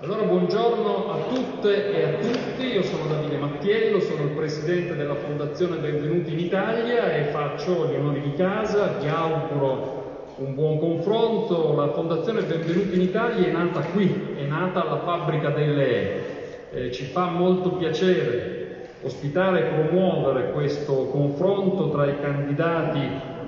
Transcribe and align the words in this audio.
Allora 0.00 0.22
buongiorno 0.22 1.10
a 1.10 1.16
tutte 1.34 1.90
e 1.92 2.04
a 2.04 2.18
tutti, 2.20 2.66
io 2.66 2.84
sono 2.84 3.06
Davide 3.08 3.36
Mattiello, 3.36 3.98
sono 3.98 4.22
il 4.22 4.28
presidente 4.28 4.94
della 4.94 5.16
Fondazione 5.16 5.78
Benvenuti 5.78 6.34
in 6.34 6.38
Italia 6.38 7.12
e 7.16 7.24
faccio 7.32 7.88
gli 7.88 7.96
onori 7.96 8.20
di 8.20 8.34
casa, 8.34 8.96
vi 9.00 9.08
auguro 9.08 10.34
un 10.36 10.54
buon 10.54 10.78
confronto. 10.78 11.74
La 11.74 11.88
Fondazione 11.88 12.42
Benvenuti 12.42 12.94
in 12.94 13.00
Italia 13.00 13.48
è 13.48 13.50
nata 13.50 13.80
qui, 13.80 14.36
è 14.36 14.44
nata 14.44 14.82
alla 14.82 15.00
fabbrica 15.00 15.50
delle 15.50 16.70
eh, 16.70 16.92
ci 16.92 17.06
fa 17.06 17.30
molto 17.30 17.72
piacere 17.72 18.90
ospitare 19.02 19.60
e 19.60 19.72
promuovere 19.72 20.52
questo 20.52 21.06
confronto 21.06 21.90
tra 21.90 22.06
i 22.06 22.20
candidati 22.20 23.00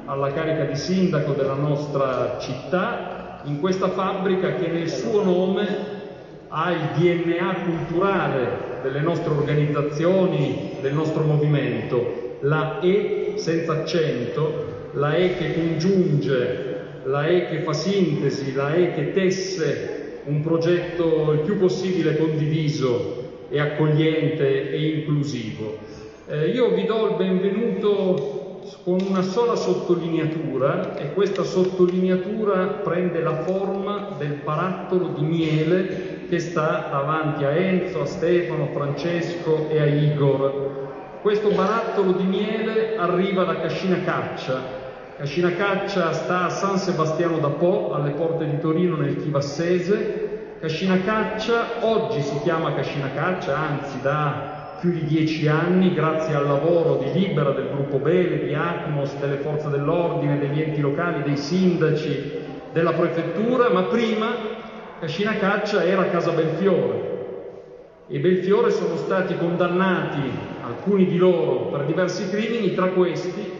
alla 0.04 0.32
carica 0.32 0.64
di 0.64 0.74
sindaco 0.74 1.32
della 1.32 1.54
nostra 1.54 2.38
città 2.40 3.42
in 3.44 3.60
questa 3.60 3.88
fabbrica 3.90 4.54
che 4.54 4.66
nel 4.66 4.88
suo 4.88 5.22
nome 5.22 5.89
ha 6.52 6.72
il 6.72 6.80
DNA 6.96 7.54
culturale 7.64 8.48
delle 8.82 9.00
nostre 9.00 9.30
organizzazioni, 9.30 10.76
del 10.80 10.94
nostro 10.94 11.22
movimento, 11.22 12.38
la 12.40 12.80
E 12.80 13.34
senza 13.36 13.72
accento, 13.72 14.88
la 14.92 15.14
E 15.14 15.36
che 15.36 15.54
congiunge, 15.54 16.78
la 17.04 17.26
E 17.26 17.46
che 17.46 17.60
fa 17.60 17.72
sintesi, 17.72 18.52
la 18.52 18.74
E 18.74 18.92
che 18.92 19.12
tesse 19.12 20.22
un 20.24 20.42
progetto 20.42 21.32
il 21.32 21.40
più 21.40 21.56
possibile 21.56 22.16
condiviso 22.16 23.46
e 23.48 23.60
accogliente 23.60 24.70
e 24.70 24.88
inclusivo. 24.98 25.78
Eh, 26.26 26.48
io 26.48 26.74
vi 26.74 26.84
do 26.84 27.08
il 27.10 27.16
benvenuto 27.16 28.38
con 28.84 28.98
una 29.08 29.22
sola 29.22 29.56
sottolineatura 29.56 30.96
e 30.96 31.12
questa 31.12 31.42
sottolineatura 31.42 32.66
prende 32.66 33.20
la 33.20 33.42
forma 33.42 34.14
del 34.18 34.38
barattolo 34.44 35.08
di 35.08 35.22
miele 35.22 36.09
che 36.30 36.38
sta 36.38 36.86
davanti 36.92 37.42
a 37.42 37.50
Enzo, 37.50 38.02
a 38.02 38.06
Stefano, 38.06 38.62
a 38.62 38.72
Francesco 38.72 39.68
e 39.68 39.80
a 39.80 39.84
Igor. 39.84 41.18
Questo 41.22 41.50
barattolo 41.50 42.12
di 42.12 42.22
miele 42.22 42.96
arriva 42.96 43.42
da 43.42 43.56
Cascina 43.56 43.98
Caccia. 44.04 44.62
Cascina 45.16 45.50
Caccia 45.50 46.12
sta 46.12 46.44
a 46.44 46.48
San 46.48 46.78
Sebastiano 46.78 47.38
da 47.38 47.48
Po, 47.48 47.92
alle 47.92 48.10
porte 48.10 48.48
di 48.48 48.60
Torino 48.60 48.94
nel 48.94 49.16
Chivassese. 49.16 50.56
Cascina 50.60 51.00
Caccia 51.00 51.64
oggi 51.80 52.22
si 52.22 52.38
chiama 52.42 52.74
Cascina 52.74 53.10
Caccia, 53.12 53.58
anzi 53.58 54.00
da 54.00 54.76
più 54.80 54.92
di 54.92 55.04
dieci 55.06 55.48
anni, 55.48 55.92
grazie 55.92 56.36
al 56.36 56.46
lavoro 56.46 57.02
di 57.02 57.10
Libera, 57.12 57.50
del 57.50 57.70
gruppo 57.70 57.98
Bele, 57.98 58.46
di 58.46 58.54
Acmos, 58.54 59.16
delle 59.16 59.38
forze 59.38 59.68
dell'ordine, 59.68 60.38
degli 60.38 60.62
enti 60.62 60.80
locali, 60.80 61.24
dei 61.24 61.36
sindaci, 61.36 62.38
della 62.72 62.92
prefettura, 62.92 63.68
ma 63.70 63.82
prima 63.82 64.58
Cascina 65.00 65.38
Caccia 65.38 65.82
era 65.82 66.10
Casa 66.10 66.32
Belfiore 66.32 68.04
e 68.06 68.18
Belfiore 68.18 68.70
sono 68.70 68.96
stati 68.96 69.34
condannati, 69.38 70.30
alcuni 70.62 71.06
di 71.06 71.16
loro, 71.16 71.70
per 71.70 71.86
diversi 71.86 72.28
crimini, 72.28 72.74
tra 72.74 72.88
questi 72.88 73.50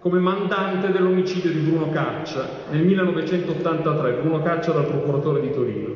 come 0.00 0.18
mandante 0.18 0.90
dell'omicidio 0.92 1.50
di 1.50 1.58
Bruno 1.58 1.90
Caccia 1.90 2.48
nel 2.70 2.84
1983, 2.84 4.12
Bruno 4.12 4.40
Caccia 4.42 4.72
dal 4.72 4.86
procuratore 4.86 5.42
di 5.42 5.52
Torino. 5.52 5.94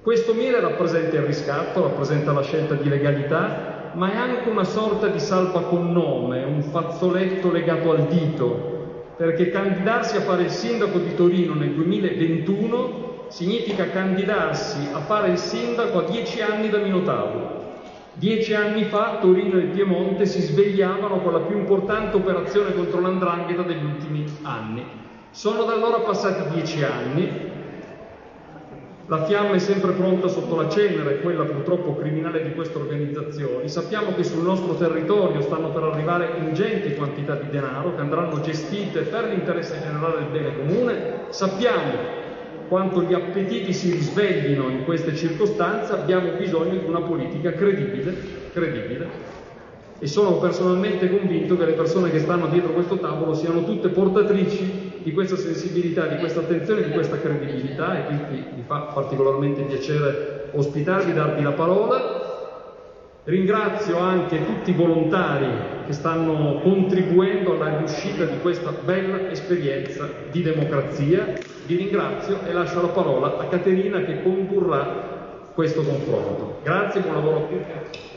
Questo 0.00 0.32
miele 0.32 0.60
rappresenta 0.60 1.16
il 1.16 1.24
riscatto, 1.24 1.82
rappresenta 1.82 2.32
la 2.32 2.42
scelta 2.42 2.76
di 2.76 2.88
legalità, 2.88 3.90
ma 3.92 4.10
è 4.10 4.16
anche 4.16 4.48
una 4.48 4.64
sorta 4.64 5.08
di 5.08 5.20
salva 5.20 5.64
con 5.64 5.92
nome, 5.92 6.44
un 6.44 6.62
fazzoletto 6.62 7.50
legato 7.50 7.90
al 7.90 8.06
dito, 8.06 8.76
perché 9.18 9.50
candidarsi 9.50 10.16
a 10.16 10.22
fare 10.22 10.44
il 10.44 10.50
sindaco 10.50 10.96
di 10.98 11.14
Torino 11.14 11.52
nel 11.52 11.72
2021 11.72 13.07
significa 13.28 13.88
candidarsi 13.90 14.88
a 14.92 15.00
fare 15.00 15.28
il 15.28 15.38
sindaco 15.38 15.98
a 15.98 16.10
dieci 16.10 16.40
anni 16.40 16.68
da 16.68 16.78
Minotauro. 16.78 17.56
Dieci 18.14 18.54
anni 18.54 18.84
fa 18.84 19.18
Torino 19.20 19.58
e 19.58 19.64
Piemonte 19.64 20.26
si 20.26 20.40
svegliavano 20.40 21.20
con 21.20 21.32
la 21.32 21.40
più 21.40 21.56
importante 21.56 22.16
operazione 22.16 22.74
contro 22.74 23.00
l'andrangheta 23.00 23.62
degli 23.62 23.84
ultimi 23.84 24.24
anni. 24.42 24.84
Sono 25.30 25.64
da 25.64 25.74
allora 25.74 26.00
passati 26.00 26.52
dieci 26.52 26.82
anni, 26.82 27.48
la 29.08 29.24
fiamma 29.24 29.54
è 29.54 29.58
sempre 29.58 29.92
pronta 29.92 30.28
sotto 30.28 30.54
la 30.54 30.68
cenere, 30.68 31.20
quella 31.20 31.44
purtroppo 31.44 31.96
criminale 31.96 32.42
di 32.42 32.52
queste 32.52 32.76
organizzazioni. 32.76 33.66
Sappiamo 33.66 34.14
che 34.14 34.22
sul 34.22 34.42
nostro 34.42 34.74
territorio 34.74 35.40
stanno 35.40 35.70
per 35.70 35.82
arrivare 35.84 36.32
ingenti 36.40 36.94
quantità 36.94 37.34
di 37.34 37.48
denaro 37.48 37.94
che 37.94 38.02
andranno 38.02 38.40
gestite 38.42 39.02
per 39.02 39.24
l'interesse 39.24 39.80
generale 39.80 40.16
del 40.18 40.26
bene 40.30 40.56
comune. 40.58 41.24
Sappiamo 41.30 42.26
quanto 42.68 43.02
gli 43.02 43.14
appetiti 43.14 43.72
si 43.72 43.90
risveglino 43.90 44.68
in 44.68 44.84
queste 44.84 45.16
circostanze, 45.16 45.92
abbiamo 45.94 46.32
bisogno 46.32 46.76
di 46.76 46.84
una 46.86 47.00
politica 47.00 47.52
credibile, 47.52 48.14
credibile. 48.52 49.36
E 49.98 50.06
sono 50.06 50.38
personalmente 50.38 51.10
convinto 51.10 51.56
che 51.56 51.64
le 51.64 51.72
persone 51.72 52.10
che 52.10 52.20
stanno 52.20 52.46
dietro 52.46 52.72
questo 52.72 52.98
tavolo 52.98 53.34
siano 53.34 53.64
tutte 53.64 53.88
portatrici 53.88 55.00
di 55.02 55.12
questa 55.12 55.36
sensibilità, 55.36 56.06
di 56.06 56.18
questa 56.18 56.40
attenzione, 56.40 56.84
di 56.84 56.92
questa 56.92 57.18
credibilità 57.18 57.98
e 57.98 58.04
quindi 58.04 58.44
mi 58.54 58.62
fa 58.64 58.90
particolarmente 58.94 59.62
piacere 59.62 60.50
ospitarvi, 60.52 61.12
darvi 61.12 61.42
la 61.42 61.52
parola 61.52 62.27
Ringrazio 63.28 63.98
anche 63.98 64.42
tutti 64.42 64.70
i 64.70 64.72
volontari 64.72 65.48
che 65.84 65.92
stanno 65.92 66.60
contribuendo 66.60 67.56
alla 67.56 67.76
riuscita 67.76 68.24
di 68.24 68.38
questa 68.40 68.70
bella 68.70 69.28
esperienza 69.30 70.08
di 70.30 70.40
democrazia. 70.40 71.34
Vi 71.66 71.76
ringrazio 71.76 72.38
e 72.46 72.52
lascio 72.54 72.80
la 72.80 72.88
parola 72.88 73.36
a 73.36 73.44
Caterina 73.48 74.00
che 74.00 74.22
condurrà 74.22 75.50
questo 75.52 75.82
confronto. 75.82 76.60
Grazie, 76.62 77.02
buon 77.02 77.14
lavoro 77.16 77.36
a 77.36 77.40
tutti. 77.40 78.07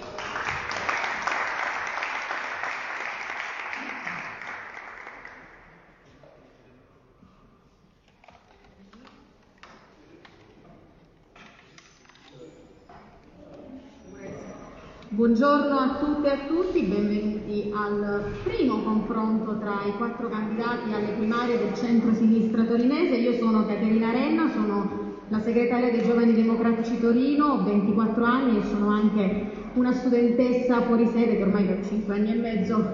Buongiorno 15.13 15.77
a 15.77 15.97
tutte 15.99 16.29
e 16.29 16.31
a 16.31 16.37
tutti, 16.47 16.83
benvenuti 16.83 17.69
al 17.75 18.31
primo 18.45 18.81
confronto 18.81 19.57
tra 19.57 19.81
i 19.85 19.91
quattro 19.97 20.29
candidati 20.29 20.93
alle 20.93 21.11
primarie 21.17 21.57
del 21.57 21.73
centro-sinistra 21.73 22.63
torinese. 22.63 23.17
Io 23.17 23.33
sono 23.33 23.65
Caterina 23.65 24.11
Renna, 24.11 24.49
sono 24.49 25.17
la 25.27 25.41
segretaria 25.41 25.91
dei 25.91 26.05
Giovani 26.05 26.31
Democratici 26.31 26.97
Torino, 27.01 27.47
ho 27.47 27.63
24 27.65 28.23
anni 28.23 28.59
e 28.59 28.63
sono 28.63 28.87
anche 28.87 29.51
una 29.73 29.91
studentessa 29.91 30.83
fuori 30.83 31.05
sede 31.07 31.35
che 31.35 31.43
ormai 31.43 31.65
per 31.65 31.85
5 31.85 32.13
anni 32.15 32.31
e 32.31 32.35
mezzo 32.35 32.91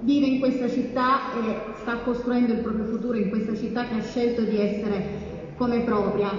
vive 0.00 0.26
in 0.28 0.40
questa 0.40 0.66
città 0.66 1.34
e 1.44 1.74
sta 1.74 1.98
costruendo 1.98 2.54
il 2.54 2.60
proprio 2.60 2.86
futuro 2.86 3.18
in 3.18 3.28
questa 3.28 3.54
città 3.54 3.84
che 3.84 3.96
ha 3.96 4.02
scelto 4.02 4.40
di 4.44 4.58
essere 4.58 5.52
come 5.58 5.80
propria. 5.80 6.30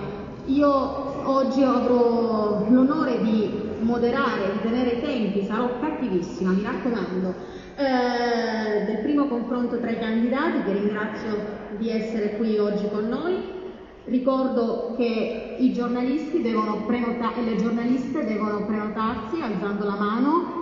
Io 0.45 1.29
oggi 1.29 1.61
avrò 1.61 2.65
l'onore 2.67 3.21
di 3.21 3.69
moderare, 3.81 4.51
di 4.53 4.69
tenere 4.69 4.91
i 4.91 5.01
tempi, 5.01 5.43
sarò 5.43 5.79
cattivissima, 5.79 6.51
mi 6.51 6.63
raccomando, 6.63 7.35
eh, 7.75 8.85
del 8.85 8.97
primo 9.03 9.27
confronto 9.27 9.79
tra 9.79 9.89
i 9.89 9.99
candidati, 9.99 10.63
che 10.63 10.71
ringrazio 10.71 11.59
di 11.77 11.89
essere 11.89 12.37
qui 12.37 12.57
oggi 12.57 12.89
con 12.89 13.07
noi. 13.07 13.59
Ricordo 14.05 14.95
che 14.97 15.55
i 15.59 15.73
giornalisti 15.73 16.41
devono 16.41 16.83
prenota- 16.85 17.35
e 17.35 17.43
le 17.43 17.55
giornaliste 17.55 18.25
devono 18.25 18.65
prenotarsi 18.65 19.39
alzando 19.41 19.85
la 19.85 19.95
mano. 19.95 20.59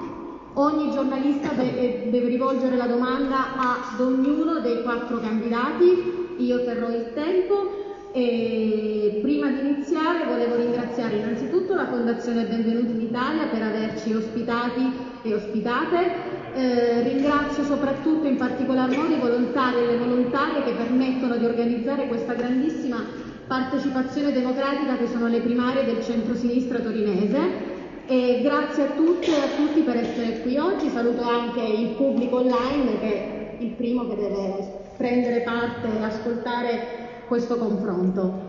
Ogni 0.55 0.91
giornalista 0.91 1.53
de- 1.53 2.09
deve 2.09 2.27
rivolgere 2.27 2.75
la 2.75 2.87
domanda 2.87 3.55
ad 3.55 3.99
ognuno 3.99 4.59
dei 4.59 4.81
quattro 4.81 5.19
candidati. 5.19 6.17
Io 6.37 6.63
terrò 6.63 6.89
il 6.89 7.13
tempo 7.13 7.88
e 8.11 9.19
prima 9.21 9.49
di 9.49 9.59
iniziare 9.59 10.25
volevo 10.25 10.55
ringraziare 10.55 11.17
innanzitutto 11.17 11.75
la 11.75 11.87
Fondazione 11.87 12.45
Benvenuti 12.45 12.91
in 12.91 13.01
Italia 13.01 13.45
per 13.45 13.61
averci 13.61 14.13
ospitati 14.13 14.91
e 15.21 15.33
ospitate. 15.35 16.37
Eh, 16.55 17.03
ringrazio 17.03 17.63
soprattutto 17.63 18.25
in 18.25 18.37
particolar 18.37 18.89
modo 18.89 19.13
i 19.13 19.19
volontari 19.19 19.77
e 19.77 19.85
le 19.85 19.97
volontarie 19.97 20.63
che 20.63 20.71
permettono 20.71 21.37
di 21.37 21.45
organizzare 21.45 22.07
questa 22.07 22.33
grandissima 22.33 23.05
partecipazione 23.45 24.31
democratica 24.31 24.97
che 24.97 25.07
sono 25.07 25.27
le 25.27 25.41
primarie 25.41 25.85
del 25.85 26.03
centro-sinistra 26.03 26.79
torinese. 26.79 27.77
E 28.07 28.39
grazie 28.41 28.83
a 28.85 28.91
tutti 28.95 29.29
e 29.29 29.35
a 29.35 29.55
tutti 29.55 29.81
per 29.81 29.97
essere 29.97 30.41
qui 30.41 30.57
oggi. 30.57 30.89
Saluto 30.89 31.21
anche 31.21 31.61
il 31.61 31.89
pubblico 31.89 32.37
online 32.37 32.99
che 32.99 33.13
è 33.13 33.57
il 33.59 33.69
primo 33.71 34.07
che 34.07 34.15
deve 34.15 34.87
prendere 34.97 35.41
parte 35.41 35.87
e 35.87 36.03
ascoltare 36.03 36.98
questo 37.29 37.57
confronto. 37.57 38.47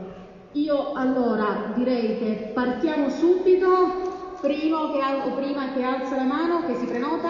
Io 0.52 0.92
allora 0.94 1.72
direi 1.76 2.18
che 2.18 2.50
partiamo 2.52 3.08
subito, 3.10 4.38
primo 4.40 4.90
che, 4.90 4.98
o 5.28 5.34
prima 5.34 5.72
che 5.74 5.82
alza 5.82 6.16
la 6.16 6.24
mano, 6.24 6.66
che 6.66 6.74
si 6.74 6.86
prenota. 6.86 7.28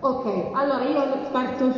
Ok, 0.00 0.50
allora 0.54 0.84
io 0.84 1.30
parto, 1.30 1.72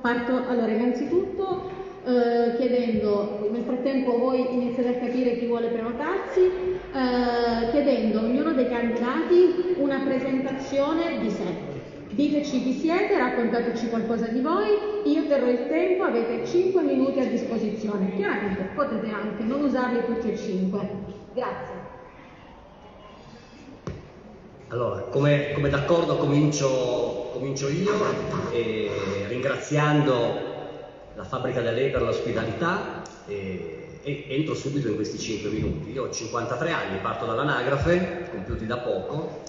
parto 0.00 0.36
allora 0.48 0.70
innanzitutto 0.70 1.70
eh, 2.04 2.56
chiedendo, 2.56 3.48
nel 3.50 3.64
frattempo 3.64 4.18
voi 4.18 4.54
iniziate 4.54 4.96
a 4.96 4.98
capire 5.00 5.38
chi 5.38 5.46
vuole 5.46 5.68
prenotarsi, 5.68 6.40
eh, 6.40 7.70
chiedendo 7.70 8.20
a 8.20 8.22
ognuno 8.22 8.52
dei 8.52 8.68
candidati 8.68 9.74
una 9.78 10.00
presentazione 10.04 11.18
di 11.18 11.30
sé. 11.30 11.69
Diteci 12.10 12.62
chi 12.64 12.72
siete, 12.72 13.16
raccontateci 13.16 13.88
qualcosa 13.88 14.26
di 14.26 14.40
voi, 14.40 14.76
io 15.04 15.28
terrò 15.28 15.48
il 15.48 15.68
tempo, 15.68 16.02
avete 16.02 16.44
5 16.44 16.82
minuti 16.82 17.20
a 17.20 17.26
disposizione. 17.26 18.16
Chiaramente 18.16 18.70
potete 18.74 19.10
anche 19.10 19.44
non 19.44 19.62
usarli 19.62 20.04
tutti 20.04 20.32
e 20.32 20.36
5. 20.36 20.90
Grazie. 21.34 21.98
Allora, 24.68 25.00
come, 25.02 25.52
come 25.52 25.68
d'accordo 25.68 26.16
comincio, 26.16 27.30
comincio, 27.32 27.68
io 27.68 27.92
eh, 28.52 28.90
ringraziando 29.28 30.48
la 31.14 31.24
fabbrica 31.24 31.60
da 31.60 31.70
lei 31.70 31.90
per 31.90 32.02
l'ospitalità 32.02 33.02
e, 33.26 33.98
e, 34.02 34.24
entro 34.28 34.54
subito 34.54 34.88
in 34.88 34.96
questi 34.96 35.18
5 35.18 35.50
minuti. 35.50 35.92
Io 35.92 36.04
ho 36.04 36.10
53 36.10 36.70
anni, 36.70 36.98
parto 36.98 37.26
dall'anagrafe, 37.26 38.28
compiuti 38.30 38.66
da 38.66 38.78
poco, 38.78 39.42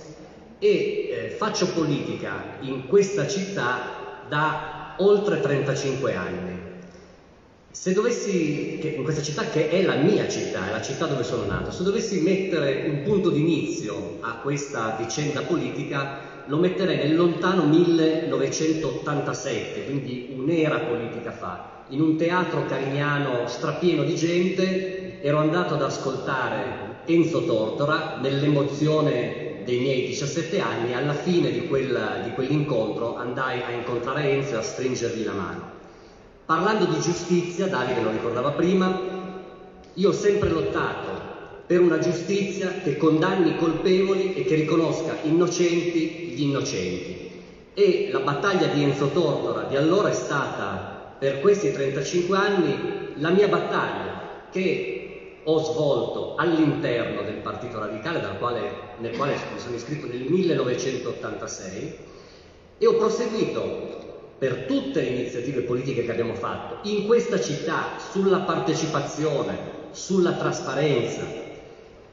e 0.64 1.10
eh, 1.10 1.30
faccio 1.30 1.74
politica 1.74 2.58
in 2.60 2.86
questa 2.86 3.28
città 3.28 4.26
da 4.30 4.94
oltre 4.98 5.40
35 5.40 6.14
anni. 6.14 6.60
Se 7.72 7.94
dovessi, 7.94 8.80
in 8.96 9.02
questa 9.02 9.24
città 9.24 9.46
che 9.46 9.70
è 9.70 9.82
la 9.82 9.96
mia 9.96 10.28
città, 10.28 10.70
è 10.70 10.72
la 10.72 10.84
città 10.84 11.08
dove 11.08 11.24
sono 11.24 11.46
nato, 11.46 11.72
se 11.72 11.82
dovessi 11.82 12.22
mettere 12.22 12.88
un 12.88 13.02
punto 13.02 13.32
d'inizio 13.32 14.20
a 14.20 14.36
questa 14.36 14.96
vicenda 15.00 15.42
politica, 15.42 16.44
lo 16.46 16.58
metterei 16.58 16.98
nel 16.98 17.16
lontano 17.16 17.66
1987, 17.66 19.86
quindi 19.86 20.36
un'era 20.38 20.78
politica 20.78 21.32
fa. 21.32 21.86
In 21.88 22.02
un 22.02 22.18
teatro 22.18 22.68
carignano 22.68 23.48
strapieno 23.48 24.04
di 24.04 24.16
gente, 24.16 25.24
ero 25.24 25.38
andato 25.38 25.74
ad 25.74 25.82
ascoltare 25.82 26.90
Enzo 27.06 27.46
Tortora 27.46 28.20
nell'emozione 28.22 29.41
dei 29.66 29.80
miei 29.80 30.08
17 30.08 30.60
anni, 30.60 30.94
alla 30.94 31.14
fine 31.14 31.52
di, 31.52 31.68
quel, 31.68 32.24
di 32.24 32.32
quell'incontro 32.34 33.18
andai 33.18 33.62
a 33.62 33.72
incontrare 33.72 34.32
Enzo 34.32 34.56
e 34.56 34.58
a 34.58 34.62
stringergli 34.62 35.24
la 35.24 35.34
mano. 35.34 35.70
Parlando 36.46 36.86
di 36.86 37.00
giustizia, 37.00 37.68
Davide 37.68 38.02
lo 38.02 38.12
ricordava 38.12 38.52
prima, 38.52 38.94
io 39.94 40.10
ho 40.10 40.14
sempre 40.14 40.50
lottato 40.50 41.30
per 41.66 41.80
una 41.80 42.00
giustizia 42.00 42.82
che 42.82 42.98
condanni 42.98 43.52
i 43.52 43.56
colpevoli 43.56 44.34
e 44.34 44.44
che 44.44 44.56
riconosca 44.56 45.18
innocenti 45.22 46.34
gli 46.34 46.42
innocenti. 46.42 47.30
E 47.74 48.10
la 48.12 48.20
battaglia 48.20 48.68
di 48.68 48.84
Enzo 48.84 49.12
Tortora 49.12 49.64
di 49.64 49.78
allora 49.78 50.10
è 50.10 50.14
stata, 50.14 51.16
per 51.18 51.40
questi 51.40 51.72
35 51.72 52.38
anni, 52.38 52.80
la 53.16 53.30
mia 53.30 53.48
battaglia 53.48 54.20
che 54.52 54.91
ho 55.44 55.64
svolto 55.64 56.36
all'interno 56.38 57.22
del 57.24 57.36
Partito 57.36 57.80
Radicale, 57.80 58.38
quale, 58.38 58.72
nel 58.98 59.16
quale 59.16 59.38
mi 59.54 59.60
sono 59.60 59.76
iscritto 59.76 60.08
nel 60.08 60.22
1986, 60.22 61.98
e 62.78 62.88
ho 62.88 62.96
proseguito 62.96 64.10
per 64.38 64.66
tutte 64.66 65.02
le 65.02 65.08
iniziative 65.08 65.62
politiche 65.62 66.04
che 66.04 66.12
abbiamo 66.12 66.34
fatto 66.34 66.80
in 66.90 67.06
questa 67.06 67.40
città 67.40 67.98
sulla 68.12 68.40
partecipazione, 68.40 69.80
sulla 69.92 70.34
trasparenza 70.34 71.22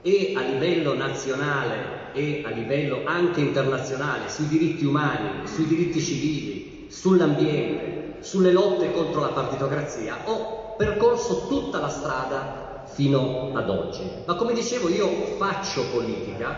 e 0.03 0.33
a 0.37 0.43
livello 0.43 0.95
nazionale 0.95 2.13
e 2.13 2.43
a 2.45 2.51
livello 2.51 3.01
anche 3.05 3.41
internazionale 3.41 4.29
sui 4.29 4.47
diritti 4.47 4.85
umani, 4.85 5.47
sui 5.47 5.67
diritti 5.67 6.01
civili, 6.01 6.85
sull'ambiente, 6.89 8.17
sulle 8.21 8.53
lotte 8.53 8.93
contro 8.93 9.21
la 9.23 9.29
partitocrazia, 9.29 10.19
ho 10.25 10.75
percorso 10.77 11.47
tutta 11.47 11.81
la 11.81 11.89
strada 11.89 12.68
fino 12.93 13.51
ad 13.55 13.71
oggi. 13.71 14.03
Ma 14.25 14.35
come 14.35 14.53
dicevo 14.53 14.89
io 14.89 15.09
faccio 15.37 15.85
politica, 15.93 16.57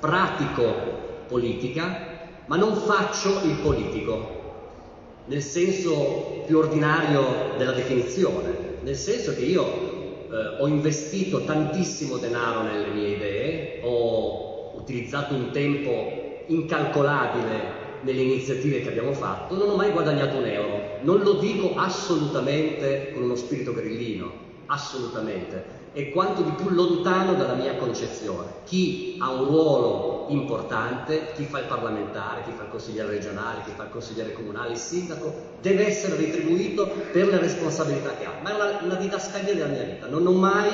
pratico 0.00 1.00
politica, 1.28 2.10
ma 2.46 2.56
non 2.56 2.74
faccio 2.74 3.40
il 3.44 3.56
politico 3.62 4.40
nel 5.26 5.42
senso 5.42 6.42
più 6.46 6.58
ordinario 6.58 7.54
della 7.56 7.72
definizione, 7.72 8.78
nel 8.82 8.96
senso 8.96 9.34
che 9.34 9.42
io 9.42 9.64
eh, 9.64 10.60
ho 10.60 10.66
investito 10.66 11.44
tantissimo 11.44 12.16
denaro 12.16 12.62
nelle 12.62 12.88
mie 12.88 13.08
idee, 13.08 13.80
ho 13.82 14.72
utilizzato 14.76 15.34
un 15.34 15.50
tempo 15.52 16.42
incalcolabile 16.46 17.80
nelle 18.02 18.22
iniziative 18.22 18.80
che 18.80 18.88
abbiamo 18.88 19.12
fatto, 19.12 19.56
non 19.56 19.70
ho 19.70 19.76
mai 19.76 19.92
guadagnato 19.92 20.38
un 20.38 20.46
euro. 20.46 20.80
Non 21.02 21.20
lo 21.20 21.34
dico 21.34 21.74
assolutamente 21.76 23.12
con 23.12 23.22
uno 23.22 23.36
spirito 23.36 23.72
grillino, 23.72 24.50
assolutamente 24.72 25.80
è 25.92 26.08
quanto 26.10 26.40
di 26.40 26.50
più 26.52 26.70
lontano 26.70 27.34
dalla 27.34 27.52
mia 27.52 27.76
concezione. 27.76 28.60
Chi 28.64 29.16
ha 29.20 29.30
un 29.30 29.44
ruolo 29.44 30.26
importante, 30.28 31.32
chi 31.34 31.44
fa 31.44 31.58
il 31.58 31.66
parlamentare, 31.66 32.42
chi 32.44 32.52
fa 32.56 32.62
il 32.62 32.70
consigliere 32.70 33.10
regionale, 33.10 33.60
chi 33.64 33.72
fa 33.76 33.84
il 33.84 33.90
consigliere 33.90 34.32
comunale, 34.32 34.72
il 34.72 34.78
sindaco, 34.78 35.34
deve 35.60 35.86
essere 35.86 36.16
retribuito 36.16 36.88
per 37.12 37.26
le 37.26 37.38
responsabilità 37.38 38.16
che 38.16 38.24
ha. 38.24 38.32
Ma 38.42 38.50
è 38.50 38.54
una, 38.54 38.78
una 38.82 38.94
didascalia 38.94 39.52
della 39.52 39.66
mia 39.66 39.82
vita. 39.82 40.06
Non 40.06 40.26
ho 40.26 40.32
mai 40.32 40.70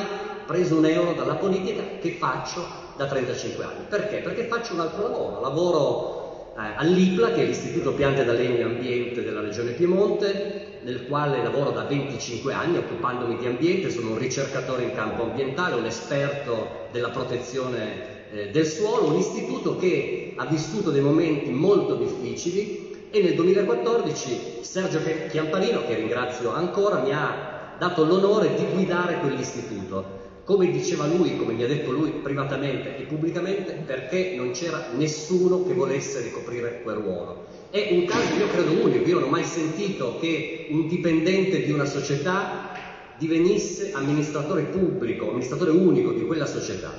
preso 0.47 0.77
un 0.77 0.87
euro 0.87 1.15
dalla 1.15 1.35
politica 1.35 1.83
che 2.01 2.13
faccio 2.13 2.65
da 2.97 3.07
35 3.07 3.65
anni. 3.65 3.85
Perché? 3.89 4.19
Perché 4.19 4.45
faccio 4.45 4.75
un 4.75 4.81
altro 4.81 5.03
lavoro. 5.03 5.41
Lavoro 5.41 6.55
eh, 6.57 6.75
all'IPLA, 6.77 7.33
che 7.33 7.43
è 7.43 7.45
l'Istituto 7.45 7.93
Piante 7.93 8.25
da 8.25 8.33
Legno 8.33 8.59
e 8.59 8.63
Ambiente 8.63 9.25
della 9.25 9.41
Regione 9.41 9.73
Piemonte, 9.73 10.68
nel 10.83 11.07
quale 11.07 11.43
lavoro 11.43 11.71
da 11.71 11.85
25 11.85 12.53
anni 12.53 12.79
occupandomi 12.79 13.37
di 13.37 13.47
ambiente, 13.47 13.91
sono 13.91 14.11
un 14.11 14.19
ricercatore 14.19 14.83
in 14.83 14.95
campo 14.95 15.23
ambientale, 15.23 15.77
un 15.77 15.87
esperto 15.87 16.87
della 16.91 17.11
protezione 17.11 18.31
eh, 18.31 18.51
del 18.51 18.67
suolo, 18.67 19.09
un 19.09 19.17
istituto 19.17 19.77
che 19.77 20.35
ha 20.37 20.47
vissuto 20.47 20.91
dei 20.91 21.01
momenti 21.01 21.51
molto 21.51 21.95
difficili 21.95 22.89
e 23.11 23.23
nel 23.23 23.35
2014 23.35 24.59
Sergio 24.61 25.01
Chiamparino, 25.31 25.87
che 25.87 25.95
ringrazio 25.95 26.53
ancora, 26.53 27.01
mi 27.01 27.13
ha 27.13 27.77
dato 27.79 28.05
l'onore 28.05 28.55
di 28.55 28.67
guidare 28.73 29.21
quell'istituto. 29.21 30.17
Come 30.45 30.71
diceva 30.71 31.07
lui, 31.07 31.37
come 31.37 31.53
mi 31.53 31.63
ha 31.63 31.67
detto 31.67 31.91
lui 31.91 32.11
privatamente 32.11 32.97
e 32.97 33.03
pubblicamente, 33.03 33.83
perché 33.85 34.35
non 34.37 34.51
c'era 34.51 34.89
nessuno 34.95 35.65
che 35.65 35.75
volesse 35.75 36.21
ricoprire 36.21 36.81
quel 36.83 36.97
ruolo. 36.97 37.48
È 37.71 37.89
un 37.93 38.07
caso, 38.07 38.35
io 38.35 38.49
credo, 38.49 38.83
unico, 38.83 39.07
io 39.07 39.19
non 39.21 39.29
ho 39.29 39.31
mai 39.31 39.45
sentito 39.45 40.17
che 40.19 40.69
un 40.71 40.89
dipendente 40.89 41.63
di 41.63 41.71
una 41.71 41.85
società 41.85 42.73
divenisse 43.19 43.93
amministratore 43.93 44.63
pubblico, 44.63 45.29
amministratore 45.29 45.73
unico 45.73 46.13
di 46.13 46.25
quella 46.25 46.47
società. 46.47 46.95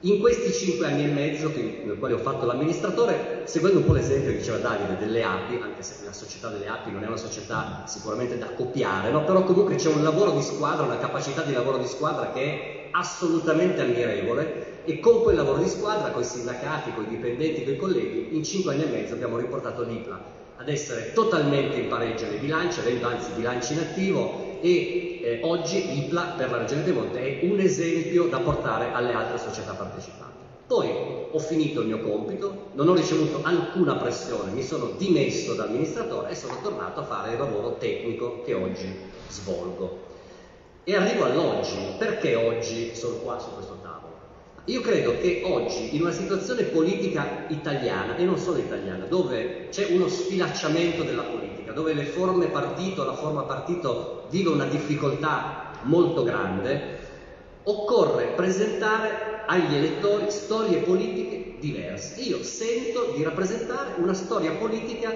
In 0.00 0.18
questi 0.18 0.52
cinque 0.52 0.86
anni 0.86 1.04
e 1.04 1.12
mezzo 1.12 1.52
nel 1.54 1.98
quale 2.00 2.14
ho 2.14 2.18
fatto 2.18 2.46
l'amministratore, 2.46 3.42
seguendo 3.44 3.78
un 3.78 3.84
po' 3.84 3.92
l'esempio 3.92 4.32
che 4.32 4.38
diceva 4.38 4.58
Davide 4.58 4.96
delle 4.96 5.22
api, 5.22 5.58
anche 5.60 5.82
se 5.82 5.96
la 6.04 6.12
società 6.12 6.48
delle 6.48 6.66
api 6.66 6.90
non 6.90 7.04
è 7.04 7.06
una 7.06 7.16
società 7.16 7.82
sicuramente 7.84 8.38
da 8.38 8.46
copiare, 8.46 9.10
no? 9.10 9.22
però 9.22 9.44
comunque 9.44 9.76
c'è 9.76 9.88
un 9.88 10.02
lavoro 10.02 10.32
di 10.32 10.42
squadra, 10.42 10.84
una 10.84 10.98
capacità 10.98 11.42
di 11.42 11.52
lavoro 11.52 11.78
di 11.78 11.86
squadra 11.86 12.30
che 12.30 12.40
è 12.42 12.77
assolutamente 12.90 13.80
ammirevole 13.80 14.82
e 14.84 15.00
con 15.00 15.22
quel 15.22 15.36
lavoro 15.36 15.62
di 15.62 15.68
squadra, 15.68 16.10
con 16.10 16.22
i 16.22 16.24
sindacati, 16.24 16.92
con 16.94 17.04
i 17.04 17.08
dipendenti, 17.08 17.64
con 17.64 17.72
i 17.74 17.76
colleghi, 17.76 18.36
in 18.36 18.44
cinque 18.44 18.72
anni 18.72 18.84
e 18.84 18.86
mezzo 18.86 19.14
abbiamo 19.14 19.36
riportato 19.36 19.82
l'IPLA 19.82 20.36
ad 20.56 20.68
essere 20.68 21.12
totalmente 21.12 21.76
in 21.76 21.88
pareggio 21.88 22.26
nei 22.26 22.38
bilanci, 22.38 22.80
avendo 22.80 23.06
anzi 23.06 23.30
bilanci 23.36 23.74
in 23.74 23.78
attivo 23.78 24.58
e 24.60 25.20
eh, 25.22 25.40
oggi 25.42 25.86
l'IPLA 25.86 26.34
per 26.36 26.50
la 26.50 26.58
Regione 26.58 26.82
Piemonte 26.82 27.40
è 27.40 27.44
un 27.44 27.60
esempio 27.60 28.26
da 28.26 28.40
portare 28.40 28.92
alle 28.92 29.12
altre 29.12 29.38
società 29.38 29.72
partecipanti. 29.72 30.26
Poi 30.66 30.90
ho 31.30 31.38
finito 31.38 31.80
il 31.80 31.86
mio 31.86 32.00
compito, 32.00 32.70
non 32.72 32.88
ho 32.88 32.94
ricevuto 32.94 33.40
alcuna 33.42 33.96
pressione, 33.96 34.52
mi 34.52 34.62
sono 34.62 34.90
dimesso 34.96 35.54
da 35.54 35.64
amministratore 35.64 36.30
e 36.30 36.34
sono 36.34 36.58
tornato 36.62 37.00
a 37.00 37.04
fare 37.04 37.32
il 37.32 37.38
lavoro 37.38 37.76
tecnico 37.78 38.42
che 38.42 38.54
oggi 38.54 38.94
svolgo. 39.28 40.07
E 40.88 40.96
arrivo 40.96 41.24
all'oggi, 41.24 41.96
perché 41.98 42.34
oggi 42.34 42.94
sono 42.94 43.16
qua 43.16 43.38
su 43.38 43.52
questo 43.52 43.76
tavolo? 43.82 44.16
Io 44.64 44.80
credo 44.80 45.18
che 45.20 45.42
oggi, 45.44 45.94
in 45.94 46.00
una 46.00 46.12
situazione 46.12 46.62
politica 46.62 47.44
italiana, 47.48 48.16
e 48.16 48.24
non 48.24 48.38
solo 48.38 48.56
italiana, 48.56 49.04
dove 49.04 49.66
c'è 49.68 49.92
uno 49.92 50.08
sfilacciamento 50.08 51.02
della 51.02 51.24
politica, 51.24 51.72
dove 51.72 51.92
le 51.92 52.06
forme 52.06 52.46
partito, 52.46 53.04
la 53.04 53.12
forma 53.12 53.42
partito 53.42 54.22
vive 54.30 54.48
una 54.48 54.64
difficoltà 54.64 55.72
molto 55.82 56.22
grande, 56.22 56.96
occorre 57.64 58.28
presentare 58.28 59.42
agli 59.44 59.74
elettori 59.74 60.30
storie 60.30 60.78
politiche 60.78 61.56
diverse. 61.58 62.18
Io 62.22 62.42
sento 62.42 63.12
di 63.14 63.22
rappresentare 63.22 63.92
una 63.98 64.14
storia 64.14 64.52
politica 64.52 65.14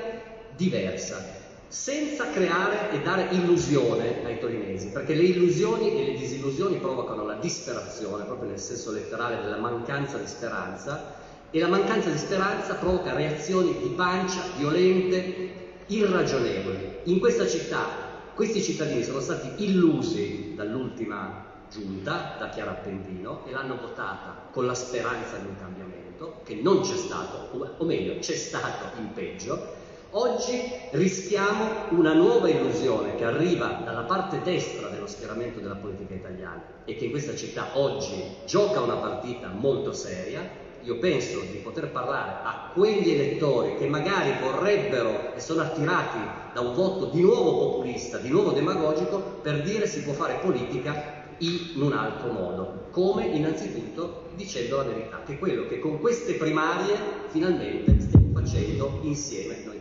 diversa, 0.54 1.40
senza 1.72 2.30
creare 2.30 2.90
e 2.92 3.00
dare 3.00 3.28
illusione 3.30 4.24
ai 4.24 4.38
torinesi, 4.38 4.88
perché 4.88 5.14
le 5.14 5.22
illusioni 5.22 5.90
e 5.98 6.04
le 6.04 6.18
disillusioni 6.18 6.76
provocano 6.76 7.24
la 7.24 7.34
disperazione, 7.34 8.24
proprio 8.24 8.50
nel 8.50 8.58
senso 8.58 8.92
letterale 8.92 9.40
della 9.42 9.56
mancanza 9.56 10.18
di 10.18 10.26
speranza, 10.26 11.14
e 11.50 11.58
la 11.58 11.68
mancanza 11.68 12.10
di 12.10 12.18
speranza 12.18 12.74
provoca 12.74 13.14
reazioni 13.14 13.74
di 13.78 13.88
pancia 13.88 14.42
violente, 14.56 15.50
irragionevoli. 15.86 17.00
In 17.04 17.18
questa 17.18 17.46
città 17.46 18.10
Questi 18.34 18.62
cittadini 18.62 19.04
sono 19.04 19.20
stati 19.20 19.62
illusi 19.62 20.54
dall'ultima 20.56 21.44
giunta, 21.70 22.36
da 22.38 22.48
Chiara 22.48 22.70
Appendino, 22.70 23.44
e 23.46 23.50
l'hanno 23.50 23.76
votata 23.76 24.48
con 24.50 24.64
la 24.64 24.74
speranza 24.74 25.36
di 25.36 25.48
un 25.48 25.56
cambiamento, 25.58 26.40
che 26.42 26.54
non 26.54 26.80
c'è 26.80 26.96
stato, 26.96 27.74
o 27.76 27.84
meglio, 27.84 28.18
c'è 28.20 28.34
stato 28.34 28.98
in 28.98 29.12
peggio. 29.12 29.81
Oggi 30.14 30.70
rischiamo 30.90 31.86
una 31.92 32.12
nuova 32.12 32.50
illusione 32.50 33.14
che 33.14 33.24
arriva 33.24 33.80
dalla 33.82 34.02
parte 34.02 34.42
destra 34.42 34.88
dello 34.88 35.06
schieramento 35.06 35.58
della 35.58 35.76
politica 35.76 36.12
italiana 36.12 36.62
e 36.84 36.96
che 36.96 37.06
in 37.06 37.10
questa 37.10 37.34
città 37.34 37.78
oggi 37.78 38.22
gioca 38.44 38.82
una 38.82 38.96
partita 38.96 39.48
molto 39.48 39.94
seria, 39.94 40.46
io 40.82 40.98
penso 40.98 41.40
di 41.50 41.56
poter 41.62 41.90
parlare 41.90 42.40
a 42.42 42.72
quegli 42.74 43.08
elettori 43.08 43.78
che 43.78 43.86
magari 43.86 44.32
vorrebbero 44.38 45.34
e 45.34 45.40
sono 45.40 45.62
attirati 45.62 46.18
da 46.52 46.60
un 46.60 46.74
voto 46.74 47.06
di 47.06 47.22
nuovo 47.22 47.70
populista, 47.70 48.18
di 48.18 48.28
nuovo 48.28 48.50
demagogico, 48.50 49.18
per 49.40 49.62
dire 49.62 49.86
si 49.86 50.02
può 50.02 50.12
fare 50.12 50.40
politica 50.42 51.24
in 51.38 51.80
un 51.80 51.94
altro 51.94 52.32
modo. 52.32 52.88
Come? 52.90 53.28
Innanzitutto 53.28 54.24
dicendo 54.34 54.76
la 54.76 54.82
verità, 54.82 55.22
che 55.24 55.32
è 55.32 55.38
quello 55.38 55.66
che 55.68 55.78
con 55.78 56.00
queste 56.00 56.34
primarie 56.34 56.96
finalmente 57.28 57.98
stiamo 57.98 58.38
facendo 58.38 58.98
insieme. 59.00 59.71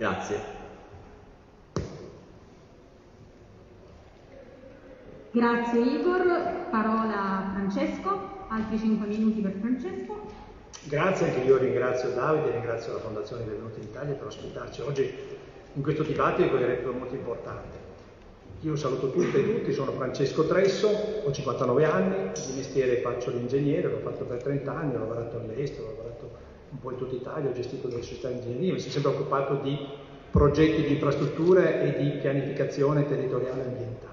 Grazie. 0.00 0.40
Grazie 5.30 5.78
Igor, 5.78 6.68
parola 6.70 7.20
a 7.20 7.50
Francesco, 7.52 8.46
altri 8.48 8.78
5 8.78 9.06
minuti 9.08 9.42
per 9.42 9.52
Francesco. 9.60 10.22
Grazie, 10.84 11.26
anche 11.26 11.40
io 11.40 11.58
ringrazio 11.58 12.14
Davide, 12.14 12.50
ringrazio 12.50 12.94
la 12.94 13.00
Fondazione 13.00 13.42
Benvenuti 13.42 13.80
in 13.80 13.88
Italia 13.88 14.14
per 14.14 14.28
ospitarci 14.28 14.80
oggi 14.80 15.12
in 15.74 15.82
questo 15.82 16.02
dibattito 16.02 16.56
che 16.56 16.82
è 16.82 16.84
molto 16.86 17.14
importante. 17.14 17.76
Io 18.62 18.76
saluto 18.76 19.10
tutte 19.10 19.36
e 19.36 19.54
tutti, 19.54 19.70
sono 19.74 19.92
Francesco 19.92 20.46
Tresso, 20.46 20.88
ho 20.88 21.30
59 21.30 21.84
anni, 21.84 22.32
di 22.46 22.56
mestiere 22.56 23.02
faccio 23.02 23.28
l'ingegnere, 23.32 23.90
l'ho 23.90 23.98
fatto 23.98 24.24
per 24.24 24.42
30 24.42 24.74
anni, 24.74 24.94
ho 24.94 25.00
lavorato 25.00 25.36
all'estero, 25.36 25.88
ho 25.88 25.90
lavorato 25.90 26.09
un 26.70 26.78
po' 26.80 26.90
in 26.92 26.98
tutta 26.98 27.14
Italia, 27.14 27.50
ho 27.50 27.52
gestito 27.52 27.88
delle 27.88 28.02
società 28.02 28.28
di 28.28 28.34
ingegneria, 28.34 28.72
mi 28.72 28.78
sono 28.78 28.92
sempre 28.92 29.10
occupato 29.10 29.54
di 29.62 29.76
progetti 30.30 30.82
di 30.82 30.92
infrastrutture 30.92 31.82
e 31.82 32.02
di 32.02 32.10
pianificazione 32.18 33.06
territoriale 33.06 33.62
ambientale. 33.64 34.08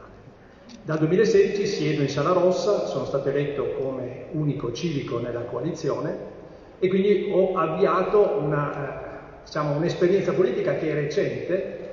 Dal 0.81 0.97
2016 0.97 1.65
siedo 1.65 2.01
in 2.01 2.09
Sala 2.09 2.31
Rossa, 2.31 2.87
sono 2.87 3.05
stato 3.05 3.29
eletto 3.29 3.73
come 3.73 4.25
unico 4.31 4.71
civico 4.71 5.19
nella 5.19 5.41
coalizione 5.41 6.35
e 6.79 6.87
quindi 6.87 7.29
ho 7.31 7.55
avviato 7.55 8.37
una, 8.39 8.71
eh, 8.73 9.43
diciamo, 9.45 9.75
un'esperienza 9.75 10.33
politica 10.33 10.75
che 10.75 10.91
è 10.91 10.93
recente, 10.93 11.89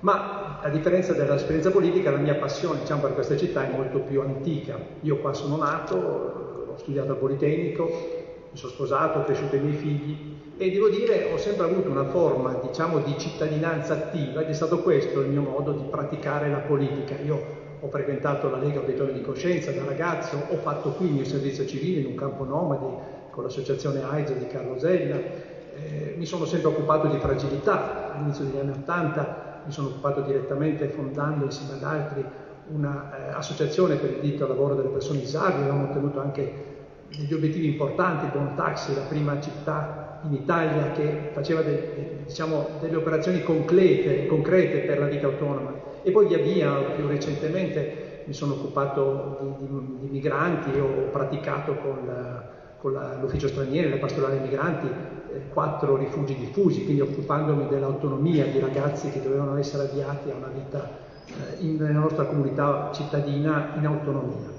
ma 0.00 0.60
a 0.60 0.68
differenza 0.68 1.12
dell'esperienza 1.12 1.70
politica 1.70 2.10
la 2.10 2.18
mia 2.18 2.36
passione 2.36 2.80
diciamo, 2.80 3.02
per 3.02 3.14
questa 3.14 3.36
città 3.36 3.66
è 3.66 3.74
molto 3.74 4.00
più 4.00 4.20
antica. 4.20 4.78
Io 5.00 5.16
qua 5.18 5.32
sono 5.32 5.56
nato, 5.56 5.96
ho 5.96 6.76
studiato 6.76 7.12
al 7.12 7.18
Politecnico, 7.18 8.17
sono 8.58 8.72
sposato, 8.72 9.20
ho 9.20 9.24
cresciuto 9.24 9.54
i 9.54 9.60
miei 9.60 9.76
figli 9.76 10.36
e 10.56 10.70
devo 10.72 10.88
dire 10.88 11.30
ho 11.32 11.38
sempre 11.38 11.66
avuto 11.66 11.88
una 11.88 12.06
forma 12.06 12.58
diciamo, 12.60 12.98
di 12.98 13.16
cittadinanza 13.16 13.92
attiva 13.94 14.40
ed 14.40 14.48
è 14.48 14.52
stato 14.52 14.80
questo 14.80 15.20
il 15.20 15.28
mio 15.28 15.42
modo 15.42 15.70
di 15.72 15.84
praticare 15.88 16.50
la 16.50 16.58
politica. 16.58 17.14
Io 17.24 17.56
ho 17.80 17.88
frequentato 17.88 18.50
la 18.50 18.58
Lega 18.58 18.80
Obiettivo 18.80 19.12
di 19.12 19.22
Coscienza 19.22 19.70
da 19.70 19.84
ragazzo, 19.84 20.36
ho 20.50 20.56
fatto 20.56 20.90
qui 20.90 21.06
il 21.06 21.12
mio 21.12 21.24
servizio 21.24 21.64
civile 21.64 22.00
in 22.00 22.06
un 22.06 22.14
campo 22.16 22.44
nomade 22.44 23.16
con 23.30 23.44
l'associazione 23.44 24.02
AIDS 24.02 24.32
di 24.32 24.48
Carlo 24.48 24.76
Zella, 24.80 25.14
eh, 25.14 26.14
mi 26.16 26.26
sono 26.26 26.44
sempre 26.44 26.70
occupato 26.70 27.06
di 27.06 27.18
fragilità, 27.18 28.14
all'inizio 28.14 28.44
degli 28.46 28.58
anni 28.58 28.72
Ottanta 28.72 29.62
mi 29.64 29.70
sono 29.70 29.88
occupato 29.88 30.22
direttamente 30.22 30.88
fondando 30.88 31.44
insieme 31.44 31.74
ad 31.74 31.82
altri 31.84 32.24
un'associazione 32.70 33.94
eh, 33.94 33.98
per 33.98 34.10
il 34.10 34.20
diritto 34.20 34.42
al 34.42 34.48
lavoro 34.48 34.74
delle 34.74 34.88
persone 34.88 35.20
disabili, 35.20 35.68
abbiamo 35.68 35.84
ottenuto 35.84 36.18
anche 36.18 36.67
degli 37.16 37.32
obiettivi 37.32 37.66
importanti, 37.66 38.26
Buon 38.26 38.54
Taxi, 38.54 38.94
la 38.94 39.02
prima 39.02 39.40
città 39.40 40.20
in 40.24 40.34
Italia 40.34 40.92
che 40.92 41.30
faceva 41.32 41.62
de, 41.62 42.24
diciamo, 42.26 42.78
delle 42.80 42.96
operazioni 42.96 43.42
concrete, 43.42 44.26
concrete, 44.26 44.80
per 44.80 44.98
la 44.98 45.06
vita 45.06 45.26
autonoma 45.26 45.74
e 46.02 46.10
poi 46.10 46.26
via 46.26 46.38
via, 46.38 46.72
più 46.96 47.06
recentemente 47.06 48.22
mi 48.26 48.32
sono 48.32 48.54
occupato 48.54 49.56
di, 49.58 49.66
di, 49.66 49.98
di 50.00 50.08
migranti, 50.10 50.78
ho 50.78 51.08
praticato 51.10 51.74
con 51.76 52.46
con 52.78 52.92
la, 52.92 53.16
l'ufficio 53.20 53.48
stranieri, 53.48 53.90
la 53.90 53.96
pastorale 53.96 54.38
migranti, 54.38 54.86
eh, 54.86 55.48
quattro 55.48 55.96
rifugi 55.96 56.36
diffusi, 56.36 56.84
quindi 56.84 57.02
occupandomi 57.02 57.66
dell'autonomia 57.66 58.46
di 58.46 58.60
ragazzi 58.60 59.10
che 59.10 59.20
dovevano 59.20 59.56
essere 59.56 59.88
avviati 59.88 60.30
a 60.30 60.36
una 60.36 60.48
vita 60.48 60.88
eh, 61.26 61.64
in, 61.64 61.76
nella 61.76 61.98
nostra 61.98 62.24
comunità 62.24 62.90
cittadina 62.92 63.72
in 63.76 63.86
autonomia. 63.86 64.57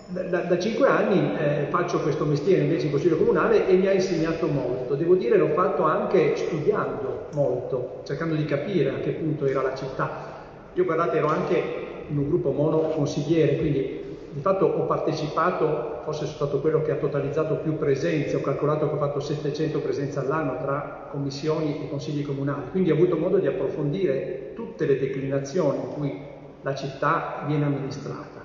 da, 0.08 0.41
da, 0.41 0.60
cinque 0.60 0.88
anni 0.88 1.38
eh, 1.38 1.68
faccio 1.70 2.01
questo 2.01 2.25
mestiere 2.25 2.63
invece 2.63 2.86
in 2.86 2.91
Consiglio 2.91 3.15
Comunale 3.15 3.68
e 3.68 3.75
mi 3.75 3.88
ha 3.88 3.94
insegnato 3.94 4.48
molto. 4.48 4.96
Devo 4.96 5.15
dire 5.15 5.38
l'ho 5.38 5.50
fatto 5.50 5.84
anche 5.84 6.36
studiando 6.36 7.27
molto, 7.34 8.01
cercando 8.03 8.36
di 8.36 8.44
capire 8.44 8.89
a 8.89 9.00
che 9.00 9.12
punto 9.12 9.46
era 9.46 9.62
la 9.62 9.74
città. 9.75 10.39
Io 10.74 10.84
guardate 10.84 11.18
ero 11.18 11.27
anche 11.27 11.63
in 12.10 12.18
un 12.18 12.27
gruppo 12.27 12.51
mono 12.51 12.89
consigliere, 12.89 13.56
quindi 13.58 14.01
di 14.34 14.41
fatto 14.41 14.65
ho 14.65 14.86
partecipato, 14.86 16.01
forse 16.03 16.25
sono 16.25 16.36
stato 16.36 16.60
quello 16.60 16.82
che 16.82 16.91
ha 16.91 16.96
totalizzato 16.96 17.56
più 17.56 17.77
presenze, 17.77 18.36
ho 18.36 18.41
calcolato 18.41 18.88
che 18.88 18.96
ho 18.96 18.98
fatto 18.98 19.20
700 19.20 19.80
presenze 19.80 20.20
all'anno 20.20 20.58
tra 20.62 21.08
commissioni 21.12 21.84
e 21.84 21.89
consigli 21.89 22.25
comunali, 22.25 22.70
quindi 22.72 22.91
ho 22.91 22.96
avuto 22.96 23.18
modo 23.18 23.38
di 23.38 23.48
approfondire 23.48 24.51
tutte 24.53 24.86
le 24.86 24.98
declinazioni 24.98 25.80
in 25.80 25.94
cui 25.94 26.30
la 26.62 26.75
città 26.75 27.44
viene 27.46 27.65
amministrata. 27.65 28.41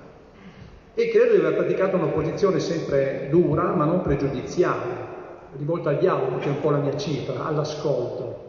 E 0.93 1.09
credo 1.09 1.33
di 1.33 1.39
aver 1.39 1.55
praticato 1.55 1.95
un'opposizione 1.95 2.59
sempre 2.59 3.27
dura, 3.29 3.73
ma 3.75 3.85
non 3.85 4.01
pregiudiziale, 4.01 5.15
rivolta 5.55 5.91
al 5.91 5.99
dialogo, 5.99 6.39
che 6.39 6.47
è 6.47 6.51
un 6.51 6.61
po' 6.61 6.71
la 6.71 6.79
mia 6.79 6.97
cifra, 6.97 7.45
all'ascolto. 7.45 8.45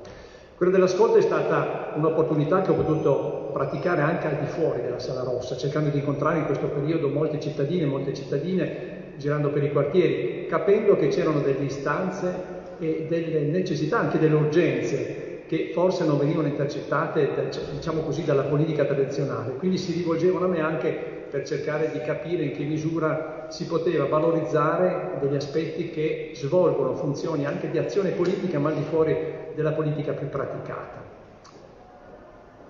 Quella 0.56 0.72
dell'ascolto 0.72 1.18
è 1.18 1.20
stata 1.20 1.92
un'opportunità 1.94 2.62
che 2.62 2.70
ho 2.70 2.74
potuto 2.74 3.50
praticare 3.52 4.02
anche 4.02 4.26
al 4.26 4.38
di 4.38 4.46
fuori 4.46 4.80
della 4.82 4.98
Sala 4.98 5.22
Rossa, 5.22 5.56
cercando 5.56 5.90
di 5.90 5.98
incontrare 5.98 6.38
in 6.38 6.46
questo 6.46 6.68
periodo 6.68 7.08
molte 7.08 7.38
cittadine 7.38 7.82
e 7.82 7.86
molte 7.86 8.14
cittadine, 8.14 9.12
girando 9.16 9.50
per 9.50 9.62
i 9.62 9.70
quartieri, 9.70 10.46
capendo 10.46 10.96
che 10.96 11.08
c'erano 11.08 11.40
delle 11.40 11.64
istanze 11.64 12.56
e 12.78 13.04
delle 13.08 13.42
necessità, 13.42 13.98
anche 13.98 14.18
delle 14.18 14.34
urgenze, 14.34 15.27
che 15.48 15.70
forse 15.72 16.04
non 16.04 16.18
venivano 16.18 16.46
intercettate, 16.46 17.48
diciamo 17.72 18.02
così, 18.02 18.22
dalla 18.22 18.42
politica 18.42 18.84
tradizionale. 18.84 19.54
Quindi 19.56 19.78
si 19.78 19.92
rivolgevano 19.92 20.44
a 20.44 20.48
me 20.48 20.60
anche 20.60 20.90
per 21.30 21.44
cercare 21.44 21.90
di 21.90 22.00
capire 22.00 22.44
in 22.44 22.52
che 22.52 22.64
misura 22.64 23.46
si 23.48 23.66
poteva 23.66 24.04
valorizzare 24.04 25.16
degli 25.20 25.34
aspetti 25.34 25.90
che 25.90 26.32
svolgono 26.34 26.94
funzioni 26.94 27.46
anche 27.46 27.70
di 27.70 27.78
azione 27.78 28.10
politica, 28.10 28.58
ma 28.58 28.68
al 28.68 28.74
di 28.74 28.82
fuori 28.82 29.16
della 29.54 29.72
politica 29.72 30.12
più 30.12 30.28
praticata. 30.28 31.06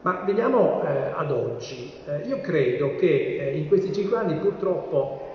Ma 0.03 0.23
veniamo 0.25 0.83
eh, 0.85 1.11
ad 1.15 1.33
oggi. 1.33 1.93
Eh, 2.07 2.29
io 2.29 2.41
credo 2.41 2.95
che 2.95 3.39
eh, 3.41 3.57
in 3.57 3.67
questi 3.67 3.93
cinque 3.93 4.17
anni 4.17 4.37
purtroppo 4.37 5.28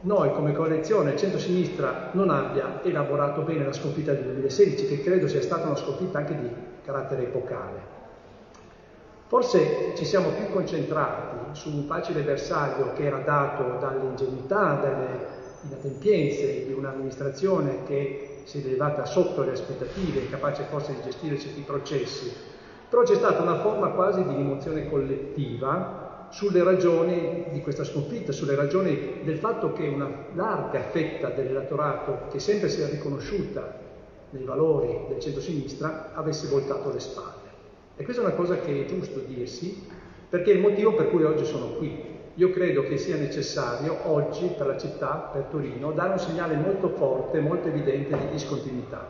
noi 0.00 0.32
come 0.32 0.52
coalizione 0.52 1.16
centro-sinistra 1.16 2.10
non 2.12 2.30
abbia 2.30 2.80
elaborato 2.82 3.42
bene 3.42 3.64
la 3.64 3.72
sconfitta 3.72 4.12
del 4.12 4.24
2016, 4.24 4.86
che 4.86 5.02
credo 5.02 5.26
sia 5.26 5.42
stata 5.42 5.66
una 5.66 5.76
sconfitta 5.76 6.18
anche 6.18 6.36
di 6.36 6.48
carattere 6.84 7.22
epocale. 7.22 7.96
Forse 9.26 9.94
ci 9.96 10.04
siamo 10.04 10.30
più 10.30 10.48
concentrati 10.50 11.36
su 11.52 11.70
un 11.70 11.84
facile 11.84 12.22
bersaglio 12.22 12.92
che 12.92 13.04
era 13.04 13.18
dato 13.18 13.76
dall'ingenuità, 13.78 14.78
dalle 14.80 15.36
inadempienze 15.62 16.64
di 16.64 16.72
un'amministrazione 16.72 17.82
che 17.84 18.42
si 18.44 18.62
è 18.62 18.64
elevata 18.64 19.04
sotto 19.04 19.42
le 19.42 19.50
aspettative, 19.50 20.30
capace 20.30 20.62
forse 20.70 20.94
di 20.94 21.02
gestire 21.02 21.38
certi 21.38 21.60
processi, 21.60 22.32
però 22.88 23.02
c'è 23.02 23.16
stata 23.16 23.42
una 23.42 23.56
forma 23.56 23.88
quasi 23.88 24.24
di 24.24 24.34
rimozione 24.34 24.88
collettiva 24.88 25.97
sulle 26.30 26.62
ragioni 26.62 27.46
di 27.50 27.60
questa 27.60 27.84
sconfitta, 27.84 28.32
sulle 28.32 28.54
ragioni 28.54 29.20
del 29.22 29.38
fatto 29.38 29.72
che 29.72 29.86
una 29.88 30.26
larga 30.34 30.82
fetta 30.82 31.30
dell'elettorato, 31.30 32.28
che 32.30 32.38
sempre 32.38 32.68
si 32.68 32.80
è 32.80 32.88
riconosciuta 32.88 33.86
nei 34.30 34.44
valori 34.44 35.06
del 35.08 35.18
centro-sinistra, 35.20 36.12
avesse 36.14 36.48
voltato 36.48 36.92
le 36.92 37.00
spalle. 37.00 37.46
E 37.96 38.04
questa 38.04 38.22
è 38.22 38.26
una 38.26 38.34
cosa 38.34 38.58
che 38.58 38.82
è 38.82 38.84
giusto 38.84 39.20
dirsi, 39.20 39.86
perché 40.28 40.52
è 40.52 40.54
il 40.54 40.60
motivo 40.60 40.94
per 40.94 41.08
cui 41.08 41.24
oggi 41.24 41.44
sono 41.44 41.72
qui. 41.72 42.16
Io 42.34 42.50
credo 42.50 42.82
che 42.82 42.98
sia 42.98 43.16
necessario 43.16 43.96
oggi 44.04 44.46
per 44.56 44.66
la 44.66 44.76
città, 44.76 45.30
per 45.32 45.46
Torino, 45.50 45.90
dare 45.92 46.12
un 46.12 46.18
segnale 46.18 46.54
molto 46.54 46.90
forte, 46.90 47.40
molto 47.40 47.68
evidente 47.68 48.16
di 48.16 48.28
discontinuità, 48.30 49.08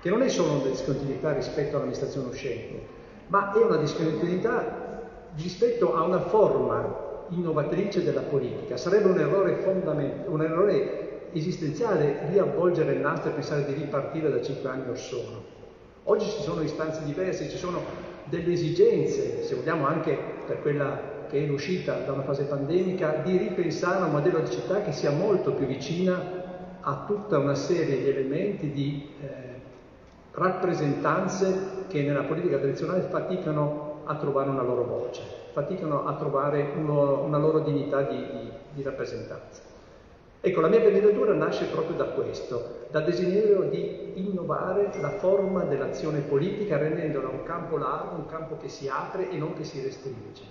che 0.00 0.10
non 0.10 0.22
è 0.22 0.28
solo 0.28 0.60
una 0.60 0.68
discontinuità 0.68 1.32
rispetto 1.32 1.74
all'amministrazione 1.74 2.28
uscente, 2.28 2.86
ma 3.26 3.52
è 3.52 3.58
una 3.64 3.78
discontinuità 3.78 4.81
rispetto 5.36 5.94
a 5.94 6.02
una 6.02 6.20
forma 6.20 7.10
innovatrice 7.28 8.02
della 8.02 8.20
politica. 8.20 8.76
Sarebbe 8.76 9.08
un 9.08 9.18
errore, 9.18 9.56
fondament- 9.56 10.26
un 10.28 10.42
errore 10.42 11.28
esistenziale 11.32 12.26
riavvolgere 12.28 12.92
il 12.92 13.00
nastro 13.00 13.30
e 13.30 13.34
pensare 13.34 13.64
di 13.64 13.72
ripartire 13.72 14.30
da 14.30 14.42
cinque 14.42 14.68
anni 14.68 14.88
or 14.88 14.98
sono. 14.98 15.60
Oggi 16.04 16.26
ci 16.26 16.42
sono 16.42 16.62
istanze 16.62 17.04
diverse, 17.04 17.48
ci 17.48 17.56
sono 17.56 17.80
delle 18.24 18.52
esigenze, 18.52 19.42
se 19.42 19.54
vogliamo 19.54 19.86
anche 19.86 20.16
per 20.46 20.60
quella 20.60 21.10
che 21.28 21.46
è 21.46 21.50
uscita 21.50 21.94
da 22.04 22.12
una 22.12 22.22
fase 22.22 22.44
pandemica, 22.44 23.22
di 23.24 23.36
ripensare 23.38 24.02
a 24.02 24.06
un 24.06 24.10
modello 24.10 24.40
di 24.40 24.50
città 24.50 24.82
che 24.82 24.92
sia 24.92 25.10
molto 25.10 25.52
più 25.52 25.66
vicina 25.66 26.40
a 26.80 27.04
tutta 27.06 27.38
una 27.38 27.54
serie 27.54 28.02
di 28.02 28.08
elementi 28.08 28.70
di 28.70 29.08
eh, 29.20 29.26
rappresentanze 30.32 31.84
che 31.88 32.02
nella 32.02 32.24
politica 32.24 32.58
tradizionale 32.58 33.02
faticano 33.02 33.91
a 34.04 34.16
trovare 34.16 34.50
una 34.50 34.62
loro 34.62 34.84
voce, 34.84 35.22
faticano 35.52 36.06
a 36.06 36.14
trovare 36.14 36.72
uno, 36.76 37.22
una 37.22 37.38
loro 37.38 37.60
dignità 37.60 38.02
di, 38.02 38.16
di, 38.16 38.50
di 38.72 38.82
rappresentanza. 38.82 39.70
Ecco, 40.44 40.60
la 40.60 40.68
mia 40.68 40.82
candidatura 40.82 41.34
nasce 41.34 41.66
proprio 41.66 41.94
da 41.94 42.06
questo, 42.06 42.86
dal 42.90 43.04
desiderio 43.04 43.62
di 43.62 44.10
innovare 44.14 44.90
la 45.00 45.10
forma 45.10 45.62
dell'azione 45.62 46.18
politica 46.18 46.78
rendendola 46.78 47.28
un 47.28 47.44
campo 47.44 47.76
largo, 47.76 48.16
un 48.16 48.26
campo 48.26 48.56
che 48.56 48.68
si 48.68 48.88
apre 48.88 49.30
e 49.30 49.36
non 49.36 49.54
che 49.54 49.62
si 49.62 49.80
restringe, 49.80 50.42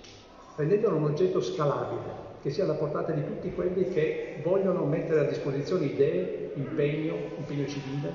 rendendola 0.56 0.94
un 0.94 1.04
oggetto 1.04 1.42
scalabile, 1.42 2.30
che 2.40 2.48
sia 2.48 2.64
alla 2.64 2.72
portata 2.72 3.12
di 3.12 3.22
tutti 3.22 3.52
quelli 3.52 3.90
che 3.90 4.40
vogliono 4.42 4.84
mettere 4.86 5.20
a 5.20 5.28
disposizione 5.28 5.84
idee, 5.84 6.52
impegno, 6.54 7.14
impegno 7.36 7.66
civile, 7.66 8.12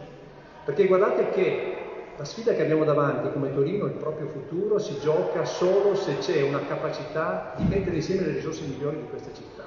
perché 0.66 0.88
guardate 0.88 1.30
che 1.30 1.77
la 2.18 2.26
sfida 2.26 2.54
che 2.54 2.64
abbiamo 2.64 2.84
davanti 2.84 3.32
come 3.32 3.54
Torino, 3.54 3.86
il 3.86 3.92
proprio 3.92 4.28
futuro, 4.28 4.80
si 4.80 4.98
gioca 5.00 5.46
solo 5.46 5.94
se 5.94 6.18
c'è 6.18 6.42
una 6.42 6.66
capacità 6.66 7.54
di 7.58 7.66
mettere 7.66 7.98
insieme 7.98 8.26
le 8.26 8.34
risorse 8.34 8.66
migliori 8.66 8.98
di 8.98 9.08
questa 9.08 9.32
città. 9.34 9.66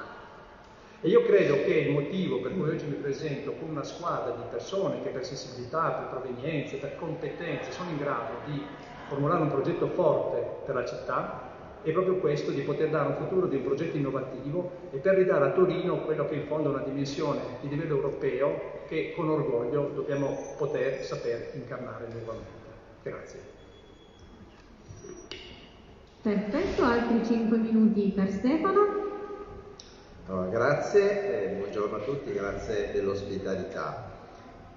E 1.01 1.09
io 1.09 1.23
credo 1.23 1.55
che 1.63 1.73
il 1.75 1.93
motivo 1.93 2.41
per 2.41 2.53
cui 2.53 2.69
oggi 2.69 2.87
mi 2.87 2.95
presento 2.95 3.53
con 3.53 3.71
una 3.71 3.85
squadra 3.85 4.35
di 4.35 4.43
persone 4.51 5.01
che 5.03 5.11
per 5.11 5.25
sensibilità, 5.25 5.91
per 5.93 6.21
provenienze, 6.21 6.77
per 6.77 6.97
competenze 6.97 7.71
sono 7.71 7.91
in 7.91 7.99
grado 7.99 8.41
di 8.45 8.63
formulare 9.07 9.43
un 9.43 9.51
progetto 9.51 9.87
forte 9.87 10.45
per 10.67 10.75
la 10.75 10.85
città 10.85 11.49
è 11.83 11.93
proprio 11.93 12.17
questo 12.17 12.51
di 12.51 12.61
poter 12.61 12.91
dare 12.91 13.09
un 13.09 13.15
futuro 13.15 13.47
di 13.47 13.57
un 13.57 13.65
progetto 13.65 13.97
innovativo 13.97 14.71
e 14.91 14.99
per 14.99 15.15
ridare 15.15 15.47
a 15.47 15.51
Torino 15.53 16.05
quello 16.05 16.27
che 16.27 16.35
in 16.35 16.45
fondo 16.47 16.69
è 16.69 16.75
una 16.75 16.85
dimensione 16.85 17.41
di 17.61 17.69
livello 17.69 17.97
europeo 17.97 18.80
che 18.91 19.13
con 19.15 19.29
orgoglio 19.31 19.93
dobbiamo 19.95 20.57
poter 20.59 21.05
saper 21.05 21.53
incarnare 21.55 22.09
nuovamente. 22.13 22.59
Grazie. 23.05 23.41
Perfetto, 26.21 26.83
altri 26.83 27.25
5 27.25 27.57
minuti 27.57 28.13
per 28.13 28.29
Stefano. 28.33 28.99
Allora, 30.27 30.49
grazie, 30.49 31.53
eh, 31.53 31.55
buongiorno 31.55 31.97
a 31.99 32.01
tutti, 32.01 32.33
grazie 32.33 32.91
dell'ospitalità. 32.91 34.11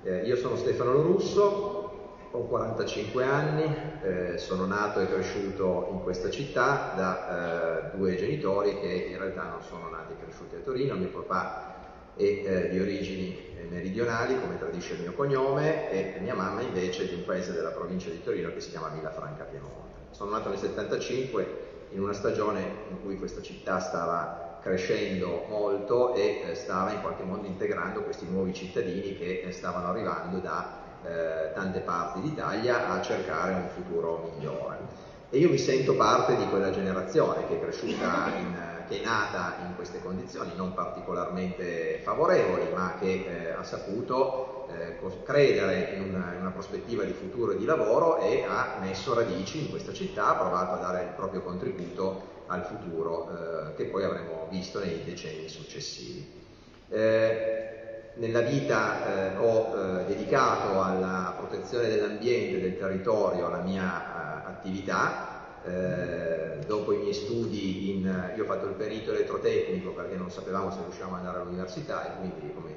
Eh, 0.04 0.26
io 0.26 0.36
sono 0.36 0.58
Stefano 0.58 0.94
Lorusso, 0.94 2.28
ho 2.30 2.40
45 2.40 3.24
anni, 3.24 3.76
eh, 4.04 4.38
sono 4.38 4.68
nato 4.68 5.00
e 5.00 5.08
cresciuto 5.08 5.90
in 5.92 6.04
questa 6.04 6.30
città 6.30 6.94
da 6.96 7.90
eh, 7.92 7.98
due 7.98 8.16
genitori 8.16 8.80
che 8.80 9.08
in 9.10 9.18
realtà 9.18 9.50
non 9.50 9.62
sono 9.64 9.90
nati 9.90 10.14
e 10.14 10.24
cresciuti 10.24 10.56
a 10.56 10.60
Torino, 10.60 10.94
mio 10.94 11.10
papà 11.10 11.73
è 12.16 12.22
eh, 12.22 12.70
di 12.70 12.80
origini 12.80 13.38
eh, 13.58 13.64
meridionali, 13.70 14.40
come 14.40 14.58
tradisce 14.58 14.94
il 14.94 15.02
mio 15.02 15.14
cognome, 15.14 15.92
e 15.92 16.20
mia 16.20 16.36
mamma 16.36 16.62
invece 16.62 17.08
di 17.08 17.16
un 17.16 17.26
paese 17.26 17.54
della 17.54 17.72
provincia 17.72 18.10
di 18.10 18.24
Torino 18.24 18.54
che 18.54 18.60
si 18.60 18.70
chiama 18.70 18.90
Villafranca 18.90 19.44
Piemonte. 19.44 20.12
Sono 20.12 20.32
nato 20.32 20.50
nel 20.50 20.60
75 20.60 21.72
in 21.92 22.02
una 22.02 22.14
stagione 22.14 22.62
in 22.90 23.02
cui 23.02 23.18
questa 23.18 23.42
città 23.42 23.80
stava 23.80 24.60
crescendo 24.62 25.46
molto 25.50 26.14
e 26.16 26.44
eh, 26.48 26.56
stava 26.56 26.92
in 26.92 27.02
qualche 27.02 27.24
modo 27.24 27.46
integrando 27.46 28.04
questi 28.04 28.26
nuovi 28.30 28.54
cittadini 28.54 29.16
che 29.18 29.42
eh, 29.46 29.52
stavano 29.52 29.88
arrivando 29.88 30.38
da 30.38 30.82
eh, 31.06 31.52
tante 31.54 31.82
parti 31.82 32.22
d'Italia 32.22 32.90
a 32.90 33.02
cercare 33.02 33.54
un 33.54 33.68
futuro 33.68 34.32
migliore. 34.34 35.12
E 35.30 35.38
io 35.38 35.50
mi 35.50 35.58
sento 35.58 35.96
parte 35.96 36.36
di 36.38 36.48
quella 36.48 36.70
generazione 36.70 37.46
che 37.48 37.56
è 37.56 37.60
cresciuta 37.60 38.32
in, 38.38 38.56
che 38.88 39.02
è 39.02 39.04
nata 39.04 39.56
in 39.66 39.76
queste 39.76 40.02
condizioni 40.02 40.52
non 40.56 40.74
particolarmente 40.74 42.00
favorevoli, 42.04 42.72
ma 42.74 42.96
che 43.00 43.26
eh, 43.28 43.52
ha 43.52 43.64
saputo 43.64 44.68
eh, 44.72 44.98
credere 45.24 45.96
in 45.96 46.14
una, 46.14 46.34
in 46.34 46.42
una, 46.42 46.52
prospettiva 46.52 47.04
di 47.04 47.14
futuro 47.14 47.52
e 47.52 47.58
di 47.58 47.66
lavoro 47.66 48.20
e 48.20 48.46
ha 48.48 48.78
messo 48.80 49.14
radici 49.14 49.60
in 49.60 49.70
questa 49.70 49.94
città, 49.94 50.30
ha 50.30 50.36
provato 50.36 50.74
a 50.74 50.78
dare 50.78 51.04
il 51.04 51.10
proprio 51.16 51.42
contributo 51.42 52.32
al 52.48 52.64
futuro 52.66 53.30
eh, 53.30 53.76
che 53.76 53.86
poi 53.86 54.04
avremo 54.04 54.48
visto 54.50 54.80
nei 54.80 55.04
decenni 55.04 55.48
successivi. 55.48 56.42
Eh, 56.90 57.74
nella 58.16 58.42
vita 58.42 59.34
eh, 59.34 59.38
ho 59.38 59.76
eh, 59.76 60.06
dedicato 60.06 60.82
alla 60.82 61.34
protezione 61.36 61.88
dell'ambiente 61.88 62.58
e 62.58 62.62
del 62.62 62.78
territorio 62.78 63.50
la 63.50 63.62
mia 63.62 64.46
attività, 64.46 65.33
eh, 65.66 66.58
dopo 66.66 66.92
i 66.92 66.98
miei 66.98 67.14
studi 67.14 67.92
in, 67.92 68.34
io 68.36 68.44
ho 68.44 68.46
fatto 68.46 68.66
il 68.66 68.74
perito 68.74 69.12
elettrotecnico 69.12 69.92
perché 69.92 70.16
non 70.16 70.30
sapevamo 70.30 70.72
se 70.72 70.80
riuscivamo 70.84 71.14
ad 71.14 71.20
andare 71.20 71.42
all'università 71.42 72.06
e 72.06 72.18
quindi 72.20 72.54
come 72.54 72.72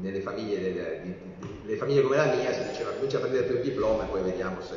nelle 0.00 0.20
famiglie, 0.20 0.60
delle, 0.60 1.00
di, 1.02 1.14
di, 1.38 1.60
delle 1.64 1.76
famiglie 1.76 2.02
come 2.02 2.16
la 2.16 2.34
mia 2.34 2.52
si 2.52 2.68
diceva 2.68 2.90
comincia 2.90 3.18
a 3.18 3.20
prendere 3.20 3.46
il 3.46 3.60
diploma 3.60 4.04
e 4.04 4.08
poi 4.08 4.22
vediamo 4.22 4.60
se 4.60 4.76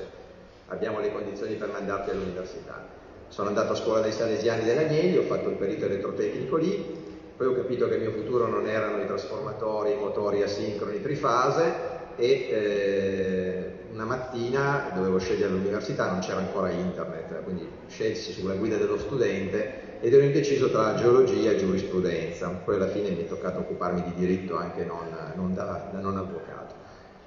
abbiamo 0.67 0.99
le 0.99 1.11
condizioni 1.11 1.55
per 1.55 1.69
mandarti 1.69 2.09
all'università. 2.09 2.99
Sono 3.27 3.49
andato 3.49 3.73
a 3.73 3.75
scuola 3.75 4.01
dai 4.01 4.11
Salesiani 4.11 4.63
dell'Agnelli, 4.63 5.17
ho 5.17 5.23
fatto 5.23 5.49
il 5.49 5.55
perito 5.55 5.85
elettrotecnico 5.85 6.57
lì, 6.57 6.99
poi 7.37 7.47
ho 7.47 7.55
capito 7.55 7.87
che 7.87 7.95
il 7.95 8.01
mio 8.01 8.11
futuro 8.11 8.47
non 8.47 8.67
erano 8.67 9.01
i 9.01 9.05
trasformatori, 9.05 9.93
i 9.93 9.97
motori 9.97 10.41
asincroni 10.43 11.01
trifase 11.01 11.73
e 12.17 12.25
eh, 12.25 13.80
una 13.93 14.05
mattina 14.05 14.91
dovevo 14.93 15.17
scegliere 15.19 15.51
l'università, 15.51 16.09
non 16.09 16.19
c'era 16.19 16.37
ancora 16.37 16.69
internet, 16.69 17.43
quindi 17.43 17.67
scelsi 17.87 18.31
sulla 18.31 18.53
guida 18.53 18.77
dello 18.77 18.97
studente 18.97 19.99
ed 19.99 20.13
ero 20.13 20.23
indeciso 20.23 20.69
tra 20.71 20.95
geologia 20.95 21.51
e 21.51 21.57
giurisprudenza. 21.57 22.47
Poi 22.63 22.75
alla 22.75 22.87
fine 22.87 23.09
mi 23.09 23.23
è 23.23 23.27
toccato 23.27 23.59
occuparmi 23.59 24.03
di 24.03 24.13
diritto 24.15 24.55
anche 24.55 24.85
non, 24.85 25.07
non 25.35 25.53
da, 25.53 25.89
da 25.91 25.99
non 25.99 26.17
avvocato. 26.17 26.73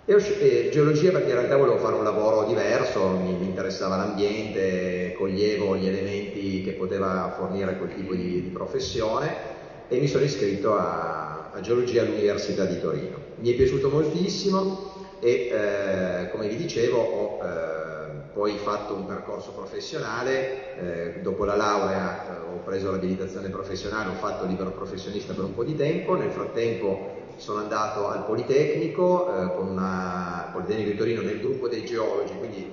E, 0.07 0.15
e 0.15 0.69
geologia 0.71 1.13
perché 1.13 1.31
in 1.31 1.37
realtà 1.37 1.57
volevo 1.57 1.79
fare 1.79 1.95
un 1.95 2.05
lavoro 2.05 2.47
diverso, 2.47 3.09
mi, 3.09 3.33
mi, 3.33 3.47
interessava 3.47 3.97
l'ambiente, 3.97 5.15
coglievo 5.17 5.77
gli 5.77 5.87
elementi 5.87 6.63
che 6.63 6.73
poteva 6.73 7.33
fornire 7.37 7.79
quel 7.79 7.95
tipo 7.95 8.15
di, 8.15 8.43
di 8.43 8.49
professione 8.49 9.53
e 9.89 9.99
mi 9.99 10.07
sono 10.07 10.25
iscritto 10.25 10.77
a, 10.77 11.51
a, 11.53 11.61
geologia 11.61 12.03
all'Università 12.03 12.65
di 12.65 12.81
Torino. 12.81 13.17
Mi 13.37 13.53
è 13.53 13.55
piaciuto 13.55 13.89
moltissimo 13.89 14.94
e 15.25 15.49
eh, 15.51 16.31
come 16.33 16.49
vi 16.49 16.57
dicevo 16.57 16.99
ho 16.99 17.43
eh, 17.43 18.33
poi 18.35 18.59
fatto 18.59 18.93
un 18.95 19.07
percorso 19.07 19.53
professionale, 19.53 20.77
eh, 20.77 21.21
dopo 21.23 21.47
la 21.47 21.57
laurea 21.57 22.43
ho 22.53 22.59
preso 22.63 22.91
l'abilitazione 22.91 23.49
professionale, 23.49 24.11
ho 24.11 24.15
fatto 24.15 24.45
libero 24.45 24.73
professionista 24.73 25.33
per 25.33 25.45
un 25.45 25.55
po' 25.55 25.65
di 25.65 25.77
tempo, 25.77 26.15
nel 26.15 26.31
frattempo 26.31 27.23
sono 27.37 27.61
andato 27.61 28.09
al 28.09 28.27
Politecnico, 28.27 29.27
eh, 29.35 29.55
con 29.55 29.69
una 29.69 30.51
Politecnico 30.53 30.91
di 30.91 30.97
Torino 30.97 31.23
nel 31.23 31.41
gruppo 31.41 31.69
dei 31.69 31.87
geologi, 31.87 32.37
quindi 32.37 32.71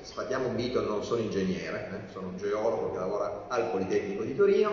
sfatiamo 0.00 0.48
un 0.48 0.54
mito, 0.56 0.84
non 0.84 1.04
sono 1.04 1.20
ingegnere, 1.20 1.88
eh, 1.92 2.10
sono 2.10 2.28
un 2.28 2.36
geologo 2.36 2.90
che 2.90 2.98
lavora 2.98 3.44
al 3.46 3.70
Politecnico 3.70 4.24
di 4.24 4.34
Torino, 4.34 4.72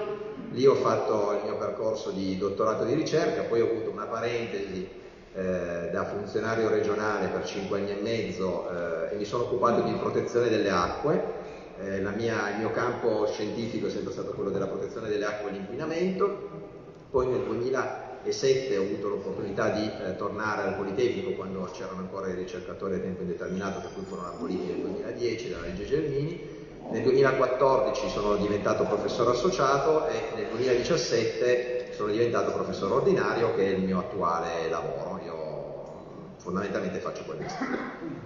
lì 0.50 0.66
ho 0.66 0.76
fatto 0.76 1.34
il 1.34 1.44
mio 1.44 1.58
percorso 1.58 2.10
di 2.10 2.40
dottorato 2.40 2.86
di 2.86 2.96
ricerca, 2.96 3.44
poi 3.44 3.62
ho 3.62 3.70
avuto 3.70 3.92
una 3.92 4.06
parentesi 4.06 4.98
eh, 5.40 5.90
da 5.92 6.06
funzionario 6.06 6.70
regionale 6.70 7.28
per 7.28 7.46
cinque 7.46 7.80
anni 7.80 7.92
e 7.92 8.02
mezzo 8.02 8.70
eh, 8.70 9.14
e 9.14 9.16
mi 9.16 9.26
sono 9.26 9.44
occupato 9.44 9.82
di 9.82 9.94
protezione 9.94 10.50
delle 10.50 10.70
acque, 10.70 11.24
eh, 11.80 12.02
mia, 12.16 12.50
il 12.52 12.58
mio 12.58 12.72
campo 12.72 13.26
scientifico 13.28 13.88
è 13.88 13.90
sempre 13.90 14.12
stato 14.12 14.32
quello 14.32 14.50
della 14.50 14.68
protezione 14.68 15.08
delle 15.08 15.26
acque 15.26 15.50
e 15.50 15.54
l'inquinamento, 15.54 16.50
poi 17.10 17.28
nel 17.28 17.44
2000 17.44 18.08
2007 18.22 18.78
ho 18.78 18.84
avuto 18.84 19.08
l'opportunità 19.08 19.70
di 19.70 19.90
eh, 19.90 20.16
tornare 20.18 20.64
al 20.64 20.76
Politecnico 20.76 21.32
quando 21.32 21.70
c'erano 21.72 22.00
ancora 22.00 22.28
i 22.28 22.36
ricercatori 22.36 22.96
a 22.96 23.00
tempo 23.00 23.22
indeterminato 23.22 23.80
per 23.80 23.94
cui 23.94 24.04
furono 24.04 24.28
aboliti 24.28 24.66
nel 24.66 24.82
2010 24.82 25.50
dalla 25.50 25.66
legge 25.66 25.86
Gelmini. 25.86 26.58
Nel 26.92 27.04
2014 27.04 28.10
sono 28.10 28.36
diventato 28.36 28.84
professore 28.84 29.32
associato 29.32 30.08
e 30.08 30.22
nel 30.36 30.48
2017 30.50 31.94
sono 31.94 32.12
diventato 32.12 32.52
professore 32.52 32.94
ordinario 32.94 33.54
che 33.56 33.66
è 33.66 33.70
il 33.70 33.84
mio 33.84 34.00
attuale 34.00 34.70
lavoro. 34.70 35.19
Fondamentalmente 36.40 37.00
faccio 37.00 37.24
questo. 37.24 37.54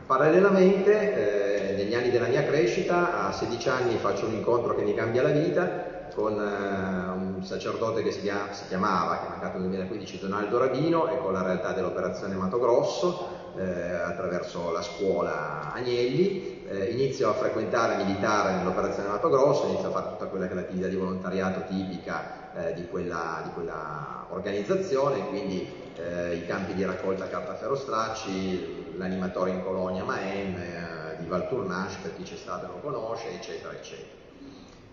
Parallelamente, 0.05 1.71
eh, 1.71 1.75
negli 1.75 1.95
anni 1.95 2.11
della 2.11 2.27
mia 2.27 2.43
crescita, 2.43 3.27
a 3.27 3.31
16 3.31 3.69
anni 3.69 3.97
faccio 3.97 4.27
un 4.27 4.33
incontro 4.33 4.75
che 4.75 4.83
mi 4.83 4.93
cambia 4.93 5.23
la 5.23 5.29
vita 5.29 5.91
con 6.13 6.33
eh, 6.33 7.35
un 7.35 7.43
sacerdote 7.43 8.03
che 8.03 8.11
si, 8.11 8.21
chiama, 8.21 8.53
si, 8.53 8.65
chiamava, 8.67 9.17
che 9.17 9.25
è 9.25 9.29
mancato 9.29 9.57
nel 9.57 9.67
2015, 9.69 10.19
Donaldo 10.19 10.59
Rabino 10.59 11.07
e 11.07 11.17
con 11.17 11.33
la 11.33 11.41
realtà 11.41 11.71
dell'operazione 11.71 12.35
Mato 12.35 12.59
Grosso 12.59 13.27
eh, 13.57 13.63
attraverso 13.63 14.71
la 14.71 14.81
scuola 14.81 15.73
Agnelli. 15.73 16.61
Eh, 16.69 16.91
inizio 16.91 17.29
a 17.29 17.33
frequentare 17.33 18.03
militare 18.03 18.55
nell'operazione 18.55 19.09
Mato 19.09 19.29
Grosso, 19.29 19.67
inizio 19.67 19.89
a 19.89 19.91
fare 19.91 20.09
tutta 20.09 20.25
quella 20.27 20.45
che 20.45 20.53
è 20.53 20.55
l'attività 20.55 20.87
di 20.87 20.95
volontariato 20.95 21.63
tipica 21.67 22.53
eh, 22.55 22.73
di, 22.73 22.87
quella, 22.87 23.41
di, 23.43 23.49
quella, 23.53 24.25
organizzazione, 24.29 25.27
quindi 25.27 25.82
eh, 25.97 26.35
i 26.35 26.45
campi 26.45 26.73
di 26.73 26.83
raccolta 26.85 27.27
carta 27.27 27.55
ferrostracci, 27.55 28.95
l'animatore 28.97 29.51
in 29.51 29.63
colonia 29.63 30.03
Maem, 30.03 30.55
eh, 30.55 31.15
di 31.19 31.27
Valtournage, 31.27 31.97
per 32.01 32.15
chi 32.15 32.23
c'è 32.23 32.35
stato 32.35 32.67
lo 32.67 32.79
conosce, 32.79 33.33
eccetera, 33.33 33.73
eccetera. 33.73 34.21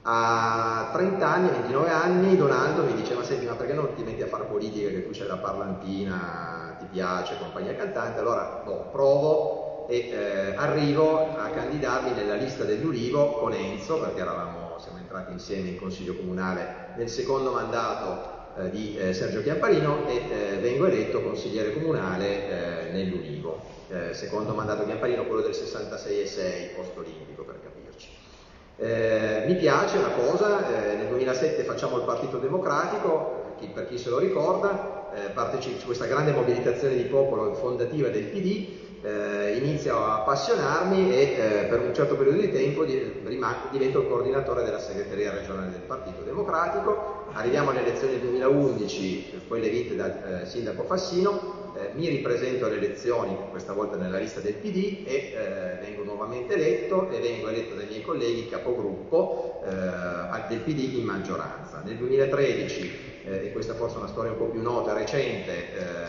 A 0.03 0.91
30 0.93 1.27
anni, 1.27 1.51
29 1.51 1.91
anni, 1.91 2.37
Donaldo 2.37 2.85
mi 2.85 2.95
dice, 2.95 3.15
ma 3.15 3.23
senti, 3.23 3.45
ma 3.45 3.55
perché 3.55 3.75
non 3.75 3.93
ti 3.95 4.03
metti 4.03 4.23
a 4.23 4.27
fare 4.27 4.45
politica, 4.45 4.89
che 4.89 5.05
tu 5.05 5.11
c'è 5.11 5.27
la 5.27 5.37
parlantina, 5.37 6.77
ti 6.79 6.87
piace, 6.91 7.37
compagnia 7.39 7.75
cantante? 7.75 8.19
Allora, 8.19 8.63
boh, 8.65 8.89
provo 8.91 9.87
e 9.89 10.09
eh, 10.09 10.55
arrivo 10.57 11.37
a 11.37 11.51
candidarmi 11.51 12.13
nella 12.13 12.35
lista 12.35 12.65
dell'Ulivo 12.65 13.33
con 13.33 13.53
Enzo, 13.53 13.99
perché 13.99 14.21
eravamo, 14.21 14.79
siamo 14.79 14.99
entrati 14.99 15.33
insieme 15.33 15.71
in 15.71 15.79
Consiglio 15.79 16.15
Comunale 16.15 16.95
nel 16.97 17.09
secondo 17.09 17.53
mandato 17.53 18.40
eh, 18.59 18.71
di 18.71 18.97
eh, 18.99 19.13
Sergio 19.13 19.43
Chiamparino 19.43 20.09
e 20.09 20.17
eh, 20.17 20.57
vengo 20.59 20.87
eletto 20.87 21.23
consigliere 21.23 21.73
comunale 21.73 22.89
eh, 22.89 22.91
nell'Ulivo. 22.93 23.79
Secondo 24.13 24.55
mandato 24.55 24.85
Chiamparino, 24.85 25.25
quello 25.25 25.41
del 25.41 25.53
66 25.53 26.21
e 26.21 26.27
6, 26.27 26.69
post 26.77 26.97
olimpico 26.97 27.43
per 27.43 27.59
capirci. 27.61 28.09
Mi 29.49 29.57
piace 29.57 29.99
una 29.99 30.11
cosa, 30.11 30.61
nel 30.95 31.09
2007 31.09 31.65
facciamo 31.65 31.97
il 31.97 32.05
Partito 32.05 32.39
Democratico, 32.39 33.57
chi, 33.59 33.67
per 33.67 33.89
chi 33.89 33.99
se 33.99 34.11
lo 34.11 34.19
ricorda, 34.19 35.11
partecipa 35.35 35.85
questa 35.87 36.07
grande 36.07 36.31
mobilitazione 36.31 36.95
di 36.95 37.03
popolo 37.03 37.53
fondativa 37.55 38.11
del 38.11 38.27
PD, 38.27 38.69
eh, 39.03 39.57
inizio 39.57 39.97
a 39.97 40.17
appassionarmi 40.17 41.11
e 41.11 41.23
eh, 41.23 41.65
per 41.69 41.81
un 41.81 41.95
certo 41.95 42.17
periodo 42.17 42.41
di 42.41 42.51
tempo 42.51 42.85
di, 42.85 43.23
divento 43.71 44.01
il 44.01 44.09
coordinatore 44.09 44.63
della 44.63 44.79
segreteria 44.79 45.33
regionale 45.33 45.71
del 45.71 45.81
Partito 45.81 46.23
Democratico. 46.23 47.20
Arriviamo 47.33 47.71
alle 47.71 47.81
elezioni 47.81 48.15
del 48.15 48.23
2011, 48.23 49.43
quelle 49.49 49.69
vinte 49.69 49.97
dal 49.97 50.43
eh, 50.43 50.47
sindaco 50.47 50.83
Fassino, 50.83 51.73
eh, 51.77 51.91
mi 51.95 52.09
ripresento 52.09 52.67
alle 52.67 52.77
elezioni, 52.77 53.37
questa 53.51 53.73
volta 53.73 53.97
nella 53.97 54.19
lista 54.19 54.41
del 54.41 54.55
PD, 54.55 55.05
e 55.07 55.15
eh, 55.15 55.79
vengo 55.81 56.03
nuovamente 56.05 56.55
eletto 56.55 57.09
e 57.09 57.21
vengo 57.21 57.49
eletto 57.49 57.75
dai 57.75 57.87
miei 57.87 58.03
colleghi 58.03 58.49
capogruppo 58.49 59.63
eh, 59.65 60.49
del 60.49 60.59
PD 60.61 60.95
in 60.99 61.05
maggioranza. 61.05 61.83
Nel 61.85 61.97
2013, 61.97 63.09
e 63.25 63.53
questa 63.53 63.75
forse 63.75 63.97
è 63.97 63.99
una 63.99 64.09
storia 64.09 64.33
un 64.33 64.39
po' 64.39 64.47
più 64.47 64.61
nota, 64.61 64.93
recente, 64.93 66.09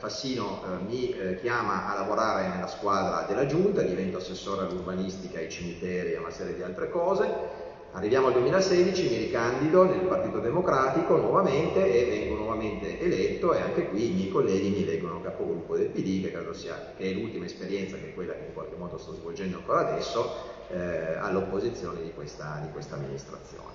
Fassino 0.00 0.62
eh, 0.64 0.82
mi 0.84 1.10
eh, 1.10 1.36
chiama 1.36 1.92
a 1.92 1.94
lavorare 1.94 2.48
nella 2.48 2.66
squadra 2.66 3.26
della 3.28 3.44
giunta, 3.44 3.82
divento 3.82 4.16
assessore 4.16 4.66
all'urbanistica, 4.66 5.38
ai 5.38 5.50
cimiteri 5.50 6.12
e 6.12 6.16
a 6.16 6.20
una 6.20 6.30
serie 6.30 6.54
di 6.54 6.62
altre 6.62 6.88
cose. 6.88 7.68
Arriviamo 7.92 8.28
al 8.28 8.34
2016, 8.34 9.08
mi 9.08 9.16
ricandido 9.16 9.82
nel 9.82 10.06
Partito 10.06 10.38
Democratico 10.38 11.16
nuovamente 11.16 11.92
e 11.92 12.08
vengo 12.08 12.36
nuovamente 12.36 13.00
eletto 13.00 13.52
e 13.52 13.60
anche 13.60 13.88
qui 13.88 14.12
i 14.12 14.14
miei 14.14 14.28
colleghi 14.28 14.68
mi 14.68 14.82
eleggono 14.84 15.20
capogruppo 15.20 15.76
del 15.76 15.88
PD, 15.88 16.22
che 16.22 16.30
credo 16.30 16.52
sia 16.52 16.92
che 16.96 17.10
è 17.10 17.12
l'ultima 17.12 17.46
esperienza, 17.46 17.96
che 17.96 18.10
è 18.10 18.14
quella 18.14 18.34
che 18.34 18.44
in 18.46 18.54
qualche 18.54 18.76
modo 18.76 18.96
sto 18.96 19.14
svolgendo 19.14 19.56
ancora 19.56 19.88
adesso, 19.88 20.32
eh, 20.68 21.16
all'opposizione 21.18 22.00
di 22.02 22.12
questa, 22.14 22.60
di 22.62 22.70
questa 22.70 22.94
amministrazione. 22.94 23.74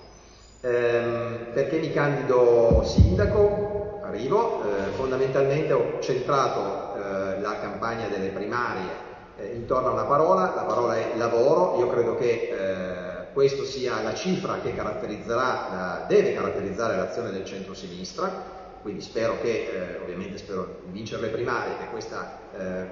Ehm, 0.62 1.52
perché 1.52 1.78
mi 1.78 1.92
candido 1.92 2.82
sindaco? 2.84 4.00
Arrivo, 4.02 4.62
eh, 4.62 4.92
fondamentalmente 4.92 5.72
ho 5.74 6.00
centrato 6.00 6.94
eh, 6.96 7.40
la 7.40 7.58
campagna 7.60 8.08
delle 8.08 8.28
primarie 8.28 8.88
eh, 9.36 9.54
intorno 9.54 9.88
a 9.88 9.92
una 9.92 10.04
parola, 10.04 10.54
la 10.54 10.62
parola 10.62 10.96
è 10.96 11.16
lavoro, 11.16 11.78
io 11.78 11.88
credo 11.88 12.16
che 12.16 12.48
eh, 12.50 13.05
questa 13.36 13.64
sia 13.64 14.00
la 14.00 14.14
cifra 14.14 14.60
che 14.62 14.74
caratterizzerà, 14.74 16.06
deve 16.08 16.32
caratterizzare 16.32 16.96
l'azione 16.96 17.30
del 17.30 17.44
centro-sinistra, 17.44 18.32
quindi 18.80 19.02
spero 19.02 19.38
che, 19.42 19.98
eh, 19.98 19.98
ovviamente 20.02 20.38
spero 20.38 20.78
di 20.86 20.92
vincere 20.92 21.20
le 21.20 21.28
primarie, 21.28 21.76
che 21.76 21.90
questa 21.90 22.38
eh, 22.56 22.86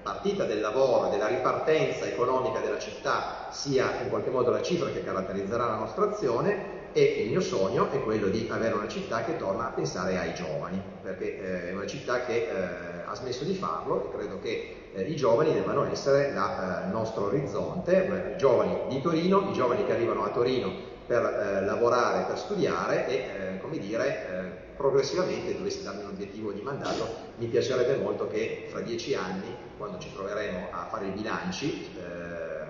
partita 0.00 0.44
del 0.44 0.60
lavoro, 0.60 1.08
della 1.08 1.26
ripartenza 1.26 2.06
economica 2.06 2.60
della 2.60 2.78
città 2.78 3.48
sia 3.50 4.00
in 4.02 4.08
qualche 4.08 4.30
modo 4.30 4.50
la 4.50 4.62
cifra 4.62 4.88
che 4.90 5.02
caratterizzerà 5.02 5.66
la 5.66 5.78
nostra 5.78 6.08
azione 6.08 6.92
e 6.92 7.02
il 7.24 7.30
mio 7.30 7.40
sogno 7.40 7.90
è 7.90 8.00
quello 8.04 8.28
di 8.28 8.46
avere 8.52 8.74
una 8.74 8.86
città 8.86 9.24
che 9.24 9.36
torna 9.36 9.66
a 9.66 9.70
pensare 9.70 10.16
ai 10.16 10.32
giovani, 10.32 10.80
perché 11.02 11.40
eh, 11.40 11.70
è 11.70 11.72
una 11.72 11.86
città 11.86 12.24
che 12.24 12.36
eh, 12.36 13.02
ha 13.04 13.14
smesso 13.16 13.42
di 13.42 13.54
farlo 13.54 14.04
e 14.04 14.16
credo 14.16 14.38
che 14.38 14.81
eh, 14.94 15.02
i 15.02 15.16
giovani 15.16 15.52
debbano 15.52 15.90
essere 15.90 16.28
il 16.28 16.36
eh, 16.36 16.90
nostro 16.90 17.26
orizzonte, 17.26 18.32
i 18.34 18.38
giovani 18.38 18.88
di 18.88 19.00
Torino, 19.00 19.48
i 19.48 19.52
giovani 19.52 19.84
che 19.84 19.92
arrivano 19.92 20.24
a 20.24 20.30
Torino 20.30 20.70
per 21.06 21.24
eh, 21.24 21.64
lavorare, 21.64 22.24
per 22.26 22.38
studiare 22.38 23.06
e, 23.06 23.14
eh, 23.14 23.58
come 23.60 23.78
dire, 23.78 24.60
progressivamente 24.76 25.56
dovessi 25.56 25.82
darmi 25.82 26.02
un 26.02 26.08
obiettivo 26.08 26.50
di 26.50 26.60
mandato, 26.60 27.06
mi 27.36 27.46
piacerebbe 27.46 28.02
molto 28.02 28.26
che 28.26 28.66
fra 28.68 28.80
dieci 28.80 29.14
anni, 29.14 29.54
quando 29.76 29.98
ci 29.98 30.12
troveremo 30.12 30.68
a 30.72 30.86
fare 30.90 31.06
i 31.06 31.10
bilanci, 31.10 31.88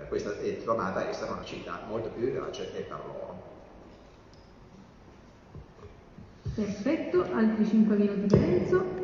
questa 0.09 0.39
è 0.39 0.57
trovata 0.59 1.01
a 1.01 1.09
essere 1.09 1.31
una 1.31 1.45
città 1.45 1.81
molto 1.89 2.11
più 2.11 2.27
vivace 2.27 2.65
per 2.65 2.87
loro. 2.91 3.41
Perfetto, 6.55 7.27
altri 7.33 7.65
5 7.65 7.97
minuti 7.97 8.27
per 8.27 8.43
Enzo. 8.43 9.02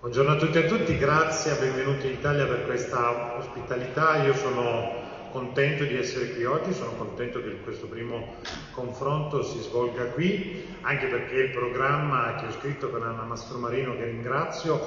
Buongiorno 0.00 0.30
a 0.32 0.36
tutti 0.36 0.56
e 0.56 0.64
a 0.64 0.66
tutti, 0.66 0.96
grazie, 0.96 1.56
benvenuti 1.56 2.06
in 2.06 2.14
Italia 2.14 2.46
per 2.46 2.64
questa 2.64 3.36
ospitalità. 3.36 4.24
Io 4.24 4.32
sono 4.32 4.94
contento 5.30 5.84
di 5.84 5.94
essere 5.94 6.32
qui 6.32 6.46
oggi, 6.46 6.72
sono 6.72 6.92
contento 6.92 7.42
che 7.42 7.60
questo 7.60 7.86
primo 7.86 8.36
confronto 8.72 9.42
si 9.42 9.58
svolga 9.58 10.06
qui, 10.06 10.64
anche 10.80 11.04
perché 11.04 11.34
il 11.34 11.50
programma 11.50 12.34
che 12.36 12.46
ho 12.46 12.50
scritto 12.52 12.88
con 12.88 13.02
Anna 13.02 13.24
Mastromarino, 13.24 13.94
che 13.94 14.04
ringrazio, 14.04 14.78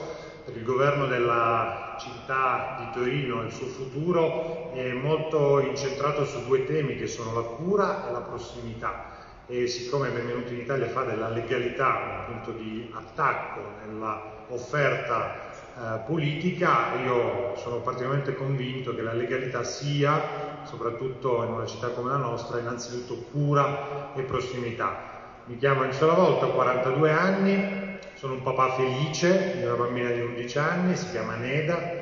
per 0.46 0.58
il 0.58 0.64
governo 0.64 1.06
della 1.06 1.96
città 2.00 2.78
di 2.80 3.00
Torino 3.00 3.44
e 3.44 3.46
il 3.46 3.52
suo 3.52 3.68
futuro 3.68 4.72
è 4.74 4.94
molto 4.94 5.60
incentrato 5.60 6.26
su 6.26 6.44
due 6.48 6.66
temi 6.66 6.98
che 6.98 7.06
sono 7.06 7.36
la 7.36 7.48
cura 7.48 8.10
e 8.10 8.12
la 8.12 8.22
prossimità 8.22 9.12
e 9.46 9.68
siccome 9.68 10.10
Benvenuti 10.10 10.54
in 10.54 10.62
Italia 10.62 10.88
fa 10.88 11.04
della 11.04 11.30
legalità 11.30 12.26
un 12.28 12.34
punto 12.34 12.52
di 12.58 12.90
attacco 12.94 13.60
nella 13.86 14.33
offerta 14.54 15.52
eh, 15.76 16.00
politica, 16.06 16.94
io 17.04 17.56
sono 17.56 17.78
particolarmente 17.78 18.36
convinto 18.36 18.94
che 18.94 19.02
la 19.02 19.14
legalità 19.14 19.64
sia, 19.64 20.62
soprattutto 20.64 21.44
in 21.44 21.52
una 21.52 21.66
città 21.66 21.90
come 21.90 22.12
la 22.12 22.18
nostra, 22.18 22.60
innanzitutto 22.60 23.26
cura 23.32 24.14
e 24.16 24.22
prossimità. 24.22 25.12
Mi 25.46 25.58
chiamo 25.58 25.84
Enzo 25.84 26.06
Lavolta, 26.06 26.46
ho 26.46 26.52
42 26.52 27.12
anni, 27.12 27.98
sono 28.14 28.34
un 28.34 28.44
papà 28.44 28.74
felice 28.74 29.56
di 29.58 29.64
una 29.64 29.76
bambina 29.76 30.10
di 30.10 30.22
11 30.22 30.58
anni, 30.60 30.96
si 30.96 31.10
chiama 31.10 31.36
Neda, 31.36 32.02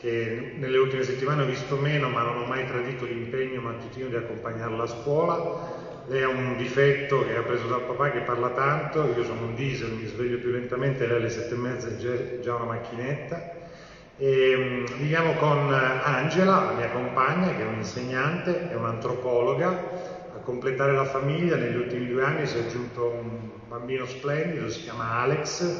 che 0.00 0.54
nelle 0.56 0.78
ultime 0.78 1.04
settimane 1.04 1.42
ho 1.42 1.46
visto 1.46 1.76
meno, 1.76 2.08
ma 2.08 2.22
non 2.22 2.38
ho 2.38 2.46
mai 2.46 2.66
tradito 2.66 3.04
l'impegno 3.04 3.60
mattutino 3.60 4.08
di 4.08 4.16
accompagnarla 4.16 4.82
a 4.82 4.86
scuola 4.86 5.81
ha 6.20 6.28
un 6.28 6.56
difetto 6.56 7.24
che 7.24 7.36
ha 7.36 7.42
preso 7.42 7.66
dal 7.66 7.82
papà 7.82 8.10
che 8.10 8.20
parla 8.20 8.50
tanto, 8.50 9.06
io 9.16 9.24
sono 9.24 9.46
un 9.46 9.54
diesel, 9.54 9.90
mi 9.92 10.04
sveglio 10.04 10.36
più 10.38 10.50
lentamente, 10.50 11.06
lei 11.06 11.16
alle 11.16 11.30
sette 11.30 11.54
e 11.54 11.56
mezza 11.56 11.88
è 11.88 12.40
già 12.40 12.54
una 12.54 12.64
macchinetta. 12.64 13.40
E, 14.16 14.54
um, 14.54 14.84
viviamo 14.98 15.32
con 15.34 15.70
Angela, 15.72 16.64
la 16.64 16.72
mia 16.72 16.90
compagna, 16.90 17.54
che 17.54 17.62
è 17.62 17.64
un'insegnante, 17.64 18.68
è 18.68 18.74
un'antropologa. 18.74 19.68
A 20.34 20.38
completare 20.40 20.92
la 20.92 21.04
famiglia 21.04 21.56
negli 21.56 21.76
ultimi 21.76 22.06
due 22.06 22.22
anni 22.22 22.46
si 22.46 22.56
è 22.56 22.60
aggiunto 22.60 23.08
un 23.08 23.48
bambino 23.66 24.04
splendido, 24.06 24.68
si 24.68 24.80
chiama 24.82 25.20
Alex, 25.20 25.76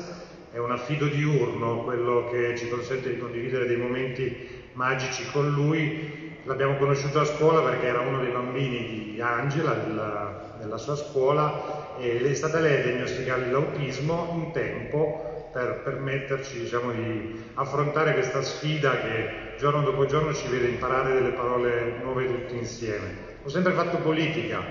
è 0.50 0.58
un 0.58 0.70
affido 0.70 1.08
diurno, 1.08 1.82
quello 1.82 2.24
che 2.24 2.54
ci 2.54 2.66
consente 2.66 3.08
di 3.10 3.16
condividere 3.16 3.66
dei 3.66 3.76
momenti 3.76 4.34
magici 4.72 5.24
con 5.26 5.50
lui 5.50 6.21
L'abbiamo 6.44 6.76
conosciuto 6.76 7.20
a 7.20 7.24
scuola 7.24 7.62
perché 7.62 7.86
era 7.86 8.00
uno 8.00 8.18
dei 8.18 8.32
bambini 8.32 9.12
di 9.12 9.20
Angela, 9.20 9.74
della, 9.74 10.56
della 10.58 10.76
sua 10.76 10.96
scuola, 10.96 11.94
e 11.98 12.20
è 12.20 12.34
stata 12.34 12.58
lei 12.58 12.80
a 12.80 12.82
diagnosticare 12.82 13.46
l'autismo 13.46 14.28
in 14.34 14.50
tempo 14.50 15.48
per 15.52 15.82
permetterci 15.84 16.58
diciamo, 16.58 16.90
di 16.90 17.40
affrontare 17.54 18.14
questa 18.14 18.42
sfida 18.42 19.02
che 19.02 19.54
giorno 19.58 19.82
dopo 19.82 20.06
giorno 20.06 20.32
ci 20.32 20.48
vede 20.48 20.66
imparare 20.66 21.12
delle 21.12 21.30
parole 21.30 21.98
nuove 22.02 22.26
tutti 22.26 22.56
insieme. 22.56 23.30
Ho 23.44 23.48
sempre 23.48 23.72
fatto 23.72 23.98
politica 23.98 24.64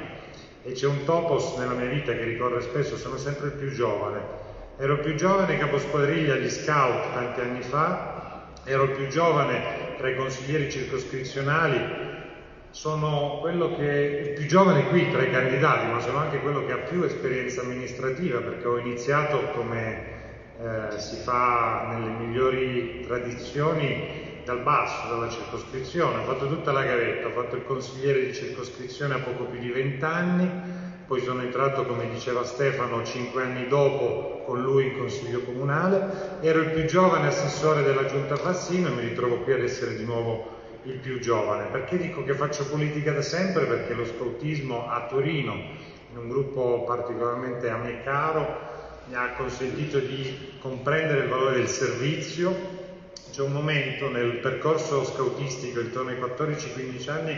e 0.63 0.73
c'è 0.73 0.87
un 0.87 1.05
topos 1.05 1.55
nella 1.57 1.73
mia 1.73 1.87
vita 1.87 2.11
che 2.13 2.23
ricorre 2.25 2.61
spesso, 2.61 2.97
sono 2.97 3.15
sempre 3.15 3.47
il 3.47 3.53
più 3.53 3.71
giovane. 3.71 4.39
Ero 4.77 4.99
più 4.99 5.15
giovane 5.15 5.57
capo 5.57 5.77
squadriglia 5.77 6.33
agli 6.33 6.49
scout 6.49 7.13
tanti 7.13 7.39
anni 7.39 7.61
fa, 7.61 8.10
ero 8.63 8.83
il 8.83 8.91
più 8.91 9.07
giovane 9.07 9.95
tra 9.97 10.09
i 10.09 10.15
consiglieri 10.15 10.71
circoscrizionali 10.71 12.09
sono 12.71 13.39
quello 13.41 13.75
che 13.75 13.89
è 13.89 14.21
il 14.21 14.29
più 14.31 14.45
giovane 14.45 14.87
qui 14.87 15.11
tra 15.11 15.21
i 15.21 15.29
candidati, 15.29 15.91
ma 15.91 15.99
sono 15.99 16.19
anche 16.19 16.39
quello 16.39 16.65
che 16.65 16.71
ha 16.71 16.77
più 16.77 17.03
esperienza 17.03 17.61
amministrativa 17.61 18.39
perché 18.39 18.67
ho 18.67 18.77
iniziato 18.77 19.41
come 19.53 20.19
eh, 20.59 20.99
si 20.99 21.17
fa 21.17 21.87
nelle 21.91 22.11
migliori 22.11 23.03
tradizioni 23.05 24.41
dal 24.45 24.61
basso, 24.61 25.07
dalla 25.09 25.29
circoscrizione, 25.29 26.19
ho 26.19 26.23
fatto 26.23 26.47
tutta 26.47 26.71
la 26.71 26.83
gavetta, 26.83 27.27
ho 27.27 27.31
fatto 27.31 27.55
il 27.55 27.65
consigliere 27.65 28.25
di 28.25 28.33
circoscrizione 28.33 29.15
a 29.15 29.19
poco 29.19 29.45
più 29.45 29.59
di 29.59 29.69
vent'anni, 29.69 30.80
poi 31.11 31.19
sono 31.19 31.41
entrato, 31.41 31.85
come 31.85 32.09
diceva 32.09 32.45
Stefano, 32.45 33.03
cinque 33.03 33.43
anni 33.43 33.67
dopo 33.67 34.43
con 34.45 34.61
lui 34.61 34.85
in 34.85 34.97
consiglio 34.97 35.41
comunale, 35.41 36.39
ero 36.39 36.61
il 36.61 36.69
più 36.69 36.85
giovane 36.85 37.27
assessore 37.27 37.83
della 37.83 38.05
giunta 38.05 38.37
Fassino 38.37 38.87
e 38.87 38.91
mi 38.91 39.01
ritrovo 39.01 39.39
qui 39.39 39.51
ad 39.51 39.61
essere 39.61 39.97
di 39.97 40.05
nuovo 40.05 40.47
il 40.83 40.99
più 40.99 41.19
giovane. 41.19 41.65
Perché 41.65 41.97
dico 41.97 42.23
che 42.23 42.33
faccio 42.33 42.65
politica 42.65 43.11
da 43.11 43.21
sempre? 43.21 43.65
Perché 43.65 43.93
lo 43.93 44.05
scoutismo 44.05 44.89
a 44.89 45.05
Torino, 45.09 45.51
in 45.51 46.17
un 46.17 46.29
gruppo 46.29 46.85
particolarmente 46.87 47.69
a 47.69 47.75
me 47.75 48.01
caro, 48.05 48.47
mi 49.09 49.15
ha 49.15 49.33
consentito 49.33 49.99
di 49.99 50.53
comprendere 50.61 51.23
il 51.23 51.27
valore 51.29 51.55
del 51.55 51.67
servizio. 51.67 52.55
C'è 53.33 53.41
un 53.41 53.51
momento 53.51 54.07
nel 54.07 54.37
percorso 54.37 55.03
scoutistico 55.03 55.81
intorno 55.81 56.11
ai 56.11 56.19
14-15 56.21 57.09
anni 57.09 57.37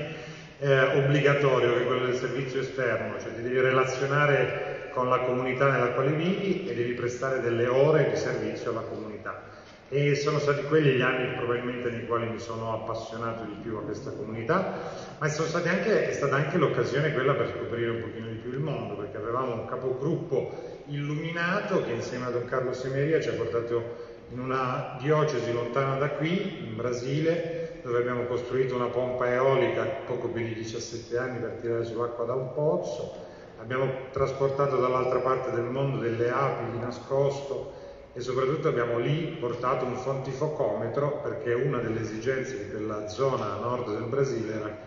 eh, 0.63 0.81
obbligatorio 0.95 1.73
che 1.73 1.81
è 1.81 1.85
quello 1.85 2.05
del 2.05 2.15
servizio 2.15 2.61
esterno, 2.61 3.19
cioè 3.19 3.35
ti 3.35 3.41
devi 3.41 3.59
relazionare 3.59 4.89
con 4.93 5.09
la 5.09 5.19
comunità 5.19 5.69
nella 5.69 5.89
quale 5.89 6.11
vivi 6.11 6.65
e 6.65 6.73
devi 6.73 6.93
prestare 6.93 7.41
delle 7.41 7.67
ore 7.67 8.09
di 8.09 8.15
servizio 8.15 8.71
alla 8.71 8.81
comunità. 8.81 9.51
E 9.89 10.15
sono 10.15 10.39
stati 10.39 10.63
quelli 10.63 10.93
gli 10.93 11.01
anni 11.01 11.35
probabilmente 11.35 11.89
nei 11.89 12.07
quali 12.07 12.27
mi 12.27 12.39
sono 12.39 12.73
appassionato 12.73 13.43
di 13.43 13.55
più 13.61 13.75
a 13.75 13.81
questa 13.81 14.11
comunità, 14.11 14.79
ma 15.19 15.27
anche, 15.27 16.09
è 16.09 16.13
stata 16.13 16.35
anche 16.35 16.57
l'occasione 16.57 17.11
quella 17.11 17.33
per 17.33 17.49
scoprire 17.49 17.89
un 17.89 18.01
pochino 18.01 18.27
di 18.27 18.37
più 18.37 18.51
il 18.51 18.59
mondo, 18.59 18.95
perché 18.95 19.17
avevamo 19.17 19.53
un 19.53 19.65
capogruppo 19.65 20.81
illuminato 20.87 21.83
che 21.83 21.91
insieme 21.91 22.25
a 22.25 22.29
Don 22.29 22.45
Carlo 22.45 22.73
Semeria 22.73 23.19
ci 23.19 23.29
ha 23.29 23.33
portato 23.33 24.02
in 24.33 24.39
una 24.39 24.97
diocesi 24.99 25.53
lontana 25.53 25.95
da 25.97 26.09
qui, 26.09 26.65
in 26.65 26.75
Brasile, 26.75 27.81
dove 27.83 27.99
abbiamo 27.99 28.23
costruito 28.23 28.73
una 28.75 28.87
pompa 28.87 29.31
eolica 29.31 29.83
poco 30.07 30.27
più 30.29 30.43
di 30.43 30.55
17 30.55 31.17
anni 31.17 31.39
per 31.39 31.59
tirare 31.61 31.85
su 31.85 31.95
l'acqua 31.95 32.25
da 32.25 32.33
un 32.33 32.51
pozzo, 32.51 33.13
abbiamo 33.59 34.09
trasportato 34.11 34.77
dall'altra 34.77 35.19
parte 35.19 35.51
del 35.51 35.65
mondo 35.65 35.99
delle 35.99 36.31
api 36.31 36.71
di 36.71 36.79
nascosto 36.79 37.73
e 38.13 38.21
soprattutto 38.21 38.69
abbiamo 38.69 38.97
lì 38.97 39.37
portato 39.39 39.85
un 39.85 39.95
fontifocometro 39.95 41.19
perché 41.21 41.53
una 41.53 41.77
delle 41.77 42.01
esigenze 42.01 42.57
di 42.57 42.69
quella 42.71 43.07
zona 43.07 43.53
a 43.53 43.59
nord 43.59 43.91
del 43.93 44.03
Brasile 44.03 44.53
era 44.53 44.77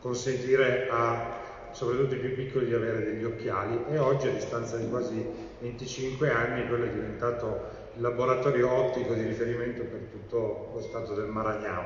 consentire 0.00 0.88
a 0.90 1.48
soprattutto 1.72 2.14
i 2.14 2.18
più 2.18 2.34
piccoli 2.34 2.66
di 2.66 2.74
avere 2.74 3.04
degli 3.04 3.24
occhiali. 3.24 3.84
E 3.90 3.98
oggi 3.98 4.26
a 4.26 4.32
distanza 4.32 4.76
di 4.76 4.88
quasi 4.88 5.24
25 5.60 6.30
anni 6.30 6.66
quello 6.66 6.86
è 6.86 6.90
diventato 6.90 7.79
laboratorio 8.00 8.70
ottico 8.70 9.14
di 9.14 9.22
riferimento 9.22 9.82
per 9.82 10.00
tutto 10.10 10.72
lo 10.74 10.80
stato 10.80 11.14
del 11.14 11.26
Maragnao. 11.26 11.84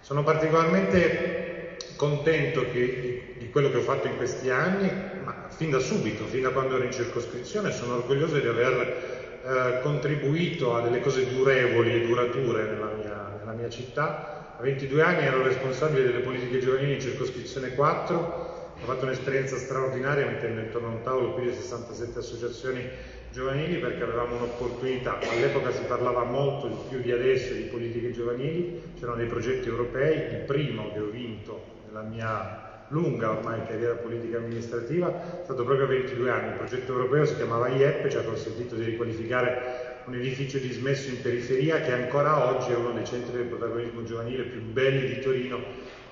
Sono 0.00 0.22
particolarmente 0.22 1.76
contento 1.96 2.64
che, 2.70 3.34
di, 3.38 3.50
quello 3.50 3.70
che 3.70 3.78
ho 3.78 3.82
fatto 3.82 4.06
in 4.06 4.16
questi 4.16 4.50
anni, 4.50 4.90
ma 5.24 5.46
fin 5.48 5.70
da 5.70 5.78
subito, 5.78 6.24
fin 6.24 6.42
da 6.42 6.50
quando 6.50 6.76
ero 6.76 6.84
in 6.84 6.92
circoscrizione, 6.92 7.72
sono 7.72 7.96
orgoglioso 7.96 8.38
di 8.38 8.46
aver 8.46 9.40
eh, 9.44 9.80
contribuito 9.82 10.74
a 10.76 10.82
delle 10.82 11.00
cose 11.00 11.28
durevoli 11.28 11.94
e 11.94 12.06
durature 12.06 12.64
nella 12.64 12.92
mia, 12.96 13.36
nella 13.38 13.52
mia, 13.52 13.68
città. 13.68 14.56
A 14.58 14.62
22 14.62 15.02
anni 15.02 15.24
ero 15.24 15.42
responsabile 15.42 16.04
delle 16.04 16.20
politiche 16.20 16.60
giovanili 16.60 16.94
in 16.94 17.00
circoscrizione 17.00 17.74
4, 17.74 18.56
ho 18.80 18.84
fatto 18.84 19.04
un'esperienza 19.04 19.56
straordinaria 19.56 20.26
mettendo 20.26 20.60
intorno 20.60 20.88
a 20.88 20.90
un 20.92 21.02
tavolo 21.02 21.34
più 21.34 21.44
di 21.44 21.52
67 21.52 22.18
associazioni 22.18 22.88
giovanili 23.32 23.76
perché 23.76 24.02
avevamo 24.02 24.36
un'opportunità. 24.36 25.18
All'epoca 25.18 25.70
si 25.70 25.82
parlava 25.82 26.24
molto 26.24 26.66
di 26.68 26.76
più 26.88 27.00
di 27.00 27.12
adesso 27.12 27.52
di 27.54 27.62
politiche 27.62 28.10
giovanili, 28.10 28.80
c'erano 28.98 29.16
dei 29.16 29.26
progetti 29.26 29.68
europei, 29.68 30.34
il 30.34 30.44
primo 30.46 30.92
che 30.92 31.00
ho 31.00 31.06
vinto 31.06 31.62
nella 31.86 32.02
mia 32.02 32.66
lunga 32.88 33.30
ormai 33.30 33.66
carriera 33.66 33.94
politica 33.94 34.38
amministrativa, 34.38 35.40
è 35.40 35.44
stato 35.44 35.64
proprio 35.64 35.86
a 35.86 35.88
22 35.88 36.30
anni. 36.30 36.48
Il 36.48 36.56
progetto 36.56 36.92
europeo 36.92 37.24
si 37.24 37.36
chiamava 37.36 37.68
IEP, 37.68 38.08
ci 38.08 38.16
ha 38.16 38.22
consentito 38.22 38.74
di 38.74 38.84
riqualificare 38.84 40.02
un 40.06 40.14
edificio 40.14 40.58
dismesso 40.58 41.10
in 41.10 41.20
periferia 41.20 41.80
che 41.80 41.92
ancora 41.92 42.48
oggi 42.48 42.72
è 42.72 42.76
uno 42.76 42.92
dei 42.92 43.04
centri 43.04 43.32
del 43.32 43.44
protagonismo 43.44 44.04
giovanile 44.04 44.44
più 44.44 44.62
belli 44.62 45.04
di 45.06 45.20
Torino 45.20 45.60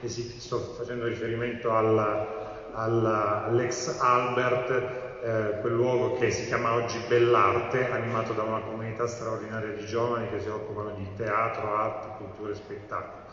e 0.01 0.09
si, 0.09 0.23
sto 0.39 0.59
facendo 0.59 1.07
riferimento 1.07 1.73
alla, 1.73 2.73
all'ex 2.73 3.97
Albert, 3.99 5.06
eh, 5.27 5.59
quel 5.61 5.73
luogo 5.73 6.13
che 6.13 6.31
si 6.31 6.47
chiama 6.47 6.73
oggi 6.75 6.99
Bellarte, 7.01 7.89
animato 7.91 8.33
da 8.33 8.43
una 8.43 8.61
comunità 8.61 9.07
straordinaria 9.09 9.73
di 9.73 9.85
giovani 9.85 10.29
che 10.29 10.39
si 10.39 10.49
occupano 10.49 10.93
di 10.93 11.13
teatro, 11.15 11.73
arte, 11.73 12.11
cultura 12.17 12.53
e 12.53 12.55
spettacolo. 12.55 13.25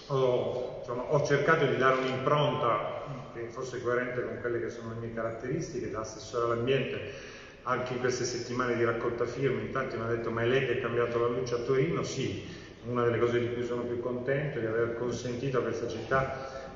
ho, 0.06 0.76
insomma, 0.78 1.02
ho 1.12 1.20
cercato 1.22 1.66
di 1.66 1.76
dare 1.76 1.96
un'impronta 1.96 2.98
che 3.32 3.46
fosse 3.48 3.80
coerente 3.80 4.22
con 4.22 4.38
quelle 4.38 4.58
che 4.60 4.68
sono 4.68 4.88
le 4.90 4.96
mie 4.96 5.12
caratteristiche 5.12 5.88
da 5.88 6.00
assessore 6.00 6.44
all'ambiente 6.44 7.02
anche 7.62 7.92
in 7.92 7.98
queste 7.98 8.24
settimane 8.24 8.74
di 8.74 8.82
raccolta 8.84 9.26
firme 9.26 9.60
in 9.60 9.70
tanti 9.70 9.96
mi 9.96 10.02
hanno 10.02 10.12
detto 10.12 10.30
ma 10.30 10.42
è 10.42 10.46
lei 10.46 10.64
che 10.64 10.72
ha 10.72 10.76
cambiato 10.76 11.18
la 11.18 11.26
luce 11.26 11.54
a 11.54 11.58
Torino? 11.58 12.02
Sì, 12.02 12.42
una 12.80 13.02
delle 13.02 13.18
cose 13.18 13.38
di 13.38 13.50
cui 13.50 13.62
sono 13.62 13.84
più 13.84 13.98
contento 13.98 14.58
è 14.58 14.60
di 14.60 14.66
aver 14.66 14.92
consentito 14.92 15.58
a 15.58 15.60
questa 15.62 15.86
città 15.86 16.26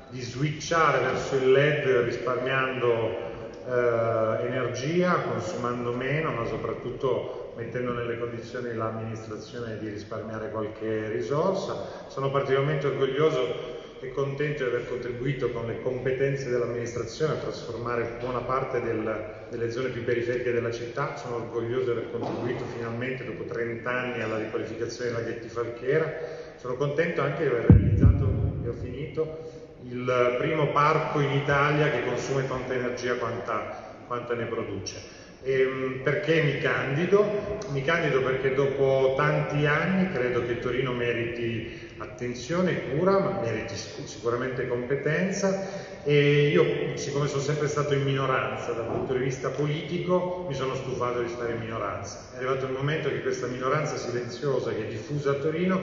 di 0.09 0.21
switchare 0.21 0.99
verso 0.99 1.35
il 1.35 1.51
LED 1.51 1.85
risparmiando 2.03 3.33
eh, 3.67 4.45
energia, 4.45 5.21
consumando 5.21 5.91
meno, 5.93 6.31
ma 6.31 6.45
soprattutto 6.45 7.53
mettendo 7.55 7.93
nelle 7.93 8.19
condizioni 8.19 8.73
l'amministrazione 8.73 9.77
di 9.79 9.89
risparmiare 9.89 10.51
qualche 10.51 11.09
risorsa. 11.09 12.05
Sono 12.07 12.29
particolarmente 12.29 12.87
orgoglioso 12.87 13.73
e 14.01 14.11
contento 14.11 14.63
di 14.63 14.69
aver 14.69 14.87
contribuito 14.87 15.49
con 15.51 15.65
le 15.65 15.81
competenze 15.81 16.49
dell'amministrazione 16.49 17.33
a 17.33 17.37
trasformare 17.37 18.17
buona 18.19 18.39
parte 18.39 18.81
del, 18.81 19.45
delle 19.49 19.71
zone 19.71 19.89
più 19.89 20.03
periferiche 20.03 20.51
della 20.51 20.71
città. 20.71 21.15
Sono 21.15 21.35
orgoglioso 21.35 21.85
di 21.85 21.91
aver 21.91 22.11
contribuito 22.11 22.65
finalmente 22.65 23.25
dopo 23.25 23.45
30 23.45 23.89
anni 23.89 24.21
alla 24.21 24.37
riqualificazione 24.37 25.11
dei 25.11 25.23
laghetti 25.23 25.47
Falchera. 25.47 26.13
Sono 26.57 26.75
contento 26.75 27.21
anche 27.21 27.43
di 27.43 27.49
aver 27.49 27.65
realizzato, 27.67 28.25
e 28.63 28.67
ho 28.67 28.73
finito, 28.73 29.54
il 29.87 30.35
primo 30.39 30.67
parco 30.67 31.19
in 31.19 31.31
Italia 31.31 31.89
che 31.91 32.03
consuma 32.03 32.41
tanta 32.41 32.73
energia 32.73 33.15
quanta, 33.15 34.01
quanta 34.07 34.33
ne 34.33 34.45
produce. 34.45 35.23
Ehm, 35.43 35.99
perché 36.01 36.41
mi 36.41 36.57
candido? 36.57 37.59
Mi 37.69 37.83
candido 37.83 38.21
perché 38.21 38.55
dopo 38.55 39.13
tanti 39.15 39.67
anni 39.67 40.11
credo 40.11 40.43
che 40.43 40.57
Torino 40.57 40.91
meriti 40.91 41.93
attenzione 41.97 42.71
e 42.71 42.89
cura, 42.89 43.19
ma 43.19 43.39
meriti 43.41 43.75
sicuramente 43.75 44.67
competenza 44.67 45.93
e 46.03 46.47
io, 46.47 46.97
siccome 46.97 47.27
sono 47.27 47.41
sempre 47.41 47.67
stato 47.67 47.93
in 47.93 48.03
minoranza 48.03 48.71
dal 48.71 48.87
punto 48.87 49.13
di 49.13 49.19
vista 49.19 49.49
politico, 49.49 50.45
mi 50.47 50.55
sono 50.55 50.73
stufato 50.73 51.21
di 51.21 51.29
stare 51.29 51.53
in 51.53 51.59
minoranza. 51.59 52.29
È 52.33 52.37
arrivato 52.37 52.65
il 52.65 52.71
momento 52.71 53.09
che 53.09 53.21
questa 53.21 53.45
minoranza 53.45 53.97
silenziosa 53.97 54.71
che 54.71 54.87
è 54.87 54.89
diffusa 54.89 55.31
a 55.31 55.35
Torino 55.35 55.79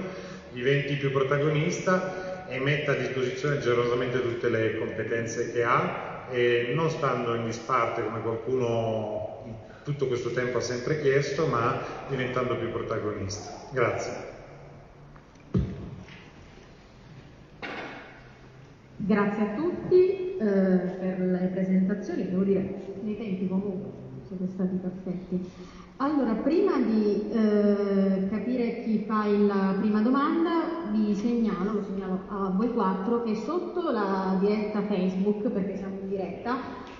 diventi 0.50 0.96
più 0.96 1.12
protagonista 1.12 2.31
e 2.52 2.58
metta 2.60 2.92
a 2.92 2.96
disposizione 2.96 3.58
generosamente 3.58 4.20
tutte 4.20 4.50
le 4.50 4.76
competenze 4.76 5.50
che 5.52 5.64
ha 5.64 6.26
e 6.30 6.72
non 6.74 6.90
stando 6.90 7.34
in 7.34 7.46
disparte 7.46 8.04
come 8.04 8.20
qualcuno 8.20 9.22
tutto 9.84 10.06
questo 10.06 10.30
tempo 10.30 10.58
ha 10.58 10.60
sempre 10.60 11.00
chiesto, 11.00 11.46
ma 11.46 11.80
diventando 12.08 12.56
più 12.56 12.70
protagonista. 12.70 13.68
Grazie. 13.72 14.30
Grazie 18.96 19.42
a 19.42 19.54
tutti 19.56 20.36
eh, 20.36 20.44
per 20.44 21.20
le 21.20 21.50
presentazioni, 21.52 22.28
devo 22.28 22.42
dire, 22.44 22.74
nei 23.02 23.16
tempi 23.16 23.48
comunque 23.48 23.90
siete 24.28 24.46
stati 24.46 24.76
perfetti. 24.76 25.50
Allora, 25.96 26.32
prima 26.32 26.78
di 26.78 27.30
eh, 27.30 28.28
capire 28.28 28.82
chi 28.82 29.04
fa 29.06 29.26
la 29.26 29.76
prima 29.78 30.00
domanda, 30.00 30.90
vi 30.90 31.14
segnalo, 31.14 31.74
lo 31.74 31.82
segnalo 31.82 32.18
a 32.28 32.50
voi 32.56 32.72
quattro, 32.72 33.22
che 33.22 33.36
sotto 33.36 33.90
la 33.90 34.36
diretta 34.40 34.82
Facebook, 34.82 35.48
perché 35.48 35.76
siamo 35.76 35.98
in 36.02 36.08
diretta, 36.08 36.56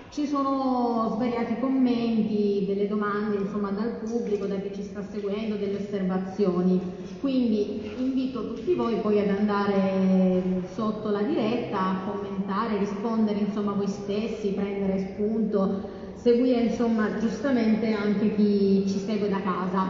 ci 0.09 0.25
sono 0.27 1.11
svariati 1.15 1.59
commenti, 1.59 2.65
delle 2.67 2.87
domande 2.87 3.37
insomma, 3.37 3.71
dal 3.71 3.99
pubblico, 4.03 4.45
da 4.45 4.55
chi 4.57 4.73
ci 4.73 4.83
sta 4.83 5.01
seguendo, 5.01 5.55
delle 5.55 5.77
osservazioni. 5.77 6.79
Quindi 7.19 7.91
invito 7.97 8.53
tutti 8.53 8.75
voi 8.75 8.95
poi 9.01 9.19
ad 9.19 9.29
andare 9.29 10.61
sotto 10.73 11.09
la 11.09 11.23
diretta 11.23 11.79
a 11.79 12.11
commentare, 12.11 12.77
rispondere 12.77 13.39
insomma 13.39 13.71
voi 13.73 13.87
stessi, 13.87 14.53
prendere 14.53 15.13
spunto, 15.13 16.01
seguire 16.23 16.61
insomma 16.61 17.19
giustamente 17.19 17.93
anche 17.93 18.33
chi 18.33 18.85
ci 18.87 18.97
segue 18.97 19.29
da 19.29 19.41
casa. 19.41 19.85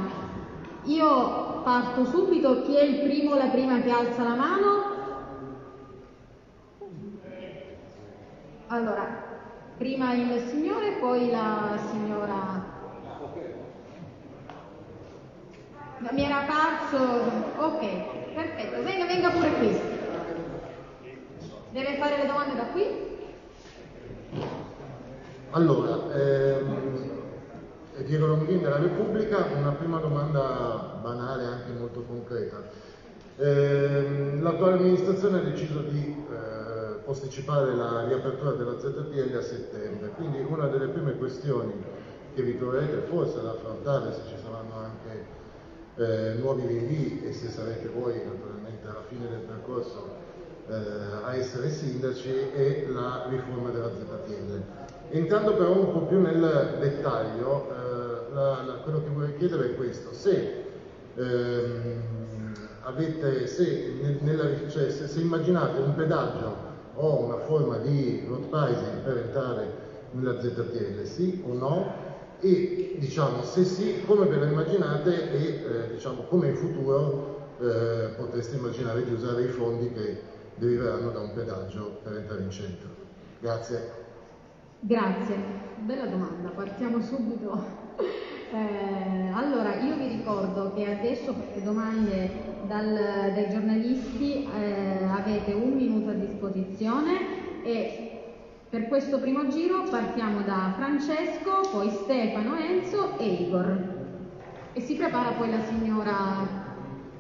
Io 0.84 1.62
parto 1.64 2.04
subito, 2.04 2.64
chi 2.64 2.76
è 2.76 2.84
il 2.84 3.00
primo 3.08 3.36
la 3.36 3.48
prima 3.48 3.80
che 3.80 3.90
alza 3.90 4.24
la 4.24 4.36
mano? 4.36 4.92
Allora, 8.68 9.32
Prima 9.78 10.14
il 10.14 10.48
signore, 10.50 10.94
poi 11.00 11.32
la 11.32 11.78
signora. 11.90 12.64
Mi 16.12 16.24
era 16.24 16.46
parso. 16.46 16.98
Ok, 17.58 18.34
perfetto. 18.34 18.84
Venga, 18.84 19.06
venga 19.06 19.30
pure 19.32 19.52
qui. 19.54 19.80
Deve 21.72 21.98
fare 21.98 22.18
le 22.18 22.26
domande 22.28 22.56
da 22.56 22.66
qui? 22.66 23.13
Allora, 25.56 26.12
ehm, 26.16 27.12
Diego 28.06 28.26
Longhin 28.26 28.64
della 28.64 28.80
Repubblica, 28.80 29.46
una 29.56 29.70
prima 29.74 30.00
domanda 30.00 30.98
banale, 31.00 31.44
anche 31.46 31.72
molto 31.78 32.02
concreta. 32.02 32.64
Eh, 33.38 34.40
l'attuale 34.42 34.78
amministrazione 34.78 35.38
ha 35.38 35.44
deciso 35.44 35.82
di 35.82 36.26
eh, 36.28 36.96
posticipare 37.06 37.76
la 37.76 38.04
riapertura 38.08 38.54
della 38.54 38.80
ZTL 38.80 39.36
a 39.36 39.42
settembre, 39.44 40.10
quindi 40.16 40.40
una 40.40 40.66
delle 40.70 40.88
prime 40.88 41.18
questioni 41.18 41.74
che 42.34 42.42
vi 42.42 42.58
troverete 42.58 43.06
forse 43.08 43.38
ad 43.38 43.46
affrontare 43.46 44.12
se 44.12 44.22
ci 44.30 44.36
saranno 44.44 44.74
anche 44.74 45.26
eh, 45.98 46.34
nuovi 46.40 46.66
rinvii 46.66 47.28
e 47.28 47.32
se 47.32 47.50
sarete 47.50 47.90
voi 47.90 48.16
naturalmente 48.26 48.88
alla 48.88 49.04
fine 49.08 49.30
del 49.30 49.42
percorso 49.42 50.33
eh, 50.68 50.76
a 51.24 51.36
essere 51.36 51.70
sindaci 51.70 52.30
è 52.30 52.86
la 52.88 53.26
riforma 53.30 53.70
della 53.70 53.90
ZTL. 53.90 54.62
Entrando 55.10 55.54
però 55.56 55.78
un 55.78 55.92
po' 55.92 56.06
più 56.06 56.22
nel 56.22 56.78
dettaglio, 56.80 57.70
eh, 57.70 58.34
la, 58.34 58.64
la, 58.64 58.74
quello 58.84 59.04
che 59.04 59.10
vorrei 59.10 59.38
chiedere 59.38 59.72
è 59.72 59.76
questo, 59.76 60.14
se, 60.14 60.64
ehm, 61.16 62.02
avete, 62.82 63.48
se, 63.48 64.18
nella, 64.22 64.68
cioè, 64.70 64.90
se, 64.90 65.08
se 65.08 65.20
immaginate 65.20 65.80
un 65.80 65.94
pedaggio 65.96 66.72
o 66.96 67.26
una 67.26 67.38
forma 67.40 67.78
di 67.78 68.26
road 68.28 68.46
pricing 68.46 69.02
per 69.04 69.18
entrare 69.18 69.82
nella 70.12 70.40
ZTL, 70.40 71.04
sì 71.04 71.44
o 71.46 71.54
no? 71.54 72.02
E 72.40 72.96
diciamo, 73.00 73.44
se 73.44 73.64
sì, 73.64 74.04
come 74.06 74.26
ve 74.26 74.38
la 74.38 74.46
immaginate 74.46 75.32
e 75.32 75.46
eh, 75.46 75.94
diciamo, 75.94 76.24
come 76.24 76.50
in 76.50 76.56
futuro 76.56 77.48
eh, 77.60 78.10
potreste 78.18 78.56
immaginare 78.56 79.04
di 79.04 79.14
usare 79.14 79.44
i 79.44 79.48
fondi 79.48 79.92
che 79.92 80.32
deriveranno 80.56 81.12
da 81.12 81.20
un 81.20 81.34
pedaggio 81.34 82.00
per 82.04 82.18
entrare 82.18 82.44
in 82.44 82.52
centro. 82.52 82.90
Grazie. 83.40 84.02
Grazie, 84.80 85.36
bella 85.80 86.06
domanda, 86.06 86.50
partiamo 86.50 87.02
subito. 87.02 87.82
Eh, 88.54 89.32
allora, 89.34 89.78
io 89.78 89.96
vi 89.96 90.10
ricordo 90.10 90.74
che 90.76 90.86
adesso 90.86 91.34
per 91.34 91.56
le 91.56 91.64
domande 91.64 92.30
dal, 92.68 92.94
dai 93.34 93.50
giornalisti 93.50 94.48
eh, 94.48 95.06
avete 95.06 95.54
un 95.54 95.72
minuto 95.72 96.12
a 96.12 96.14
disposizione 96.14 97.64
e 97.64 98.14
per 98.70 98.88
questo 98.88 99.20
primo 99.20 99.48
giro 99.48 99.84
partiamo 99.90 100.42
da 100.42 100.74
Francesco, 100.76 101.62
poi 101.72 101.90
Stefano, 101.90 102.56
Enzo 102.56 103.18
e 103.18 103.26
Igor. 103.26 104.04
E 104.74 104.82
si 104.82 104.96
prepara 104.96 105.32
poi 105.32 105.50
la 105.50 105.64
signora 105.64 106.12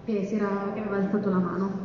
che, 0.05 0.29
era, 0.31 0.71
che 0.73 0.79
aveva 0.81 0.97
alzato 0.97 1.29
la 1.29 1.37
mano. 1.37 1.82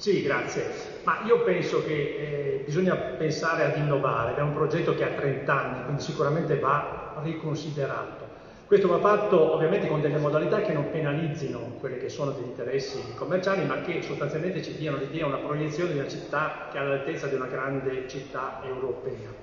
Sì, 0.00 0.22
grazie. 0.22 0.66
Ma 1.02 1.20
io 1.26 1.42
penso 1.42 1.84
che 1.84 1.92
eh, 1.92 2.62
bisogna 2.64 2.96
pensare 2.96 3.64
ad 3.64 3.76
innovare, 3.76 4.34
è 4.34 4.40
un 4.40 4.54
progetto 4.54 4.94
che 4.94 5.04
ha 5.04 5.10
30 5.10 5.54
anni, 5.54 5.84
quindi 5.84 6.00
sicuramente 6.02 6.58
va 6.58 7.12
riconsiderato. 7.22 8.38
Questo 8.64 8.88
va 8.88 8.98
fatto 9.00 9.52
ovviamente 9.52 9.86
con 9.86 10.00
delle 10.00 10.16
modalità 10.16 10.62
che 10.62 10.72
non 10.72 10.88
penalizzino 10.90 11.76
quelli 11.80 11.98
che 11.98 12.08
sono 12.08 12.30
degli 12.30 12.46
interessi 12.46 13.12
commerciali, 13.14 13.66
ma 13.66 13.80
che 13.82 14.00
sostanzialmente 14.00 14.62
ci 14.62 14.74
diano 14.76 14.96
l'idea, 14.96 15.26
una 15.26 15.38
proiezione 15.38 15.92
di 15.92 15.98
una 15.98 16.06
città 16.08 16.68
che 16.70 16.78
è 16.78 16.80
all'altezza 16.80 17.26
di 17.28 17.34
una 17.34 17.46
grande 17.48 18.06
città 18.06 18.56
europea. 18.62 19.34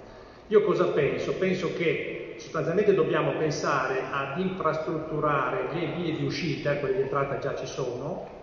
Io 0.48 0.62
cosa 0.62 0.88
penso? 0.88 1.36
Penso 1.36 1.72
che 1.74 2.34
sostanzialmente 2.36 2.93
dobbiamo 2.93 3.36
pensare 3.36 4.08
ad 4.10 4.38
infrastrutturare 4.38 5.67
le 5.70 5.86
vie 5.88 6.12
di 6.13 6.24
uscita, 6.24 6.78
quelle 6.78 6.96
di 6.96 7.02
entrata 7.02 7.38
già 7.38 7.54
ci 7.54 7.65
sono, 7.65 8.37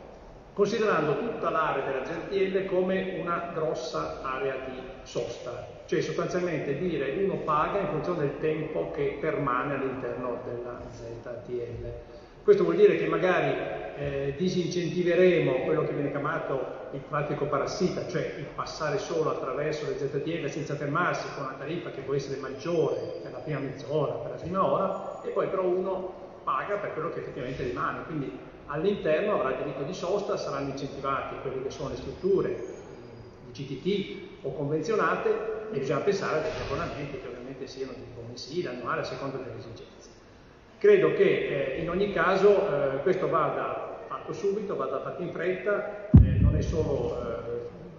considerando 0.55 1.19
tutta 1.19 1.51
l'area 1.51 1.85
della 1.85 2.05
ZTL 2.05 2.65
come 2.67 3.19
una 3.21 3.51
grossa 3.53 4.21
area 4.23 4.55
di 4.67 4.81
sosta, 5.03 5.67
cioè 5.87 6.01
sostanzialmente 6.01 6.79
dire 6.79 7.17
uno 7.25 7.39
paga 7.39 7.81
in 7.81 7.89
funzione 7.89 8.21
del 8.21 8.39
tempo 8.39 8.93
che 8.93 9.19
permane 9.21 9.75
all'interno 9.75 10.41
della 10.45 10.81
ZTL. 10.91 11.93
Questo 12.45 12.63
vuol 12.63 12.77
dire 12.77 12.97
che 12.97 13.07
magari 13.07 13.57
eh, 13.97 14.35
disincentiveremo 14.37 15.65
quello 15.65 15.85
che 15.85 15.93
viene 15.93 16.11
chiamato 16.11 16.83
il 16.93 17.01
traffico 17.09 17.47
parassita, 17.47 18.07
cioè 18.07 18.35
il 18.39 18.47
passare 18.55 18.99
solo 18.99 19.31
attraverso 19.31 19.87
le 19.87 19.99
ZTL 19.99 20.49
senza 20.49 20.77
fermarsi 20.77 21.27
con 21.35 21.47
una 21.47 21.57
tariffa 21.59 21.91
che 21.91 22.03
può 22.03 22.15
essere 22.15 22.39
maggiore 22.41 23.19
per 23.23 23.33
la 23.33 23.39
prima 23.39 23.59
mezz'ora, 23.59 24.13
per 24.15 24.31
la 24.31 24.37
prima 24.37 24.65
ora, 24.65 25.21
e 25.25 25.31
poi 25.31 25.49
però 25.49 25.65
uno 25.65 26.13
paga 26.45 26.77
per 26.77 26.93
quello 26.93 27.11
che 27.11 27.21
effettivamente 27.21 27.65
rimane. 27.65 28.05
Quindi 28.05 28.44
all'interno 28.67 29.35
avrà 29.35 29.53
diritto 29.53 29.83
di 29.83 29.93
sosta, 29.93 30.37
saranno 30.37 30.71
incentivati 30.71 31.37
quelle 31.43 31.63
che 31.63 31.71
sono 31.71 31.91
le 31.91 31.97
strutture 31.97 32.65
di 33.51 33.53
CTT 33.53 34.45
o 34.45 34.53
convenzionate 34.53 35.71
e 35.73 35.79
bisogna 35.79 36.01
pensare 36.01 36.39
a 36.39 36.43
degli 36.43 36.61
abbonamenti 36.67 37.19
che 37.19 37.27
ovviamente 37.27 37.67
siano 37.67 37.93
tipo 37.93 38.23
mensile, 38.27 38.71
annuale, 38.71 39.01
a 39.01 39.05
seconda 39.05 39.37
delle 39.39 39.59
esigenze. 39.59 40.11
Credo 40.79 41.15
che 41.15 41.77
eh, 41.77 41.81
in 41.81 41.89
ogni 41.89 42.13
caso 42.13 42.49
eh, 42.69 43.03
questo 43.03 43.29
vada 43.29 44.05
fatto 44.07 44.33
subito, 44.33 44.77
vada 44.77 45.01
fatto 45.01 45.23
in 45.23 45.31
fretta, 45.31 46.11
eh, 46.11 46.39
non 46.41 46.57
è 46.57 46.61
solo 46.61 47.21
eh, 47.21 47.45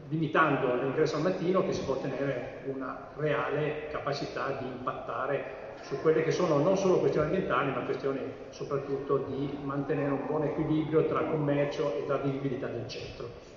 limitando 0.10 0.76
l'ingresso 0.76 1.16
al 1.16 1.24
mattino 1.24 1.66
che 1.66 1.74
si 1.74 1.84
può 1.84 1.96
ottenere 1.96 2.62
una 2.66 3.10
reale 3.18 3.88
capacità 3.92 4.58
di 4.60 4.68
impattare 4.68 5.65
su 5.88 6.02
quelle 6.02 6.24
che 6.24 6.32
sono 6.32 6.58
non 6.58 6.76
solo 6.78 7.00
questioni 7.00 7.28
ambientali, 7.28 7.72
ma 7.72 7.86
questioni 7.86 8.20
soprattutto 8.50 9.18
di 9.18 9.58
mantenere 9.62 10.10
un 10.10 10.26
buon 10.26 10.44
equilibrio 10.44 11.06
tra 11.06 11.26
commercio 11.26 11.96
e 11.96 12.06
tra 12.08 12.18
vivibilità 12.18 12.68
del 12.68 12.88
centro. 12.88 13.54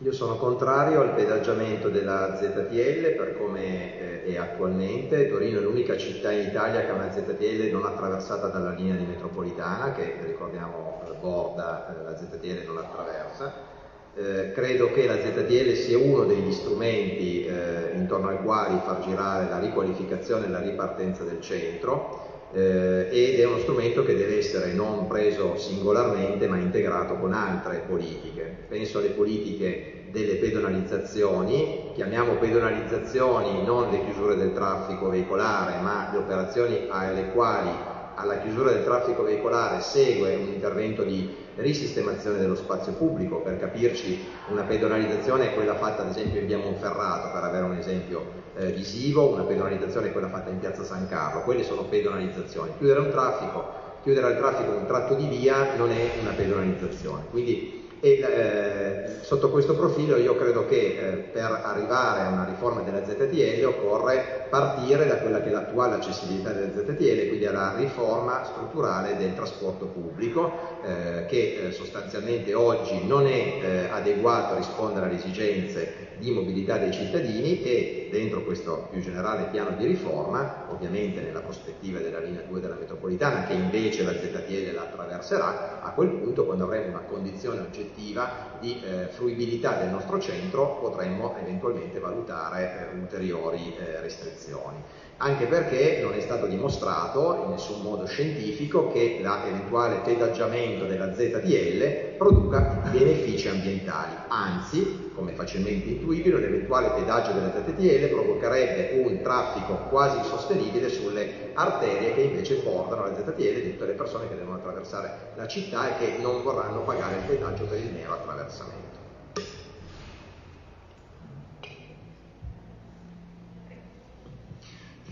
Io 0.00 0.12
sono 0.12 0.36
contrario 0.36 1.00
al 1.00 1.14
pedaggiamento 1.14 1.88
della 1.88 2.36
ZTL 2.36 3.14
per 3.16 3.38
come 3.38 3.98
eh, 3.98 4.24
è 4.24 4.36
attualmente. 4.36 5.30
Torino 5.30 5.60
è 5.60 5.62
l'unica 5.62 5.96
città 5.96 6.30
in 6.30 6.48
Italia 6.48 6.82
che 6.82 6.90
ha 6.90 6.92
una 6.92 7.10
ZTL 7.10 7.70
non 7.72 7.86
attraversata 7.86 8.48
dalla 8.48 8.72
linea 8.72 8.96
di 8.96 9.06
metropolitana, 9.06 9.92
che 9.92 10.18
ricordiamo 10.26 11.00
eh, 11.06 11.14
borda 11.18 11.88
eh, 11.88 12.02
la 12.02 12.14
ZTL 12.14 12.66
non 12.66 12.76
attraversa 12.76 13.75
eh, 14.16 14.52
credo 14.52 14.90
che 14.92 15.06
la 15.06 15.18
ZDL 15.20 15.74
sia 15.74 15.98
uno 15.98 16.24
degli 16.24 16.50
strumenti 16.50 17.44
eh, 17.44 17.92
intorno 17.94 18.28
ai 18.28 18.38
quali 18.38 18.80
far 18.82 19.00
girare 19.00 19.48
la 19.48 19.58
riqualificazione 19.58 20.46
e 20.46 20.48
la 20.48 20.60
ripartenza 20.60 21.22
del 21.22 21.42
centro 21.42 22.48
eh, 22.52 23.08
ed 23.10 23.38
è 23.38 23.44
uno 23.44 23.58
strumento 23.58 24.04
che 24.04 24.16
deve 24.16 24.38
essere 24.38 24.72
non 24.72 25.06
preso 25.06 25.58
singolarmente 25.58 26.46
ma 26.48 26.56
integrato 26.56 27.16
con 27.16 27.34
altre 27.34 27.82
politiche. 27.86 28.64
Penso 28.68 28.98
alle 28.98 29.10
politiche 29.10 30.04
delle 30.10 30.36
pedonalizzazioni, 30.36 31.90
chiamiamo 31.92 32.36
pedonalizzazioni 32.36 33.64
non 33.64 33.90
le 33.90 34.02
chiusure 34.04 34.36
del 34.36 34.54
traffico 34.54 35.10
veicolare 35.10 35.82
ma 35.82 36.08
le 36.10 36.18
operazioni 36.18 36.86
alle 36.88 37.32
quali 37.32 37.94
alla 38.16 38.38
chiusura 38.38 38.70
del 38.70 38.84
traffico 38.84 39.22
veicolare 39.22 39.80
segue 39.80 40.34
un 40.36 40.48
intervento 40.48 41.02
di 41.02 41.44
risistemazione 41.56 42.38
dello 42.38 42.54
spazio 42.54 42.92
pubblico, 42.92 43.40
per 43.40 43.58
capirci 43.58 44.26
una 44.48 44.62
pedonalizzazione 44.62 45.50
è 45.50 45.54
quella 45.54 45.76
fatta 45.76 46.02
ad 46.02 46.10
esempio 46.10 46.40
in 46.40 46.46
via 46.46 46.58
Monferrato, 46.58 47.30
per 47.32 47.44
avere 47.44 47.64
un 47.64 47.76
esempio 47.76 48.24
eh, 48.56 48.72
visivo, 48.72 49.32
una 49.32 49.44
pedonalizzazione 49.44 50.08
è 50.08 50.12
quella 50.12 50.28
fatta 50.28 50.50
in 50.50 50.58
piazza 50.58 50.82
San 50.84 51.08
Carlo, 51.08 51.42
quelle 51.42 51.62
sono 51.62 51.84
pedonalizzazioni. 51.84 52.72
Chiudere 52.78 53.00
un 53.00 53.10
traffico, 53.10 53.64
chiudere 54.02 54.26
al 54.26 54.36
traffico 54.36 54.70
un 54.72 54.86
tratto 54.86 55.14
di 55.14 55.26
via 55.26 55.74
non 55.76 55.90
è 55.90 56.10
una 56.20 56.32
pedonalizzazione, 56.32 57.24
quindi 57.30 57.85
e 58.00 58.20
eh, 58.20 59.22
sotto 59.22 59.50
questo 59.50 59.74
profilo 59.74 60.16
io 60.16 60.36
credo 60.36 60.66
che 60.66 60.76
eh, 60.76 61.16
per 61.16 61.60
arrivare 61.64 62.22
a 62.22 62.28
una 62.28 62.44
riforma 62.44 62.82
della 62.82 63.04
ZTL 63.04 63.64
occorre 63.64 64.46
partire 64.48 65.06
da 65.06 65.16
quella 65.16 65.40
che 65.40 65.48
è 65.48 65.52
l'attuale 65.52 65.94
accessibilità 65.94 66.52
della 66.52 66.72
ZTL, 66.72 67.28
quindi 67.28 67.46
alla 67.46 67.74
riforma 67.76 68.44
strutturale 68.44 69.16
del 69.16 69.34
trasporto 69.34 69.86
pubblico 69.86 70.52
eh, 70.84 71.26
che 71.26 71.66
eh, 71.66 71.72
sostanzialmente 71.72 72.54
oggi 72.54 73.04
non 73.06 73.26
è 73.26 73.30
eh, 73.30 73.88
adeguato 73.90 74.54
a 74.54 74.56
rispondere 74.56 75.06
alle 75.06 75.16
esigenze 75.16 76.04
di 76.18 76.30
mobilità 76.30 76.78
dei 76.78 76.92
cittadini 76.92 77.62
e 77.62 78.08
dentro 78.10 78.42
questo 78.42 78.88
più 78.90 79.00
generale 79.00 79.48
piano 79.50 79.76
di 79.76 79.86
riforma, 79.86 80.66
ovviamente 80.70 81.20
nella 81.20 81.40
prospettiva 81.40 81.98
della 81.98 82.20
linea 82.20 82.42
2 82.48 82.60
della 82.60 82.76
metropolitana 82.78 83.44
che 83.44 83.52
invece 83.54 84.02
la 84.02 84.12
ZTL 84.12 84.74
la 84.74 84.82
attraverserà, 84.82 85.82
a 85.82 85.90
quel 85.90 86.08
punto 86.08 86.44
quando 86.44 86.64
avremo 86.64 86.88
una 86.88 87.00
condizione 87.00 87.60
oggettiva 87.60 87.85
di 87.94 88.80
eh, 88.82 89.06
fruibilità 89.08 89.76
del 89.78 89.88
nostro 89.88 90.18
centro 90.18 90.78
potremmo 90.78 91.36
eventualmente 91.38 91.98
valutare 91.98 92.90
eh, 92.92 92.96
ulteriori 92.98 93.74
eh, 93.76 94.00
restrizioni 94.00 94.82
anche 95.18 95.46
perché 95.46 95.98
non 96.02 96.14
è 96.14 96.20
stato 96.20 96.46
dimostrato 96.46 97.40
in 97.42 97.50
nessun 97.50 97.80
modo 97.80 98.04
scientifico 98.04 98.86
che 98.86 99.18
l'eventuale 99.18 100.00
pedaggiamento 100.00 100.84
della 100.84 101.12
ZTL 101.12 102.14
produca 102.16 102.80
benefici 102.90 103.48
ambientali, 103.48 104.14
anzi, 104.28 105.04
come 105.14 105.32
facilmente 105.32 105.88
intuibile, 105.88 106.36
un 106.36 106.44
eventuale 106.44 106.90
pedaggio 106.90 107.32
della 107.32 107.50
ZTL 107.50 108.08
provocherebbe 108.08 108.90
un 108.92 109.20
traffico 109.22 109.86
quasi 109.88 110.18
insostenibile 110.18 110.88
sulle 110.88 111.26
arterie 111.54 112.12
che 112.12 112.20
invece 112.20 112.56
portano 112.56 113.02
la 113.02 113.14
ZTL 113.14 113.60
di 113.60 113.70
tutte 113.70 113.86
le 113.86 113.94
persone 113.94 114.28
che 114.28 114.34
devono 114.34 114.56
attraversare 114.56 115.10
la 115.34 115.46
città 115.46 115.88
e 115.88 115.96
che 115.96 116.16
non 116.20 116.42
vorranno 116.42 116.82
pagare 116.82 117.16
il 117.16 117.22
pedaggio 117.22 117.64
per 117.64 117.78
il 117.78 117.90
mero 117.90 118.12
attraversamento. 118.12 118.85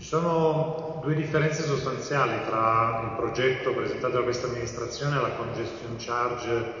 Ci 0.05 0.11
sono 0.11 0.99
due 1.01 1.15
differenze 1.15 1.63
sostanziali 1.63 2.45
tra 2.45 3.01
il 3.05 3.15
progetto 3.15 3.73
presentato 3.73 4.17
da 4.17 4.21
questa 4.21 4.45
amministrazione 4.45 5.17
e 5.17 5.19
la 5.19 5.31
congestion 5.31 5.95
charge 5.97 6.73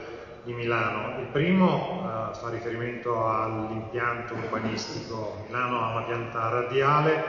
di 0.43 0.53
Milano. 0.53 1.19
Il 1.21 1.25
primo 1.31 2.03
uh, 2.03 2.35
fa 2.35 2.49
riferimento 2.51 3.27
all'impianto 3.27 4.35
urbanistico. 4.35 5.43
Milano 5.47 5.81
ha 5.81 5.89
una 5.95 6.05
pianta 6.05 6.49
radiale, 6.49 7.23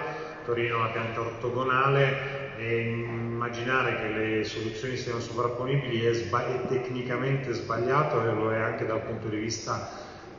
Torino 0.44 0.76
una 0.80 0.88
pianta 0.88 1.20
ortogonale 1.20 2.58
e 2.58 2.90
immaginare 2.90 3.96
che 3.96 4.08
le 4.08 4.44
soluzioni 4.44 4.98
siano 4.98 5.20
sovrapponibili 5.20 6.04
è, 6.04 6.12
sba- 6.12 6.44
è 6.44 6.66
tecnicamente 6.66 7.54
sbagliato 7.54 8.20
e 8.20 8.34
lo 8.34 8.52
è 8.52 8.58
anche 8.58 8.84
dal 8.84 9.00
punto 9.00 9.28
di 9.28 9.38
vista 9.38 9.88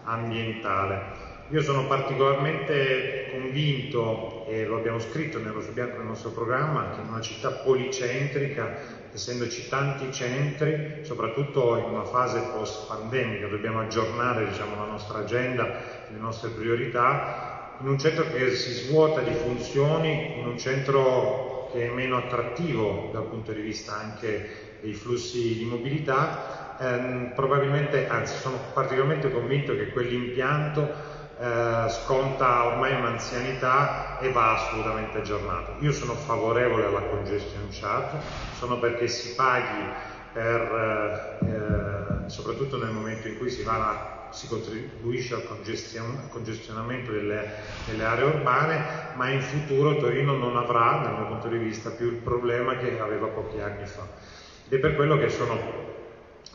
ambientale. 0.03 1.26
Io 1.49 1.61
sono 1.61 1.87
particolarmente 1.87 3.29
convinto, 3.31 4.43
e 4.47 4.65
lo 4.65 4.75
abbiamo 4.75 4.99
scritto 4.99 5.39
nello 5.39 5.61
su 5.61 5.71
bianco 5.71 5.95
nel 5.99 6.07
nostro 6.07 6.31
programma, 6.31 6.89
che 6.89 6.99
in 6.99 7.07
una 7.07 7.21
città 7.21 7.51
policentrica 7.51 8.75
essendoci 9.13 9.69
tanti 9.69 10.11
centri, 10.11 10.99
soprattutto 11.03 11.77
in 11.77 11.85
una 11.89 12.03
fase 12.03 12.41
post-pandemica, 12.51 13.47
dobbiamo 13.47 13.79
aggiornare 13.79 14.45
diciamo, 14.45 14.75
la 14.75 14.83
nostra 14.91 15.19
agenda, 15.19 15.71
le 16.07 16.17
nostre 16.17 16.49
priorità, 16.49 17.75
in 17.79 17.87
un 17.87 17.97
centro 17.97 18.27
che 18.27 18.51
si 18.51 18.71
svuota 18.73 19.21
di 19.21 19.31
funzioni, 19.31 20.39
in 20.39 20.45
un 20.45 20.57
centro 20.57 21.69
che 21.71 21.85
è 21.85 21.89
meno 21.89 22.17
attrattivo 22.17 23.09
dal 23.13 23.25
punto 23.25 23.53
di 23.53 23.61
vista 23.61 23.93
anche 23.93 24.43
dei 24.81 24.93
flussi 24.93 25.55
di 25.55 25.63
mobilità, 25.63 26.75
ehm, 26.77 27.31
probabilmente, 27.33 28.05
anzi 28.07 28.35
sono 28.35 28.59
particolarmente 28.73 29.29
convinto 29.31 29.75
che 29.75 29.87
quell'impianto 29.91 31.15
eh, 31.39 31.89
sconta 31.89 32.65
ormai 32.65 32.95
un'anzianità 32.95 34.17
e 34.19 34.31
va 34.31 34.55
assolutamente 34.55 35.19
aggiornato. 35.19 35.75
Io 35.79 35.91
sono 35.91 36.13
favorevole 36.13 36.85
alla 36.85 37.01
congestion 37.01 37.67
charge, 37.69 38.17
sono 38.57 38.79
perché 38.79 39.07
si 39.07 39.35
paghi 39.35 40.15
per, 40.33 41.37
eh, 41.43 42.29
soprattutto 42.29 42.77
nel 42.77 42.91
momento 42.91 43.27
in 43.27 43.37
cui 43.37 43.49
si, 43.49 43.63
a, 43.67 44.29
si 44.31 44.47
contribuisce 44.47 45.35
al 45.35 45.45
congestion, 45.45 46.29
congestionamento 46.29 47.11
delle, 47.11 47.53
delle, 47.85 48.03
aree 48.03 48.25
urbane, 48.25 48.83
ma 49.15 49.29
in 49.29 49.41
futuro 49.41 49.95
Torino 49.97 50.35
non 50.35 50.57
avrà, 50.57 51.01
dal 51.03 51.17
mio 51.17 51.27
punto 51.27 51.47
di 51.47 51.57
vista, 51.57 51.91
più 51.91 52.07
il 52.07 52.17
problema 52.17 52.77
che 52.77 52.99
aveva 52.99 53.27
pochi 53.27 53.59
anni 53.59 53.85
fa. 53.85 54.05
Ed 54.69 54.79
è 54.79 54.79
per 54.79 54.95
quello 54.95 55.17
che 55.17 55.29
sono 55.29 55.95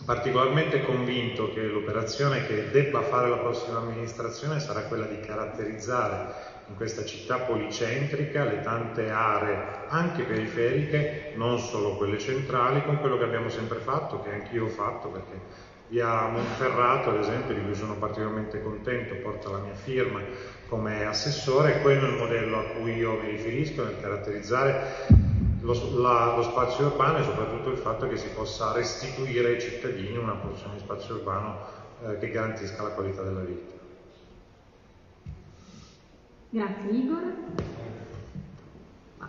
particolarmente 0.04 0.80
convinto 0.84 1.52
che 1.52 1.62
l'operazione 1.62 2.44
che 2.46 2.70
debba 2.70 3.02
fare 3.02 3.28
la 3.28 3.36
prossima 3.36 3.78
amministrazione 3.78 4.58
sarà 4.58 4.82
quella 4.82 5.06
di 5.06 5.20
caratterizzare 5.20 6.50
in 6.68 6.74
questa 6.74 7.04
città 7.04 7.38
policentrica 7.38 8.44
le 8.44 8.60
tante 8.60 9.10
aree 9.10 9.80
anche 9.88 10.24
periferiche, 10.24 11.30
non 11.34 11.58
solo 11.58 11.96
quelle 11.96 12.18
centrali, 12.18 12.84
con 12.84 12.98
quello 12.98 13.16
che 13.16 13.24
abbiamo 13.24 13.48
sempre 13.48 13.78
fatto, 13.78 14.20
che 14.20 14.30
anch'io 14.30 14.64
ho 14.64 14.68
fatto 14.68 15.08
perché 15.08 15.40
via 15.88 16.26
Monferrato, 16.26 17.10
ad 17.10 17.16
esempio, 17.16 17.54
di 17.54 17.62
cui 17.62 17.74
sono 17.74 17.96
particolarmente 17.96 18.62
contento, 18.62 19.14
porta 19.16 19.50
la 19.50 19.58
mia 19.58 19.74
firma 19.74 20.22
come 20.66 21.04
assessore, 21.04 21.80
quello 21.80 22.06
è 22.06 22.08
il 22.08 22.16
modello 22.16 22.58
a 22.58 22.64
cui 22.64 22.96
io 22.96 23.14
mi 23.16 23.28
riferisco 23.28 23.82
nel 23.82 23.98
caratterizzare 24.00 25.31
lo, 25.62 26.00
la, 26.00 26.34
lo, 26.36 26.42
spazio 26.42 26.86
urbano 26.86 27.18
e 27.18 27.22
soprattutto 27.24 27.70
il 27.70 27.78
fatto 27.78 28.08
che 28.08 28.16
si 28.16 28.28
possa 28.28 28.72
restituire 28.72 29.54
ai 29.54 29.60
cittadini 29.60 30.16
una 30.16 30.34
porzione 30.34 30.74
di 30.74 30.80
spazio 30.80 31.14
urbano 31.14 31.58
eh, 32.04 32.18
che 32.18 32.30
garantisca 32.30 32.82
la 32.82 32.90
qualità 32.90 33.22
della 33.22 33.40
vita. 33.40 33.72
Grazie 36.50 36.90
Igor. 36.90 37.22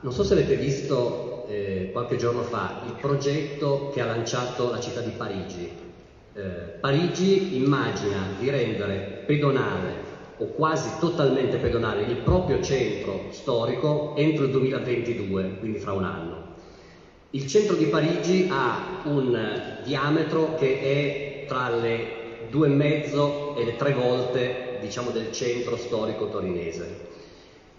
Non 0.02 0.12
so 0.12 0.24
se 0.24 0.34
avete 0.34 0.56
visto 0.56 1.46
eh, 1.48 1.90
qualche 1.94 2.18
giorno 2.18 2.42
fa 2.42 2.82
il 2.86 2.94
progetto 3.00 3.92
che 3.94 4.02
ha 4.02 4.06
lanciato 4.06 4.70
la 4.70 4.80
città 4.80 5.02
di 5.02 5.12
Parigi. 5.12 5.72
Eh, 6.34 6.42
Parigi 6.82 7.56
immagina 7.56 8.18
di 8.40 8.50
rendere 8.50 9.24
pedonale 9.26 10.13
o 10.44 10.48
quasi 10.48 10.90
totalmente 11.00 11.58
pedonale 11.58 12.04
il 12.04 12.18
proprio 12.18 12.62
centro 12.62 13.28
storico 13.30 14.14
entro 14.18 14.44
il 14.44 14.52
2022, 14.52 15.58
quindi 15.60 15.80
fra 15.80 15.94
un 15.94 16.04
anno. 16.04 16.52
Il 17.30 17.48
centro 17.48 17.76
di 17.76 17.86
Parigi 17.86 18.48
ha 18.52 19.02
un 19.06 19.80
diametro 19.84 20.56
che 20.56 20.80
è 20.82 21.46
tra 21.48 21.70
le 21.70 22.22
due 22.50 22.68
e 22.68 22.72
mezzo 22.72 23.56
e 23.56 23.64
le 23.64 23.76
tre 23.78 23.94
volte 23.94 24.78
diciamo, 24.82 25.12
del 25.12 25.32
centro 25.32 25.78
storico 25.78 26.30
torinese. 26.30 27.12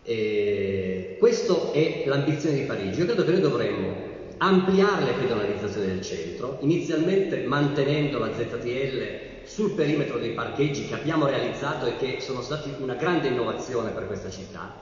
E 0.02 1.16
questa 1.18 1.70
è 1.72 2.04
l'ambizione 2.06 2.56
di 2.56 2.62
Parigi. 2.62 2.98
Io 2.98 3.06
credo 3.06 3.24
che 3.24 3.30
noi 3.30 3.40
dovremmo 3.40 4.12
ampliare 4.38 5.04
le 5.04 5.12
pedonalizzazioni 5.12 5.86
del 5.86 6.02
centro, 6.02 6.58
inizialmente 6.60 7.44
mantenendo 7.44 8.18
la 8.18 8.32
ZTL 8.32 9.32
sul 9.46 9.70
perimetro 9.70 10.18
dei 10.18 10.30
parcheggi 10.30 10.86
che 10.86 10.94
abbiamo 10.94 11.26
realizzato 11.26 11.86
e 11.86 11.96
che 11.96 12.20
sono 12.20 12.42
stati 12.42 12.74
una 12.78 12.94
grande 12.94 13.28
innovazione 13.28 13.90
per 13.90 14.06
questa 14.06 14.30
città, 14.30 14.72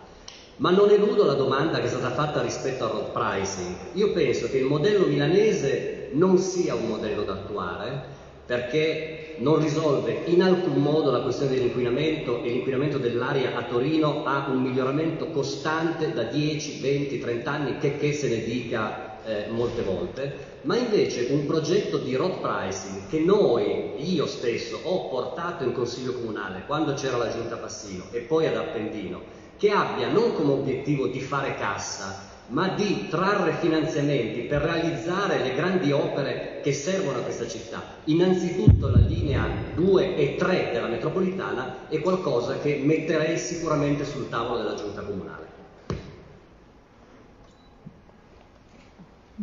ma 0.56 0.70
non 0.70 0.90
eludo 0.90 1.24
la 1.24 1.34
domanda 1.34 1.78
che 1.78 1.86
è 1.86 1.88
stata 1.88 2.10
fatta 2.10 2.42
rispetto 2.42 2.84
al 2.84 2.90
road 2.90 3.10
pricing. 3.12 3.74
Io 3.94 4.12
penso 4.12 4.48
che 4.48 4.58
il 4.58 4.64
modello 4.64 5.06
milanese 5.06 6.08
non 6.12 6.38
sia 6.38 6.74
un 6.74 6.86
modello 6.86 7.22
da 7.22 7.32
attuare 7.32 8.20
perché 8.44 9.36
non 9.38 9.58
risolve 9.58 10.22
in 10.26 10.42
alcun 10.42 10.82
modo 10.82 11.10
la 11.10 11.20
questione 11.20 11.54
dell'inquinamento 11.54 12.42
e 12.42 12.50
l'inquinamento 12.50 12.98
dell'aria 12.98 13.56
a 13.56 13.62
Torino 13.62 14.24
ha 14.24 14.46
un 14.48 14.60
miglioramento 14.60 15.28
costante 15.30 16.12
da 16.12 16.24
10, 16.24 16.80
20, 16.80 17.18
30 17.18 17.50
anni, 17.50 17.78
che, 17.78 17.96
che 17.96 18.12
se 18.12 18.28
ne 18.28 18.42
dica 18.44 19.01
eh, 19.24 19.46
molte 19.50 19.82
volte, 19.82 20.58
ma 20.62 20.76
invece 20.76 21.28
un 21.30 21.46
progetto 21.46 21.98
di 21.98 22.14
road 22.14 22.40
pricing 22.40 23.06
che 23.08 23.20
noi, 23.20 24.12
io 24.12 24.26
stesso, 24.26 24.80
ho 24.82 25.08
portato 25.08 25.64
in 25.64 25.72
consiglio 25.72 26.12
comunale 26.14 26.64
quando 26.66 26.94
c'era 26.94 27.16
la 27.16 27.30
giunta 27.30 27.56
Passino 27.56 28.04
e 28.10 28.20
poi 28.20 28.46
ad 28.46 28.56
Appendino, 28.56 29.20
che 29.56 29.70
abbia 29.70 30.08
non 30.08 30.34
come 30.34 30.52
obiettivo 30.52 31.06
di 31.06 31.20
fare 31.20 31.54
cassa, 31.56 32.30
ma 32.48 32.68
di 32.68 33.08
trarre 33.08 33.54
finanziamenti 33.54 34.40
per 34.42 34.60
realizzare 34.62 35.42
le 35.42 35.54
grandi 35.54 35.90
opere 35.90 36.60
che 36.62 36.72
servono 36.72 37.18
a 37.18 37.22
questa 37.22 37.48
città. 37.48 37.82
Innanzitutto 38.04 38.88
la 38.88 38.98
linea 38.98 39.46
2 39.74 40.16
e 40.16 40.34
3 40.36 40.70
della 40.72 40.88
metropolitana 40.88 41.88
è 41.88 42.00
qualcosa 42.00 42.58
che 42.58 42.80
metterei 42.82 43.38
sicuramente 43.38 44.04
sul 44.04 44.28
tavolo 44.28 44.58
della 44.58 44.74
giunta 44.74 45.00
comunale. 45.00 45.41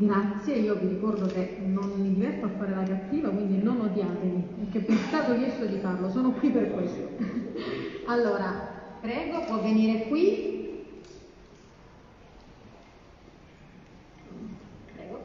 Grazie, 0.02 0.56
io 0.56 0.76
vi 0.76 0.88
ricordo 0.88 1.26
che 1.26 1.58
non 1.62 1.92
mi 1.98 2.14
diverto 2.14 2.46
a 2.46 2.50
fare 2.58 2.74
la 2.74 2.84
cattiva, 2.84 3.28
quindi 3.32 3.62
non 3.62 3.82
odiatemi, 3.82 4.48
perché 4.60 4.80
per 4.80 4.96
stato 4.96 5.36
chiesto 5.36 5.66
di 5.66 5.78
farlo, 5.80 6.10
sono 6.10 6.32
qui 6.32 6.52
per 6.52 6.72
questo. 6.72 7.06
allora, 8.08 8.96
prego, 9.02 9.44
può 9.44 9.62
venire 9.62 10.08
qui. 10.08 10.86
Prego. 14.96 15.20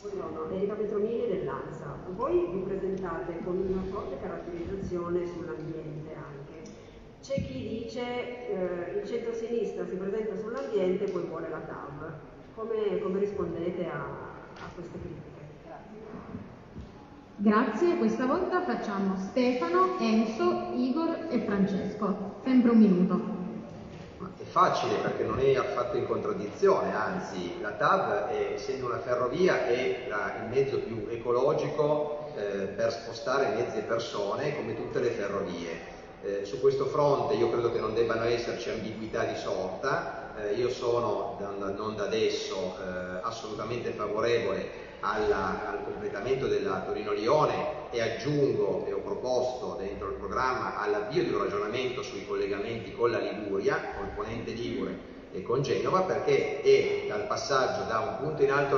Buongiorno, 0.00 0.56
Erika 0.56 0.74
Petromini 0.74 1.28
dell'ANSA. 1.28 1.96
Voi 2.16 2.48
vi 2.52 2.62
presentate 2.66 3.38
con 3.44 3.58
una 3.58 3.82
forte 3.92 4.18
caratterizzazione 4.20 5.24
sull'ambiente 5.24 6.14
anche. 6.16 6.68
C'è 7.22 7.34
chi 7.34 7.78
dice 7.80 8.48
eh, 8.48 8.98
il 8.98 9.06
centro-sinistra 9.06 9.86
si 9.86 9.94
presenta 9.94 10.36
sull'ambiente 10.36 11.04
e 11.04 11.10
poi 11.12 11.22
vuole 11.22 11.48
la 11.48 11.60
TAV 11.60 12.32
come, 12.54 13.00
come 13.00 13.18
rispondete 13.18 13.86
a, 13.86 13.98
a 13.98 14.68
queste 14.74 14.98
critiche? 14.98 15.22
Grazie. 17.36 17.72
Grazie, 17.84 17.98
questa 17.98 18.26
volta 18.26 18.62
facciamo 18.62 19.16
Stefano, 19.16 19.98
Enzo, 19.98 20.70
Igor 20.74 21.26
e 21.30 21.40
Francesco. 21.40 22.36
Sempre 22.44 22.70
un 22.70 22.78
minuto. 22.78 23.42
È 24.36 24.44
facile 24.44 24.96
perché 24.96 25.24
non 25.24 25.38
è 25.38 25.56
affatto 25.56 25.96
in 25.96 26.06
contraddizione, 26.06 26.94
anzi 26.94 27.60
la 27.60 27.72
TAV, 27.72 28.26
è, 28.28 28.52
essendo 28.54 28.86
una 28.86 28.98
ferrovia, 28.98 29.66
è 29.66 30.06
la, 30.08 30.44
il 30.44 30.48
mezzo 30.50 30.78
più 30.78 31.06
ecologico 31.08 32.30
eh, 32.36 32.66
per 32.66 32.92
spostare 32.92 33.54
mezzi 33.54 33.78
e 33.78 33.82
persone 33.82 34.56
come 34.56 34.74
tutte 34.76 35.00
le 35.00 35.10
ferrovie. 35.10 35.92
Eh, 36.22 36.44
su 36.44 36.60
questo 36.60 36.86
fronte 36.86 37.34
io 37.34 37.50
credo 37.50 37.70
che 37.70 37.80
non 37.80 37.94
debbano 37.94 38.24
esserci 38.24 38.70
ambiguità 38.70 39.24
di 39.24 39.36
sorta, 39.36 40.23
eh, 40.36 40.54
io 40.54 40.68
sono 40.68 41.36
non 41.38 41.94
da 41.96 42.04
adesso 42.04 42.76
eh, 42.78 43.20
assolutamente 43.22 43.90
favorevole 43.90 44.82
alla, 45.00 45.68
al 45.68 45.84
completamento 45.84 46.46
della 46.46 46.80
Torino-Lione 46.80 47.90
e 47.90 48.00
aggiungo 48.00 48.86
e 48.86 48.92
ho 48.92 49.00
proposto 49.00 49.76
dentro 49.78 50.08
il 50.08 50.14
programma 50.14 50.80
all'avvio 50.80 51.22
di 51.22 51.32
un 51.32 51.42
ragionamento 51.42 52.02
sui 52.02 52.26
collegamenti 52.26 52.92
con 52.94 53.10
la 53.10 53.18
Liguria, 53.18 53.94
col 53.96 54.08
ponente 54.14 54.52
Ligure 54.52 55.12
e 55.32 55.42
con 55.42 55.62
Genova 55.62 56.02
perché 56.02 56.62
è 56.62 57.06
dal 57.08 57.26
passaggio 57.26 57.84
da 57.88 58.00
un 58.00 58.16
punto 58.18 58.42
in 58.42 58.50
alto 58.50 58.76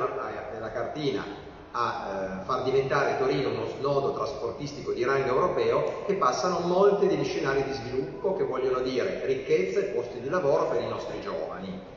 della 0.52 0.72
cartina 0.72 1.45
a 1.78 2.40
eh, 2.40 2.44
far 2.44 2.62
diventare 2.62 3.18
Torino 3.18 3.50
uno 3.50 3.66
snodo 3.66 4.14
trasportistico 4.14 4.92
di 4.92 5.04
rango 5.04 5.28
europeo 5.28 6.04
che 6.06 6.14
passano 6.14 6.60
molti 6.60 7.06
degli 7.06 7.24
scenari 7.24 7.64
di 7.64 7.72
sviluppo 7.72 8.34
che 8.34 8.44
vogliono 8.44 8.80
dire 8.80 9.26
ricchezza 9.26 9.80
e 9.80 9.84
posti 9.84 10.20
di 10.20 10.30
lavoro 10.30 10.68
per 10.68 10.80
i 10.80 10.88
nostri 10.88 11.20
giovani. 11.20 11.94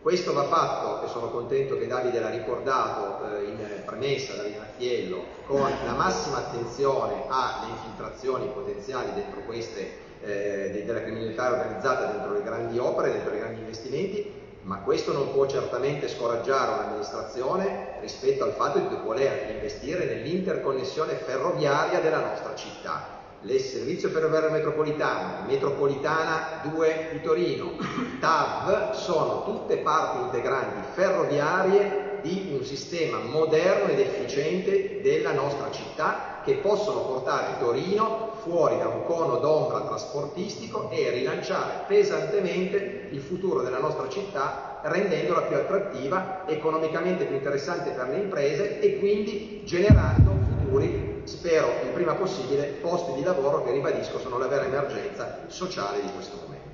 Questo 0.00 0.32
va 0.32 0.44
fatto, 0.44 1.04
e 1.04 1.08
sono 1.08 1.28
contento 1.28 1.76
che 1.76 1.86
Davide 1.86 2.20
l'ha 2.20 2.30
ricordato 2.30 3.36
eh, 3.36 3.44
in 3.44 3.82
premessa, 3.84 4.34
Davide 4.34 4.58
Mattiello, 4.58 5.24
con 5.46 5.60
la 5.60 5.92
massima 5.92 6.38
attenzione 6.38 7.24
alle 7.28 7.70
infiltrazioni 7.70 8.46
potenziali 8.46 9.12
dentro 9.12 9.42
queste, 9.42 10.10
eh, 10.22 10.82
della 10.84 11.02
criminalità 11.02 11.52
organizzata 11.52 12.06
dentro 12.06 12.32
le 12.32 12.42
grandi 12.42 12.78
opere, 12.78 13.12
dentro 13.12 13.34
i 13.34 13.38
grandi 13.38 13.60
investimenti, 13.60 14.41
ma 14.62 14.78
questo 14.78 15.12
non 15.12 15.30
può 15.32 15.44
certamente 15.46 16.08
scoraggiare 16.08 16.70
un'amministrazione 16.72 17.96
rispetto 18.00 18.44
al 18.44 18.52
fatto 18.52 18.78
di 18.78 18.96
voler 19.02 19.50
investire 19.50 20.04
nell'interconnessione 20.04 21.14
ferroviaria 21.16 21.98
della 22.00 22.20
nostra 22.20 22.54
città. 22.54 23.20
Il 23.44 23.58
servizio 23.60 24.08
ferroviario 24.08 24.50
metropolitano, 24.50 25.44
metropolitana 25.44 26.60
2 26.62 27.08
di 27.10 27.20
Torino, 27.20 27.72
TAV, 28.20 28.90
sono 28.92 29.42
tutte 29.42 29.78
parti 29.78 30.18
integranti 30.18 30.80
ferroviarie 30.92 32.20
di 32.20 32.50
un 32.52 32.62
sistema 32.62 33.18
moderno 33.18 33.88
ed 33.88 33.98
efficiente 33.98 35.00
della 35.02 35.32
nostra 35.32 35.68
città 35.70 36.40
che 36.44 36.54
possono 36.54 37.00
portare 37.00 37.58
Torino 37.58 38.31
fuori 38.42 38.76
da 38.78 38.88
un 38.88 39.04
cono 39.04 39.36
d'ombra 39.36 39.82
trasportistico 39.82 40.90
e 40.90 41.10
rilanciare 41.10 41.84
pesantemente 41.86 43.06
il 43.10 43.20
futuro 43.20 43.62
della 43.62 43.78
nostra 43.78 44.08
città 44.08 44.80
rendendola 44.82 45.42
più 45.42 45.56
attrattiva, 45.56 46.42
economicamente 46.46 47.24
più 47.24 47.36
interessante 47.36 47.90
per 47.90 48.08
le 48.08 48.16
imprese 48.16 48.80
e 48.80 48.98
quindi 48.98 49.62
generando 49.64 50.32
futuri 50.72 51.22
spero 51.24 51.68
il 51.84 51.90
prima 51.90 52.14
possibile, 52.14 52.64
posti 52.80 53.12
di 53.12 53.22
lavoro 53.22 53.62
che 53.62 53.70
ribadisco 53.70 54.18
sono 54.18 54.38
la 54.38 54.48
vera 54.48 54.64
emergenza 54.64 55.38
sociale 55.46 56.00
di 56.00 56.10
questo 56.12 56.36
momento. 56.36 56.70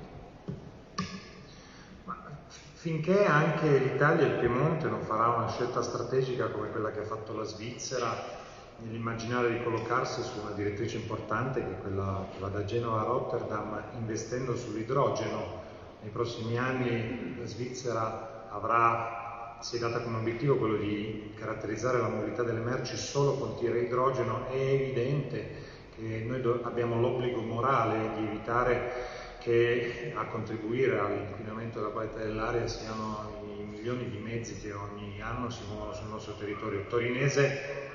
finché 2.79 3.25
anche 3.25 3.77
l'Italia 3.77 4.25
e 4.25 4.29
il 4.29 4.39
Piemonte 4.39 4.87
non 4.87 5.01
farà 5.01 5.27
una 5.35 5.49
scelta 5.49 5.81
strategica 5.81 6.47
come 6.47 6.69
quella 6.69 6.91
che 6.91 7.01
ha 7.01 7.03
fatto 7.03 7.35
la 7.35 7.43
Svizzera 7.43 8.38
nell'immaginare 8.81 9.49
di 9.49 9.63
collocarsi 9.63 10.21
su 10.21 10.39
una 10.39 10.51
direttrice 10.51 10.97
importante 10.97 11.63
che 11.63 11.71
è 11.71 11.77
quella 11.77 12.25
che 12.31 12.39
va 12.39 12.47
da 12.47 12.63
Genova 12.63 13.01
a 13.01 13.03
Rotterdam 13.03 13.83
investendo 13.93 14.55
sull'idrogeno, 14.55 15.67
nei 16.01 16.11
prossimi 16.11 16.57
anni 16.57 17.35
la 17.37 17.45
Svizzera 17.45 18.47
avrà 18.49 19.57
si 19.61 19.75
è 19.75 19.79
data 19.79 19.99
come 19.99 20.17
obiettivo 20.17 20.55
quello 20.55 20.77
di 20.77 21.31
caratterizzare 21.35 21.99
la 21.99 22.07
mobilità 22.07 22.43
delle 22.43 22.61
merci 22.61 22.95
solo 22.95 23.33
con 23.33 23.55
tir 23.55 23.75
e 23.75 23.81
idrogeno, 23.81 24.47
è 24.47 24.55
evidente 24.55 25.49
che 25.95 26.23
noi 26.25 26.41
abbiamo 26.63 26.97
l'obbligo 26.97 27.41
morale 27.41 28.11
di 28.15 28.23
evitare 28.23 29.27
che 29.37 30.13
a 30.15 30.25
contribuire 30.25 30.97
all'inquinamento 30.97 31.79
della 31.79 31.91
qualità 31.91 32.19
dell'aria 32.19 32.67
siano 32.67 33.29
i 33.59 33.63
milioni 33.63 34.07
di 34.07 34.17
mezzi 34.17 34.55
che 34.55 34.71
ogni 34.71 35.19
anno 35.21 35.49
si 35.49 35.63
muovono 35.65 35.91
sul 35.93 36.07
nostro 36.07 36.33
territorio 36.33 36.85
torinese 36.87 37.88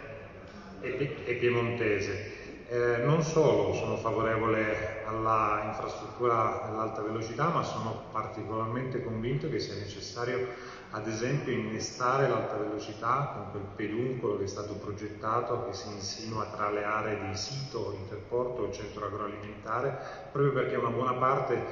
e, 0.85 1.35
piemontese. 1.35 2.43
Eh, 2.69 2.97
non 3.05 3.23
solo 3.23 3.73
sono 3.75 3.97
favorevole 3.97 5.03
alla 5.07 5.63
infrastruttura 5.67 6.63
dell'alta 6.67 7.03
velocità, 7.03 7.49
ma 7.49 7.63
sono 7.63 8.05
particolarmente 8.11 9.03
convinto 9.03 9.49
che 9.49 9.59
sia 9.59 9.75
necessario 9.75 10.49
ad 10.91 11.09
esempio 11.09 11.53
innestare 11.53 12.29
l'alta 12.29 12.57
velocità 12.57 13.33
con 13.35 13.51
quel 13.51 13.65
peduncolo 13.75 14.39
che 14.39 14.45
è 14.45 14.47
stato 14.47 14.75
progettato 14.75 15.65
che 15.67 15.73
si 15.75 15.89
insinua 15.89 16.47
tra 16.47 16.71
le 16.71 16.85
aree 16.85 17.29
di 17.29 17.37
sito, 17.37 17.97
interporto 17.99 18.69
e 18.69 18.73
centro 18.73 19.07
agroalimentare, 19.07 19.99
proprio 20.31 20.53
perché 20.53 20.77
una 20.77 20.91
buona 20.91 21.15
parte 21.15 21.63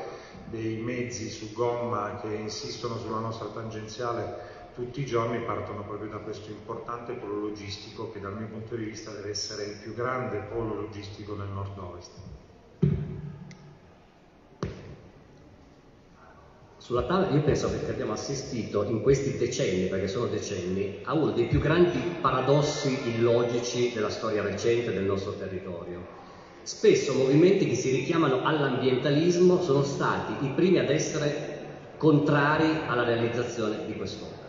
dei 0.46 0.76
mezzi 0.76 1.30
su 1.30 1.52
gomma 1.52 2.18
che 2.20 2.34
insistono 2.34 2.98
sulla 2.98 3.20
nostra 3.20 3.46
tangenziale 3.46 4.51
tutti 4.74 5.00
i 5.00 5.06
giorni 5.06 5.38
partono 5.44 5.82
proprio 5.82 6.08
da 6.08 6.18
questo 6.18 6.50
importante 6.50 7.12
polo 7.12 7.40
logistico 7.40 8.10
che 8.10 8.20
dal 8.20 8.36
mio 8.36 8.48
punto 8.48 8.74
di 8.74 8.84
vista 8.84 9.10
deve 9.10 9.30
essere 9.30 9.64
il 9.64 9.76
più 9.82 9.94
grande 9.94 10.38
polo 10.38 10.74
logistico 10.74 11.34
del 11.34 11.48
nord-ovest. 11.48 12.12
Sulla 16.78 17.04
TAV 17.04 17.32
io 17.34 17.42
penso 17.42 17.70
che 17.70 17.90
abbiamo 17.90 18.12
assistito 18.12 18.82
in 18.84 19.02
questi 19.02 19.36
decenni, 19.36 19.86
perché 19.86 20.08
sono 20.08 20.26
decenni, 20.26 20.98
a 21.04 21.14
uno 21.14 21.30
dei 21.30 21.46
più 21.46 21.60
grandi 21.60 22.00
paradossi 22.20 23.08
illogici 23.08 23.92
della 23.92 24.10
storia 24.10 24.42
recente 24.42 24.92
del 24.92 25.04
nostro 25.04 25.32
territorio. 25.34 26.20
Spesso 26.62 27.14
movimenti 27.14 27.66
che 27.66 27.74
si 27.74 27.90
richiamano 27.90 28.42
all'ambientalismo 28.42 29.60
sono 29.60 29.82
stati 29.82 30.44
i 30.44 30.48
primi 30.50 30.78
ad 30.78 30.90
essere 30.90 31.50
contrari 31.98 32.80
alla 32.86 33.04
realizzazione 33.04 33.84
di 33.86 33.94
quest'opera. 33.94 34.41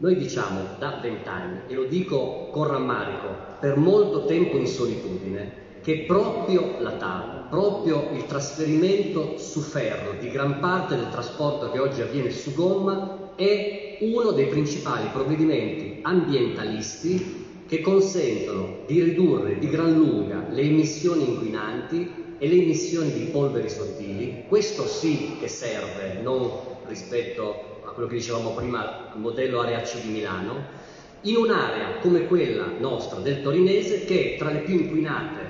Noi 0.00 0.14
diciamo 0.14 0.76
da 0.78 1.00
vent'anni, 1.02 1.62
e 1.66 1.74
lo 1.74 1.82
dico 1.82 2.46
con 2.52 2.68
rammarico, 2.68 3.36
per 3.58 3.74
molto 3.74 4.24
tempo 4.26 4.56
in 4.56 4.66
solitudine, 4.68 5.66
che 5.82 6.04
proprio 6.06 6.74
la 6.78 6.92
TAV, 6.92 7.48
proprio 7.48 8.10
il 8.12 8.24
trasferimento 8.24 9.36
su 9.38 9.60
ferro 9.60 10.12
di 10.12 10.30
gran 10.30 10.60
parte 10.60 10.94
del 10.94 11.08
trasporto 11.08 11.68
che 11.68 11.80
oggi 11.80 12.00
avviene 12.00 12.30
su 12.30 12.52
gomma 12.52 13.32
è 13.34 13.96
uno 13.98 14.30
dei 14.30 14.46
principali 14.46 15.08
provvedimenti 15.08 15.98
ambientalisti 16.02 17.34
che 17.66 17.80
consentono 17.80 18.76
di 18.86 19.02
ridurre 19.02 19.58
di 19.58 19.68
gran 19.68 19.92
lunga 19.92 20.46
le 20.48 20.62
emissioni 20.62 21.24
inquinanti 21.24 22.08
e 22.38 22.46
le 22.46 22.54
emissioni 22.54 23.10
di 23.10 23.24
polveri 23.24 23.68
sottili. 23.68 24.42
Questo 24.46 24.86
sì 24.86 25.34
che 25.40 25.48
serve, 25.48 26.18
non 26.20 26.48
rispetto 26.84 27.77
quello 27.98 28.12
che 28.12 28.18
dicevamo 28.18 28.54
prima, 28.54 29.10
modello 29.14 29.58
Area 29.58 29.80
C 29.80 30.00
di 30.00 30.10
Milano, 30.10 30.54
in 31.22 31.34
un'area 31.34 31.98
come 32.00 32.28
quella 32.28 32.66
nostra 32.78 33.18
del 33.18 33.42
torinese 33.42 34.04
che 34.04 34.34
è 34.34 34.38
tra 34.38 34.52
le 34.52 34.60
più 34.60 34.76
inquinate 34.76 35.40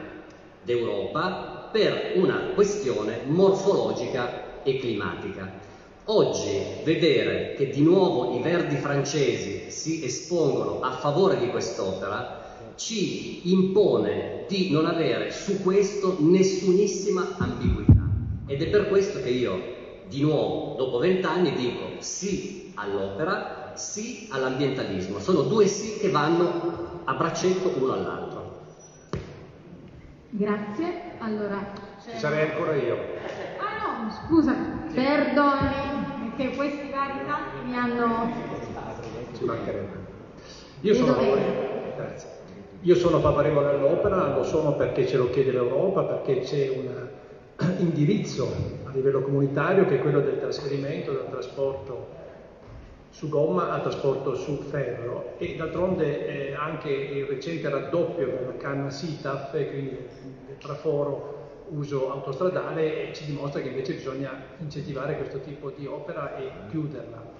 d'Europa 0.62 1.68
per 1.70 2.12
una 2.14 2.52
questione 2.54 3.20
morfologica 3.26 4.62
e 4.62 4.78
climatica. 4.78 5.60
Oggi 6.04 6.62
vedere 6.84 7.52
che 7.52 7.68
di 7.68 7.82
nuovo 7.82 8.34
i 8.38 8.40
verdi 8.40 8.76
francesi 8.76 9.70
si 9.70 10.02
espongono 10.02 10.80
a 10.80 10.92
favore 10.92 11.38
di 11.38 11.50
quest'opera 11.50 12.72
ci 12.76 13.52
impone 13.52 14.46
di 14.48 14.70
non 14.70 14.86
avere 14.86 15.32
su 15.32 15.62
questo 15.62 16.16
nessunissima 16.20 17.34
ambiguità. 17.36 18.08
Ed 18.46 18.62
è 18.62 18.68
per 18.68 18.88
questo 18.88 19.20
che 19.20 19.28
io, 19.28 19.76
di 20.08 20.22
nuovo, 20.22 20.74
dopo 20.76 20.98
vent'anni, 20.98 21.52
dico 21.52 22.00
sì 22.00 22.70
all'opera, 22.74 23.72
sì 23.74 24.26
all'ambientalismo. 24.30 25.18
Sono 25.18 25.42
due 25.42 25.66
sì 25.66 25.98
che 25.98 26.10
vanno 26.10 27.02
a 27.04 27.14
braccetto 27.14 27.72
uno 27.76 27.92
all'altro. 27.92 28.56
Grazie. 30.30 31.16
Allora, 31.18 31.66
Ci 32.02 32.18
sarei 32.18 32.50
ancora 32.50 32.74
io. 32.76 32.96
Ah 33.58 34.02
no, 34.02 34.10
scusa, 34.10 34.54
perdoni, 34.92 36.34
perché 36.34 36.54
questi 36.56 36.90
vari 36.90 37.24
tanti 37.26 37.66
mi 37.66 37.76
hanno... 37.76 38.28
Ci 39.36 39.44
mancherebbe. 39.44 40.06
Io 40.80 40.94
sono, 40.94 41.16
Grazie. 41.96 42.28
Io 42.82 42.94
sono 42.94 43.18
favorevole 43.18 43.70
all'opera, 43.70 44.36
lo 44.36 44.44
sono 44.44 44.76
perché 44.76 45.04
ce 45.06 45.16
lo 45.16 45.28
chiede 45.30 45.50
l'Europa, 45.50 46.04
perché 46.04 46.40
c'è 46.40 46.68
un 46.68 47.08
indirizzo 47.78 48.52
a 48.84 48.90
livello 48.92 49.20
comunitario 49.20 49.84
che 49.86 49.96
è 49.96 50.00
quello 50.00 50.20
del 50.20 50.38
trasferimento, 50.38 51.12
del 51.12 51.26
trasporto 51.28 52.16
su 53.10 53.28
gomma 53.28 53.70
a 53.70 53.80
trasporto 53.80 54.36
su 54.36 54.58
ferro 54.58 55.34
e 55.38 55.56
d'altronde 55.56 56.50
eh, 56.50 56.54
anche 56.54 56.90
il 56.90 57.24
recente 57.24 57.68
raddoppio 57.68 58.26
della 58.26 58.56
canna 58.58 58.90
SITAF, 58.90 59.50
quindi 59.50 59.96
del 60.46 60.58
traforo 60.58 61.36
uso 61.70 62.12
autostradale, 62.12 63.12
ci 63.12 63.24
dimostra 63.24 63.60
che 63.60 63.68
invece 63.68 63.94
bisogna 63.94 64.30
incentivare 64.58 65.16
questo 65.16 65.40
tipo 65.40 65.72
di 65.76 65.86
opera 65.86 66.36
e 66.36 66.50
chiuderla. 66.70 67.36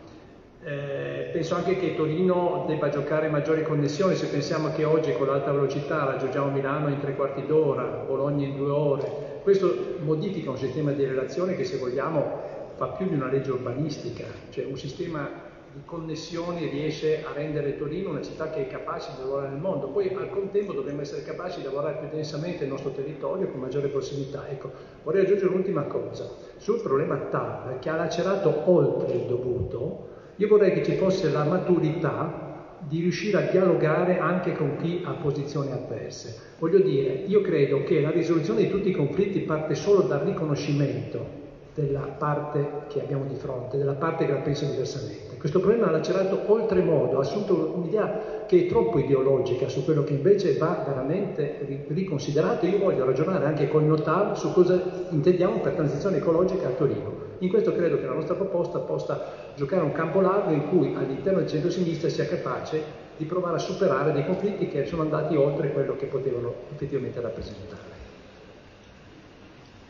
Eh, 0.65 1.31
penso 1.33 1.55
anche 1.55 1.77
che 1.77 1.95
Torino 1.95 2.65
debba 2.67 2.89
giocare 2.89 3.29
maggiori 3.29 3.63
connessioni, 3.63 4.17
se 4.17 4.27
pensiamo 4.27 4.73
che 4.73 4.85
oggi 4.85 5.13
con 5.13 5.29
l'alta 5.29 5.53
velocità 5.53 6.05
raggiungiamo 6.05 6.51
Milano 6.51 6.89
in 6.89 6.99
tre 6.99 7.15
quarti 7.15 7.47
d'ora, 7.47 7.85
Bologna 7.85 8.47
in 8.47 8.57
due 8.57 8.71
ore, 8.71 9.28
questo 9.49 9.97
modifica 10.01 10.51
un 10.51 10.59
sistema 10.59 10.93
di 10.93 11.07
relazione 11.07 11.57
che 11.57 11.65
se 11.65 11.79
vogliamo 11.79 12.43
fa 12.75 12.89
più 12.89 13.09
di 13.09 13.15
una 13.15 13.31
legge 13.31 13.51
urbanistica, 13.51 14.27
cioè 14.51 14.67
un 14.67 14.77
sistema 14.77 15.27
di 15.73 15.81
connessioni 15.87 16.67
riesce 16.67 17.25
a 17.25 17.33
rendere 17.33 17.79
Torino 17.79 18.11
una 18.11 18.21
città 18.21 18.51
che 18.51 18.67
è 18.67 18.67
capace 18.67 19.13
di 19.17 19.23
lavorare 19.23 19.49
nel 19.49 19.59
mondo. 19.59 19.89
Poi 19.89 20.13
al 20.15 20.29
contempo 20.29 20.75
dobbiamo 20.75 21.01
essere 21.01 21.23
capaci 21.23 21.61
di 21.61 21.65
lavorare 21.65 21.97
più 21.97 22.09
densamente 22.11 22.65
il 22.65 22.69
nostro 22.69 22.91
territorio 22.91 23.49
con 23.49 23.61
maggiore 23.61 23.89
prossimità. 23.89 24.47
Ecco, 24.49 24.71
vorrei 25.03 25.23
aggiungere 25.23 25.49
un'ultima 25.49 25.85
cosa. 25.85 26.29
Sul 26.59 26.83
problema 26.83 27.17
TAV, 27.17 27.79
che 27.79 27.89
ha 27.89 27.97
lacerato 27.97 28.71
oltre 28.71 29.17
il 29.17 29.25
dovuto, 29.25 30.09
io 30.37 30.47
vorrei 30.47 30.75
che 30.75 30.85
ci 30.85 30.93
fosse 30.97 31.31
la 31.31 31.45
maturità 31.45 32.48
di 32.89 33.01
riuscire 33.01 33.37
a 33.37 33.51
dialogare 33.51 34.19
anche 34.19 34.53
con 34.53 34.77
chi 34.81 35.03
ha 35.05 35.13
posizioni 35.13 35.71
avverse. 35.71 36.35
Voglio 36.59 36.81
dire, 36.81 37.23
io 37.27 37.41
credo 37.43 37.85
che 37.85 38.01
la 38.01 38.11
risoluzione 38.11 38.63
di 38.63 38.71
tutti 38.71 38.89
i 38.89 38.93
conflitti 38.93 39.41
parte 39.41 39.75
solo 39.75 40.03
dal 40.03 40.21
riconoscimento 40.21 41.47
della 41.75 42.09
parte 42.19 42.87
che 42.89 43.01
abbiamo 43.01 43.25
di 43.27 43.37
fronte, 43.37 43.77
della 43.77 43.95
parte 43.95 44.25
che 44.25 44.33
la 44.33 44.39
pensa 44.39 44.65
diversamente. 44.65 45.37
Questo 45.37 45.61
problema 45.61 45.87
ha 45.87 45.93
lacerato 45.93 46.43
oltremodo, 46.47 47.19
ha 47.19 47.21
assunto 47.21 47.73
un'idea 47.77 48.45
che 48.47 48.65
è 48.65 48.67
troppo 48.67 48.99
ideologica 48.99 49.69
su 49.69 49.85
quello 49.85 50.03
che 50.03 50.15
invece 50.15 50.57
va 50.57 50.83
veramente 50.85 51.85
riconsiderato. 51.89 52.67
Io 52.67 52.79
voglio 52.79 53.05
ragionare 53.05 53.45
anche 53.45 53.69
con 53.69 53.87
Notav 53.87 54.33
su 54.33 54.53
cosa 54.53 54.81
intendiamo 55.11 55.61
per 55.61 55.75
transizione 55.75 56.17
ecologica 56.17 56.67
a 56.67 56.73
Torino. 56.73 57.18
In 57.41 57.49
questo 57.51 57.73
credo 57.73 58.01
che 58.01 58.07
la 58.07 58.15
nostra 58.15 58.35
proposta 58.35 58.79
possa 58.81 59.53
giocare 59.55 59.83
un 59.83 59.93
campo 59.93 60.21
largo 60.21 60.51
in 60.51 60.69
cui 60.69 60.95
all'interno 60.95 61.39
del 61.39 61.49
centro-sinistra 61.49 62.09
sia 62.09 62.27
capace 62.27 63.07
di 63.17 63.25
provare 63.25 63.57
a 63.57 63.61
superare 63.61 64.13
dei 64.13 64.25
conflitti 64.25 64.69
che 64.69 64.87
sono 64.87 65.03
andati 65.03 65.37
oltre 65.37 65.73
quello 65.73 65.97
che 65.97 66.07
potevano 66.07 66.55
effettivamente 66.73 67.21
rappresentare. 67.21 67.97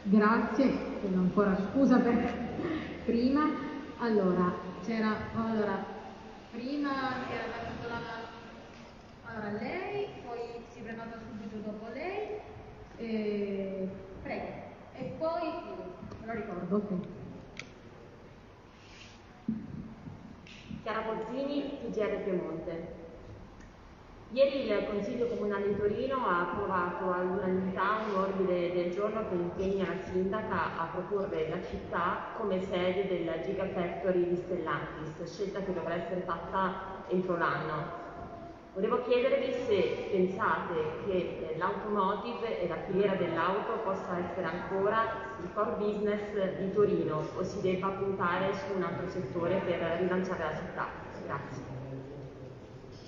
Grazie, 0.03 0.73
chiedo 1.01 1.19
ancora 1.19 1.57
scusa 1.71 1.99
per 1.99 2.35
prima. 3.05 3.67
Allora, 3.99 4.55
c'era 4.85 5.17
allora, 5.35 5.85
prima 6.53 6.91
era 7.31 7.47
la 7.47 7.69
allora 9.39 9.59
lei, 9.61 10.07
poi 10.27 10.39
si 10.73 10.81
prenota 10.81 11.19
subito 11.29 11.57
dopo 11.65 11.87
lei, 11.93 12.41
e... 12.97 13.89
prego, 14.23 14.47
e 14.95 15.13
poi 15.19 15.43
me 16.21 16.27
lo 16.27 16.33
ricordo, 16.33 16.77
ok. 16.77 17.18
Chiara 20.89 21.03
Pozzini, 21.03 21.81
PGR 21.83 22.23
Piemonte. 22.23 22.87
Ieri 24.31 24.65
il 24.65 24.87
Consiglio 24.89 25.27
Comunale 25.27 25.69
di 25.69 25.77
Torino 25.77 26.27
ha 26.27 26.49
approvato 26.49 27.13
all'unanimità 27.13 27.99
un 28.09 28.15
ordine 28.15 28.73
del 28.73 28.91
giorno 28.95 29.29
che 29.29 29.35
impegna 29.35 29.85
la 29.85 30.03
sindaca 30.11 30.79
a 30.79 30.89
proporre 30.91 31.51
la 31.51 31.63
città 31.63 32.29
come 32.39 32.65
sede 32.65 33.07
della 33.07 33.39
Gigafactory 33.43 34.31
di 34.31 34.37
Stellantis, 34.37 35.31
scelta 35.31 35.61
che 35.61 35.75
dovrà 35.75 35.93
essere 35.93 36.23
fatta 36.23 37.05
entro 37.09 37.37
l'anno. 37.37 38.08
Volevo 38.79 39.03
chiedervi 39.09 39.53
se 39.67 40.09
pensate 40.13 41.03
che 41.05 41.57
l'automotive 41.59 42.61
e 42.61 42.69
la 42.69 42.77
filiera 42.87 43.17
dell'auto 43.17 43.81
possa 43.83 44.17
essere 44.19 44.47
ancora 44.47 45.35
il 45.43 45.49
core 45.53 45.75
business 45.79 46.21
di 46.61 46.73
Torino 46.73 47.27
o 47.37 47.43
si 47.43 47.61
debba 47.61 47.89
puntare 47.89 48.53
su 48.55 48.77
un 48.77 48.85
altro 48.85 49.09
settore 49.09 49.61
per 49.65 49.99
rilanciare 49.99 50.45
la 50.45 50.57
città. 50.57 50.87
Grazie. 51.27 51.63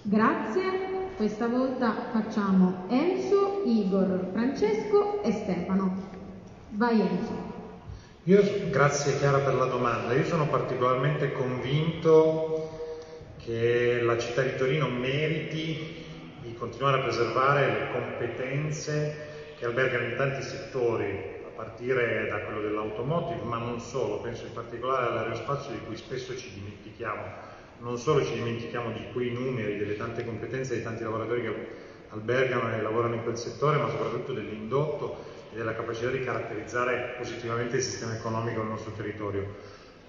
Grazie, 0.03 1.13
questa 1.15 1.47
volta 1.47 1.95
facciamo 2.11 2.87
Enzo, 2.89 3.63
Igor, 3.65 4.31
Francesco 4.33 5.23
e 5.23 5.31
Stefano. 5.31 5.97
Vai 6.71 7.01
Enzo. 7.01 7.49
Io, 8.25 8.43
grazie 8.71 9.17
Chiara 9.19 9.39
per 9.39 9.55
la 9.55 9.67
domanda, 9.67 10.15
io 10.15 10.25
sono 10.25 10.49
particolarmente 10.49 11.31
convinto 11.31 12.80
che 13.45 14.01
la 14.03 14.19
città 14.19 14.43
di 14.43 14.55
Torino 14.57 14.89
meriti 14.89 15.79
di 16.41 16.55
continuare 16.55 16.99
a 16.99 17.01
preservare 17.01 17.67
le 17.71 17.91
competenze 17.93 19.29
che 19.57 19.67
albergano 19.67 20.05
in 20.05 20.17
tanti 20.17 20.43
settori, 20.43 21.39
a 21.45 21.49
partire 21.49 22.29
da 22.29 22.39
quello 22.41 22.61
dell'automotive, 22.61 23.43
ma 23.43 23.59
non 23.59 23.79
solo, 23.81 24.21
penso 24.21 24.47
in 24.47 24.53
particolare 24.53 25.07
all'aerospazio 25.07 25.73
di 25.73 25.85
cui 25.85 25.97
spesso 25.97 26.35
ci 26.37 26.53
dimentichiamo 26.53 27.59
non 27.81 27.97
solo 27.99 28.23
ci 28.23 28.35
dimentichiamo 28.35 28.91
di 28.91 29.07
quei 29.11 29.31
numeri, 29.31 29.77
delle 29.79 29.97
tante 29.97 30.23
competenze 30.23 30.75
dei 30.75 30.83
tanti 30.83 31.03
lavoratori 31.03 31.41
che 31.43 31.55
albergano 32.11 32.71
e 32.75 32.81
lavorano 32.81 33.15
in 33.15 33.23
quel 33.23 33.39
settore, 33.39 33.79
ma 33.79 33.89
soprattutto 33.89 34.33
dell'indotto 34.35 35.15
e 35.51 35.57
della 35.57 35.73
capacità 35.73 36.11
di 36.11 36.21
caratterizzare 36.21 37.15
positivamente 37.17 37.77
il 37.77 37.83
sistema 37.83 38.13
economico 38.13 38.61
del 38.61 38.69
nostro 38.69 38.91
territorio. 38.93 39.47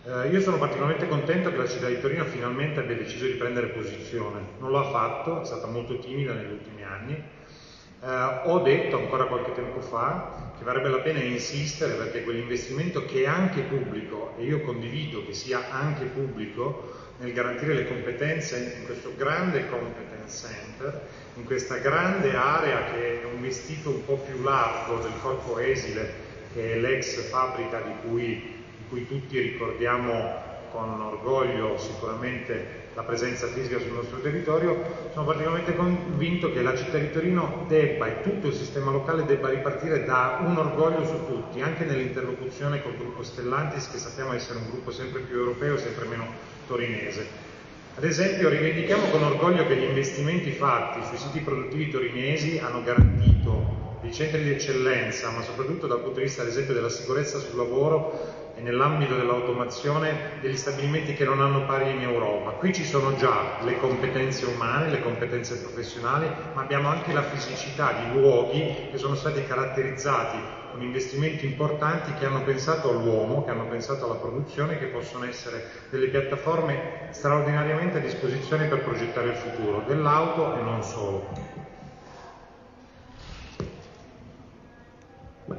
Eh, 0.03 0.29
io 0.29 0.41
sono 0.41 0.57
particolarmente 0.57 1.07
contento 1.07 1.51
che 1.51 1.57
la 1.57 1.67
città 1.67 1.87
di 1.87 1.99
Torino 1.99 2.25
finalmente 2.25 2.79
abbia 2.79 2.95
deciso 2.95 3.25
di 3.25 3.33
prendere 3.33 3.67
posizione. 3.67 4.39
Non 4.57 4.71
lo 4.71 4.79
ha 4.79 4.89
fatto, 4.89 5.41
è 5.41 5.45
stata 5.45 5.67
molto 5.67 5.99
timida 5.99 6.33
negli 6.33 6.53
ultimi 6.53 6.83
anni. 6.83 7.13
Eh, 7.13 8.39
ho 8.45 8.59
detto 8.61 8.97
ancora 8.97 9.25
qualche 9.25 9.53
tempo 9.53 9.79
fa 9.79 10.53
che 10.57 10.63
varrebbe 10.63 10.89
la 10.89 11.01
pena 11.01 11.19
insistere 11.19 11.93
perché 11.93 12.23
quell'investimento 12.23 13.05
che 13.05 13.23
è 13.23 13.27
anche 13.27 13.61
pubblico, 13.61 14.33
e 14.39 14.43
io 14.43 14.61
condivido 14.61 15.23
che 15.23 15.33
sia 15.33 15.69
anche 15.69 16.05
pubblico, 16.05 17.09
nel 17.19 17.33
garantire 17.33 17.75
le 17.75 17.87
competenze 17.87 18.77
in 18.79 18.85
questo 18.85 19.13
grande 19.15 19.69
competence 19.69 20.47
center, 20.47 21.01
in 21.35 21.43
questa 21.43 21.77
grande 21.77 22.33
area 22.35 22.85
che 22.85 23.21
è 23.21 23.25
un 23.25 23.39
vestito 23.39 23.89
un 23.89 24.03
po' 24.03 24.17
più 24.17 24.41
largo 24.41 24.97
del 24.97 25.13
corpo 25.21 25.59
esile, 25.59 26.11
che 26.53 26.73
è 26.73 26.77
l'ex 26.77 27.29
fabbrica 27.29 27.81
di 27.81 27.93
cui, 28.01 28.60
cui 28.91 29.07
tutti 29.07 29.39
ricordiamo 29.39 30.49
con 30.69 30.99
orgoglio 30.99 31.77
sicuramente 31.77 32.79
la 32.93 33.03
presenza 33.03 33.47
fisica 33.47 33.79
sul 33.79 33.93
nostro 33.93 34.19
territorio, 34.19 34.83
sono 35.13 35.25
particolarmente 35.25 35.77
convinto 35.77 36.51
che 36.51 36.61
la 36.61 36.75
città 36.75 36.97
di 36.97 37.09
Torino 37.09 37.63
debba 37.69 38.07
e 38.07 38.21
tutto 38.21 38.47
il 38.47 38.53
sistema 38.53 38.91
locale 38.91 39.23
debba 39.23 39.47
ripartire 39.47 40.03
da 40.03 40.39
un 40.41 40.57
orgoglio 40.57 41.05
su 41.05 41.25
tutti, 41.25 41.61
anche 41.61 41.85
nell'interlocuzione 41.85 42.81
col 42.81 42.97
gruppo 42.97 43.23
Stellantis, 43.23 43.89
che 43.89 43.97
sappiamo 43.97 44.33
essere 44.33 44.59
un 44.59 44.69
gruppo 44.69 44.91
sempre 44.91 45.21
più 45.21 45.37
europeo 45.37 45.75
e 45.75 45.79
sempre 45.79 46.05
meno 46.07 46.25
torinese. 46.67 47.49
Ad 47.95 48.03
esempio 48.03 48.49
rivendichiamo 48.49 49.07
con 49.07 49.23
orgoglio 49.23 49.65
che 49.67 49.77
gli 49.77 49.83
investimenti 49.83 50.51
fatti 50.51 50.99
sui 51.05 51.17
siti 51.17 51.39
produttivi 51.39 51.89
torinesi 51.89 52.59
hanno 52.59 52.83
garantito 52.83 53.79
dei 54.01 54.11
centri 54.11 54.43
di 54.43 54.51
eccellenza, 54.51 55.29
ma 55.29 55.41
soprattutto 55.41 55.87
dal 55.87 56.01
punto 56.01 56.17
di 56.17 56.25
vista 56.25 56.41
ad 56.41 56.47
esempio 56.49 56.73
della 56.73 56.89
sicurezza 56.89 57.37
sul 57.37 57.55
lavoro 57.55 58.40
e 58.61 58.63
nell'ambito 58.63 59.15
dell'automazione 59.15 60.39
degli 60.39 60.55
stabilimenti 60.55 61.13
che 61.13 61.25
non 61.25 61.41
hanno 61.41 61.65
pari 61.65 61.91
in 61.91 62.01
Europa. 62.01 62.51
Qui 62.51 62.71
ci 62.73 62.85
sono 62.85 63.15
già 63.15 63.57
le 63.63 63.79
competenze 63.79 64.45
umane, 64.45 64.89
le 64.89 65.01
competenze 65.01 65.57
professionali, 65.57 66.29
ma 66.53 66.61
abbiamo 66.61 66.87
anche 66.87 67.11
la 67.11 67.23
fisicità 67.23 67.91
di 67.93 68.11
luoghi 68.11 68.87
che 68.91 68.97
sono 68.97 69.15
stati 69.15 69.43
caratterizzati 69.43 70.59
con 70.71 70.81
investimenti 70.81 71.45
importanti 71.45 72.13
che 72.13 72.25
hanno 72.25 72.43
pensato 72.43 72.89
all'uomo, 72.89 73.43
che 73.43 73.51
hanno 73.51 73.65
pensato 73.65 74.05
alla 74.05 74.15
produzione, 74.15 74.77
che 74.77 74.85
possono 74.85 75.25
essere 75.25 75.65
delle 75.89 76.07
piattaforme 76.07 77.09
straordinariamente 77.09 77.97
a 77.97 78.01
disposizione 78.01 78.67
per 78.67 78.83
progettare 78.83 79.29
il 79.29 79.35
futuro 79.35 79.81
dell'auto 79.85 80.55
e 80.55 80.61
non 80.61 80.83
solo. 80.83 81.69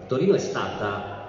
Torino 0.06 0.34
è 0.34 0.38
stata 0.38 1.20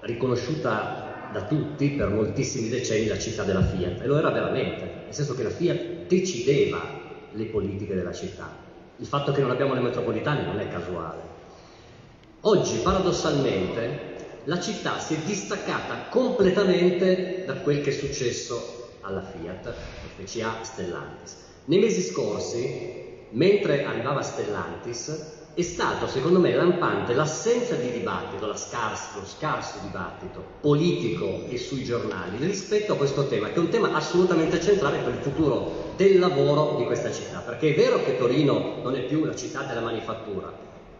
riconosciuta 0.00 1.01
da 1.32 1.42
tutti 1.44 1.90
per 1.90 2.10
moltissimi 2.10 2.68
decenni 2.68 3.06
la 3.06 3.18
città 3.18 3.42
della 3.42 3.64
Fiat 3.64 4.02
e 4.02 4.06
lo 4.06 4.18
era 4.18 4.30
veramente, 4.30 5.02
nel 5.04 5.14
senso 5.14 5.34
che 5.34 5.42
la 5.42 5.50
Fiat 5.50 6.06
decideva 6.06 6.80
le 7.32 7.44
politiche 7.46 7.94
della 7.94 8.12
città. 8.12 8.54
Il 8.98 9.06
fatto 9.06 9.32
che 9.32 9.40
non 9.40 9.50
abbiamo 9.50 9.74
le 9.74 9.80
metropolitane 9.80 10.44
non 10.44 10.60
è 10.60 10.68
casuale. 10.68 11.20
Oggi, 12.42 12.78
paradossalmente, 12.78 14.10
la 14.44 14.60
città 14.60 14.98
si 14.98 15.14
è 15.14 15.18
distaccata 15.18 16.08
completamente 16.10 17.44
da 17.46 17.54
quel 17.54 17.80
che 17.80 17.90
è 17.90 17.92
successo 17.92 18.98
alla 19.00 19.22
Fiat, 19.22 19.74
FCA 20.16 20.62
Stellantis. 20.62 21.36
Nei 21.64 21.78
mesi 21.78 22.02
scorsi, 22.02 23.26
mentre 23.30 23.84
arrivava 23.84 24.22
Stellantis, 24.22 25.40
è 25.54 25.60
stato 25.60 26.06
secondo 26.06 26.38
me 26.38 26.54
lampante 26.54 27.12
l'assenza 27.12 27.74
di 27.74 27.90
dibattito, 27.90 28.46
la 28.46 28.56
scarso, 28.56 29.20
lo 29.20 29.26
scarso 29.26 29.74
dibattito 29.82 30.42
politico 30.62 31.44
e 31.48 31.58
sui 31.58 31.84
giornali 31.84 32.38
rispetto 32.38 32.94
a 32.94 32.96
questo 32.96 33.26
tema, 33.26 33.48
che 33.48 33.56
è 33.56 33.58
un 33.58 33.68
tema 33.68 33.92
assolutamente 33.92 34.62
centrale 34.62 34.98
per 34.98 35.12
il 35.12 35.20
futuro 35.20 35.92
del 35.96 36.18
lavoro 36.18 36.76
di 36.78 36.84
questa 36.84 37.12
città, 37.12 37.40
perché 37.40 37.74
è 37.74 37.76
vero 37.76 38.02
che 38.02 38.16
Torino 38.16 38.76
non 38.82 38.96
è 38.96 39.00
più 39.00 39.24
la 39.24 39.34
città 39.34 39.62
della 39.64 39.82
manifattura, 39.82 40.50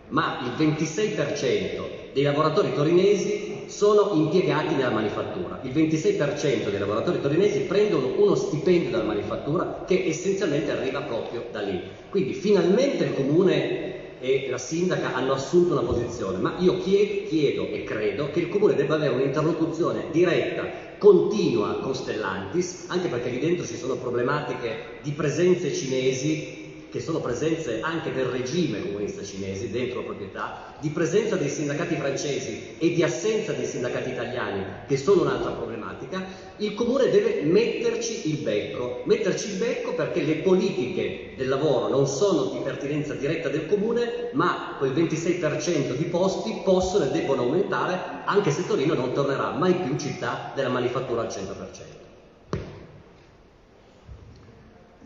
ma 0.09 0.41
il 0.43 0.51
26% 0.51 2.11
dei 2.13 2.23
lavoratori 2.23 2.75
torinesi 2.75 3.63
sono 3.67 4.11
impiegati 4.13 4.75
nella 4.75 4.91
manifattura, 4.91 5.61
il 5.63 5.73
26% 5.73 6.69
dei 6.69 6.79
lavoratori 6.79 7.23
torinesi 7.23 7.61
prendono 7.61 8.13
uno 8.19 8.35
stipendio 8.35 8.91
dalla 8.91 9.05
manifattura 9.05 9.85
che 9.87 10.05
essenzialmente 10.07 10.73
arriva 10.73 11.01
proprio 11.01 11.47
da 11.51 11.63
lì. 11.63 11.81
Quindi 12.11 12.35
finalmente 12.35 13.05
il 13.05 13.15
comune 13.15 13.92
e 14.23 14.45
la 14.47 14.57
sindaca 14.57 15.13
hanno 15.15 15.33
assunto 15.33 15.73
una 15.73 15.83
posizione, 15.83 16.39
ma 16.39 16.53
io 16.59 16.77
chiedo, 16.77 17.23
chiedo 17.27 17.69
e 17.73 17.83
credo 17.83 18.31
che 18.31 18.39
il 18.39 18.49
comune 18.49 18.77
debba 18.77 18.95
avere 18.95 19.11
un'interlocuzione 19.11 20.07
diretta, 20.13 20.69
continua 20.97 21.79
con 21.81 21.93
Stellantis, 21.93 22.85
anche 22.87 23.09
perché 23.09 23.29
lì 23.29 23.39
dentro 23.39 23.65
ci 23.67 23.75
sono 23.75 23.97
problematiche 23.97 24.77
di 25.03 25.11
presenze 25.11 25.73
cinesi 25.73 26.61
che 26.93 27.01
sono 27.01 27.21
presenze 27.21 27.81
anche 27.81 28.13
del 28.13 28.27
regime 28.27 28.83
comunista 28.83 29.23
cinese 29.23 29.71
dentro 29.71 30.03
proprietà, 30.03 30.77
di 30.79 30.91
presenza 30.91 31.37
dei 31.37 31.49
sindacati 31.49 31.97
francesi 31.97 32.75
e 32.77 32.93
di 32.93 33.03
assenza 33.03 33.53
dei 33.53 33.65
sindacati 33.65 34.11
italiani, 34.11 34.63
che 34.87 34.99
sono 34.99 35.23
un'altra 35.23 35.53
problematica, 35.53 36.23
il 36.59 36.75
comune 36.75 37.09
deve 37.09 37.41
metterci 37.45 38.29
il 38.29 38.37
becco, 38.43 39.01
metterci 39.07 39.53
il 39.53 39.57
becco 39.57 39.95
perché 39.95 40.21
le 40.21 40.37
politiche 40.37 41.33
del 41.35 41.49
lavoro 41.49 41.89
non 41.89 42.07
sono 42.07 42.45
di 42.51 42.59
pertinenza 42.59 43.15
diretta 43.15 43.49
del 43.49 43.65
comune, 43.65 44.29
ma 44.33 44.75
quel 44.77 44.93
26% 44.93 45.95
di 45.97 46.05
posti 46.05 46.61
possono 46.63 47.05
e 47.05 47.11
debbono 47.11 47.41
aumentare, 47.41 48.21
anche 48.27 48.51
se 48.51 48.67
Torino 48.67 48.93
non 48.93 49.15
tornerà 49.15 49.51
mai 49.51 49.77
più 49.77 49.97
città 49.97 50.51
della 50.55 50.69
manifattura 50.69 51.23
al 51.23 51.29
100%. 51.29 52.02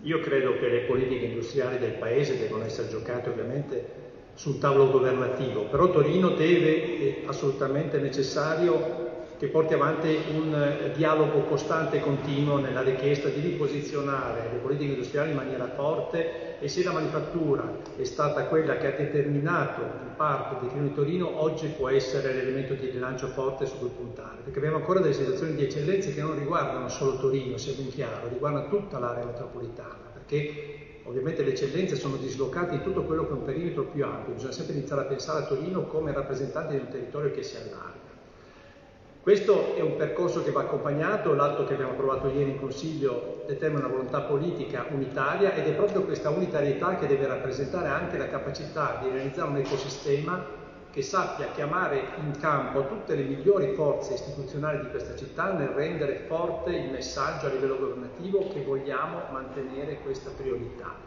Io 0.06 0.20
credo 0.20 0.56
che 0.56 0.68
le 0.68 0.82
politiche 0.82 1.24
industriali 1.24 1.78
del 1.78 1.94
Paese 1.94 2.36
devono 2.36 2.62
essere 2.62 2.86
giocate 2.86 3.28
ovviamente 3.28 3.82
sul 4.34 4.56
tavolo 4.56 4.88
governativo, 4.88 5.64
però 5.64 5.90
Torino 5.90 6.30
deve, 6.30 6.96
è 6.96 7.26
assolutamente 7.26 7.98
necessario, 7.98 9.05
che 9.38 9.48
porti 9.48 9.74
avanti 9.74 10.18
un 10.34 10.54
eh, 10.54 10.92
dialogo 10.92 11.40
costante 11.40 11.96
e 11.96 12.00
continuo 12.00 12.56
nella 12.56 12.82
richiesta 12.82 13.28
di 13.28 13.40
riposizionare 13.40 14.48
le 14.50 14.58
politiche 14.58 14.92
industriali 14.92 15.30
in 15.30 15.36
maniera 15.36 15.68
forte 15.68 16.58
e 16.58 16.68
se 16.68 16.82
la 16.82 16.92
manifattura 16.92 17.70
è 17.96 18.04
stata 18.04 18.44
quella 18.44 18.78
che 18.78 18.86
ha 18.86 18.96
determinato 18.96 19.82
in 19.82 20.16
parte 20.16 20.54
il 20.54 20.60
declino 20.62 20.86
di 20.86 20.94
Torino, 20.94 21.42
oggi 21.42 21.66
può 21.68 21.90
essere 21.90 22.32
l'elemento 22.32 22.72
di 22.72 22.88
rilancio 22.88 23.26
forte 23.28 23.66
su 23.66 23.78
cui 23.78 23.90
puntare, 23.94 24.38
perché 24.42 24.58
abbiamo 24.58 24.78
ancora 24.78 25.00
delle 25.00 25.12
situazioni 25.12 25.54
di 25.54 25.64
eccellenze 25.64 26.14
che 26.14 26.22
non 26.22 26.38
riguardano 26.38 26.88
solo 26.88 27.18
Torino, 27.18 27.58
sia 27.58 27.74
ben 27.74 27.90
chiaro, 27.90 28.28
riguardano 28.28 28.68
tutta 28.68 28.98
l'area 28.98 29.26
metropolitana, 29.26 30.10
perché 30.14 31.00
ovviamente 31.02 31.42
le 31.42 31.50
eccellenze 31.50 31.94
sono 31.94 32.16
dislocate 32.16 32.76
in 32.76 32.82
tutto 32.82 33.02
quello 33.02 33.24
che 33.24 33.30
è 33.30 33.34
un 33.34 33.44
perimetro 33.44 33.84
più 33.84 34.02
ampio, 34.02 34.32
bisogna 34.32 34.52
sempre 34.52 34.74
iniziare 34.76 35.02
a 35.02 35.04
pensare 35.04 35.44
a 35.44 35.46
Torino 35.46 35.82
come 35.82 36.12
rappresentante 36.12 36.72
di 36.72 36.80
un 36.80 36.88
territorio 36.88 37.30
che 37.32 37.42
si 37.42 37.56
allarga. 37.56 38.05
Questo 39.26 39.74
è 39.74 39.80
un 39.80 39.96
percorso 39.96 40.40
che 40.40 40.52
va 40.52 40.60
accompagnato, 40.60 41.34
l'atto 41.34 41.64
che 41.64 41.72
abbiamo 41.72 41.90
approvato 41.90 42.28
ieri 42.28 42.50
in 42.50 42.60
Consiglio 42.60 43.42
determina 43.44 43.80
una 43.84 43.92
volontà 43.92 44.20
politica 44.20 44.86
unitaria 44.90 45.52
ed 45.52 45.66
è 45.66 45.72
proprio 45.72 46.04
questa 46.04 46.30
unitarietà 46.30 46.94
che 46.94 47.08
deve 47.08 47.26
rappresentare 47.26 47.88
anche 47.88 48.16
la 48.18 48.28
capacità 48.28 48.96
di 49.02 49.10
realizzare 49.10 49.48
un 49.50 49.56
ecosistema 49.56 50.40
che 50.92 51.02
sappia 51.02 51.48
chiamare 51.48 52.10
in 52.18 52.38
campo 52.38 52.86
tutte 52.86 53.16
le 53.16 53.24
migliori 53.24 53.66
forze 53.74 54.12
istituzionali 54.12 54.78
di 54.78 54.86
questa 54.90 55.16
città 55.16 55.50
nel 55.50 55.70
rendere 55.70 56.14
forte 56.28 56.70
il 56.70 56.88
messaggio 56.88 57.46
a 57.46 57.50
livello 57.50 57.76
governativo 57.78 58.46
che 58.46 58.62
vogliamo 58.62 59.22
mantenere 59.30 59.98
questa 60.02 60.30
priorità. 60.30 61.05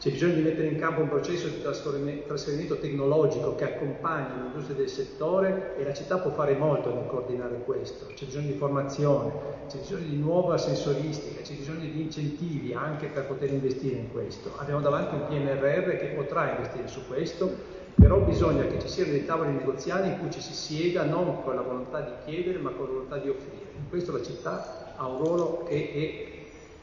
C'è 0.00 0.12
bisogno 0.12 0.36
di 0.36 0.40
mettere 0.40 0.68
in 0.68 0.78
campo 0.78 1.02
un 1.02 1.10
processo 1.10 1.46
di 1.48 1.60
trasferimento 1.60 2.78
tecnologico 2.78 3.54
che 3.54 3.64
accompagni 3.64 4.40
l'industria 4.40 4.74
del 4.74 4.88
settore 4.88 5.76
e 5.76 5.84
la 5.84 5.92
città 5.92 6.16
può 6.16 6.30
fare 6.30 6.54
molto 6.54 6.90
nel 6.94 7.06
coordinare 7.06 7.60
questo. 7.66 8.06
C'è 8.14 8.24
bisogno 8.24 8.46
di 8.46 8.54
formazione, 8.54 9.30
c'è 9.68 9.76
bisogno 9.76 10.08
di 10.08 10.16
nuova 10.16 10.56
sensoristica, 10.56 11.42
c'è 11.42 11.52
bisogno 11.52 11.80
di 11.80 12.00
incentivi 12.00 12.72
anche 12.72 13.08
per 13.08 13.26
poter 13.26 13.50
investire 13.50 13.96
in 13.96 14.10
questo. 14.10 14.50
Abbiamo 14.56 14.80
davanti 14.80 15.16
un 15.16 15.26
PNRR 15.26 15.98
che 15.98 16.14
potrà 16.16 16.48
investire 16.48 16.88
su 16.88 17.06
questo, 17.06 17.54
però 17.94 18.20
bisogna 18.20 18.64
che 18.64 18.80
ci 18.80 18.88
siano 18.88 19.10
dei 19.10 19.26
tavoli 19.26 19.52
negoziali 19.52 20.08
in 20.08 20.18
cui 20.18 20.30
ci 20.30 20.40
si 20.40 20.54
sieda 20.54 21.04
non 21.04 21.42
con 21.42 21.54
la 21.54 21.60
volontà 21.60 22.00
di 22.00 22.12
chiedere 22.24 22.56
ma 22.56 22.70
con 22.70 22.86
la 22.86 22.92
volontà 22.92 23.18
di 23.18 23.28
offrire. 23.28 23.72
In 23.76 23.90
questo 23.90 24.12
la 24.12 24.22
città 24.22 24.94
ha 24.96 25.06
un 25.06 25.22
ruolo 25.22 25.64
che 25.68 25.90
è 25.92 26.39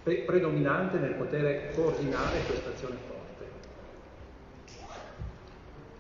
pre- 0.07 0.19
predominante 0.19 0.97
nel 0.99 1.15
poter 1.15 1.73
coordinare 1.75 2.39
questa 2.47 2.69
azione 2.69 2.95
forte. 3.05 3.45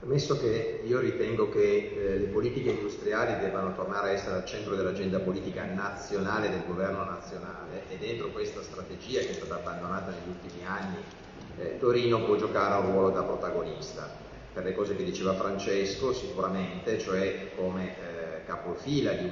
Ammesso 0.01 0.39
che 0.39 0.81
io 0.85 0.99
ritengo 1.01 1.49
che 1.49 1.91
eh, 1.93 2.17
le 2.17 2.27
politiche 2.27 2.69
industriali 2.69 3.43
debbano 3.43 3.75
tornare 3.75 4.09
a 4.09 4.11
essere 4.13 4.35
al 4.35 4.45
centro 4.45 4.75
dell'agenda 4.75 5.19
politica 5.19 5.65
nazionale 5.65 6.49
del 6.49 6.63
governo 6.65 7.03
nazionale 7.03 7.83
e 7.89 7.97
dentro 7.97 8.29
questa 8.29 8.61
strategia 8.61 9.19
che 9.19 9.31
è 9.31 9.33
stata 9.33 9.55
abbandonata 9.55 10.11
negli 10.11 10.29
ultimi 10.29 10.65
anni, 10.65 10.95
eh, 11.59 11.77
Torino 11.77 12.23
può 12.23 12.37
giocare 12.37 12.85
un 12.85 12.93
ruolo 12.93 13.09
da 13.09 13.23
protagonista 13.23 14.09
per 14.53 14.63
le 14.63 14.73
cose 14.73 14.95
che 14.95 15.03
diceva 15.03 15.33
Francesco 15.33 16.13
sicuramente, 16.13 16.97
cioè 16.97 17.49
come 17.57 17.89
eh, 17.89 18.45
capofila 18.45 19.11
di 19.11 19.29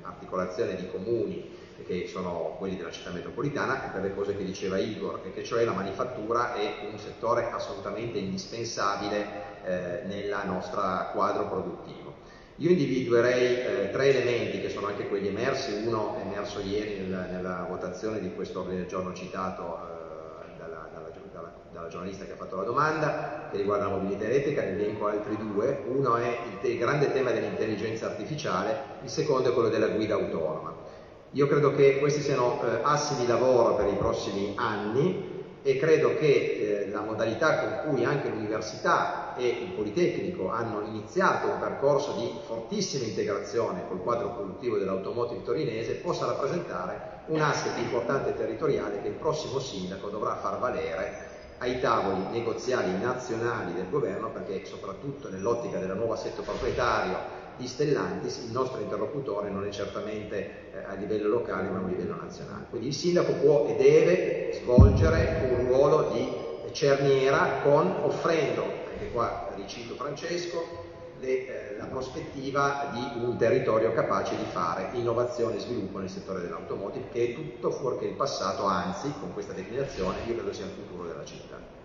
un'articolazione 0.00 0.76
di 0.76 0.86
comuni 0.90 1.57
che 1.88 2.06
sono 2.06 2.56
quelli 2.58 2.76
della 2.76 2.90
città 2.90 3.10
metropolitana 3.10 3.86
e 3.86 3.88
per 3.92 4.02
le 4.02 4.14
cose 4.14 4.36
che 4.36 4.44
diceva 4.44 4.76
Igor, 4.76 5.22
e 5.24 5.32
che 5.32 5.42
cioè 5.42 5.64
la 5.64 5.72
manifattura 5.72 6.54
è 6.54 6.86
un 6.92 6.98
settore 6.98 7.50
assolutamente 7.50 8.18
indispensabile 8.18 9.26
eh, 9.64 10.02
nella 10.04 10.44
nostra 10.44 11.10
quadro 11.14 11.48
produttivo. 11.48 12.16
Io 12.56 12.70
individuerei 12.70 13.60
eh, 13.60 13.90
tre 13.90 14.08
elementi 14.08 14.60
che 14.60 14.68
sono 14.68 14.88
anche 14.88 15.08
quelli 15.08 15.28
emersi, 15.28 15.86
uno 15.86 16.16
è 16.18 16.26
emerso 16.26 16.60
ieri 16.60 16.98
nella, 16.98 17.24
nella 17.24 17.66
votazione 17.68 18.20
di 18.20 18.34
questo 18.34 18.60
ordine 18.60 18.80
del 18.80 18.86
giorno 18.86 19.14
citato 19.14 19.62
eh, 19.62 20.58
dalla, 20.58 20.88
dalla, 20.92 21.08
dalla, 21.32 21.52
dalla, 21.72 21.88
giornalista 21.88 22.26
che 22.26 22.32
ha 22.32 22.36
fatto 22.36 22.56
la 22.56 22.64
domanda, 22.64 23.48
che 23.50 23.56
riguarda 23.56 23.86
la 23.86 23.96
mobilità 23.96 24.24
elettrica, 24.24 24.62
ne 24.62 24.72
elenco 24.72 25.06
altri 25.06 25.36
due, 25.38 25.84
uno 25.86 26.16
è 26.16 26.36
il, 26.60 26.70
il 26.70 26.78
grande 26.78 27.10
tema 27.12 27.30
dell'intelligenza 27.30 28.06
artificiale, 28.06 28.76
il 29.02 29.08
secondo 29.08 29.50
è 29.50 29.54
quello 29.54 29.70
della 29.70 29.88
guida 29.88 30.16
autonoma. 30.16 30.87
Io 31.32 31.46
credo 31.46 31.74
che 31.74 31.98
questi 31.98 32.22
siano 32.22 32.62
eh, 32.62 32.80
assi 32.82 33.16
di 33.16 33.26
lavoro 33.26 33.74
per 33.74 33.88
i 33.88 33.96
prossimi 33.96 34.52
anni 34.54 35.36
e 35.62 35.76
credo 35.76 36.16
che 36.16 36.86
eh, 36.86 36.90
la 36.90 37.02
modalità 37.02 37.58
con 37.58 37.90
cui 37.90 38.04
anche 38.04 38.30
l'università 38.30 39.34
e 39.36 39.46
il 39.46 39.72
Politecnico 39.72 40.50
hanno 40.50 40.80
iniziato 40.86 41.48
un 41.48 41.58
percorso 41.58 42.12
di 42.12 42.40
fortissima 42.42 43.04
integrazione 43.04 43.86
col 43.88 44.00
quadro 44.00 44.30
produttivo 44.30 44.78
dell'automotive 44.78 45.42
torinese 45.42 45.96
possa 45.96 46.24
rappresentare 46.24 47.16
un 47.26 47.40
asset 47.42 47.76
importante 47.76 48.34
territoriale 48.34 49.02
che 49.02 49.08
il 49.08 49.14
prossimo 49.14 49.58
sindaco 49.58 50.08
dovrà 50.08 50.36
far 50.36 50.58
valere 50.58 51.26
ai 51.58 51.78
tavoli 51.78 52.24
negoziali 52.30 52.96
nazionali 52.98 53.74
del 53.74 53.90
governo 53.90 54.30
perché 54.30 54.64
soprattutto 54.64 55.28
nell'ottica 55.28 55.78
del 55.78 55.94
nuovo 55.94 56.14
assetto 56.14 56.40
proprietario 56.40 57.37
di 57.58 57.66
Stellantis 57.66 58.38
il 58.44 58.52
nostro 58.52 58.80
interlocutore 58.80 59.50
non 59.50 59.66
è 59.66 59.70
certamente 59.70 60.72
eh, 60.72 60.84
a 60.84 60.94
livello 60.94 61.28
locale 61.28 61.68
ma 61.68 61.78
a 61.78 61.86
livello 61.86 62.14
nazionale. 62.14 62.66
Quindi 62.70 62.88
il 62.88 62.94
sindaco 62.94 63.32
può 63.32 63.66
e 63.66 63.74
deve 63.76 64.52
svolgere 64.62 65.50
un 65.50 65.66
ruolo 65.66 66.10
di 66.12 66.46
cerniera 66.72 67.60
con, 67.62 67.92
offrendo, 68.02 68.62
anche 68.62 69.10
qua 69.12 69.50
ricito 69.56 69.96
Francesco, 69.96 70.86
le, 71.18 71.72
eh, 71.72 71.76
la 71.76 71.86
prospettiva 71.86 72.90
di 72.92 73.24
un 73.24 73.36
territorio 73.36 73.92
capace 73.92 74.36
di 74.36 74.44
fare 74.44 74.90
innovazione 74.92 75.56
e 75.56 75.60
sviluppo 75.60 75.98
nel 75.98 76.08
settore 76.08 76.40
dell'automotive 76.40 77.08
che 77.10 77.30
è 77.30 77.34
tutto 77.34 77.72
fuorché 77.72 78.06
il 78.06 78.14
passato, 78.14 78.66
anzi 78.66 79.12
con 79.18 79.32
questa 79.32 79.52
declinazione 79.52 80.18
io 80.26 80.34
credo 80.34 80.52
sia 80.52 80.66
il 80.66 80.70
futuro 80.70 81.08
della 81.08 81.24
città. 81.24 81.76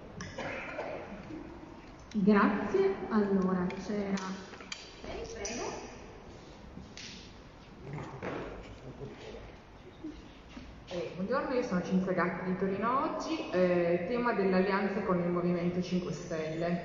Grazie, 2.16 2.94
allora 3.10 3.66
c'era 3.84 4.52
Prego. 5.44 5.64
Eh, 10.88 11.12
buongiorno, 11.34 11.60
io 11.60 11.68
sono 11.68 11.82
Cinzia 11.82 12.12
Gatti 12.12 12.46
di 12.46 12.58
Torino 12.58 13.06
Oggi, 13.06 13.50
eh, 13.50 14.06
tema 14.08 14.34
delle 14.34 14.54
alleanze 14.54 15.04
con 15.04 15.18
il 15.18 15.30
Movimento 15.30 15.82
5 15.82 16.12
Stelle. 16.12 16.82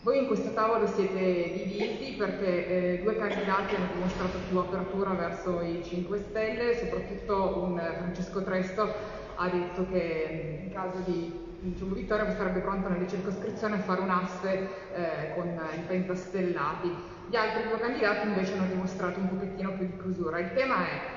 Voi 0.00 0.20
in 0.20 0.26
questo 0.28 0.54
tavolo 0.54 0.86
siete 0.86 1.52
divisi 1.52 2.14
perché 2.16 2.68
eh, 2.68 3.00
due 3.02 3.18
candidati 3.18 3.74
hanno 3.74 3.92
dimostrato 3.92 4.38
più 4.48 4.56
apertura 4.56 5.10
verso 5.10 5.60
i 5.60 5.84
5 5.84 6.18
Stelle, 6.20 6.74
soprattutto 6.74 7.64
un 7.64 7.76
Francesco 7.76 8.42
Tresto 8.42 8.94
ha 9.34 9.48
detto 9.50 9.86
che 9.90 10.60
in 10.64 10.72
caso 10.72 11.02
di 11.04 11.30
diciamo, 11.60 11.92
vittoria 11.92 12.34
sarebbe 12.34 12.60
pronto 12.60 12.88
nelle 12.88 13.06
circoscrizioni 13.06 13.74
a 13.74 13.80
fare 13.80 14.00
un 14.00 14.08
asse 14.08 14.68
eh, 14.94 15.34
con 15.34 15.48
i 15.48 15.80
pentastellati. 15.86 16.94
Gli 17.28 17.36
altri 17.36 17.68
due 17.68 17.78
candidati 17.78 18.26
invece 18.26 18.54
hanno 18.54 18.68
dimostrato 18.68 19.20
un 19.20 19.28
pochettino 19.28 19.72
più 19.72 19.84
di 19.84 19.98
chiusura. 20.00 20.38
Il 20.38 20.54
tema 20.54 20.86
è 20.86 21.15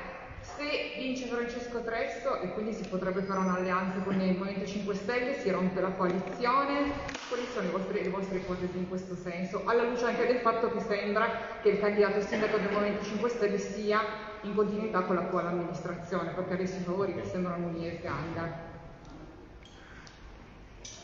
se 0.59 0.95
vince 0.97 1.25
Francesco 1.27 1.81
Tresto 1.83 2.41
e 2.41 2.51
quindi 2.51 2.73
si 2.73 2.85
potrebbe 2.89 3.21
fare 3.21 3.39
un'alleanza 3.39 3.99
con 4.01 4.19
il 4.19 4.37
Movimento 4.37 4.65
5 4.65 4.93
Stelle, 4.93 5.39
si 5.39 5.49
rompe 5.49 5.79
la 5.79 5.91
coalizione, 5.91 6.91
quali 7.29 7.45
sono 7.53 7.65
le 7.65 7.71
vostre, 7.71 8.03
le 8.03 8.09
vostre 8.09 8.37
ipotesi 8.39 8.77
in 8.77 8.89
questo 8.89 9.15
senso? 9.15 9.61
Alla 9.63 9.83
luce 9.83 10.03
anche 10.03 10.27
del 10.27 10.39
fatto 10.39 10.69
che 10.69 10.81
sembra 10.81 11.29
che 11.61 11.69
il 11.69 11.79
candidato 11.79 12.19
sindaco 12.19 12.57
del 12.57 12.71
Movimento 12.73 13.05
5 13.05 13.29
Stelle 13.29 13.57
sia 13.57 14.01
in 14.41 14.53
continuità 14.53 15.03
con 15.03 15.15
l'attuale 15.15 15.47
amministrazione, 15.47 16.31
perché 16.31 16.53
adesso 16.53 16.75
i 16.75 16.83
favori 16.83 17.15
che 17.15 17.23
sembrano 17.23 17.67
unire 17.67 18.01
e. 18.01 18.67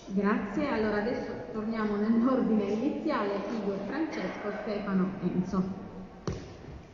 Grazie, 0.07 0.67
allora 0.67 0.97
adesso 0.97 1.31
torniamo 1.53 1.95
nell'ordine 1.95 2.65
iniziale, 2.65 3.39
Igor, 3.57 3.77
Francesco, 3.87 4.51
Stefano, 4.61 5.13
Enzo. 5.21 5.84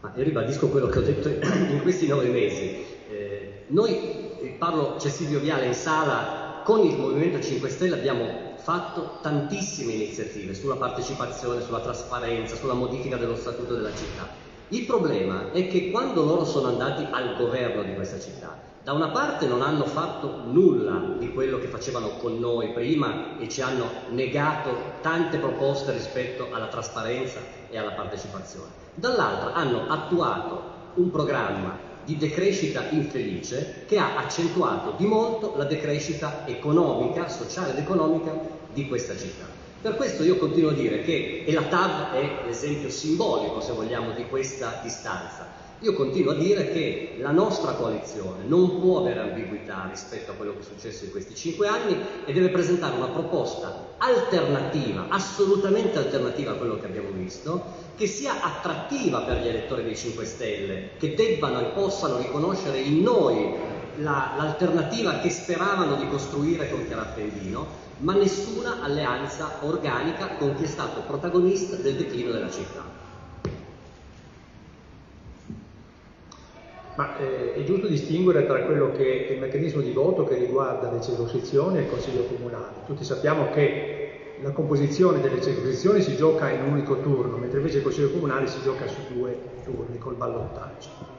Ma 0.02 0.12
io 0.16 0.24
ribadisco 0.24 0.68
quello 0.70 0.88
che 0.88 1.00
ho 1.00 1.04
detto 1.04 1.30
in 1.30 1.80
questi 1.82 2.08
nove 2.08 2.28
mesi. 2.28 2.84
Eh, 3.08 3.66
noi, 3.68 4.56
parlo, 4.58 4.96
c'è 4.98 5.10
Silvio 5.10 5.40
Viale 5.40 5.68
in 5.68 5.74
sala, 5.74 6.62
con 6.64 6.86
il 6.86 6.98
Movimento 6.98 7.40
5 7.40 7.70
Stelle 7.70 7.96
abbiamo 7.96 8.54
fatto 8.58 9.20
tantissime 9.22 9.94
iniziative 9.94 10.54
sulla 10.54 10.76
partecipazione, 10.76 11.62
sulla 11.62 11.82
trasparenza, 11.82 12.56
sulla 12.56 12.74
modifica 12.74 13.18
dello 13.18 13.36
statuto 13.36 13.76
della 13.76 13.94
città. 13.96 14.28
Il 14.70 14.86
problema 14.86 15.52
è 15.52 15.68
che 15.68 15.92
quando 15.92 16.24
loro 16.24 16.46
sono 16.46 16.68
andati 16.68 17.06
al 17.10 17.36
governo 17.38 17.84
di 17.84 17.94
questa 17.94 18.20
città, 18.20 18.70
da 18.84 18.94
una 18.94 19.10
parte 19.10 19.46
non 19.46 19.62
hanno 19.62 19.86
fatto 19.86 20.42
nulla 20.46 21.16
di 21.20 21.32
quello 21.32 21.60
che 21.60 21.68
facevano 21.68 22.18
con 22.18 22.40
noi 22.40 22.72
prima 22.74 23.38
e 23.38 23.48
ci 23.50 23.62
hanno 23.62 23.86
negato 24.10 24.98
tante 25.02 25.38
proposte 25.38 25.92
rispetto 25.92 26.48
alla 26.52 26.68
trasparenza 26.68 27.40
e 27.70 27.78
alla 27.78 27.92
partecipazione, 27.92 28.70
dall'altra 28.96 29.54
hanno 29.54 29.88
attuato 29.88 30.62
un 30.96 31.10
programma 31.10 31.90
di 32.04 32.18
decrescita 32.18 32.84
infelice 32.90 33.84
che 33.86 33.98
ha 33.98 34.18
accentuato 34.18 34.94
di 34.98 35.06
molto 35.06 35.54
la 35.56 35.66
decrescita 35.66 36.46
economica, 36.46 37.28
sociale 37.28 37.72
ed 37.72 37.78
economica 37.78 38.34
di 38.74 38.88
questa 38.88 39.16
città. 39.16 39.46
Per 39.82 39.96
questo 39.96 40.24
io 40.24 40.38
continuo 40.38 40.70
a 40.70 40.74
dire 40.74 41.02
che, 41.02 41.44
e 41.46 41.52
la 41.54 41.64
TAV 41.64 42.12
è 42.12 42.46
l'esempio 42.46 42.90
simbolico, 42.90 43.62
se 43.62 43.72
vogliamo, 43.72 44.12
di 44.12 44.26
questa 44.28 44.80
distanza, 44.84 45.48
io 45.82 45.94
continuo 45.94 46.34
a 46.34 46.36
dire 46.36 46.72
che 46.72 47.16
la 47.18 47.32
nostra 47.32 47.72
coalizione 47.72 48.44
non 48.46 48.80
può 48.80 49.00
avere 49.00 49.22
ambiguità 49.22 49.88
rispetto 49.90 50.30
a 50.30 50.34
quello 50.36 50.54
che 50.54 50.60
è 50.60 50.64
successo 50.64 51.06
in 51.06 51.12
questi 51.12 51.34
cinque 51.34 51.68
anni 51.68 51.98
e 52.24 52.32
deve 52.34 52.50
presentare 52.50 52.96
una 52.96 53.08
proposta 53.08 53.88
alternativa, 53.98 55.08
assolutamente 55.10 55.98
alternativa 55.98 56.52
a 56.52 56.56
quello 56.56 56.80
che 56.80 56.86
abbiamo 56.86 57.10
visto, 57.10 57.64
che 57.96 58.06
sia 58.06 58.44
attrattiva 58.44 59.22
per 59.22 59.42
gli 59.42 59.48
elettori 59.48 59.84
dei 59.84 59.96
5 59.96 60.24
Stelle, 60.24 60.90
che 60.98 61.16
debbano 61.16 61.60
e 61.62 61.72
possano 61.74 62.18
riconoscere 62.18 62.80
in 62.80 63.02
noi 63.02 63.52
la, 63.98 64.34
l'alternativa 64.38 65.18
che 65.18 65.32
speravano 65.32 65.96
di 65.96 66.08
costruire 66.08 66.70
con 66.70 66.86
Chiaraffendino, 66.86 67.90
ma 67.98 68.14
nessuna 68.14 68.84
alleanza 68.84 69.58
organica 69.62 70.36
con 70.38 70.56
chi 70.56 70.64
è 70.64 70.68
stato 70.68 71.02
protagonista 71.08 71.76
del 71.76 71.96
declino 71.96 72.32
della 72.32 72.52
città. 72.52 72.91
Ma 76.96 77.18
eh, 77.18 77.54
è 77.54 77.64
giusto 77.64 77.88
distinguere 77.88 78.46
tra 78.46 78.64
quello 78.64 78.92
che 78.92 79.28
è 79.28 79.32
il 79.32 79.40
meccanismo 79.40 79.82
di 79.82 79.92
voto 79.92 80.24
che 80.26 80.36
riguarda 80.36 80.92
le 80.92 81.02
circoscrizioni 81.02 81.78
e 81.78 81.82
il 81.82 81.90
Consiglio 81.90 82.24
Comunale. 82.24 82.84
Tutti 82.86 83.04
sappiamo 83.04 83.50
che 83.52 84.36
la 84.42 84.52
composizione 84.52 85.22
delle 85.22 85.42
circoscrizioni 85.42 86.02
si 86.02 86.16
gioca 86.16 86.50
in 86.50 86.64
un 86.64 86.72
unico 86.72 87.00
turno, 87.00 87.38
mentre 87.38 87.60
invece 87.60 87.78
il 87.78 87.84
Consiglio 87.84 88.12
Comunale 88.12 88.48
si 88.48 88.62
gioca 88.62 88.88
su 88.88 89.00
due 89.14 89.38
turni 89.64 89.98
col 89.98 90.16
ballottaggio. 90.16 91.11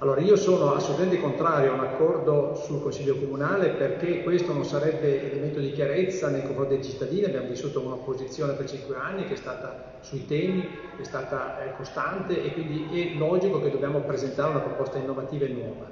Allora 0.00 0.20
io 0.20 0.36
sono 0.36 0.74
assolutamente 0.74 1.20
contrario 1.20 1.72
a 1.72 1.74
un 1.74 1.80
accordo 1.80 2.54
sul 2.54 2.80
Consiglio 2.80 3.16
Comunale 3.16 3.70
perché 3.70 4.22
questo 4.22 4.52
non 4.52 4.64
sarebbe 4.64 5.28
elemento 5.28 5.58
di 5.58 5.72
chiarezza 5.72 6.28
nei 6.28 6.44
confronti 6.44 6.76
dei 6.76 6.84
cittadini, 6.84 7.24
abbiamo 7.24 7.48
vissuto 7.48 7.80
un'opposizione 7.80 8.52
per 8.52 8.68
cinque 8.68 8.94
anni 8.94 9.24
che 9.24 9.32
è 9.32 9.36
stata 9.36 9.96
sui 9.98 10.24
temi, 10.24 10.64
è 11.00 11.02
stata 11.02 11.64
eh, 11.64 11.74
costante 11.74 12.40
e 12.40 12.52
quindi 12.52 12.86
è 12.92 13.18
logico 13.18 13.60
che 13.60 13.70
dobbiamo 13.70 13.98
presentare 14.02 14.50
una 14.50 14.60
proposta 14.60 14.98
innovativa 14.98 15.46
e 15.46 15.48
nuova. 15.48 15.86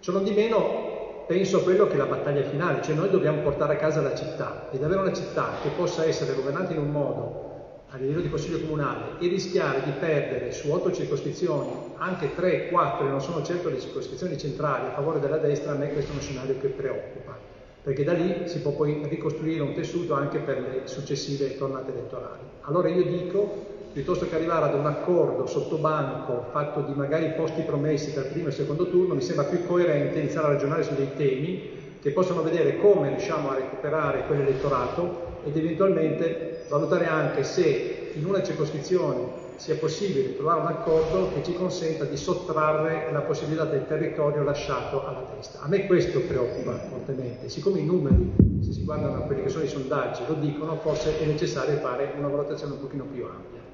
Ciò 0.00 0.12
non 0.12 0.24
di 0.24 0.32
meno 0.32 1.24
penso 1.26 1.58
a 1.58 1.62
quello 1.62 1.86
che 1.86 1.94
è 1.94 1.98
la 1.98 2.06
battaglia 2.06 2.44
finale, 2.44 2.80
cioè 2.80 2.94
noi 2.94 3.10
dobbiamo 3.10 3.42
portare 3.42 3.74
a 3.74 3.76
casa 3.76 4.00
la 4.00 4.14
città 4.14 4.68
ed 4.70 4.82
avere 4.82 5.00
una 5.00 5.12
città 5.12 5.50
che 5.60 5.68
possa 5.76 6.02
essere 6.06 6.32
governata 6.32 6.72
in 6.72 6.78
un 6.78 6.90
modo 6.90 7.47
a 7.90 7.96
livello 7.96 8.20
di 8.20 8.28
Consiglio 8.28 8.60
Comunale 8.60 9.18
e 9.18 9.28
rischiare 9.28 9.82
di 9.82 9.92
perdere 9.98 10.52
su 10.52 10.70
otto 10.70 10.92
circoscrizioni, 10.92 11.94
anche 11.96 12.34
tre, 12.34 12.68
quattro, 12.68 13.06
e 13.06 13.10
non 13.10 13.20
sono 13.20 13.42
certo 13.42 13.70
le 13.70 13.80
circoscrizioni 13.80 14.36
centrali 14.36 14.88
a 14.88 14.92
favore 14.92 15.20
della 15.20 15.38
destra, 15.38 15.72
a 15.72 15.74
me 15.74 15.92
questo 15.92 16.10
è 16.10 16.12
uno 16.12 16.20
scenario 16.22 16.58
che 16.60 16.68
preoccupa, 16.68 17.38
perché 17.82 18.04
da 18.04 18.12
lì 18.12 18.46
si 18.46 18.60
può 18.60 18.72
poi 18.72 19.00
ricostruire 19.08 19.62
un 19.62 19.72
tessuto 19.72 20.12
anche 20.12 20.38
per 20.38 20.60
le 20.60 20.80
successive 20.84 21.56
tornate 21.56 21.92
elettorali. 21.92 22.42
Allora 22.62 22.88
io 22.88 23.04
dico, 23.04 23.76
piuttosto 23.90 24.28
che 24.28 24.34
arrivare 24.34 24.66
ad 24.66 24.74
un 24.74 24.84
accordo 24.84 25.46
sotto 25.46 25.78
banco 25.78 26.44
fatto 26.50 26.80
di 26.80 26.92
magari 26.92 27.30
posti 27.30 27.62
promessi 27.62 28.12
per 28.12 28.28
primo 28.30 28.48
e 28.48 28.52
secondo 28.52 28.90
turno, 28.90 29.14
mi 29.14 29.22
sembra 29.22 29.46
più 29.46 29.64
coerente 29.64 30.18
iniziare 30.18 30.48
a 30.48 30.50
ragionare 30.50 30.82
su 30.82 30.94
dei 30.94 31.14
temi 31.16 31.76
che 32.00 32.10
possono 32.10 32.42
vedere 32.42 32.78
come 32.78 33.08
riusciamo 33.08 33.50
a 33.50 33.54
recuperare 33.54 34.26
quell'elettorato 34.26 35.40
ed 35.44 35.56
eventualmente 35.56 36.64
valutare 36.68 37.06
anche 37.06 37.42
se 37.42 38.12
in 38.14 38.24
una 38.24 38.42
circoscrizione 38.42 39.46
sia 39.56 39.74
possibile 39.76 40.36
trovare 40.36 40.60
un 40.60 40.66
accordo 40.68 41.32
che 41.34 41.42
ci 41.42 41.52
consenta 41.54 42.04
di 42.04 42.16
sottrarre 42.16 43.10
la 43.10 43.22
possibilità 43.22 43.64
del 43.64 43.86
territorio 43.86 44.44
lasciato 44.44 45.04
alla 45.04 45.26
testa. 45.34 45.60
A 45.60 45.68
me 45.68 45.86
questo 45.86 46.20
preoccupa 46.20 46.78
fortemente, 46.88 47.48
siccome 47.48 47.80
i 47.80 47.84
numeri, 47.84 48.32
se 48.62 48.72
si 48.72 48.84
guardano 48.84 49.16
a 49.16 49.20
quelli 49.26 49.42
che 49.42 49.48
sono 49.48 49.64
i 49.64 49.68
sondaggi, 49.68 50.22
lo 50.28 50.34
dicono, 50.34 50.76
forse 50.76 51.18
è 51.18 51.24
necessario 51.24 51.76
fare 51.78 52.12
una 52.16 52.28
valutazione 52.28 52.74
un 52.74 52.80
pochino 52.80 53.04
più 53.04 53.24
ampia. 53.24 53.66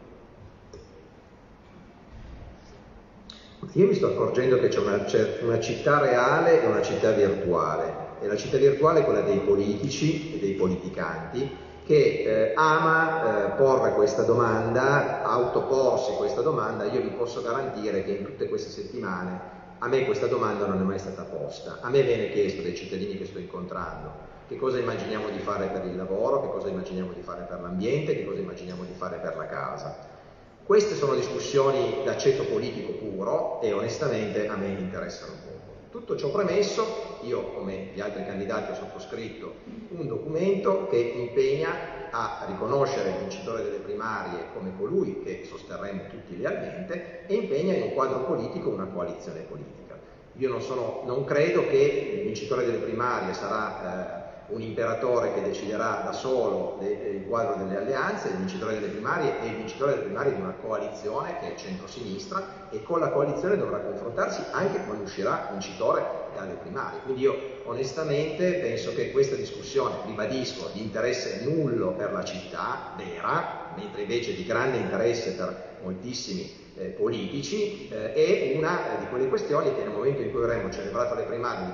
Io 3.73 3.87
mi 3.87 3.95
sto 3.95 4.07
accorgendo 4.07 4.59
che 4.59 4.69
c'è 4.69 4.79
una, 4.79 5.05
una 5.43 5.61
città 5.61 5.99
reale 5.99 6.63
e 6.63 6.67
una 6.67 6.83
città 6.83 7.11
virtuale 7.11 8.04
e 8.21 8.27
la 8.27 8.37
città 8.37 8.57
virtuale 8.57 9.01
è 9.01 9.05
quella 9.05 9.21
dei 9.21 9.39
politici 9.39 10.35
e 10.35 10.39
dei 10.39 10.53
politicanti 10.53 11.63
che 11.85 12.23
eh, 12.25 12.53
ama 12.57 13.55
eh, 13.55 13.57
porre 13.57 13.93
questa 13.93 14.23
domanda, 14.23 15.23
autoporsi 15.23 16.13
questa 16.13 16.41
domanda, 16.41 16.85
io 16.85 17.03
vi 17.03 17.11
posso 17.11 17.43
garantire 17.43 18.05
che 18.05 18.13
in 18.13 18.25
tutte 18.25 18.49
queste 18.49 18.71
settimane 18.71 19.53
a 19.79 19.89
me 19.89 20.05
questa 20.07 20.27
domanda 20.27 20.67
non 20.67 20.81
è 20.81 20.85
mai 20.85 20.99
stata 20.99 21.25
posta. 21.25 21.79
A 21.83 21.91
me 21.91 22.03
viene 22.03 22.31
chiesto 22.31 22.63
dai 22.63 22.75
cittadini 22.75 23.19
che 23.19 23.27
sto 23.27 23.39
incontrando 23.39 24.33
che 24.47 24.57
cosa 24.57 24.79
immaginiamo 24.79 25.31
di 25.31 25.39
fare 25.39 25.69
per 25.69 25.85
il 25.87 25.97
lavoro, 25.97 26.43
che 26.43 26.49
cosa 26.49 26.69
immaginiamo 26.69 27.13
di 27.13 27.23
fare 27.23 27.45
per 27.49 27.61
l'ambiente, 27.61 28.15
che 28.15 28.25
cosa 28.27 28.41
immaginiamo 28.41 28.85
di 28.85 28.93
fare 28.93 29.17
per 29.17 29.37
la 29.37 29.47
casa. 29.47 29.97
Queste 30.65 30.95
sono 30.95 31.15
discussioni 31.15 32.03
d'aceto 32.05 32.45
politico 32.45 32.93
puro 32.93 33.61
e 33.61 33.73
onestamente 33.73 34.47
a 34.47 34.57
me 34.57 34.69
interessano 34.69 35.33
poco. 35.43 35.54
Tutto 36.05 36.19
ciò 36.19 36.29
premesso, 36.29 37.17
io 37.23 37.55
come 37.55 37.89
gli 37.95 38.01
altri 38.01 38.27
candidati 38.27 38.73
ho 38.73 38.75
sottoscritto 38.75 39.55
un 39.89 40.07
documento 40.07 40.87
che 40.89 40.99
impegna 40.99 42.11
a 42.11 42.45
riconoscere 42.47 43.09
il 43.09 43.17
vincitore 43.21 43.63
delle 43.63 43.79
primarie 43.79 44.49
come 44.53 44.75
colui 44.77 45.23
che 45.23 45.45
sosterremo 45.45 46.09
tutti 46.11 46.37
lealmente 46.37 47.25
e 47.27 47.35
impegna 47.35 47.73
in 47.73 47.85
un 47.85 47.95
quadro 47.95 48.23
politico 48.25 48.69
una 48.69 48.85
coalizione 48.85 49.47
politica. 49.49 49.99
Io 50.35 50.51
non, 50.51 50.61
sono, 50.61 51.01
non 51.07 51.25
credo 51.25 51.67
che 51.69 52.17
il 52.17 52.21
vincitore 52.25 52.67
delle 52.67 52.81
primarie 52.81 53.33
sarà... 53.33 54.19
Eh, 54.21 54.24
un 54.55 54.61
imperatore 54.61 55.35
che 55.35 55.43
deciderà 55.43 56.03
da 56.05 56.13
solo 56.13 56.79
il 56.81 57.25
quadro 57.27 57.57
delle 57.57 57.77
alleanze, 57.77 58.29
il 58.29 58.37
vincitore 58.37 58.75
delle 58.75 58.87
primarie 58.87 59.41
e 59.43 59.47
il 59.49 59.57
vincitore 59.57 59.93
delle 59.93 60.05
primarie 60.05 60.35
di 60.35 60.41
una 60.41 60.55
coalizione 60.61 61.39
che 61.41 61.55
è 61.55 61.57
centro-sinistra 61.57 62.69
e 62.71 62.83
con 62.85 63.01
la 63.01 63.11
coalizione 63.11 63.57
dovrà 63.57 63.79
confrontarsi 63.79 64.43
anche 64.53 64.85
quando 64.85 65.03
uscirà 65.03 65.49
vincitore 65.51 66.05
dalle 66.37 66.55
primarie. 66.55 67.01
Quindi 67.03 67.23
io 67.23 67.37
onestamente 67.65 68.55
penso 68.55 68.95
che 68.95 69.11
questa 69.11 69.35
discussione, 69.35 69.97
ribadisco, 70.07 70.71
di 70.73 70.83
interesse 70.83 71.45
nullo 71.45 71.91
per 71.93 72.13
la 72.13 72.23
città 72.23 72.95
vera, 72.97 73.73
mentre 73.77 74.03
invece 74.03 74.35
di 74.35 74.45
grande 74.45 74.79
interesse 74.79 75.33
per 75.33 75.79
moltissimi 75.83 76.63
eh, 76.77 76.87
politici, 76.87 77.89
eh, 77.89 78.13
è 78.13 78.57
una 78.57 78.97
di 79.01 79.07
quelle 79.09 79.29
questioni 79.29 79.75
che 79.75 79.83
nel 79.83 79.93
momento 79.93 80.23
in 80.23 80.31
cui 80.31 80.43
avremo 80.43 80.71
celebrato 80.71 81.15
le 81.15 81.25
primarie, 81.25 81.73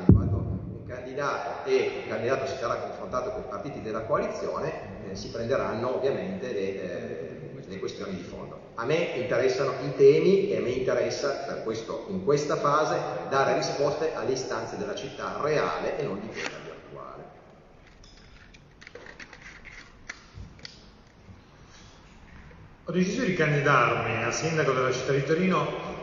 candidato 0.91 1.69
e 1.69 2.03
il 2.03 2.09
candidato 2.09 2.47
si 2.47 2.57
sarà 2.57 2.75
confrontato 2.75 3.31
con 3.31 3.43
i 3.43 3.49
partiti 3.49 3.81
della 3.81 4.01
coalizione, 4.01 5.09
eh, 5.09 5.15
si 5.15 5.31
prenderanno 5.31 5.95
ovviamente 5.97 6.53
le, 6.53 6.83
eh, 6.83 7.63
le, 7.65 7.79
questioni 7.79 8.17
di 8.17 8.23
fondo. 8.23 8.59
A 8.75 8.85
me 8.85 8.97
interessano 9.15 9.73
i 9.85 9.95
temi 9.95 10.51
e 10.51 10.57
a 10.57 10.61
me 10.61 10.71
interessa 10.71 11.61
questo, 11.63 12.07
in 12.09 12.25
questa 12.25 12.57
fase 12.57 12.99
dare 13.29 13.55
risposte 13.55 14.15
alle 14.15 14.33
istanze 14.33 14.77
della 14.77 14.95
città 14.95 15.39
reale 15.41 15.99
e 15.99 16.03
non 16.03 16.21
di 16.21 16.27
quella 16.27 16.59
virtuale. 16.65 17.23
Ho 22.85 22.93
deciso 22.93 23.23
di 23.23 23.35
candidarmi 23.35 24.25
a 24.25 24.33
sindaco 24.33 24.73
della 24.73 24.91
città 24.91 25.13
di 25.13 25.23
Torino 25.23 26.00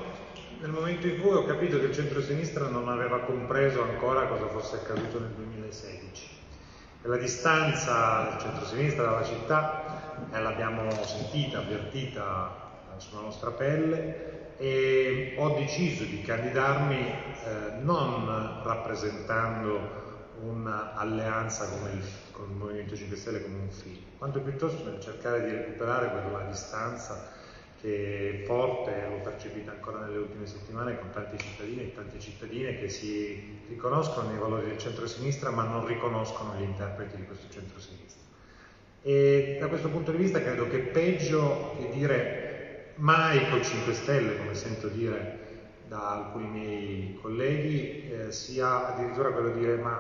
nel 0.60 0.72
momento 0.72 1.08
in 1.08 1.22
cui 1.22 1.34
ho 1.34 1.46
capito 1.46 1.80
che 1.80 1.86
il 1.86 1.94
centro-sinistra 1.94 2.68
non 2.68 2.90
aveva 2.90 3.20
compreso 3.20 3.84
ancora 3.84 4.26
cosa 4.26 4.48
fosse 4.48 4.78
accaduto 4.78 5.20
nel 5.20 5.30
2016. 5.30 6.30
E 7.04 7.08
la 7.08 7.18
distanza 7.18 8.30
del 8.30 8.40
centro-sinistra 8.40 9.04
dalla 9.04 9.24
città 9.24 10.30
eh, 10.32 10.42
l'abbiamo 10.42 10.90
sentita, 11.04 11.60
avvertita 11.60 12.96
eh, 12.96 13.00
sulla 13.00 13.22
nostra 13.22 13.52
pelle 13.52 14.56
e 14.58 15.36
ho 15.38 15.50
deciso 15.50 16.04
di 16.04 16.22
candidarmi 16.22 16.98
eh, 16.98 17.82
non 17.82 18.62
rappresentando 18.64 20.06
un'alleanza 20.42 21.68
con 22.32 22.50
il 22.50 22.56
Movimento 22.56 22.96
5 22.96 23.16
Stelle 23.16 23.42
come 23.44 23.60
un 23.60 23.70
film, 23.70 24.02
quanto 24.18 24.40
piuttosto 24.40 24.90
nel 24.90 25.00
cercare 25.00 25.46
di 25.46 25.52
recuperare 25.52 26.10
quella 26.10 26.44
distanza 26.46 27.36
che 27.82 28.42
è 28.42 28.46
forte, 28.46 29.08
l'ho 29.08 29.22
percepita 29.22 29.72
ancora 29.72 30.00
nelle 30.00 30.18
ultime 30.18 30.46
settimane 30.46 30.98
con 30.98 31.10
tanti 31.12 31.38
cittadini 31.38 31.84
e 31.84 31.94
tante 31.94 32.20
cittadine 32.20 32.80
che 32.80 32.90
si 32.90 33.60
riconoscono 33.68 34.30
nei 34.30 34.40
valori 34.40 34.68
del 34.68 34.78
centro-sinistra 34.78 35.52
ma 35.52 35.64
non 35.64 35.86
riconoscono 35.86 36.56
gli 36.58 36.64
interpreti 36.64 37.18
di 37.18 37.26
questo 37.26 37.48
centro-sinistra. 37.50 38.22
E 39.04 39.58
da 39.60 39.68
questo 39.68 39.90
punto 39.90 40.12
di 40.12 40.18
vista 40.18 40.42
credo 40.42 40.68
che 40.68 40.80
peggio 40.80 41.76
che 41.78 41.90
dire 41.92 42.94
mai 42.96 43.50
col 43.50 43.64
5 43.64 43.94
Stelle, 43.94 44.38
come 44.38 44.56
sento 44.56 44.88
dire 44.88 45.46
da 45.88 46.12
alcuni 46.12 46.48
miei 46.48 47.20
colleghi, 47.22 48.10
eh, 48.10 48.32
sia 48.32 48.94
addirittura 48.94 49.32
quello 49.32 49.52
di 49.52 49.60
dire 49.60 49.78
ma 49.78 49.96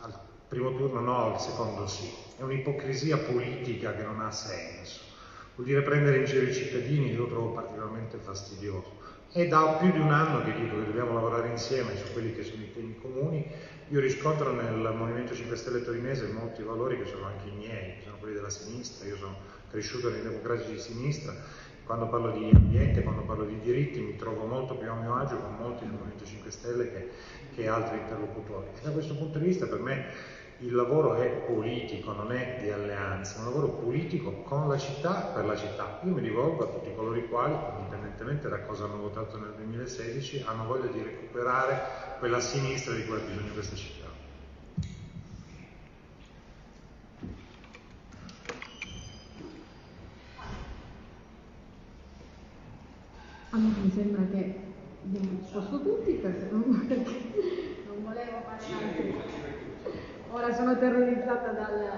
al 0.00 0.18
primo 0.48 0.74
turno 0.74 1.00
no, 1.00 1.34
al 1.34 1.40
secondo 1.40 1.86
sì. 1.86 2.10
È 2.36 2.42
un'ipocrisia 2.42 3.18
politica 3.18 3.94
che 3.94 4.02
non 4.02 4.20
ha 4.20 4.30
senso. 4.30 4.99
Vuol 5.60 5.72
dire 5.72 5.86
prendere 5.86 6.16
in 6.16 6.24
giro 6.24 6.46
i 6.46 6.54
cittadini, 6.54 7.10
io 7.12 7.18
lo 7.18 7.26
trovo 7.26 7.52
particolarmente 7.52 8.16
fastidioso. 8.16 8.96
È 9.30 9.46
da 9.46 9.76
più 9.78 9.92
di 9.92 9.98
un 9.98 10.10
anno 10.10 10.42
che 10.42 10.58
dico 10.58 10.78
che 10.78 10.86
dobbiamo 10.86 11.12
lavorare 11.12 11.50
insieme 11.50 11.94
su 11.96 12.10
quelli 12.14 12.34
che 12.34 12.42
sono 12.42 12.62
i 12.62 12.72
temi 12.72 12.96
comuni. 12.98 13.46
Io 13.88 14.00
riscontro 14.00 14.54
nel 14.54 14.94
Movimento 14.96 15.34
5 15.34 15.54
Stelle 15.56 15.84
torinese 15.84 16.28
molti 16.28 16.62
valori 16.62 16.96
che 16.96 17.04
sono 17.04 17.26
anche 17.26 17.48
i 17.48 17.52
miei, 17.52 18.00
sono 18.02 18.16
quelli 18.18 18.36
della 18.36 18.48
sinistra. 18.48 19.06
Io 19.06 19.16
sono 19.16 19.36
cresciuto 19.68 20.08
nei 20.08 20.22
democratici 20.22 20.72
di 20.72 20.78
sinistra. 20.78 21.34
Quando 21.84 22.08
parlo 22.08 22.30
di 22.30 22.50
ambiente, 22.54 23.02
quando 23.02 23.20
parlo 23.24 23.44
di 23.44 23.60
diritti, 23.60 24.00
mi 24.00 24.16
trovo 24.16 24.46
molto 24.46 24.76
più 24.76 24.88
a 24.88 24.94
mio 24.94 25.14
agio 25.14 25.36
con 25.36 25.56
molti 25.56 25.84
del 25.84 25.92
Movimento 25.92 26.24
5 26.24 26.50
Stelle 26.50 26.90
che, 26.90 27.10
che 27.54 27.68
altri 27.68 27.98
interlocutori. 27.98 28.68
E 28.78 28.80
da 28.82 28.92
questo 28.92 29.14
punto 29.14 29.38
di 29.38 29.44
vista 29.44 29.66
per 29.66 29.80
me 29.80 30.38
il 30.62 30.74
lavoro 30.74 31.14
è 31.14 31.26
politico, 31.46 32.12
non 32.12 32.32
è 32.32 32.58
di 32.60 32.70
alleanza, 32.70 33.36
è 33.36 33.38
un 33.38 33.44
lavoro 33.46 33.68
politico 33.68 34.42
con 34.42 34.68
la 34.68 34.76
città, 34.76 35.30
per 35.34 35.46
la 35.46 35.56
città. 35.56 36.00
Io 36.04 36.12
mi 36.12 36.20
rivolgo 36.20 36.64
a 36.64 36.72
tutti 36.72 36.94
coloro 36.94 37.16
i 37.16 37.28
quali, 37.28 37.56
indipendentemente 37.78 38.48
da 38.48 38.60
cosa 38.60 38.84
hanno 38.84 38.98
votato 38.98 39.38
nel 39.38 39.54
2016, 39.56 40.44
hanno 40.46 40.66
voglia 40.66 40.90
di 40.90 41.02
recuperare 41.02 42.18
quella 42.18 42.40
sinistra 42.40 42.94
di 42.94 43.06
cui 43.06 43.16
ha 43.16 43.20
bisogno 43.20 43.52
questa 43.54 43.76
città. 43.76 44.08
Allora 53.52 53.74
mi 53.82 53.90
sembra 53.90 54.22
che 54.30 54.54
abbiamo 55.04 55.38
risposto 55.40 55.82
tutti 55.82 56.12
perché 56.12 56.48
non, 56.52 56.62
volevo 58.04 58.42
fare 58.44 58.64
altri. 58.72 59.39
Ora 60.32 60.54
sono 60.54 60.78
terrorizzata 60.78 61.50
dal 61.50 61.90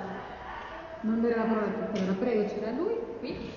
non 1.02 1.20
dare 1.20 1.36
la 1.36 1.42
parola 1.42 1.66
a 1.66 1.84
tutti. 1.84 2.00
prego, 2.18 2.44
c'era 2.46 2.70
lui 2.70 2.96
qui. 3.18 3.50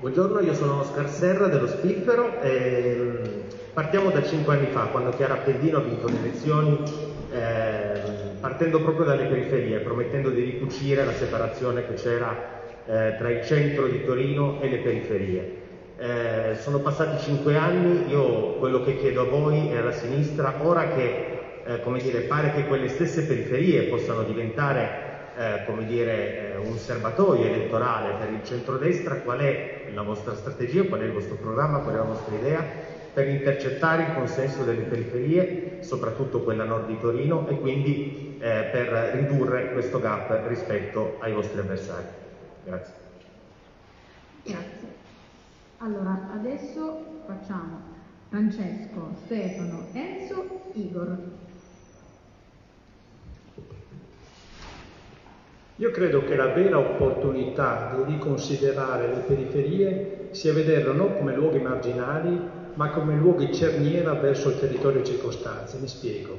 Buongiorno, 0.00 0.40
io 0.40 0.54
sono 0.54 0.80
Oscar 0.80 1.10
Serra 1.10 1.48
dello 1.48 1.66
Spiffero 1.66 2.40
e 2.40 2.96
mm, 2.96 3.24
partiamo 3.74 4.08
da 4.08 4.22
cinque 4.22 4.56
anni 4.56 4.68
fa, 4.68 4.84
quando 4.84 5.10
Chiara 5.10 5.34
Appendino 5.34 5.76
ha 5.76 5.82
vinto 5.82 6.06
le 6.06 6.18
elezioni, 6.20 6.82
eh, 7.30 8.00
partendo 8.40 8.80
proprio 8.80 9.04
dalle 9.04 9.26
periferie, 9.26 9.80
promettendo 9.80 10.30
di 10.30 10.42
ricucire 10.42 11.04
la 11.04 11.12
separazione 11.12 11.86
che 11.86 11.94
c'era 11.94 12.34
eh, 12.86 13.14
tra 13.18 13.28
il 13.28 13.44
centro 13.44 13.88
di 13.88 14.02
Torino 14.06 14.58
e 14.62 14.70
le 14.70 14.78
periferie. 14.78 15.62
Eh, 15.98 16.56
sono 16.60 16.78
passati 16.78 17.22
cinque 17.22 17.56
anni, 17.56 18.08
io 18.08 18.54
quello 18.54 18.82
che 18.82 18.96
chiedo 18.96 19.20
a 19.20 19.24
voi 19.28 19.70
e 19.70 19.76
alla 19.76 19.92
sinistra, 19.92 20.54
ora 20.62 20.88
che 20.88 21.33
eh, 21.66 21.80
come 21.80 22.00
dire, 22.00 22.20
pare 22.20 22.52
che 22.52 22.66
quelle 22.66 22.88
stesse 22.88 23.24
periferie 23.24 23.84
possano 23.84 24.22
diventare 24.22 25.12
eh, 25.36 25.64
come 25.66 25.84
dire, 25.86 26.52
eh, 26.52 26.56
un 26.56 26.76
serbatoio 26.76 27.44
elettorale 27.44 28.14
per 28.18 28.32
il 28.32 28.44
centrodestra, 28.44 29.16
qual 29.16 29.38
è 29.38 29.86
la 29.92 30.02
vostra 30.02 30.34
strategia, 30.34 30.84
qual 30.84 31.00
è 31.00 31.04
il 31.04 31.12
vostro 31.12 31.36
programma, 31.36 31.78
qual 31.78 31.94
è 31.94 31.98
la 31.98 32.04
vostra 32.04 32.34
idea 32.36 32.92
per 33.12 33.28
intercettare 33.28 34.02
il 34.02 34.14
consenso 34.14 34.64
delle 34.64 34.82
periferie, 34.82 35.78
soprattutto 35.82 36.42
quella 36.42 36.64
nord 36.64 36.86
di 36.86 36.98
Torino, 36.98 37.46
e 37.48 37.60
quindi 37.60 38.38
eh, 38.40 38.68
per 38.72 38.88
ridurre 39.14 39.72
questo 39.72 40.00
gap 40.00 40.48
rispetto 40.48 41.16
ai 41.20 41.32
vostri 41.32 41.60
avversari. 41.60 42.06
Grazie. 42.64 42.94
Grazie. 44.42 44.88
Allora, 45.78 46.28
adesso 46.34 47.22
facciamo 47.26 47.80
Francesco, 48.30 49.14
Stefano, 49.24 49.86
Enzo, 49.92 50.62
Igor. 50.72 51.16
Io 55.78 55.90
credo 55.90 56.22
che 56.22 56.36
la 56.36 56.50
vera 56.50 56.78
opportunità 56.78 57.96
di 57.96 58.12
riconsiderare 58.12 59.08
le 59.12 59.22
periferie 59.26 60.28
sia 60.30 60.52
vederle 60.52 60.92
non 60.92 61.16
come 61.16 61.34
luoghi 61.34 61.58
marginali, 61.58 62.40
ma 62.74 62.90
come 62.90 63.16
luoghi 63.16 63.52
cerniera 63.52 64.14
verso 64.14 64.50
il 64.50 64.60
territorio 64.60 65.02
circostante. 65.02 65.78
Mi 65.78 65.88
spiego. 65.88 66.38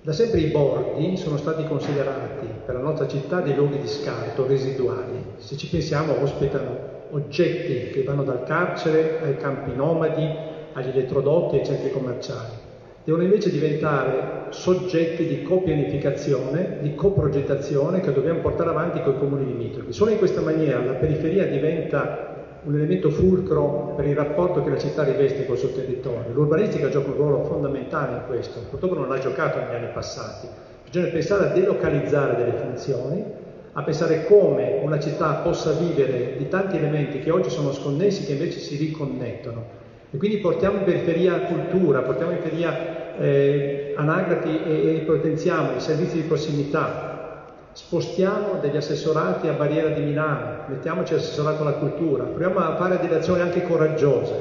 Da 0.00 0.12
sempre 0.12 0.40
i 0.40 0.46
borghi 0.46 1.18
sono 1.18 1.36
stati 1.36 1.64
considerati 1.64 2.46
per 2.64 2.74
la 2.76 2.80
nostra 2.80 3.06
città 3.06 3.42
dei 3.42 3.54
luoghi 3.54 3.80
di 3.80 3.86
scarto 3.86 4.46
residuali. 4.46 5.26
Se 5.36 5.58
ci 5.58 5.66
pensiamo, 5.66 6.18
ospitano 6.18 6.78
oggetti 7.10 7.90
che 7.90 8.02
vanno 8.02 8.22
dal 8.22 8.44
carcere 8.44 9.18
ai 9.20 9.36
campi 9.36 9.74
nomadi, 9.74 10.34
agli 10.72 10.88
elettrodotti 10.88 11.56
ai 11.56 11.64
centri 11.66 11.90
commerciali 11.90 12.59
devono 13.04 13.22
invece 13.22 13.50
diventare 13.50 14.48
soggetti 14.50 15.24
di 15.26 15.42
copianificazione, 15.42 16.78
di 16.80 16.94
coprogettazione 16.94 18.00
che 18.00 18.12
dobbiamo 18.12 18.40
portare 18.40 18.70
avanti 18.70 19.02
con 19.02 19.14
i 19.14 19.18
comuni 19.18 19.46
limitrofi. 19.46 19.92
Solo 19.92 20.10
in 20.10 20.18
questa 20.18 20.40
maniera 20.42 20.84
la 20.84 20.94
periferia 20.94 21.46
diventa 21.46 22.28
un 22.62 22.74
elemento 22.74 23.08
fulcro 23.08 23.94
per 23.96 24.04
il 24.04 24.14
rapporto 24.14 24.62
che 24.62 24.68
la 24.68 24.78
città 24.78 25.02
riveste 25.04 25.46
col 25.46 25.56
suo 25.56 25.70
territorio. 25.70 26.32
L'urbanistica 26.34 26.90
gioca 26.90 27.08
un 27.10 27.16
ruolo 27.16 27.44
fondamentale 27.44 28.16
in 28.16 28.22
questo, 28.26 28.60
purtroppo 28.68 28.96
non 28.96 29.08
l'ha 29.08 29.18
giocato 29.18 29.60
negli 29.60 29.74
anni 29.74 29.88
passati. 29.92 30.46
Bisogna 30.84 31.10
pensare 31.10 31.44
a 31.44 31.52
delocalizzare 31.52 32.36
delle 32.36 32.52
funzioni, 32.58 33.24
a 33.72 33.82
pensare 33.82 34.24
come 34.24 34.80
una 34.82 34.98
città 34.98 35.34
possa 35.34 35.72
vivere 35.72 36.34
di 36.36 36.48
tanti 36.48 36.76
elementi 36.76 37.20
che 37.20 37.30
oggi 37.30 37.48
sono 37.48 37.72
sconnessi, 37.72 38.24
che 38.24 38.32
invece 38.32 38.58
si 38.58 38.76
riconnettono. 38.76 39.78
E 40.12 40.16
quindi 40.16 40.38
portiamo 40.38 40.78
in 40.78 40.84
periferia 40.84 41.38
cultura, 41.42 42.00
portiamo 42.00 42.32
in 42.32 42.38
periferia 42.38 43.16
eh, 43.16 43.94
anagrati 43.96 44.60
e, 44.64 44.96
e 44.96 45.00
potenziamo 45.06 45.76
i 45.76 45.80
servizi 45.80 46.16
di 46.16 46.22
prossimità, 46.22 47.44
spostiamo 47.72 48.58
degli 48.60 48.76
assessorati 48.76 49.46
a 49.46 49.52
Barriera 49.52 49.90
di 49.90 50.00
Milano, 50.00 50.64
mettiamoci 50.66 51.14
assessorato 51.14 51.62
alla 51.62 51.74
cultura, 51.74 52.24
proviamo 52.24 52.58
a 52.58 52.74
fare 52.74 52.98
delle 52.98 53.18
azioni 53.18 53.40
anche 53.40 53.62
coraggiose, 53.62 54.34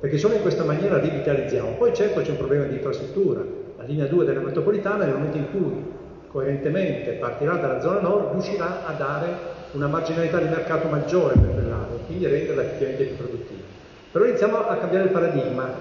perché 0.00 0.18
solo 0.18 0.34
in 0.34 0.42
questa 0.42 0.64
maniera 0.64 0.98
rivitalizziamo. 0.98 1.76
Poi 1.78 1.94
certo 1.94 2.20
c'è 2.20 2.30
un 2.30 2.36
problema 2.36 2.64
di 2.64 2.74
infrastruttura, 2.74 3.42
la 3.78 3.84
linea 3.84 4.06
2 4.06 4.24
della 4.26 4.40
metropolitana 4.40 5.04
nel 5.04 5.14
momento 5.14 5.38
in 5.38 5.50
cui 5.50 5.82
coerentemente 6.28 7.12
partirà 7.12 7.56
dalla 7.56 7.80
zona 7.80 8.00
nord 8.00 8.32
riuscirà 8.32 8.84
a 8.86 8.92
dare 8.92 9.28
una 9.72 9.86
marginalità 9.86 10.38
di 10.38 10.48
mercato 10.48 10.88
maggiore 10.88 11.34
per 11.34 11.54
quell'area, 11.54 11.96
quindi 12.04 12.26
renderla 12.26 12.62
effettivamente 12.62 13.04
più 13.04 13.16
produttiva. 13.16 13.59
Però 14.12 14.24
iniziamo 14.24 14.66
a 14.66 14.76
cambiare 14.76 15.04
il 15.04 15.10
paradigma, 15.10 15.72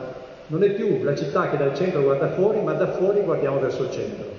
non 0.47 0.63
è 0.63 0.69
più 0.71 1.03
la 1.03 1.15
città 1.15 1.49
che 1.49 1.57
dal 1.57 1.75
centro 1.75 2.03
guarda 2.03 2.31
fuori, 2.31 2.61
ma 2.61 2.73
da 2.73 2.91
fuori 2.91 3.21
guardiamo 3.21 3.59
verso 3.59 3.83
il 3.83 3.91
centro. 3.91 4.37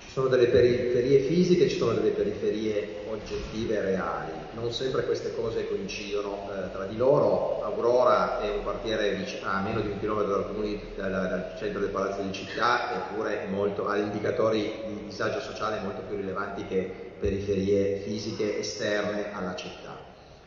Ci 0.00 0.10
sono 0.10 0.28
delle 0.28 0.46
periferie 0.46 1.20
fisiche, 1.20 1.68
ci 1.68 1.76
sono 1.76 1.92
delle 1.92 2.10
periferie 2.10 3.02
oggettive 3.10 3.76
e 3.76 3.80
reali, 3.80 4.30
non 4.54 4.72
sempre 4.72 5.04
queste 5.04 5.34
cose 5.34 5.66
coincidono 5.66 6.48
eh, 6.50 6.72
tra 6.72 6.84
di 6.84 6.96
loro. 6.96 7.62
Aurora 7.64 8.40
è 8.40 8.48
un 8.50 8.62
quartiere 8.62 9.16
a 9.42 9.60
meno 9.60 9.80
di 9.80 9.88
un 9.88 9.98
chilometro 9.98 10.36
dal, 10.36 11.10
dal, 11.10 11.10
dal 11.10 11.52
centro 11.58 11.80
del 11.80 11.90
Palazzo 11.90 12.22
di 12.22 12.32
Città, 12.32 12.94
eppure 12.94 13.46
molto, 13.50 13.88
ha 13.88 13.96
indicatori 13.96 14.72
di 14.86 15.04
disagio 15.06 15.40
sociale 15.40 15.80
molto 15.82 16.02
più 16.06 16.16
rilevanti 16.16 16.66
che 16.66 17.12
periferie 17.18 17.96
fisiche 18.04 18.58
esterne 18.58 19.34
alla 19.34 19.54
città. 19.54 19.93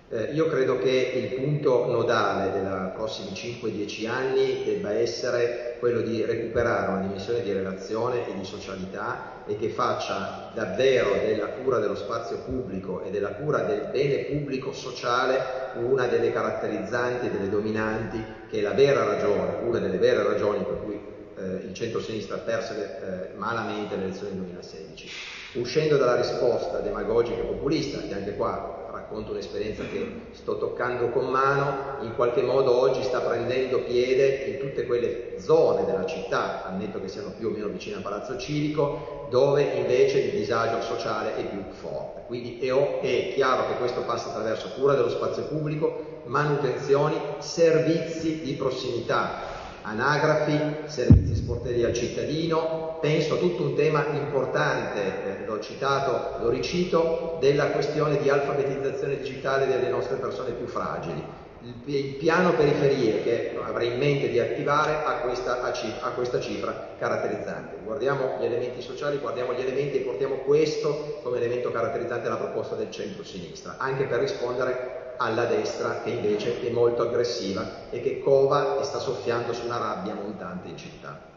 Eh, 0.10 0.32
io 0.32 0.47
credo 0.47 0.80
che 0.80 0.89
il 0.89 1.36
punto 1.36 1.86
nodale 1.88 2.51
dei 2.51 2.64
prossimi 2.93 3.32
5-10 3.32 4.08
anni 4.08 4.64
debba 4.64 4.93
essere 4.93 5.76
quello 5.80 5.99
di 5.99 6.24
recuperare 6.24 6.91
una 6.91 7.01
dimensione 7.01 7.41
di 7.41 7.51
relazione 7.51 8.26
e 8.26 8.34
di 8.34 8.45
socialità 8.45 9.43
e 9.45 9.58
che 9.58 9.68
faccia 9.68 10.51
davvero 10.53 11.12
della 11.26 11.47
cura 11.47 11.80
dello 11.80 11.95
spazio 11.95 12.38
pubblico 12.38 13.03
e 13.03 13.10
della 13.10 13.34
cura 13.34 13.64
del 13.64 13.89
bene 13.91 14.24
pubblico 14.24 14.72
sociale 14.72 15.76
una 15.76 16.08
delle 16.08 16.32
caratterizzanti 16.32 17.30
delle 17.30 17.49
dominanti 17.49 18.24
che 18.49 18.60
è 18.60 18.62
la 18.62 18.72
vera 18.72 19.03
ragione, 19.03 19.58
una 19.64 19.80
delle 19.80 19.97
vere 19.97 20.24
ragioni 20.24 20.64
per 20.64 20.84
cui 20.86 21.01
eh, 21.38 21.66
il 21.68 21.74
centro-sinistra 21.74 22.38
perse 22.38 23.32
eh, 23.34 23.38
malamente 23.38 23.97
le 23.97 24.03
elezioni 24.03 24.36
del 24.36 24.39
2016. 24.43 25.36
Uscendo 25.53 25.95
dalla 25.97 26.15
risposta 26.15 26.79
demagogica 26.79 27.39
e 27.39 27.45
populista, 27.45 27.99
che 28.05 28.13
anche 28.13 28.35
qua 28.35 28.85
racconto 28.91 29.31
un'esperienza 29.31 29.83
che 29.87 30.29
sto 30.31 30.57
toccando 30.57 31.09
con 31.09 31.29
mano, 31.31 32.03
in 32.03 32.15
qualche 32.15 32.41
modo 32.41 32.75
oggi 32.77 33.01
sta 33.03 33.21
prendendo 33.21 33.83
piede 33.83 34.43
in 34.45 34.59
tutte 34.59 34.85
quelle 34.85 35.39
zone 35.39 35.85
della 35.85 36.05
città, 36.05 36.65
ammetto 36.65 36.99
che 36.99 37.07
siano 37.07 37.31
più 37.37 37.47
o 37.47 37.51
meno 37.51 37.67
vicine 37.69 37.97
a 37.97 38.01
Palazzo 38.01 38.37
Civico, 38.37 39.27
dove 39.29 39.61
invece 39.63 40.19
il 40.19 40.31
disagio 40.31 40.81
sociale 40.81 41.35
è 41.35 41.49
più 41.49 41.63
forte. 41.71 42.23
Quindi 42.27 42.59
è, 42.59 42.99
è 42.99 43.33
chiaro 43.33 43.67
che 43.67 43.77
questo 43.77 44.01
passa 44.01 44.29
attraverso 44.29 44.69
cura 44.75 44.95
dello 44.95 45.09
spazio 45.09 45.43
pubblico, 45.43 46.21
manutenzioni, 46.25 47.19
servizi 47.39 48.41
di 48.41 48.53
prossimità, 48.53 49.46
anagrafi, 49.88 50.59
servizi 50.85 51.35
sportelli 51.35 51.83
al 51.83 51.93
cittadino, 51.93 52.97
penso 52.99 53.35
a 53.35 53.38
tutto 53.38 53.63
un 53.63 53.75
tema 53.75 54.05
importante, 54.11 55.01
eh, 55.01 55.45
l'ho 55.45 55.59
citato, 55.61 56.43
lo 56.43 56.49
ricito, 56.49 57.38
della 57.39 57.67
questione 57.67 58.17
di 58.17 58.29
alfabetizzazione 58.29 59.17
digitale 59.17 59.67
delle 59.67 59.89
nostre 59.89 60.17
persone 60.17 60.51
più 60.51 60.67
fragili. 60.67 61.23
Il, 61.61 61.95
il 61.95 62.15
piano 62.15 62.53
periferie 62.53 63.23
che 63.23 63.57
avrei 63.63 63.93
in 63.93 63.97
mente 63.97 64.29
di 64.29 64.39
attivare 64.39 65.03
ha 65.05 65.19
questa, 65.21 65.61
ha 65.61 66.09
questa 66.11 66.39
cifra 66.39 66.95
caratterizzante. 66.99 67.77
Guardiamo 67.83 68.38
gli 68.39 68.45
elementi 68.45 68.81
sociali, 68.81 69.17
guardiamo 69.17 69.53
gli 69.53 69.61
elementi 69.61 69.97
e 69.97 70.01
portiamo 70.01 70.35
questo 70.39 71.19
come 71.23 71.38
elemento 71.38 71.71
caratterizzante 71.71 72.23
della 72.23 72.35
proposta 72.35 72.75
del 72.75 72.91
centro-sinistra, 72.91 73.75
anche 73.77 74.03
per 74.03 74.19
rispondere 74.19 74.96
alla 75.18 75.45
destra 75.45 76.01
che 76.01 76.11
invece 76.11 76.61
è 76.61 76.72
molto 76.72 77.03
aggressiva 77.03 77.89
e 77.89 78.01
che 78.01 78.20
cova 78.20 78.80
e 78.80 78.84
sta 78.84 78.99
soffiando 78.99 79.53
su 79.53 79.65
una 79.65 79.78
rabbia 79.78 80.13
montante 80.13 80.68
in 80.70 80.78
città. 80.78 81.36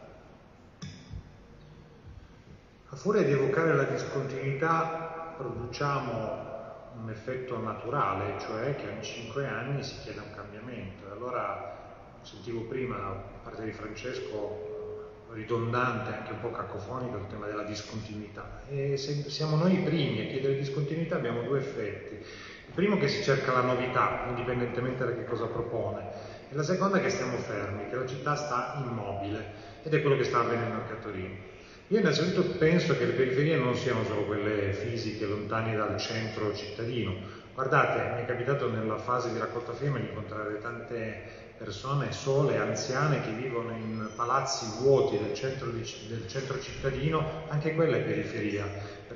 A 2.89 2.95
furia 2.95 3.23
di 3.23 3.31
evocare 3.31 3.73
la 3.75 3.83
discontinuità 3.83 5.33
produciamo 5.37 6.49
un 7.01 7.09
effetto 7.09 7.57
naturale, 7.57 8.39
cioè 8.39 8.75
che 8.75 8.87
ogni 8.87 9.03
cinque 9.03 9.47
anni 9.47 9.83
si 9.83 9.95
chiede 10.03 10.19
un 10.19 10.35
cambiamento. 10.35 11.07
E 11.07 11.11
allora 11.11 11.79
sentivo 12.21 12.61
prima 12.61 12.97
da 12.97 13.23
parte 13.43 13.63
di 13.63 13.71
Francesco 13.71 14.69
ridondante, 15.31 16.13
anche 16.13 16.33
un 16.33 16.41
po' 16.41 16.51
cacofonico 16.51 17.15
il 17.15 17.27
tema 17.27 17.47
della 17.47 17.63
discontinuità. 17.63 18.61
E 18.67 18.97
se 18.97 19.29
siamo 19.29 19.55
noi 19.55 19.75
i 19.75 19.83
primi 19.83 20.27
a 20.27 20.29
chiedere 20.29 20.57
discontinuità 20.57 21.15
abbiamo 21.15 21.41
due 21.43 21.59
effetti. 21.59 22.25
Primo 22.73 22.97
che 22.97 23.09
si 23.09 23.21
cerca 23.21 23.51
la 23.51 23.61
novità, 23.61 24.23
indipendentemente 24.29 25.03
da 25.03 25.13
che 25.13 25.25
cosa 25.25 25.45
propone, 25.45 26.03
e 26.49 26.55
la 26.55 26.63
seconda 26.63 27.01
che 27.01 27.09
stiamo 27.09 27.37
fermi, 27.37 27.89
che 27.89 27.97
la 27.97 28.05
città 28.05 28.35
sta 28.35 28.75
immobile, 28.77 29.45
ed 29.83 29.93
è 29.93 30.01
quello 30.01 30.15
che 30.15 30.23
sta 30.23 30.39
avvenendo 30.39 30.77
a 30.77 30.95
Torino. 31.01 31.35
Io 31.87 31.99
innanzitutto 31.99 32.57
penso 32.57 32.97
che 32.97 33.03
le 33.03 33.11
periferie 33.11 33.57
non 33.57 33.75
siano 33.75 34.05
solo 34.05 34.23
quelle 34.23 34.71
fisiche, 34.71 35.25
lontane 35.25 35.75
dal 35.75 35.97
centro 35.97 36.55
cittadino. 36.55 37.13
Guardate, 37.53 38.15
mi 38.15 38.21
è 38.21 38.25
capitato 38.25 38.69
nella 38.69 38.97
fase 38.97 39.33
di 39.33 39.37
raccolta 39.37 39.73
firme 39.73 39.99
di 39.99 40.07
incontrare 40.07 40.59
tante 40.61 41.49
persone 41.57 42.13
sole, 42.13 42.57
anziane 42.57 43.21
che 43.21 43.31
vivono 43.31 43.71
in 43.71 44.09
palazzi 44.15 44.65
vuoti 44.79 45.17
del 45.17 45.33
centro, 45.33 45.69
di, 45.69 45.85
del 46.07 46.25
centro 46.27 46.59
cittadino, 46.61 47.43
anche 47.49 47.75
quella 47.75 47.97
è 47.97 48.01
periferia, 48.01 48.65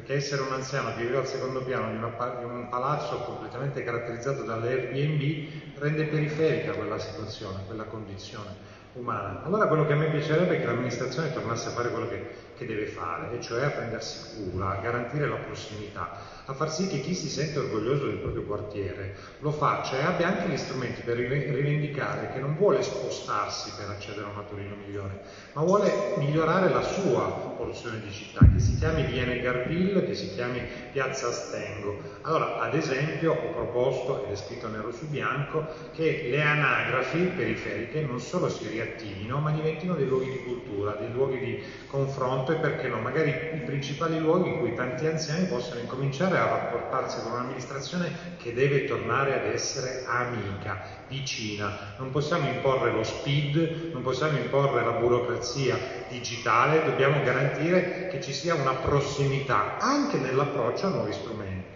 perché 0.06 0.14
essere 0.14 0.44
un 0.44 0.54
anziano 0.54 0.94
che 0.96 1.04
vive 1.04 1.18
al 1.18 1.28
secondo 1.28 1.64
piano 1.64 1.90
di, 1.90 1.98
una, 1.98 2.36
di 2.38 2.44
un 2.44 2.70
palazzo 2.70 3.22
completamente 3.22 3.84
caratterizzato 3.84 4.44
dall'Airbnb 4.44 5.80
rende 5.80 6.06
periferica 6.06 6.74
quella 6.74 7.00
situazione, 7.00 7.64
quella 7.66 7.86
condizione 7.86 8.74
umana. 8.94 9.42
Allora 9.44 9.66
quello 9.66 9.88
che 9.88 9.94
a 9.94 9.96
me 9.96 10.12
piacerebbe 10.12 10.58
è 10.58 10.60
che 10.60 10.68
l'amministrazione 10.68 11.34
tornasse 11.34 11.70
a 11.70 11.72
fare 11.72 11.90
quello 11.90 12.08
che, 12.08 12.30
che 12.56 12.68
deve 12.68 12.86
fare, 12.86 13.36
e 13.36 13.42
cioè 13.42 13.64
a 13.64 13.70
prendersi 13.72 14.36
cura, 14.36 14.70
a 14.70 14.76
garantire 14.76 15.28
la 15.28 15.38
prossimità 15.38 16.35
a 16.48 16.54
far 16.54 16.72
sì 16.72 16.88
che 16.88 17.02
chi 17.02 17.16
si 17.16 17.28
sente 17.28 17.60
orgoglioso 17.60 18.06
del 18.06 18.18
proprio 18.18 18.44
quartiere 18.44 19.16
lo 19.40 19.52
faccia 19.52 19.98
e 19.98 20.04
abbia 20.04 20.28
anche 20.28 20.50
gli 20.50 20.58
strumenti 20.58 21.02
per 21.02 21.18
rivendicare 21.18 22.32
che 22.34 22.40
non 22.40 22.56
vuole 22.56 22.84
spostarsi 22.84 23.72
per 23.78 23.90
accedere 23.90 24.28
a 24.28 24.30
una 24.30 24.44
Torino 24.44 24.76
migliore, 24.76 25.22
ma 25.54 25.62
vuole 25.62 26.14
migliorare 26.18 26.70
la 26.70 26.82
sua 26.82 27.54
porzione 27.58 28.00
di 28.00 28.12
città, 28.12 28.40
che 28.52 28.60
si 28.60 28.78
chiami 28.78 29.04
Viene 29.04 29.40
Garville, 29.40 30.06
che 30.06 30.14
si 30.14 30.34
chiami 30.34 30.62
Piazza 30.92 31.32
Stengo. 31.32 32.02
Allora, 32.22 32.60
ad 32.60 32.76
esempio, 32.76 33.34
ho 33.34 33.54
proposto, 33.54 34.26
ed 34.26 34.32
è 34.32 34.36
scritto 34.36 34.68
nero 34.68 34.92
su 34.92 35.08
bianco, 35.08 35.66
che 35.94 36.28
le 36.30 36.42
anagrafi 36.42 37.32
periferiche 37.36 38.02
non 38.02 38.20
solo 38.20 38.50
si 38.50 38.68
riattivino, 38.68 39.40
ma 39.40 39.52
diventino 39.52 39.96
dei 39.96 40.08
luoghi 40.08 40.30
di 40.30 40.44
cultura, 40.44 40.96
dei 40.96 41.12
luoghi 41.12 41.40
di 41.40 41.64
confronto 41.88 42.52
e 42.52 42.56
perché 42.56 42.88
no, 42.88 43.00
magari 43.00 43.30
i 43.30 43.62
principali 43.66 44.20
luoghi 44.20 44.50
in 44.50 44.60
cui 44.60 44.74
tanti 44.74 45.06
anziani 45.06 45.46
possano 45.46 45.80
incominciare 45.80 46.35
a 46.38 46.48
rapportarsi 46.48 47.22
con 47.22 47.32
un'amministrazione 47.32 48.36
che 48.38 48.54
deve 48.54 48.86
tornare 48.86 49.40
ad 49.40 49.46
essere 49.48 50.04
amica, 50.06 50.82
vicina. 51.08 51.96
Non 51.98 52.12
possiamo 52.12 52.48
imporre 52.48 52.92
lo 52.92 53.04
speed, 53.04 53.92
non 53.92 54.02
possiamo 54.02 54.38
imporre 54.38 54.84
la 54.84 54.92
burocrazia 54.92 55.78
digitale, 56.10 56.84
dobbiamo 56.86 57.22
garantire 57.24 58.08
che 58.08 58.22
ci 58.22 58.34
sia 58.34 58.56
una 58.56 58.74
prossimità 58.74 59.78
anche 59.78 60.18
nell'approccio 60.18 60.88
a 60.88 60.90
nuovi 60.90 61.14
strumenti. 61.14 61.74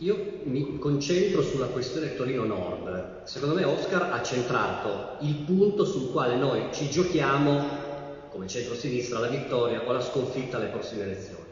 Io 0.00 0.42
mi 0.44 0.78
concentro 0.78 1.42
sulla 1.42 1.66
questione 1.66 2.14
Torino 2.14 2.44
Nord. 2.44 3.24
Secondo 3.24 3.56
me 3.56 3.64
Oscar 3.64 4.10
ha 4.12 4.22
centrato 4.22 5.16
il 5.22 5.34
punto 5.34 5.84
sul 5.84 6.12
quale 6.12 6.36
noi 6.36 6.68
ci 6.70 6.88
giochiamo 6.88 7.87
come 8.38 8.46
centro-sinistra 8.46 9.18
la 9.18 9.26
vittoria 9.26 9.82
o 9.84 9.92
la 9.92 10.00
sconfitta 10.00 10.58
alle 10.58 10.68
prossime 10.68 11.02
elezioni. 11.02 11.42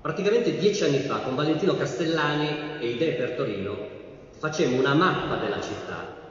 Praticamente 0.00 0.56
dieci 0.56 0.82
anni 0.82 1.00
fa 1.00 1.18
con 1.18 1.34
Valentino 1.34 1.76
Castellani 1.76 2.78
e 2.80 2.88
Idee 2.88 3.12
per 3.12 3.32
Torino 3.32 3.76
facemmo 4.38 4.78
una 4.78 4.94
mappa 4.94 5.36
della 5.36 5.60
città 5.60 6.22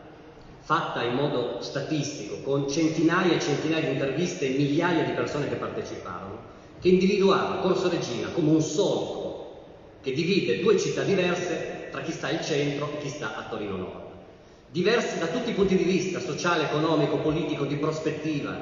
fatta 0.59 1.03
in 1.03 1.13
modo 1.13 1.61
statistico 1.61 2.37
con 2.41 2.67
centinaia 2.67 3.35
e 3.35 3.39
centinaia 3.39 3.85
di 3.85 3.93
interviste 3.93 4.47
e 4.47 4.57
migliaia 4.57 5.03
di 5.03 5.11
persone 5.11 5.47
che 5.47 5.55
parteciparono 5.55 6.51
che 6.79 6.87
individuava 6.87 7.59
Corso 7.59 7.89
Regina 7.89 8.29
come 8.29 8.49
un 8.49 8.61
solco 8.61 9.51
che 10.01 10.13
divide 10.13 10.61
due 10.61 10.79
città 10.79 11.03
diverse 11.03 11.89
tra 11.91 12.01
chi 12.01 12.11
sta 12.11 12.27
al 12.27 12.41
centro 12.41 12.91
e 12.93 12.97
chi 12.97 13.09
sta 13.09 13.35
a 13.35 13.43
Torino 13.49 13.75
Nord 13.75 14.02
diversi 14.73 15.19
da 15.19 15.27
tutti 15.27 15.51
i 15.51 15.53
punti 15.53 15.77
di 15.77 15.83
vista, 15.83 16.19
sociale, 16.19 16.63
economico, 16.63 17.17
politico, 17.17 17.65
di 17.65 17.75
prospettiva. 17.75 18.57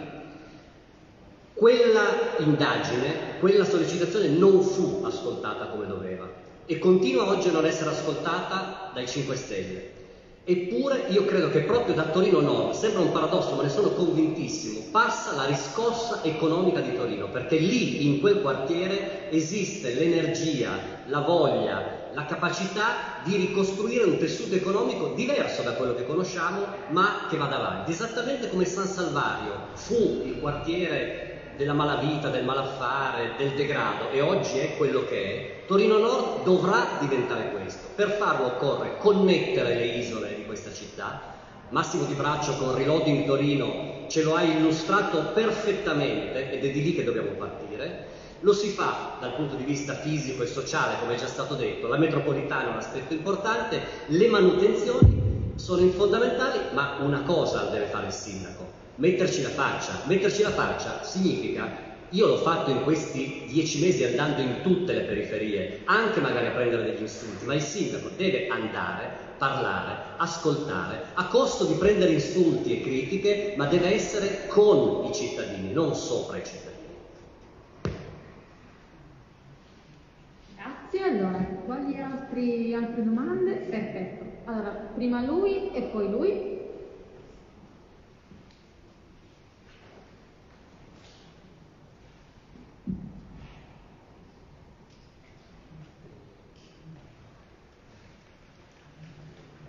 Quella 1.53 2.35
indagine, 2.39 3.39
quella 3.39 3.63
sollecitazione 3.63 4.27
non 4.27 4.61
fu 4.61 5.03
ascoltata 5.05 5.67
come 5.67 5.87
doveva 5.87 6.29
e 6.65 6.79
continua 6.79 7.29
oggi 7.29 7.47
a 7.47 7.53
non 7.53 7.65
essere 7.65 7.91
ascoltata 7.91 8.91
dai 8.93 9.07
5 9.07 9.35
Stelle. 9.35 9.99
Eppure 10.43 11.05
io 11.11 11.23
credo 11.23 11.49
che 11.49 11.61
proprio 11.61 11.93
da 11.93 12.09
Torino 12.09 12.41
Nord, 12.41 12.73
sembra 12.73 13.01
un 13.01 13.11
paradosso 13.13 13.55
ma 13.55 13.61
ne 13.61 13.69
sono 13.69 13.91
convintissimo, 13.91 14.87
passa 14.91 15.33
la 15.33 15.45
riscossa 15.45 16.23
economica 16.23 16.81
di 16.81 16.93
Torino, 16.93 17.29
perché 17.29 17.55
lì 17.55 18.05
in 18.05 18.19
quel 18.19 18.41
quartiere 18.41 19.29
esiste 19.29 19.93
l'energia, 19.93 20.77
la 21.05 21.21
voglia, 21.21 22.00
la 22.13 22.25
capacità 22.25 23.19
di 23.23 23.35
ricostruire 23.35 24.03
un 24.03 24.17
tessuto 24.17 24.55
economico 24.55 25.13
diverso 25.15 25.61
da 25.61 25.73
quello 25.73 25.95
che 25.95 26.05
conosciamo, 26.05 26.65
ma 26.89 27.25
che 27.29 27.37
vada 27.37 27.57
avanti. 27.57 27.91
Esattamente 27.91 28.49
come 28.49 28.65
San 28.65 28.87
Salvario 28.87 29.67
fu 29.73 30.21
il 30.25 30.39
quartiere 30.39 31.53
della 31.57 31.73
malavita, 31.73 32.29
del 32.29 32.43
malaffare, 32.43 33.33
del 33.37 33.53
degrado 33.53 34.09
e 34.11 34.21
oggi 34.21 34.57
è 34.57 34.75
quello 34.77 35.05
che 35.05 35.23
è, 35.23 35.67
Torino 35.67 35.97
Nord 35.99 36.43
dovrà 36.43 36.97
diventare 36.99 37.51
questo. 37.51 37.89
Per 37.95 38.09
farlo 38.11 38.47
occorre 38.47 38.97
connettere 38.97 39.75
le 39.75 39.85
isole 39.85 40.35
di 40.35 40.45
questa 40.45 40.73
città. 40.73 41.39
Massimo 41.69 42.03
Di 42.03 42.13
Braccio 42.13 42.57
con 42.57 42.75
Reloading 42.75 43.25
Torino 43.25 44.05
ce 44.07 44.23
lo 44.23 44.35
ha 44.35 44.41
illustrato 44.41 45.31
perfettamente 45.33 46.51
ed 46.51 46.65
è 46.65 46.69
di 46.69 46.81
lì 46.81 46.93
che 46.93 47.03
dobbiamo 47.03 47.29
partire 47.31 48.10
lo 48.41 48.53
si 48.53 48.69
fa 48.69 49.17
dal 49.19 49.35
punto 49.35 49.55
di 49.55 49.63
vista 49.63 49.93
fisico 49.95 50.43
e 50.43 50.47
sociale, 50.47 50.99
come 50.99 51.15
è 51.15 51.17
già 51.17 51.27
stato 51.27 51.55
detto, 51.55 51.87
la 51.87 51.97
metropolitana 51.97 52.67
è 52.69 52.71
un 52.71 52.77
aspetto 52.77 53.13
importante, 53.13 53.79
le 54.07 54.27
manutenzioni 54.27 55.53
sono 55.55 55.87
fondamentali, 55.89 56.59
ma 56.73 56.97
una 57.01 57.21
cosa 57.21 57.65
deve 57.65 57.85
fare 57.85 58.07
il 58.07 58.13
sindaco, 58.13 58.69
metterci 58.95 59.41
la 59.43 59.49
faccia. 59.49 60.01
Metterci 60.05 60.41
la 60.41 60.51
faccia 60.51 61.03
significa 61.03 61.89
io 62.13 62.27
l'ho 62.27 62.37
fatto 62.37 62.71
in 62.71 62.83
questi 62.83 63.43
dieci 63.47 63.79
mesi 63.79 64.03
andando 64.03 64.41
in 64.41 64.61
tutte 64.61 64.91
le 64.91 65.01
periferie, 65.01 65.81
anche 65.85 66.19
magari 66.19 66.47
a 66.47 66.51
prendere 66.51 66.83
degli 66.83 67.01
insulti, 67.01 67.45
ma 67.45 67.53
il 67.53 67.61
sindaco 67.61 68.09
deve 68.17 68.47
andare, 68.47 69.09
parlare, 69.37 70.15
ascoltare, 70.17 71.03
a 71.13 71.27
costo 71.27 71.65
di 71.65 71.75
prendere 71.75 72.11
insulti 72.11 72.77
e 72.77 72.81
critiche, 72.81 73.53
ma 73.55 73.65
deve 73.67 73.93
essere 73.93 74.47
con 74.47 75.05
i 75.09 75.13
cittadini, 75.13 75.71
non 75.71 75.95
sopra 75.95 76.37
i 76.37 76.43
cittadini. 76.43 76.70
Grazie, 80.91 81.19
allora, 81.19 81.37
quali 81.63 81.97
altri, 82.01 82.73
altre 82.73 83.05
domande? 83.05 83.51
Perfetto. 83.69 84.25
Allora, 84.43 84.71
prima 84.93 85.23
lui 85.25 85.71
e 85.71 85.83
poi 85.83 86.09
lui. 86.11 86.59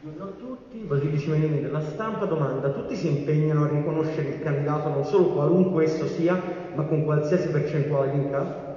Buongiorno 0.01 0.25
a 0.25 0.37
tutti, 0.37 0.79
Basili 0.79 1.21
Cimenini 1.21 1.61
della 1.61 1.83
stampa 1.83 2.25
domanda, 2.25 2.73
tutti 2.73 2.97
si 2.97 3.07
impegnano 3.07 3.63
a 3.63 3.69
riconoscere 3.69 4.29
il 4.31 4.41
candidato 4.41 4.89
non 4.89 5.05
solo 5.05 5.31
qualunque 5.35 5.85
esso 5.85 6.05
sia, 6.09 6.37
ma 6.73 6.83
con 6.83 7.05
qualsiasi 7.05 7.49
percentuale 7.51 8.11
di 8.11 8.17
incassi? 8.17 8.72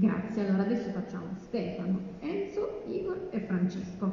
Grazie, 0.00 0.46
allora 0.46 0.62
adesso 0.62 0.90
facciamo 0.90 1.34
Stefano, 1.44 1.98
Enzo, 2.20 2.82
Igor 2.86 3.30
e 3.30 3.40
Francesco. 3.40 4.12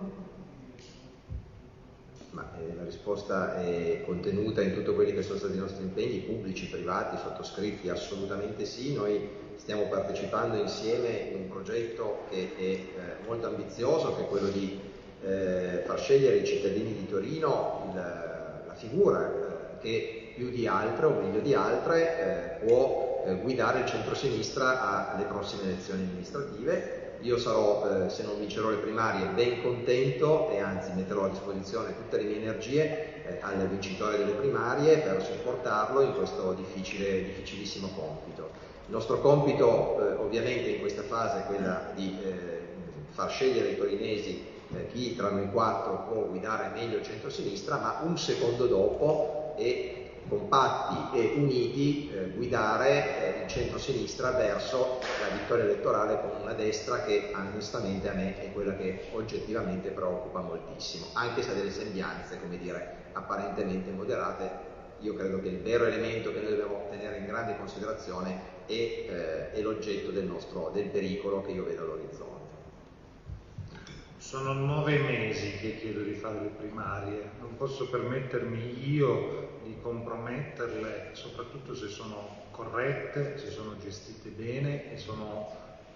Ma 2.32 2.50
eh, 2.58 2.76
la 2.76 2.84
risposta 2.84 3.62
è 3.62 4.02
contenuta 4.04 4.64
in 4.64 4.74
tutti 4.74 4.92
quelli 4.96 5.14
che 5.14 5.22
sono 5.22 5.38
stati 5.38 5.54
i 5.54 5.60
nostri 5.60 5.84
impegni 5.84 6.22
pubblici, 6.22 6.70
privati, 6.70 7.18
sottoscritti, 7.18 7.90
assolutamente 7.90 8.66
sì. 8.66 8.96
Noi 8.96 9.30
stiamo 9.58 9.84
partecipando 9.84 10.58
insieme 10.58 11.30
in 11.32 11.42
un 11.42 11.50
progetto 11.50 12.24
che 12.32 12.56
è 12.58 12.62
eh, 12.62 12.88
molto 13.28 13.46
ambizioso, 13.46 14.16
che 14.16 14.24
è 14.24 14.28
quello 14.28 14.48
di 14.48 14.80
eh, 15.24 15.84
far 15.86 16.00
scegliere 16.00 16.40
ai 16.40 16.46
cittadini 16.48 16.96
di 16.96 17.06
Torino 17.08 17.92
il, 17.92 17.96
la 17.96 18.74
figura 18.74 19.30
eh, 19.30 19.78
che 19.82 20.34
più 20.36 20.50
di 20.50 20.66
altre 20.66 21.06
o 21.06 21.22
meglio 21.22 21.42
di 21.42 21.54
altre 21.54 22.60
eh, 22.62 22.66
può 22.66 23.15
eh, 23.26 23.36
guidare 23.36 23.80
il 23.80 23.86
centro-sinistra 23.86 25.14
alle 25.14 25.26
prossime 25.26 25.64
elezioni 25.64 26.04
amministrative 26.04 27.06
io 27.26 27.40
sarò, 27.40 28.06
eh, 28.06 28.10
se 28.10 28.24
non 28.24 28.38
vincerò 28.38 28.70
le 28.70 28.78
primarie, 28.78 29.26
ben 29.28 29.62
contento 29.64 30.52
e 30.52 30.60
anzi 30.60 30.92
metterò 30.94 31.26
a 31.26 31.30
disposizione 31.30 31.96
tutte 31.96 32.18
le 32.18 32.24
mie 32.24 32.38
energie 32.38 33.26
eh, 33.26 33.40
al 33.42 33.68
vincitore 33.68 34.18
delle 34.18 34.34
primarie 34.34 35.00
per 35.00 35.24
supportarlo 35.24 36.02
in 36.02 36.14
questo 36.14 36.54
difficile, 36.54 37.24
difficilissimo 37.24 37.90
compito. 37.96 38.50
Il 38.88 38.94
nostro 38.94 39.20
compito 39.22 40.00
eh, 40.00 40.14
ovviamente 40.22 40.70
in 40.70 40.80
questa 40.80 41.02
fase 41.02 41.40
è 41.40 41.46
quella 41.46 41.92
di 41.96 42.16
eh, 42.22 42.34
far 43.10 43.30
scegliere 43.32 43.70
ai 43.70 43.78
torinesi 43.78 44.54
chi 44.92 45.16
tra 45.16 45.30
noi 45.30 45.50
quattro 45.52 46.06
può 46.08 46.26
guidare 46.26 46.70
meglio 46.74 46.98
il 46.98 47.04
centro-sinistra, 47.04 47.78
ma 47.78 48.02
un 48.04 48.18
secondo 48.18 48.66
dopo 48.66 49.54
e 49.58 49.95
compatti 50.28 51.18
e 51.18 51.34
uniti 51.36 52.12
eh, 52.12 52.30
guidare 52.30 53.40
eh, 53.40 53.44
il 53.44 53.48
centro-sinistra 53.48 54.32
verso 54.32 55.00
la 55.22 55.36
vittoria 55.36 55.66
elettorale 55.66 56.20
con 56.22 56.42
una 56.42 56.54
destra 56.54 57.04
che 57.04 57.32
onestamente 57.34 58.10
a 58.10 58.14
me 58.14 58.40
è 58.40 58.52
quella 58.54 58.76
che 58.76 59.08
oggettivamente 59.12 59.90
preoccupa 59.90 60.42
moltissimo, 60.42 61.08
anche 61.14 61.42
se 61.42 61.52
ha 61.52 61.54
delle 61.54 61.72
sembianze, 61.72 62.40
come 62.40 62.58
dire, 62.58 63.10
apparentemente 63.14 63.92
moderate. 63.92 64.74
Io 65.02 65.14
credo 65.14 65.42
che 65.42 65.50
il 65.50 65.60
vero 65.60 65.86
elemento 65.86 66.32
che 66.32 66.40
noi 66.40 66.52
dobbiamo 66.52 66.88
tenere 66.90 67.18
in 67.18 67.26
grande 67.26 67.58
considerazione 67.58 68.54
è, 68.66 68.72
eh, 68.72 69.52
è 69.52 69.62
l'oggetto 69.62 70.12
del, 70.12 70.26
nostro, 70.26 70.72
del 70.74 70.88
pericolo 70.88 71.42
che 71.42 71.52
io 71.52 71.64
vedo 71.64 71.84
all'orizzonte. 71.84 72.45
Sono 74.26 74.54
nove 74.54 74.98
mesi 74.98 75.56
che 75.60 75.78
chiedo 75.78 76.02
di 76.02 76.16
fare 76.16 76.42
le 76.42 76.48
primarie, 76.48 77.30
non 77.42 77.56
posso 77.58 77.88
permettermi 77.92 78.90
io 78.90 79.60
di 79.64 79.78
comprometterle, 79.80 81.10
soprattutto 81.12 81.76
se 81.76 81.90
sono 81.90 82.48
corrette, 82.50 83.38
se 83.38 83.52
sono 83.52 83.78
gestite 83.78 84.30
bene 84.30 84.92
e 84.92 84.98
sono 84.98 85.48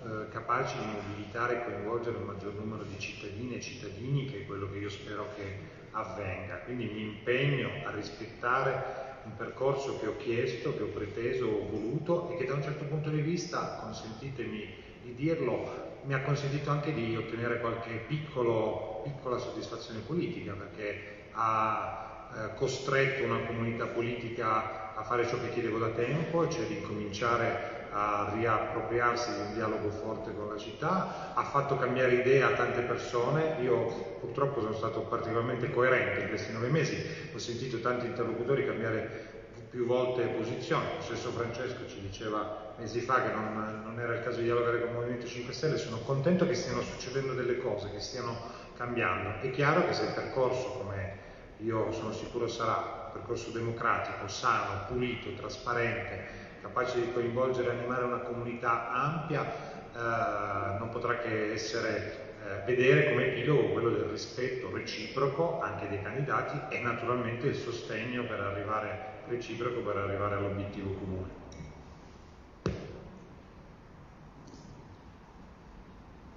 eh, 0.04 0.30
capaci 0.30 0.78
di 0.78 0.86
mobilitare 0.86 1.56
e 1.56 1.64
coinvolgere 1.64 2.20
il 2.20 2.24
maggior 2.24 2.54
numero 2.54 2.84
di 2.84 3.00
cittadine 3.00 3.56
e 3.56 3.62
cittadini, 3.62 4.26
che 4.26 4.42
è 4.42 4.46
quello 4.46 4.70
che 4.70 4.78
io 4.78 4.90
spero 4.90 5.30
che 5.36 5.58
avvenga. 5.90 6.58
Quindi 6.58 6.86
mi 6.86 7.02
impegno 7.02 7.68
a 7.84 7.90
rispettare 7.90 9.22
un 9.24 9.36
percorso 9.38 9.98
che 10.00 10.06
ho 10.06 10.18
chiesto, 10.18 10.78
che 10.78 10.84
ho 10.84 10.90
preteso, 10.94 11.48
ho 11.48 11.68
voluto 11.68 12.30
e 12.30 12.38
che 12.38 12.46
da 12.46 12.54
un 12.54 12.62
certo 12.62 12.86
punto 12.86 13.10
di 13.10 13.22
vista, 13.22 13.80
consentitemi 13.82 14.72
di 15.02 15.16
dirlo, 15.16 15.89
mi 16.04 16.14
ha 16.14 16.22
consentito 16.22 16.70
anche 16.70 16.94
di 16.94 17.16
ottenere 17.16 17.60
qualche 17.60 18.04
piccolo, 18.08 19.02
piccola 19.04 19.38
soddisfazione 19.38 20.00
politica 20.00 20.54
perché 20.54 21.28
ha 21.34 22.30
eh, 22.36 22.54
costretto 22.56 23.24
una 23.24 23.40
comunità 23.46 23.86
politica 23.86 24.96
a 24.96 25.04
fare 25.04 25.28
ciò 25.28 25.40
che 25.40 25.50
chiedevo 25.50 25.78
da 25.78 25.90
tempo, 25.90 26.48
cioè 26.50 26.66
di 26.66 26.82
cominciare 26.82 27.88
a 27.92 28.32
riappropriarsi 28.36 29.34
di 29.34 29.40
un 29.40 29.54
dialogo 29.54 29.90
forte 29.90 30.36
con 30.36 30.50
la 30.50 30.58
città, 30.58 31.34
ha 31.34 31.44
fatto 31.44 31.78
cambiare 31.78 32.16
idea 32.16 32.48
a 32.48 32.54
tante 32.54 32.82
persone, 32.82 33.56
io 33.62 34.18
purtroppo 34.20 34.62
sono 34.62 34.74
stato 34.74 35.02
particolarmente 35.02 35.72
coerente 35.72 36.22
in 36.22 36.28
questi 36.28 36.52
nove 36.52 36.68
mesi, 36.68 36.96
ho 37.34 37.38
sentito 37.38 37.80
tanti 37.80 38.06
interlocutori 38.06 38.66
cambiare 38.66 39.28
più 39.70 39.86
volte 39.86 40.24
posizione, 40.26 40.96
lo 40.98 41.02
stesso 41.02 41.32
Francesco 41.32 41.88
ci 41.88 42.02
diceva 42.02 42.69
mesi 42.80 43.02
fa 43.02 43.22
che 43.22 43.32
non, 43.32 43.82
non, 43.84 44.00
era 44.00 44.14
il 44.14 44.24
caso 44.24 44.38
di 44.38 44.46
dialogare 44.46 44.80
con 44.80 44.90
il 44.90 44.96
Movimento 44.96 45.28
5 45.28 45.54
Stelle, 45.54 45.78
sono 45.78 46.00
contento 46.00 46.48
che 46.48 46.56
stiano 46.56 46.82
succedendo 46.82 47.34
delle 47.34 47.58
cose, 47.58 47.92
che 47.92 48.00
stiano 48.00 48.38
cambiando. 48.76 49.42
È 49.42 49.52
chiaro 49.52 49.86
che 49.86 49.94
se 49.94 50.06
il 50.06 50.14
percorso, 50.14 50.70
come 50.78 51.28
io 51.58 51.92
sono 51.92 52.14
sicuro 52.14 52.48
sarà, 52.48 53.08
un 53.08 53.12
percorso 53.12 53.52
democratico, 53.52 54.28
sano, 54.28 54.86
pulito, 54.88 55.34
trasparente, 55.34 56.48
capace 56.62 57.02
di 57.02 57.12
coinvolgere 57.12 57.68
e 57.68 57.78
animare 57.78 58.06
una 58.06 58.20
comunità 58.20 58.92
ampia, 58.92 59.44
eh, 59.46 60.78
non 60.80 60.90
potrà 60.92 61.18
che 61.18 61.52
essere 61.52 62.28
eh, 62.46 62.66
vedere 62.66 63.10
come 63.10 63.28
epilogo 63.28 63.74
quello 63.74 63.90
del 63.90 64.04
rispetto 64.04 64.72
reciproco 64.74 65.60
anche 65.60 65.90
dei 65.90 66.02
candidati 66.02 66.74
e 66.74 66.80
naturalmente 66.80 67.48
il 67.48 67.56
sostegno 67.56 68.24
per 68.24 68.40
arrivare 68.40 69.18
reciproco 69.28 69.82
per 69.82 69.98
arrivare 69.98 70.36
all'obiettivo 70.36 70.94
comune. 70.94 71.49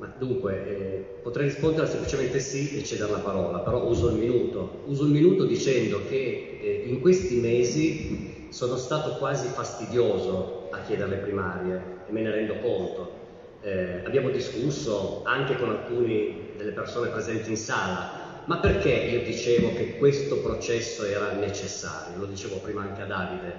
Ma 0.02 0.10
dunque, 0.18 0.66
eh, 0.66 1.04
potrei 1.22 1.46
rispondere 1.46 1.86
semplicemente 1.86 2.40
sì 2.40 2.74
e 2.74 2.82
cedere 2.82 3.12
la 3.12 3.20
parola, 3.20 3.60
però 3.60 3.86
uso 3.86 4.08
il 4.08 4.16
minuto. 4.16 4.80
Uso 4.86 5.04
il 5.04 5.12
minuto 5.12 5.44
dicendo 5.44 6.02
che 6.08 6.58
eh, 6.58 6.82
in 6.86 7.00
questi 7.00 7.36
mesi 7.36 8.48
sono 8.48 8.76
stato 8.76 9.14
quasi 9.18 9.46
fastidioso 9.46 10.66
a 10.70 10.80
chiedere 10.80 11.08
le 11.08 11.16
primarie 11.18 11.86
e 12.04 12.10
me 12.10 12.20
ne 12.20 12.32
rendo 12.32 12.56
conto. 12.56 13.20
Eh, 13.60 14.00
abbiamo 14.02 14.30
discusso 14.30 15.20
anche 15.22 15.54
con 15.54 15.70
alcune 15.70 16.30
delle 16.56 16.72
persone 16.72 17.06
presenti 17.06 17.50
in 17.50 17.56
sala, 17.56 18.42
ma 18.46 18.58
perché 18.58 18.90
io 18.90 19.20
dicevo 19.20 19.72
che 19.72 19.94
questo 19.98 20.38
processo 20.38 21.04
era 21.04 21.30
necessario? 21.30 22.18
Lo 22.18 22.26
dicevo 22.26 22.56
prima 22.56 22.82
anche 22.82 23.02
a 23.02 23.06
Davide. 23.06 23.54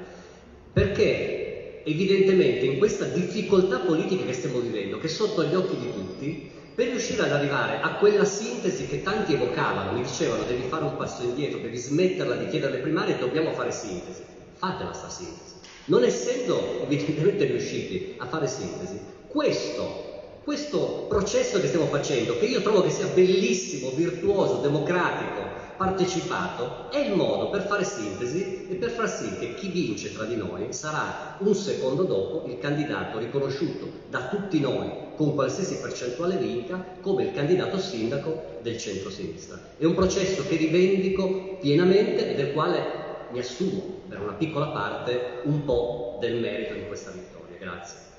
Perché 0.74 1.53
evidentemente 1.84 2.66
in 2.66 2.78
questa 2.78 3.06
difficoltà 3.06 3.80
politica 3.80 4.26
che 4.26 4.34
stiamo 4.34 4.60
vivendo, 4.60 4.98
che 4.98 5.08
è 5.08 5.10
sotto 5.10 5.44
gli 5.44 5.56
occhi 5.56 5.78
di 5.78 5.94
tutti, 5.94 6.50
per 6.76 6.88
riuscire 6.88 7.24
ad 7.24 7.32
arrivare 7.32 7.80
a 7.82 7.96
quella 7.96 8.26
sintesi 8.26 8.88
che 8.88 9.04
tanti 9.04 9.34
evocavano, 9.34 9.92
mi 9.92 10.02
dicevano 10.02 10.44
devi 10.44 10.64
fare 10.68 10.84
un 10.86 10.96
passo 10.96 11.24
indietro, 11.24 11.60
devi 11.60 11.78
smetterla 11.78 12.36
di 12.36 12.48
chiedere 12.48 12.74
le 12.74 12.80
primarie, 12.80 13.20
dobbiamo 13.20 13.54
fare 13.54 13.72
sintesi. 13.72 14.22
Fatela 14.54 14.94
sta 14.94 15.10
sintesi. 15.10 15.56
Non 15.86 16.04
essendo 16.04 16.82
evidentemente 16.84 17.46
riusciti 17.46 18.16
a 18.18 18.26
fare 18.26 18.48
sintesi, 18.48 19.00
questo 19.28 20.12
questo 20.44 21.06
processo 21.08 21.62
che 21.62 21.68
stiamo 21.68 21.86
facendo, 21.86 22.38
che 22.38 22.46
io 22.46 22.62
trovo 22.62 22.82
che 22.82 22.90
sia 22.90 23.08
bellissimo, 23.08 23.92
virtuoso, 23.92 24.58
democratico, 24.58 25.63
partecipato 25.76 26.90
è 26.90 26.98
il 26.98 27.16
modo 27.16 27.50
per 27.50 27.64
fare 27.64 27.84
sintesi 27.84 28.68
e 28.70 28.76
per 28.76 28.92
far 28.92 29.10
sì 29.10 29.38
che 29.38 29.54
chi 29.56 29.70
vince 29.70 30.14
tra 30.14 30.26
di 30.26 30.36
noi 30.36 30.72
sarà 30.74 31.38
un 31.40 31.54
secondo 31.56 32.04
dopo 32.04 32.48
il 32.48 32.60
candidato 32.60 33.18
riconosciuto 33.18 33.90
da 34.08 34.28
tutti 34.28 34.60
noi 34.60 34.90
con 35.16 35.36
qualsiasi 35.36 35.80
percentuale 35.80 36.38
vinca 36.38 36.84
come 37.02 37.24
il 37.24 37.34
candidato 37.34 37.78
sindaco 37.78 38.58
del 38.62 38.78
centro-sinistra. 38.78 39.60
È 39.78 39.86
un 39.86 39.94
processo 39.94 40.46
che 40.48 40.56
rivendico 40.56 41.58
pienamente 41.60 42.32
e 42.32 42.36
del 42.36 42.54
quale 42.54 43.02
mi 43.32 43.40
assumo 43.40 44.02
per 44.08 44.22
una 44.22 44.34
piccola 44.34 44.68
parte 44.68 45.42
un 45.44 45.66
po' 45.66 46.18
del 46.20 46.40
merito 46.40 46.74
di 46.74 46.86
questa 46.88 47.12
vittoria. 47.12 47.58
Grazie. 47.58 48.13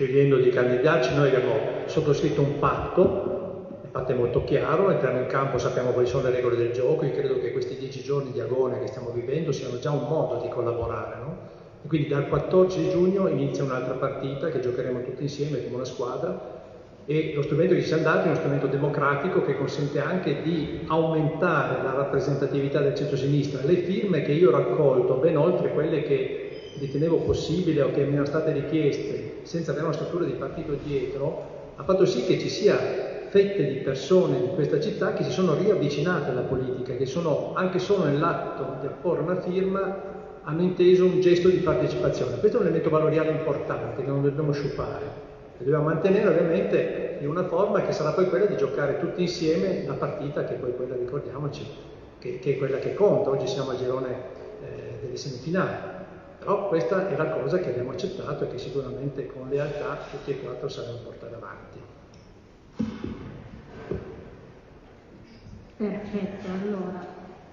Scegliendo 0.00 0.38
di 0.38 0.48
candidarci, 0.48 1.14
noi 1.14 1.28
abbiamo 1.28 1.60
sottoscritto 1.84 2.40
un 2.40 2.58
patto, 2.58 3.66
il 3.82 3.90
patto 3.90 4.12
è 4.12 4.14
molto 4.14 4.44
chiaro, 4.44 4.90
entriamo 4.90 5.18
in 5.18 5.26
campo, 5.26 5.58
sappiamo 5.58 5.90
quali 5.90 6.08
sono 6.08 6.22
le 6.22 6.36
regole 6.36 6.56
del 6.56 6.72
gioco, 6.72 7.04
io 7.04 7.12
credo 7.12 7.38
che 7.38 7.52
questi 7.52 7.76
dieci 7.76 8.02
giorni 8.02 8.32
di 8.32 8.40
agone 8.40 8.80
che 8.80 8.86
stiamo 8.86 9.10
vivendo 9.10 9.52
siano 9.52 9.78
già 9.78 9.90
un 9.90 10.06
modo 10.08 10.40
di 10.40 10.48
collaborare, 10.48 11.16
no? 11.18 11.36
E 11.84 11.86
quindi 11.86 12.08
dal 12.08 12.28
14 12.28 12.88
giugno 12.88 13.28
inizia 13.28 13.62
un'altra 13.62 13.92
partita 13.92 14.48
che 14.48 14.60
giocheremo 14.60 15.02
tutti 15.02 15.22
insieme 15.22 15.62
come 15.62 15.74
una 15.74 15.84
squadra 15.84 16.58
e 17.04 17.32
lo 17.34 17.42
strumento 17.42 17.74
che 17.74 17.80
ci 17.80 17.88
siamo 17.88 18.02
dati 18.04 18.24
è 18.24 18.30
uno 18.30 18.36
strumento 18.36 18.68
democratico 18.68 19.42
che 19.42 19.56
consente 19.56 20.00
anche 20.00 20.40
di 20.40 20.80
aumentare 20.86 21.82
la 21.82 21.92
rappresentatività 21.92 22.80
del 22.80 22.94
centro-sinistra. 22.94 23.60
Le 23.66 23.76
firme 23.76 24.22
che 24.22 24.32
io 24.32 24.48
ho 24.48 24.52
raccolto, 24.52 25.14
ben 25.14 25.36
oltre 25.36 25.72
quelle 25.72 26.02
che 26.02 26.39
ritenevo 26.80 27.18
possibile 27.18 27.82
o 27.82 27.92
che 27.92 28.02
mi 28.04 28.12
erano 28.12 28.26
state 28.26 28.52
richieste 28.52 29.40
senza 29.42 29.70
avere 29.70 29.86
una 29.86 29.94
struttura 29.94 30.24
di 30.24 30.32
partito 30.32 30.76
dietro, 30.82 31.58
ha 31.76 31.82
fatto 31.84 32.04
sì 32.06 32.24
che 32.24 32.38
ci 32.38 32.48
sia 32.48 32.76
fette 33.28 33.68
di 33.68 33.76
persone 33.76 34.40
di 34.40 34.48
questa 34.54 34.80
città 34.80 35.12
che 35.12 35.22
si 35.22 35.30
sono 35.30 35.54
riavvicinate 35.54 36.30
alla 36.30 36.40
politica, 36.40 36.96
che 36.96 37.06
sono 37.06 37.52
anche 37.54 37.78
solo 37.78 38.04
nell'atto 38.04 38.80
di 38.80 38.86
apporre 38.86 39.22
una 39.22 39.40
firma 39.40 40.18
hanno 40.42 40.62
inteso 40.62 41.04
un 41.04 41.20
gesto 41.20 41.48
di 41.48 41.58
partecipazione. 41.58 42.38
Questo 42.38 42.56
è 42.56 42.60
un 42.60 42.66
elemento 42.66 42.90
valoriale 42.90 43.30
importante 43.30 44.02
che 44.02 44.08
non 44.08 44.22
dobbiamo 44.22 44.52
sciupare. 44.52 45.28
E 45.58 45.64
dobbiamo 45.64 45.84
mantenere 45.84 46.28
ovviamente 46.28 47.18
in 47.20 47.28
una 47.28 47.44
forma 47.44 47.82
che 47.82 47.92
sarà 47.92 48.12
poi 48.12 48.28
quella 48.28 48.46
di 48.46 48.56
giocare 48.56 48.98
tutti 48.98 49.20
insieme 49.20 49.84
la 49.86 49.92
partita 49.92 50.44
che 50.44 50.54
poi 50.54 50.74
quella, 50.74 50.96
ricordiamoci, 50.96 51.64
che, 52.18 52.38
che 52.38 52.54
è 52.54 52.58
quella 52.58 52.78
che 52.78 52.94
conta. 52.94 53.30
Oggi 53.30 53.46
siamo 53.46 53.70
al 53.70 53.76
girone 53.76 54.08
eh, 54.62 54.98
delle 55.02 55.16
semifinali. 55.16 55.89
Però 56.40 56.68
questa 56.68 57.06
è 57.06 57.16
la 57.16 57.32
cosa 57.32 57.58
che 57.58 57.68
abbiamo 57.68 57.90
accettato 57.90 58.44
e 58.44 58.48
che 58.48 58.56
sicuramente 58.56 59.26
con 59.26 59.50
lealtà 59.50 59.98
tutti 60.10 60.30
e 60.30 60.40
quattro 60.40 60.68
saremo 60.68 60.96
portare 61.04 61.34
avanti. 61.34 61.80
Perfetto, 65.76 66.46
allora 66.48 67.06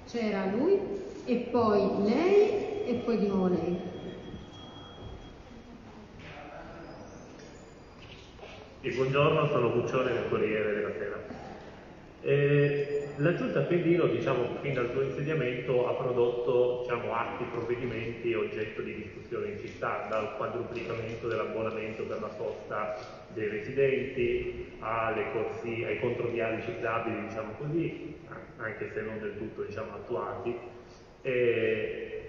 c'era 0.07 0.45
lui 0.45 0.79
e 1.25 1.35
poi 1.51 2.03
lei 2.05 2.85
e 2.85 3.01
poi 3.03 3.17
di 3.17 3.27
nuovo 3.27 3.47
lei. 3.49 3.81
E 8.79 8.89
buongiorno, 8.89 9.47
sono 9.49 9.73
Guccione 9.73 10.13
del 10.13 10.29
Corriere 10.29 10.73
della 10.73 10.91
Sera. 10.93 11.36
Eh, 12.27 13.05
la 13.19 13.33
Giunta 13.35 13.59
Appendino, 13.59 14.05
diciamo, 14.07 14.57
fin 14.59 14.73
dal 14.73 14.89
suo 14.91 15.01
insediamento 15.01 15.87
ha 15.87 15.93
prodotto 15.93 16.81
diciamo, 16.81 17.13
atti, 17.13 17.45
provvedimenti 17.45 18.33
oggetto 18.33 18.81
di 18.81 18.95
discussione 18.95 19.51
in 19.51 19.59
città, 19.59 20.07
dal 20.09 20.35
quadruplicamento 20.35 21.29
dell'abbonamento 21.29 22.03
per 22.03 22.19
la 22.19 22.29
sosta 22.35 22.97
dei 23.33 23.47
residenti 23.47 24.73
corsi, 25.31 25.85
ai 25.85 26.01
controviari 26.01 26.61
ciclabili, 26.63 27.27
diciamo 27.29 27.53
così, 27.59 28.15
anche 28.57 28.91
se 28.93 29.01
non 29.03 29.19
del 29.21 29.37
tutto 29.37 29.63
diciamo, 29.63 29.93
attuati. 29.93 30.53
E 31.21 32.21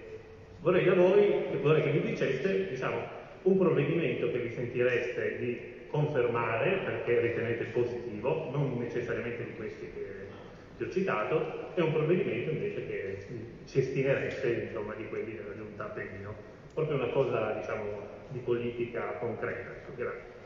vorrei 0.60 0.84
da 0.84 0.94
voi, 0.94 1.58
vorrei 1.60 1.82
che 1.82 1.90
mi 1.90 2.02
diceste 2.02 2.68
diciamo, 2.68 3.02
un 3.42 3.58
provvedimento 3.58 4.30
che 4.30 4.38
vi 4.38 4.50
sentireste 4.52 5.38
di 5.38 5.76
confermare 5.90 6.78
perché 6.84 7.20
ritenete 7.20 7.64
positivo, 7.64 8.50
non 8.50 8.78
necessariamente 8.78 9.44
di 9.44 9.54
questi 9.56 9.90
che, 9.92 10.28
che 10.76 10.84
ho 10.84 10.90
citato, 10.90 11.74
e 11.74 11.82
un 11.82 11.92
provvedimento 11.92 12.50
invece 12.50 12.86
che 12.86 13.26
ci 13.64 13.78
estinereste 13.80 14.68
insomma, 14.68 14.94
di 14.94 15.08
quelli 15.08 15.36
della 15.36 15.54
giunta 15.56 15.84
Appennino. 15.84 16.34
Proprio 16.74 16.96
una 16.96 17.08
cosa 17.08 17.52
diciamo, 17.52 17.84
di 18.28 18.38
politica 18.38 19.16
concreta. 19.18 19.70
Grazie. 19.94 20.36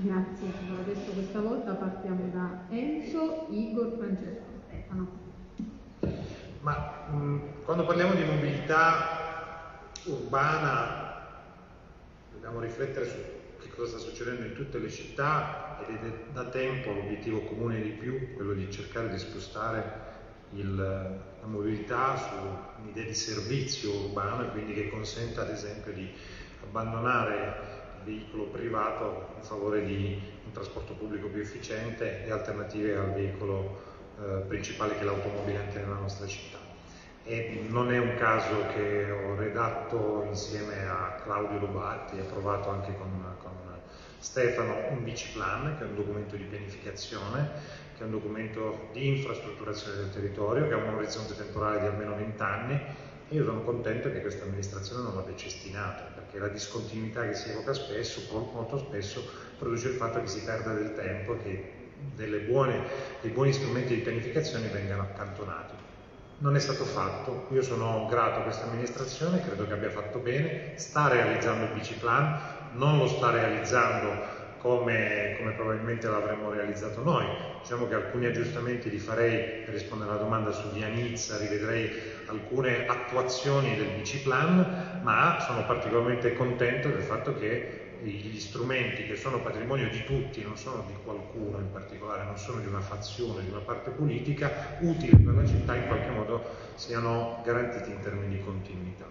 Grazie, 0.00 0.46
allora 0.62 0.82
adesso 0.82 1.10
questa 1.10 1.40
volta 1.40 1.72
partiamo 1.72 2.30
da 2.32 2.66
Enzo, 2.70 3.48
Igor, 3.50 3.96
Francesco, 3.96 4.44
Stefano. 4.66 5.08
Ma 6.60 7.08
mh, 7.10 7.64
quando 7.64 7.84
parliamo 7.84 8.14
di 8.14 8.22
mobilità 8.22 9.82
urbana 10.04 11.26
dobbiamo 12.32 12.60
riflettere 12.60 13.06
su 13.06 13.16
cosa 13.78 13.96
sta 13.96 14.10
succedendo 14.10 14.44
in 14.44 14.54
tutte 14.54 14.78
le 14.78 14.90
città 14.90 15.78
ed 15.86 16.04
è 16.04 16.12
da 16.32 16.46
tempo 16.46 16.92
l'obiettivo 16.92 17.42
comune 17.42 17.80
di 17.80 17.90
più, 17.90 18.34
quello 18.34 18.52
di 18.52 18.68
cercare 18.72 19.08
di 19.08 19.18
spostare 19.18 20.06
il, 20.54 20.74
la 20.74 21.46
mobilità 21.46 22.16
su 22.16 22.82
un'idea 22.82 23.04
di 23.04 23.14
servizio 23.14 23.92
urbano 23.92 24.42
e 24.42 24.50
quindi 24.50 24.74
che 24.74 24.90
consenta 24.90 25.42
ad 25.42 25.50
esempio 25.50 25.92
di 25.92 26.10
abbandonare 26.64 27.76
il 27.98 28.04
veicolo 28.04 28.46
privato 28.46 29.34
in 29.36 29.42
favore 29.44 29.84
di 29.84 30.20
un 30.44 30.50
trasporto 30.50 30.94
pubblico 30.94 31.28
più 31.28 31.40
efficiente 31.40 32.24
e 32.24 32.32
alternative 32.32 32.96
al 32.96 33.12
veicolo 33.12 33.80
eh, 34.18 34.42
principale 34.48 34.94
che 34.94 35.02
è 35.02 35.04
l'automobile 35.04 35.58
anche 35.58 35.78
nella 35.78 35.98
nostra 36.00 36.26
città. 36.26 36.58
E 37.22 37.66
non 37.68 37.92
è 37.92 37.98
un 37.98 38.14
caso 38.16 38.66
che 38.74 39.10
ho 39.10 39.36
redatto 39.36 40.24
insieme 40.26 40.88
a 40.88 41.20
Claudio 41.22 41.58
Lubatti 41.58 42.18
approvato 42.18 42.70
anche 42.70 42.96
con 42.96 43.36
Stefano 44.18 44.88
un 44.90 45.04
biciplan, 45.04 45.76
che 45.78 45.84
è 45.84 45.86
un 45.86 45.94
documento 45.94 46.36
di 46.36 46.44
pianificazione, 46.44 47.50
che 47.96 48.02
è 48.02 48.04
un 48.04 48.12
documento 48.12 48.88
di 48.92 49.18
infrastrutturazione 49.18 49.96
del 49.96 50.10
territorio, 50.10 50.66
che 50.68 50.74
ha 50.74 50.76
un 50.76 50.94
orizzonte 50.94 51.36
temporale 51.36 51.80
di 51.80 51.86
almeno 51.86 52.14
20 52.16 52.42
anni 52.42 52.80
e 53.30 53.34
io 53.34 53.44
sono 53.44 53.62
contento 53.62 54.10
che 54.10 54.22
questa 54.22 54.44
amministrazione 54.44 55.02
non 55.02 55.14
l'abbia 55.14 55.36
cestinato, 55.36 56.02
perché 56.14 56.38
la 56.38 56.48
discontinuità 56.48 57.26
che 57.26 57.34
si 57.34 57.50
evoca 57.50 57.74
spesso, 57.74 58.22
molto 58.52 58.78
spesso, 58.78 59.22
produce 59.58 59.88
il 59.88 59.94
fatto 59.94 60.20
che 60.20 60.28
si 60.28 60.40
perda 60.42 60.72
del 60.72 60.94
tempo 60.94 61.34
e 61.34 61.42
che 61.42 61.74
buone, 62.48 62.82
dei 63.20 63.30
buoni 63.30 63.52
strumenti 63.52 63.94
di 63.94 64.00
pianificazione 64.00 64.68
vengano 64.68 65.02
accantonati. 65.02 65.74
Non 66.38 66.54
è 66.56 66.60
stato 66.60 66.84
fatto, 66.84 67.48
io 67.50 67.62
sono 67.62 68.06
grato 68.08 68.40
a 68.40 68.42
questa 68.44 68.66
amministrazione, 68.66 69.42
credo 69.42 69.66
che 69.66 69.72
abbia 69.72 69.90
fatto 69.90 70.20
bene, 70.20 70.78
sta 70.78 71.08
realizzando 71.08 71.64
il 71.64 71.72
biciplan, 71.72 72.40
non 72.72 72.98
lo 72.98 73.06
sta 73.06 73.30
realizzando 73.30 74.36
come, 74.58 75.36
come, 75.38 75.52
probabilmente 75.52 76.08
l'avremmo 76.08 76.50
realizzato 76.50 77.02
noi. 77.02 77.26
Diciamo 77.60 77.86
che 77.86 77.94
alcuni 77.94 78.26
aggiustamenti 78.26 78.90
li 78.90 78.98
farei 78.98 79.62
per 79.64 79.74
rispondere 79.74 80.10
alla 80.10 80.20
domanda 80.20 80.52
su 80.52 80.70
Via 80.72 80.88
Nizza, 80.88 81.38
rivedrei 81.38 81.90
alcune 82.26 82.86
attuazioni 82.86 83.76
del 83.76 83.88
biciplan, 83.96 85.00
ma 85.02 85.38
sono 85.40 85.64
particolarmente 85.64 86.34
contento 86.34 86.88
del 86.88 87.02
fatto 87.02 87.36
che 87.38 87.86
gli 88.02 88.38
strumenti 88.38 89.06
che 89.06 89.16
sono 89.16 89.40
patrimonio 89.40 89.88
di 89.88 90.04
tutti, 90.04 90.42
non 90.42 90.56
sono 90.56 90.84
di 90.86 90.94
qualcuno 91.02 91.58
in 91.58 91.72
particolare, 91.72 92.24
non 92.24 92.38
sono 92.38 92.60
di 92.60 92.66
una 92.66 92.80
fazione, 92.80 93.42
di 93.42 93.50
una 93.50 93.60
parte 93.60 93.90
politica, 93.90 94.76
utili 94.80 95.16
per 95.16 95.34
la 95.34 95.46
città 95.46 95.74
in 95.74 95.86
qualche 95.86 96.10
modo 96.10 96.44
siano 96.76 97.40
garantiti 97.44 97.90
in 97.90 98.00
termini 98.00 98.36
di 98.36 98.40
continuità. 98.44 99.06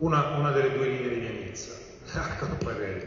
Una, 0.00 0.28
una, 0.38 0.50
delle 0.50 0.72
due 0.72 0.88
linee 0.88 1.08
di 1.10 1.20
Venezia, 1.20 1.74
poi 2.58 2.74
vedi. 2.74 3.06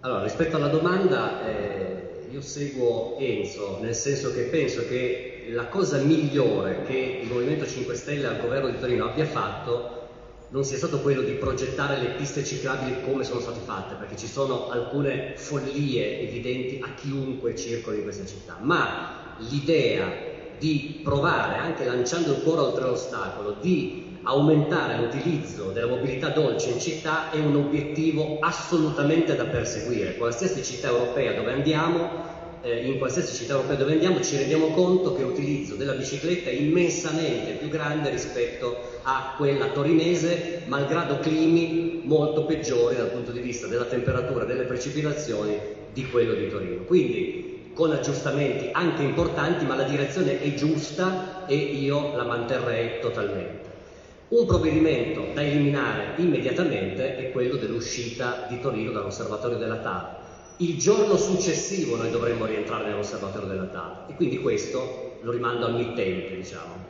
Allora, 0.00 0.24
rispetto 0.24 0.56
alla 0.56 0.66
domanda, 0.66 1.46
eh, 1.46 2.26
io 2.28 2.40
seguo 2.40 3.16
Enzo, 3.18 3.78
nel 3.80 3.94
senso 3.94 4.32
che 4.32 4.42
penso 4.42 4.84
che 4.88 5.46
la 5.50 5.68
cosa 5.68 5.98
migliore 5.98 6.82
che 6.82 7.20
il 7.22 7.28
Movimento 7.28 7.64
5 7.64 7.94
Stelle 7.94 8.26
al 8.26 8.40
governo 8.40 8.68
di 8.70 8.80
Torino 8.80 9.04
abbia 9.08 9.24
fatto 9.24 10.08
non 10.48 10.64
sia 10.64 10.78
stato 10.78 10.98
quello 10.98 11.22
di 11.22 11.34
progettare 11.34 12.00
le 12.00 12.14
piste 12.16 12.44
ciclabili 12.44 13.02
come 13.04 13.22
sono 13.22 13.38
state 13.38 13.60
fatte, 13.60 13.94
perché 13.94 14.16
ci 14.16 14.26
sono 14.26 14.68
alcune 14.68 15.34
follie 15.36 16.22
evidenti 16.22 16.80
a 16.82 16.92
chiunque 16.94 17.54
circoli 17.54 17.98
in 17.98 18.02
questa 18.02 18.26
città, 18.26 18.56
ma 18.58 19.36
l'idea 19.48 20.27
di 20.58 21.00
provare, 21.02 21.58
anche 21.58 21.84
lanciando 21.84 22.32
il 22.32 22.42
cuore 22.42 22.60
oltre 22.62 22.84
l'ostacolo, 22.84 23.56
di 23.60 24.06
aumentare 24.22 24.98
l'utilizzo 24.98 25.70
della 25.70 25.86
mobilità 25.86 26.28
dolce 26.28 26.70
in 26.70 26.80
città 26.80 27.30
è 27.30 27.38
un 27.38 27.56
obiettivo 27.56 28.38
assolutamente 28.40 29.34
da 29.34 29.44
perseguire. 29.44 30.16
Qualsiasi 30.16 30.62
città 30.62 30.88
europea 30.88 31.32
dove 31.32 31.52
andiamo 31.52 32.26
eh, 32.60 32.86
in 32.86 32.98
qualsiasi 32.98 33.34
città 33.34 33.54
europea 33.54 33.76
dove 33.76 33.92
andiamo 33.92 34.20
ci 34.20 34.36
rendiamo 34.36 34.68
conto 34.68 35.14
che 35.14 35.22
l'utilizzo 35.22 35.76
della 35.76 35.94
bicicletta 35.94 36.50
è 36.50 36.52
immensamente 36.52 37.52
più 37.52 37.68
grande 37.68 38.10
rispetto 38.10 38.80
a 39.02 39.34
quella 39.36 39.68
torinese, 39.68 40.62
malgrado 40.66 41.20
climi 41.20 42.00
molto 42.02 42.44
peggiori 42.44 42.96
dal 42.96 43.10
punto 43.10 43.30
di 43.30 43.40
vista 43.40 43.66
della 43.66 43.84
temperatura 43.84 44.44
delle 44.44 44.64
precipitazioni 44.64 45.58
di 45.92 46.06
quello 46.06 46.34
di 46.34 46.48
Torino. 46.48 46.82
Quindi 46.84 47.47
con 47.78 47.92
aggiustamenti 47.92 48.70
anche 48.72 49.04
importanti, 49.04 49.64
ma 49.64 49.76
la 49.76 49.84
direzione 49.84 50.40
è 50.40 50.52
giusta 50.52 51.44
e 51.46 51.54
io 51.54 52.10
la 52.14 52.24
manterrei 52.24 52.98
totalmente. 52.98 53.70
Un 54.30 54.44
provvedimento 54.46 55.28
da 55.32 55.42
eliminare 55.44 56.14
immediatamente 56.16 57.14
è 57.14 57.30
quello 57.30 57.54
dell'uscita 57.54 58.42
di 58.48 58.58
Torino 58.58 58.90
dall'osservatorio 58.90 59.56
della 59.56 59.76
TAP 59.76 60.16
il 60.56 60.76
giorno 60.76 61.16
successivo 61.16 61.94
noi 61.94 62.10
dovremmo 62.10 62.44
rientrare 62.46 62.82
nell'osservatorio 62.82 63.46
della 63.46 63.66
TAP 63.66 64.10
e 64.10 64.14
quindi 64.16 64.38
questo 64.38 65.14
lo 65.20 65.30
rimando 65.30 65.64
al 65.64 65.72
mittente, 65.72 66.34
diciamo. 66.34 66.87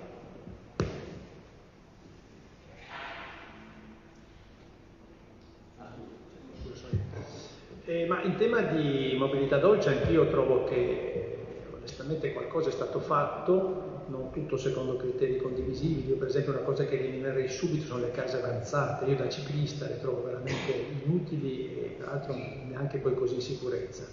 Eh, 7.89 8.05
ma 8.05 8.23
in 8.23 8.37
tema 8.37 8.61
di 8.61 9.17
mobilità 9.17 9.57
dolce 9.57 9.89
anch'io 9.89 10.29
trovo 10.29 10.65
che 10.65 11.39
onestamente 11.75 12.35
qualcosa 12.35 12.69
è 12.69 12.73
stato 12.73 13.01
fatto, 13.01 14.03
non 14.09 14.31
tutto 14.31 14.59
secondo 14.59 14.97
criteri 14.97 15.39
condivisibili. 15.39 16.11
Io 16.11 16.17
per 16.17 16.29
esempio 16.29 16.53
una 16.53 16.61
cosa 16.61 16.85
che 16.85 16.99
eliminerei 16.99 17.49
subito 17.49 17.87
sono 17.87 18.01
le 18.01 18.11
case 18.11 18.37
avanzate, 18.37 19.07
io 19.07 19.17
da 19.17 19.31
ciclista 19.31 19.87
le 19.87 20.01
trovo 20.03 20.23
veramente 20.25 20.71
inutili 21.03 21.63
e 21.63 21.97
tra 21.99 22.11
l'altro 22.11 22.35
neanche 22.35 22.99
poi 22.99 23.15
così 23.15 23.37
in 23.37 23.41
sicurezza. 23.41 24.05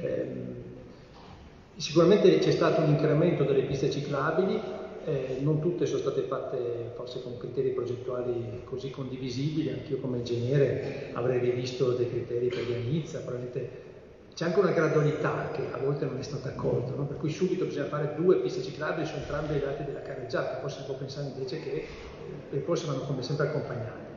Eh, 0.00 0.26
sicuramente 1.76 2.38
c'è 2.38 2.50
stato 2.50 2.80
un 2.80 2.88
incremento 2.88 3.44
delle 3.44 3.64
piste 3.64 3.90
ciclabili, 3.90 4.58
eh, 5.04 5.38
non 5.40 5.60
tutte 5.60 5.86
sono 5.86 6.00
state 6.00 6.22
fatte 6.22 6.92
forse 6.94 7.22
con 7.22 7.36
criteri 7.38 7.70
progettuali 7.70 8.60
così 8.64 8.90
condivisibili, 8.90 9.70
anch'io 9.70 9.98
come 9.98 10.18
ingegnere 10.18 11.10
avrei 11.12 11.38
rivisto 11.38 11.92
dei 11.92 12.08
criteri 12.08 12.48
per 12.48 12.64
Nizza, 12.84 13.18
probabilmente 13.18 13.90
c'è 14.34 14.46
anche 14.46 14.60
una 14.60 14.70
gradualità 14.70 15.50
che 15.52 15.62
a 15.70 15.78
volte 15.78 16.06
non 16.06 16.18
è 16.18 16.22
stata 16.22 16.48
accolta, 16.48 16.92
no? 16.96 17.04
per 17.04 17.18
cui 17.18 17.30
subito 17.30 17.66
bisogna 17.66 17.86
fare 17.86 18.14
due 18.16 18.36
piste 18.36 18.62
ciclabili 18.62 19.06
su 19.06 19.14
entrambi 19.16 19.56
i 19.56 19.60
lati 19.60 19.84
della 19.84 20.00
carreggiata, 20.00 20.58
forse 20.60 20.80
si 20.80 20.84
può 20.84 20.94
pensare 20.94 21.26
invece 21.26 21.60
che 21.60 21.70
le 21.70 21.84
percorsi 22.48 22.86
vanno 22.86 23.00
come 23.00 23.22
sempre 23.22 23.48
accompagnati. 23.48 24.10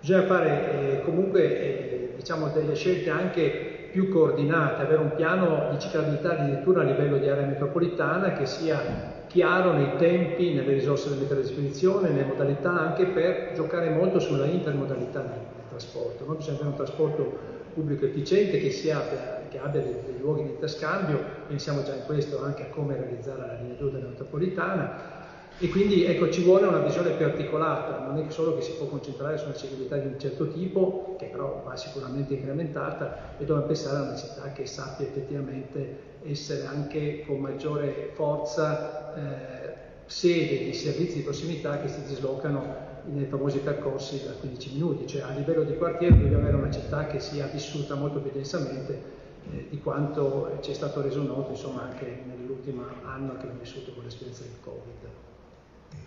Bisogna 0.00 0.22
fare 0.22 0.98
eh, 0.98 1.02
comunque 1.02 1.42
eh, 1.42 2.12
diciamo 2.16 2.48
delle 2.48 2.74
scelte 2.74 3.10
anche 3.10 3.88
più 3.90 4.08
coordinate, 4.08 4.82
avere 4.82 5.02
un 5.02 5.14
piano 5.14 5.70
di 5.70 5.78
ciclabilità 5.78 6.38
addirittura 6.38 6.80
a 6.80 6.84
livello 6.84 7.18
di 7.18 7.28
area 7.28 7.46
metropolitana 7.46 8.32
che 8.32 8.46
sia 8.46 9.13
chiaro 9.34 9.72
nei 9.72 9.96
tempi, 9.96 10.52
nelle 10.52 10.74
risorse 10.74 11.08
da 11.08 11.16
mettere 11.16 11.40
a 11.40 11.42
disposizione, 11.42 12.08
nelle 12.10 12.24
modalità, 12.24 12.70
anche 12.70 13.06
per 13.06 13.50
giocare 13.56 13.90
molto 13.90 14.20
sulla 14.20 14.44
intermodalità 14.46 15.22
nel 15.22 15.40
trasporto. 15.68 16.24
Noi 16.24 16.36
bisogna 16.36 16.58
avere 16.58 16.70
un 16.70 16.76
trasporto 16.76 17.38
pubblico 17.74 18.04
efficiente 18.04 18.60
che, 18.60 18.92
abbia, 18.92 19.42
che 19.48 19.58
abbia 19.58 19.80
dei, 19.80 19.96
dei, 20.06 20.20
luoghi 20.20 20.44
di 20.44 20.50
interscambio, 20.50 21.18
pensiamo 21.48 21.82
già 21.82 21.94
in 21.94 22.04
questo 22.06 22.44
anche 22.44 22.62
a 22.62 22.66
come 22.66 22.94
realizzare 22.94 23.40
la 23.40 23.54
linea 23.60 23.74
2 23.76 23.90
della 23.90 24.06
metropolitana 24.06 25.22
e 25.58 25.68
quindi 25.68 26.04
ecco, 26.04 26.30
ci 26.30 26.42
vuole 26.44 26.66
una 26.66 26.78
visione 26.78 27.10
più 27.10 27.24
articolata, 27.24 28.06
non 28.06 28.16
è 28.18 28.30
solo 28.30 28.54
che 28.54 28.62
si 28.62 28.72
può 28.74 28.86
concentrare 28.86 29.36
su 29.36 29.46
una 29.46 29.54
civiltà 29.54 29.96
di 29.96 30.06
un 30.06 30.18
certo 30.18 30.46
tipo, 30.48 31.16
che 31.18 31.26
però 31.26 31.60
va 31.64 31.74
sicuramente 31.74 32.34
incrementata, 32.34 33.34
e 33.36 33.44
dobbiamo 33.44 33.66
pensare 33.66 33.98
a 33.98 34.02
una 34.02 34.16
città 34.16 34.52
che 34.52 34.64
sappia 34.66 35.06
effettivamente 35.06 36.12
essere 36.24 36.64
anche 36.64 37.24
con 37.26 37.38
maggiore 37.40 38.10
forza 38.14 39.14
eh, 39.14 39.74
sede 40.06 40.64
di 40.64 40.72
servizi 40.72 41.16
di 41.16 41.22
prossimità 41.22 41.80
che 41.80 41.88
si 41.88 42.02
dislocano 42.04 42.92
nei 43.06 43.26
famosi 43.26 43.58
percorsi 43.58 44.24
da 44.24 44.32
15 44.32 44.72
minuti, 44.72 45.06
cioè 45.06 45.22
a 45.22 45.30
livello 45.30 45.62
di 45.64 45.76
quartiere 45.76 46.16
dobbiamo 46.16 46.42
avere 46.42 46.56
una 46.56 46.70
città 46.70 47.06
che 47.06 47.20
sia 47.20 47.46
vissuta 47.46 47.94
molto 47.94 48.20
più 48.20 48.30
densamente 48.32 49.22
eh, 49.52 49.66
di 49.68 49.78
quanto 49.80 50.58
ci 50.62 50.70
è 50.70 50.74
stato 50.74 51.02
reso 51.02 51.22
noto 51.22 51.50
insomma, 51.50 51.82
anche 51.82 52.22
nell'ultimo 52.26 52.84
anno 53.04 53.32
che 53.32 53.40
abbiamo 53.40 53.60
vissuto 53.60 53.92
con 53.92 54.04
l'esperienza 54.04 54.42
del 54.44 54.56
Covid. 54.62 55.10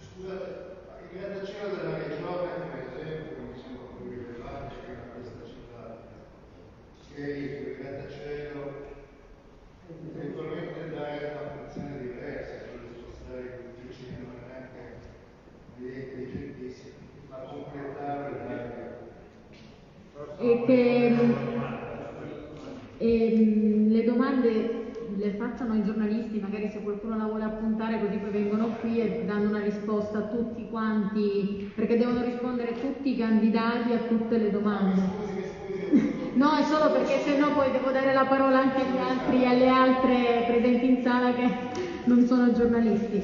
Scusate, 0.02 0.76
il 1.12 1.20
grattacielo 1.20 1.76
della 1.76 1.98
regione, 1.98 2.50
per 2.72 3.00
esempio, 3.00 3.36
sembra 3.54 3.86
più 3.96 4.10
rilevante 4.10 4.76
che 4.86 4.94
questa 5.14 5.46
città, 5.46 5.98
che 7.14 7.22
il 7.22 7.78
grattacielo 7.78 8.86
eventualmente 10.16 10.90
dare 10.90 11.32
una 11.38 11.50
funzione 11.56 12.02
diversa, 12.02 12.52
cioè 12.60 12.80
spostare 12.98 13.72
i 13.78 13.88
vicini 13.88 14.18
non 14.20 14.34
è 14.36 14.50
neanche 14.50 14.82
intelligentissimi, 15.78 16.94
ma 17.30 17.38
completare 17.38 18.32
l'area. 18.32 18.96
E 20.40 20.64
che 20.66 21.16
e, 22.98 23.86
le 23.90 24.04
domande 24.04 24.86
le 25.16 25.32
facciano 25.32 25.76
i 26.38 26.40
giornalisti, 26.40 26.40
magari 26.40 26.70
se 26.70 26.80
qualcuno 26.82 27.18
la 27.18 27.26
vuole 27.26 27.44
appuntare, 27.44 28.00
così 28.00 28.18
poi 28.18 28.30
vengono 28.30 28.76
qui 28.80 29.02
e 29.02 29.24
danno 29.26 29.50
una 29.50 29.62
risposta 29.62 30.20
a 30.20 30.22
tutti 30.22 30.68
quanti, 30.70 31.72
perché 31.76 31.98
devono 31.98 32.24
rispondere 32.24 32.80
tutti 32.80 33.14
i 33.14 33.18
candidati 33.18 33.94
a 33.94 34.00
tutte 34.08 34.38
le 34.38 34.52
domande. 34.52 35.36
No, 36.38 36.56
è 36.56 36.62
solo 36.62 36.92
perché 36.92 37.18
se 37.24 37.36
no 37.36 37.52
poi 37.54 37.72
devo 37.72 37.90
dare 37.90 38.14
la 38.14 38.26
parola 38.26 38.60
anche 38.60 38.82
agli 38.82 38.98
altri, 39.00 39.46
alle 39.48 39.68
altre 39.70 40.44
presenti 40.46 40.88
in 40.88 41.02
sala 41.02 41.34
che 41.34 41.50
non 42.04 42.28
sono 42.28 42.54
giornalisti. 42.54 43.20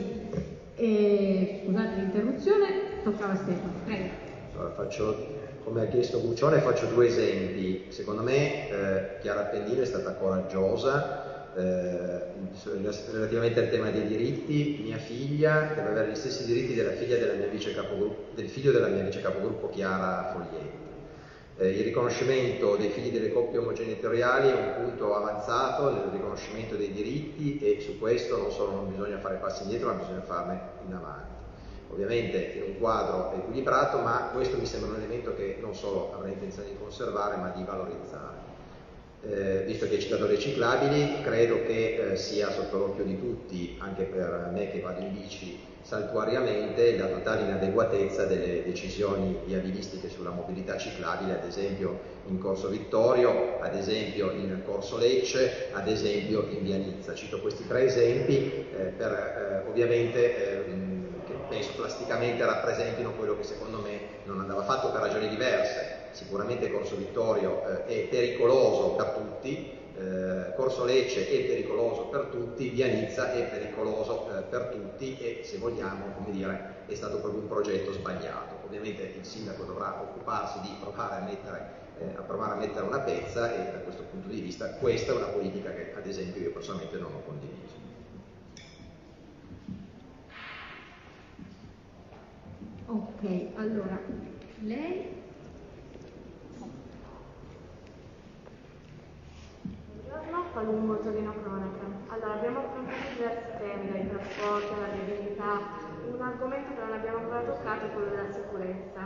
E, 0.76 1.62
scusate 1.64 1.96
l'interruzione, 2.00 2.68
toccava 3.04 3.34
a 3.34 3.36
Stefano. 3.36 3.74
Prego. 3.86 4.10
Allora, 4.56 4.72
faccio, 4.72 5.28
come 5.64 5.82
ha 5.84 5.86
chiesto 5.86 6.22
Guccione, 6.22 6.58
faccio 6.62 6.88
due 6.88 7.06
esempi. 7.06 7.86
Secondo 7.90 8.24
me 8.24 8.70
eh, 8.72 9.20
Chiara 9.22 9.42
Appendino 9.42 9.84
è 9.84 9.86
stata 9.86 10.16
coraggiosa 10.16 11.33
eh, 11.56 13.12
relativamente 13.12 13.60
al 13.60 13.70
tema 13.70 13.90
dei 13.90 14.08
diritti. 14.08 14.82
Mia 14.84 14.98
figlia 14.98 15.72
deve 15.76 15.90
avere 15.90 16.12
gli 16.12 16.16
stessi 16.16 16.46
diritti 16.46 16.74
della 16.74 16.94
figlia 16.94 17.18
della 17.18 17.34
mia 17.34 17.48
vice 17.48 17.74
del 18.36 18.50
figlio 18.50 18.72
della 18.72 18.88
mia 18.88 19.04
vice 19.04 19.22
capogruppo 19.22 19.70
Chiara 19.70 20.32
Foglietti 20.32 20.84
eh, 21.58 21.70
il 21.70 21.84
riconoscimento 21.84 22.76
dei 22.76 22.90
figli 22.90 23.12
delle 23.12 23.32
coppie 23.32 23.60
omogenitoriali 23.60 24.50
è 24.50 24.54
un 24.54 24.74
punto 24.86 25.16
avanzato 25.16 25.92
nel 25.92 26.10
riconoscimento 26.12 26.76
dei 26.76 26.92
diritti 26.92 27.60
e 27.60 27.80
su 27.80 28.00
questo 28.00 28.38
non 28.38 28.52
solo 28.52 28.72
non 28.72 28.90
bisogna 28.90 29.20
fare 29.20 29.36
passi 29.36 29.64
indietro 29.64 29.90
ma 29.90 30.00
bisogna 30.00 30.22
farne 30.22 30.60
in 30.86 30.94
avanti. 30.94 31.32
Ovviamente 31.92 32.38
in 32.56 32.64
un 32.64 32.80
quadro 32.80 33.34
equilibrato, 33.34 34.00
ma 34.00 34.32
questo 34.34 34.58
mi 34.58 34.66
sembra 34.66 34.90
un 34.90 34.96
elemento 34.96 35.36
che 35.36 35.60
non 35.62 35.76
solo 35.76 36.12
avrei 36.16 36.34
intenzione 36.34 36.70
di 36.70 36.78
conservare 36.78 37.36
ma 37.38 37.50
di 37.50 37.64
valorizzare. 37.64 38.43
Eh, 39.26 39.64
visto 39.66 39.88
che 39.88 39.96
hai 39.96 40.02
citato 40.02 40.28
reciclabili, 40.28 41.22
credo 41.22 41.64
che 41.64 42.12
eh, 42.12 42.16
sia 42.18 42.52
sotto 42.52 42.78
l'occhio 42.78 43.06
di 43.06 43.18
tutti, 43.18 43.78
anche 43.80 44.04
per 44.04 44.50
me 44.52 44.70
che 44.70 44.82
vado 44.82 45.00
in 45.00 45.14
bici 45.14 45.58
saltuariamente 45.82 46.98
la 46.98 47.08
totale 47.08 47.44
inadeguatezza 47.44 48.26
delle 48.26 48.64
decisioni 48.64 49.40
viabilistiche 49.46 50.10
sulla 50.10 50.32
mobilità 50.32 50.78
ciclabile, 50.78 51.40
ad 51.40 51.46
esempio 51.46 52.00
in 52.28 52.38
Corso 52.38 52.68
Vittorio, 52.68 53.60
ad 53.62 53.76
esempio 53.76 54.32
in 54.32 54.62
Corso 54.66 54.98
Lecce, 54.98 55.70
ad 55.72 55.88
esempio 55.88 56.46
in 56.50 56.64
Via 56.64 56.78
Nizza. 56.78 57.14
Cito 57.14 57.40
questi 57.40 57.66
tre 57.66 57.86
esempi 57.86 58.68
eh, 58.76 58.92
per 58.98 59.12
eh, 59.12 59.70
ovviamente 59.70 60.36
eh, 60.36 60.64
penso 61.48 61.72
plasticamente 61.76 62.44
rappresentino 62.46 63.14
quello 63.14 63.38
che 63.38 63.44
secondo 63.44 63.80
me 63.80 64.00
non 64.26 64.40
andava 64.40 64.64
fatto 64.64 64.92
per 64.92 65.02
ragioni 65.02 65.30
diverse. 65.30 65.93
Sicuramente 66.14 66.72
Corso 66.72 66.96
Vittorio 66.96 67.68
eh, 67.68 67.86
è 67.86 68.08
pericoloso 68.08 68.92
per 68.92 69.10
tutti, 69.18 69.72
eh, 69.98 70.54
Corso 70.56 70.86
Lecce 70.86 71.28
è 71.28 71.46
pericoloso 71.46 72.04
per 72.06 72.26
tutti, 72.26 72.70
Via 72.70 72.86
Nizza 72.86 73.34
è 73.34 73.44
pericoloso 73.50 74.30
eh, 74.30 74.42
per 74.44 74.70
tutti 74.72 75.18
e 75.18 75.42
se 75.44 75.58
vogliamo, 75.58 76.14
come 76.16 76.32
dire, 76.32 76.84
è 76.86 76.94
stato 76.94 77.18
proprio 77.18 77.42
un 77.42 77.48
progetto 77.48 77.92
sbagliato. 77.94 78.58
Ovviamente 78.66 79.12
il 79.18 79.26
sindaco 79.26 79.64
dovrà 79.64 80.02
occuparsi 80.02 80.62
di 80.62 80.76
provare 80.80 81.16
a 81.16 81.22
mettere, 81.22 81.70
eh, 81.98 82.16
a, 82.16 82.22
provare 82.22 82.54
a 82.54 82.56
mettere 82.58 82.86
una 82.86 83.00
pezza 83.00 83.52
e 83.52 83.72
da 83.72 83.80
questo 83.80 84.04
punto 84.04 84.30
di 84.30 84.40
vista 84.40 84.70
questa 84.76 85.14
è 85.14 85.16
una 85.16 85.28
politica 85.28 85.72
che 85.72 85.94
ad 85.96 86.06
esempio 86.06 86.42
io 86.42 86.52
personalmente 86.52 86.98
non 86.98 87.12
ho 87.12 87.22
condiviso. 87.26 87.82
Ok, 92.86 93.58
allora 93.58 94.00
lei 94.60 95.23
Buongiorno, 100.14 100.46
Palumbo 100.54 101.00
Torino 101.00 101.34
Cronaca. 101.42 101.90
Allora, 102.10 102.34
abbiamo 102.36 102.60
affrontato 102.60 103.02
diversi 103.18 103.50
temi, 103.58 103.90
dai 103.90 104.08
trasporti 104.08 104.74
alla 104.74 104.94
viabilità. 104.94 105.58
Un 106.06 106.22
argomento 106.22 106.70
che 106.76 106.82
non 106.86 106.94
abbiamo 106.94 107.18
ancora 107.18 107.42
toccato 107.42 107.86
è 107.88 107.94
quello 107.94 108.10
della 108.14 108.32
sicurezza. 108.32 109.02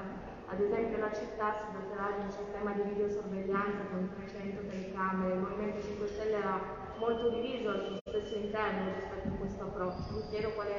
Ad 0.47 0.59
esempio 0.59 0.97
la 0.97 1.13
città 1.13 1.55
si 1.55 1.71
doterà 1.71 2.11
di 2.11 2.23
un 2.27 2.31
sistema 2.31 2.73
di 2.73 2.81
videosorveglianza 2.91 3.87
con 3.89 4.11
300 4.19 4.67
telecamere. 4.67 5.33
Il 5.33 5.39
Movimento 5.39 5.81
5 5.81 6.07
Stelle 6.07 6.35
era 6.43 6.59
molto 6.99 7.29
diviso 7.29 7.69
al 7.69 7.85
suo 7.87 7.99
stesso 8.03 8.35
interno 8.35 8.91
rispetto 8.91 9.27
a 9.29 9.37
questo 9.39 9.63
approccio. 9.63 10.11
Vi 10.11 10.27
chiedo 10.27 10.49
quale 10.59 10.75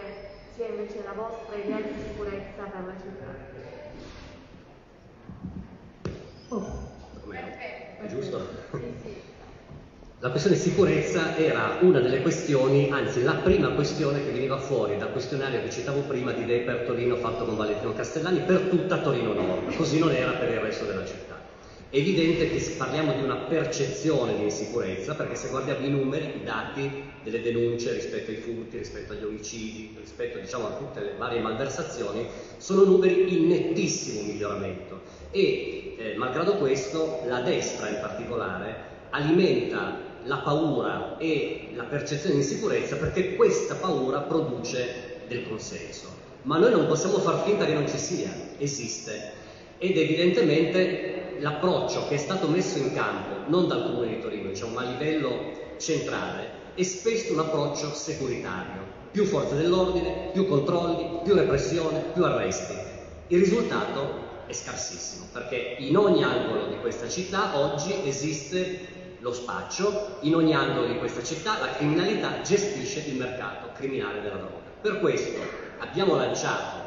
sia 0.53 0.69
invece 0.69 1.05
la 1.05 1.17
vostra 1.17 1.57
idea 1.57 1.81
di 1.81 1.95
sicurezza 1.97 2.63
per 2.69 2.85
la 2.85 2.97
città. 3.01 3.33
Oh. 6.51 6.87
È 7.99 8.07
giusto? 8.07 8.39
Sì, 8.77 8.95
sì. 9.03 9.28
La 10.21 10.31
questione 10.31 10.57
sicurezza 10.57 11.37
era 11.37 11.79
una 11.83 12.01
delle 12.01 12.23
questioni, 12.23 12.91
anzi 12.91 13.23
la 13.23 13.35
prima 13.35 13.69
questione 13.69 14.25
che 14.25 14.33
veniva 14.33 14.59
fuori 14.59 14.97
dal 14.97 15.13
questionario 15.13 15.63
che 15.63 15.71
citavo 15.71 16.01
prima 16.01 16.33
di 16.33 16.45
Dei 16.45 16.63
per 16.63 16.79
Torino 16.87 17.15
fatto 17.15 17.45
con 17.45 17.55
Valentino 17.55 17.93
Castellani 17.93 18.41
per 18.41 18.63
tutta 18.63 18.99
Torino 18.99 19.33
Nord, 19.33 19.77
così 19.77 20.01
non 20.01 20.11
era 20.11 20.33
per 20.33 20.51
il 20.51 20.59
resto 20.59 20.87
della 20.87 21.07
città. 21.07 21.39
È 21.89 21.97
evidente 21.97 22.51
che 22.51 22.59
parliamo 22.77 23.13
di 23.13 23.23
una 23.23 23.37
percezione 23.37 24.35
di 24.35 24.43
insicurezza, 24.43 25.15
perché 25.15 25.37
se 25.37 25.51
guardiamo 25.51 25.87
i 25.87 25.91
numeri, 25.91 26.41
i 26.41 26.43
dati 26.43 26.91
delle 27.23 27.41
denunce 27.41 27.93
rispetto 27.93 28.33
ai 28.33 28.39
furti, 28.39 28.79
rispetto 28.79 29.13
agli 29.13 29.23
omicidi, 29.23 29.95
rispetto 30.01 30.41
diciamo, 30.41 30.67
a 30.67 30.73
tutte 30.73 31.01
le 31.01 31.15
varie 31.17 31.39
malversazioni, 31.39 32.27
sono 32.57 32.83
numeri 32.83 33.37
in 33.37 33.47
nettissimo 33.47 34.23
miglioramento. 34.23 35.01
E 35.31 35.95
eh, 35.97 36.15
malgrado 36.17 36.57
questo, 36.57 37.23
la 37.29 37.41
destra 37.41 37.89
in 37.89 38.01
particolare 38.01 38.97
alimenta 39.11 40.07
la 40.25 40.39
paura 40.39 41.17
e 41.19 41.71
la 41.75 41.85
percezione 41.85 42.37
di 42.37 42.43
insicurezza 42.43 42.97
perché 42.97 43.37
questa 43.37 43.75
paura 43.75 44.21
produce 44.21 45.23
del 45.29 45.49
consenso. 45.49 46.07
Ma 46.43 46.59
noi 46.59 46.71
non 46.71 46.87
possiamo 46.87 47.19
far 47.19 47.45
finta 47.45 47.65
che 47.65 47.75
non 47.75 47.89
ci 47.89 47.99
sia, 47.99 48.31
esiste. 48.59 49.33
Ed 49.79 49.97
evidentemente 49.97 51.37
l'approccio 51.41 52.09
che 52.09 52.15
è 52.15 52.19
stato 52.19 52.49
messo 52.49 52.79
in 52.79 52.93
campo, 52.95 53.49
non 53.49 53.69
dal 53.69 53.85
Comune 53.85 54.09
di 54.09 54.21
Torino, 54.21 54.49
diciamo, 54.49 54.75
ma 54.75 54.83
a 54.83 54.91
livello 54.91 55.53
centrale, 55.79 56.51
è 56.75 56.83
spesso 56.83 57.33
un 57.33 57.41
approccio 57.41 57.93
securitario. 57.93 58.97
Più 59.11 59.25
forze 59.25 59.57
dell'ordine, 59.57 60.31
più 60.33 60.47
controlli, 60.47 61.21
più 61.23 61.35
repressione, 61.35 62.05
più 62.13 62.25
arresti. 62.25 62.75
Il 63.29 63.39
risultato 63.39 64.27
è 64.47 64.53
scarsissimo, 64.53 65.27
perché 65.33 65.77
in 65.79 65.97
ogni 65.97 66.23
angolo 66.23 66.67
di 66.69 66.79
questa 66.81 67.09
città 67.09 67.59
oggi 67.59 67.93
esiste 68.05 68.97
lo 69.21 69.33
spaccio, 69.33 70.19
in 70.21 70.35
ogni 70.35 70.55
angolo 70.55 70.87
di 70.87 70.99
questa 70.99 71.23
città 71.23 71.59
la 71.59 71.71
criminalità 71.73 72.41
gestisce 72.43 73.05
il 73.07 73.17
mercato 73.17 73.71
criminale 73.75 74.21
della 74.21 74.37
droga. 74.37 74.71
Per 74.81 75.01
questo 75.01 75.41
abbiamo 75.79 76.17
lanciato 76.17 76.87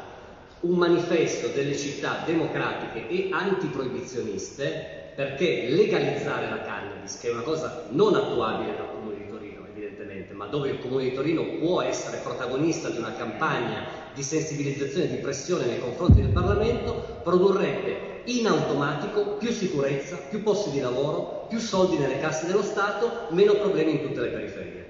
un 0.60 0.76
manifesto 0.76 1.48
delle 1.48 1.76
città 1.76 2.22
democratiche 2.24 3.08
e 3.08 3.28
antiproibizioniste 3.32 5.12
perché 5.14 5.66
legalizzare 5.68 6.48
la 6.48 6.62
cannabis, 6.62 7.18
che 7.18 7.28
è 7.28 7.32
una 7.32 7.42
cosa 7.42 7.84
non 7.90 8.14
attuabile 8.14 8.76
dal 8.76 8.92
Comune 8.92 9.16
di 9.16 9.28
Torino 9.28 9.66
evidentemente, 9.66 10.32
ma 10.32 10.46
dove 10.46 10.70
il 10.70 10.78
Comune 10.78 11.04
di 11.04 11.12
Torino 11.12 11.44
può 11.58 11.82
essere 11.82 12.18
protagonista 12.18 12.88
di 12.88 12.98
una 12.98 13.12
campagna 13.12 13.84
di 14.14 14.22
sensibilizzazione 14.22 15.04
e 15.04 15.08
di 15.08 15.16
pressione 15.16 15.66
nei 15.66 15.80
confronti 15.80 16.22
del 16.22 16.30
Parlamento, 16.30 17.20
produrrebbe 17.22 18.11
in 18.24 18.46
automatico 18.46 19.36
più 19.38 19.50
sicurezza, 19.50 20.16
più 20.28 20.42
posti 20.42 20.70
di 20.70 20.80
lavoro, 20.80 21.46
più 21.48 21.58
soldi 21.58 21.98
nelle 21.98 22.18
casse 22.18 22.46
dello 22.46 22.62
Stato, 22.62 23.26
meno 23.30 23.54
problemi 23.54 23.92
in 23.92 24.02
tutte 24.02 24.20
le 24.20 24.28
periferie. 24.28 24.82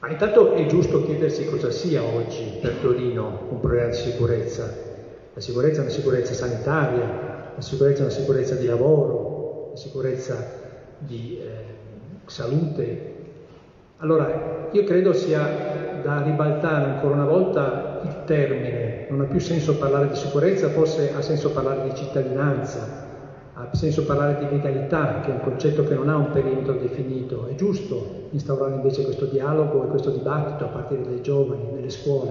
Ma 0.00 0.10
intanto 0.10 0.54
è 0.54 0.66
giusto 0.66 1.04
chiedersi 1.04 1.48
cosa 1.48 1.70
sia 1.70 2.02
oggi 2.02 2.58
per 2.60 2.72
Torino 2.80 3.46
un 3.50 3.60
problema 3.60 3.90
di 3.90 3.96
sicurezza. 3.96 4.90
La 5.32 5.40
sicurezza 5.40 5.78
è 5.78 5.84
una 5.84 5.92
sicurezza 5.92 6.34
sanitaria, 6.34 7.52
la 7.54 7.60
sicurezza 7.60 8.00
è 8.00 8.04
una 8.06 8.14
sicurezza 8.14 8.56
di 8.56 8.66
lavoro, 8.66 9.68
la 9.70 9.76
sicurezza 9.76 10.44
di 10.98 11.38
eh, 11.40 11.64
salute. 12.26 13.14
Allora, 13.98 14.68
io 14.72 14.84
credo 14.84 15.12
sia 15.12 16.00
da 16.02 16.22
ribaltare 16.22 16.90
ancora 16.90 17.14
una 17.14 17.26
volta 17.26 18.00
il 18.02 18.24
termine. 18.24 19.01
Non 19.12 19.20
ha 19.20 19.24
più 19.24 19.40
senso 19.40 19.76
parlare 19.76 20.08
di 20.08 20.16
sicurezza, 20.16 20.70
forse 20.70 21.12
ha 21.12 21.20
senso 21.20 21.50
parlare 21.50 21.90
di 21.90 21.94
cittadinanza, 21.94 22.80
ha 23.52 23.68
senso 23.76 24.06
parlare 24.06 24.38
di 24.38 24.56
legalità, 24.56 25.20
che 25.20 25.30
è 25.30 25.34
un 25.34 25.40
concetto 25.42 25.84
che 25.84 25.94
non 25.94 26.08
ha 26.08 26.16
un 26.16 26.32
perimetro 26.32 26.72
definito. 26.72 27.46
È 27.46 27.54
giusto 27.54 28.28
instaurare 28.30 28.74
invece 28.76 29.04
questo 29.04 29.26
dialogo 29.26 29.84
e 29.84 29.88
questo 29.88 30.08
dibattito 30.08 30.64
a 30.64 30.68
partire 30.68 31.02
dai 31.02 31.20
giovani, 31.20 31.72
nelle 31.74 31.90
scuole. 31.90 32.30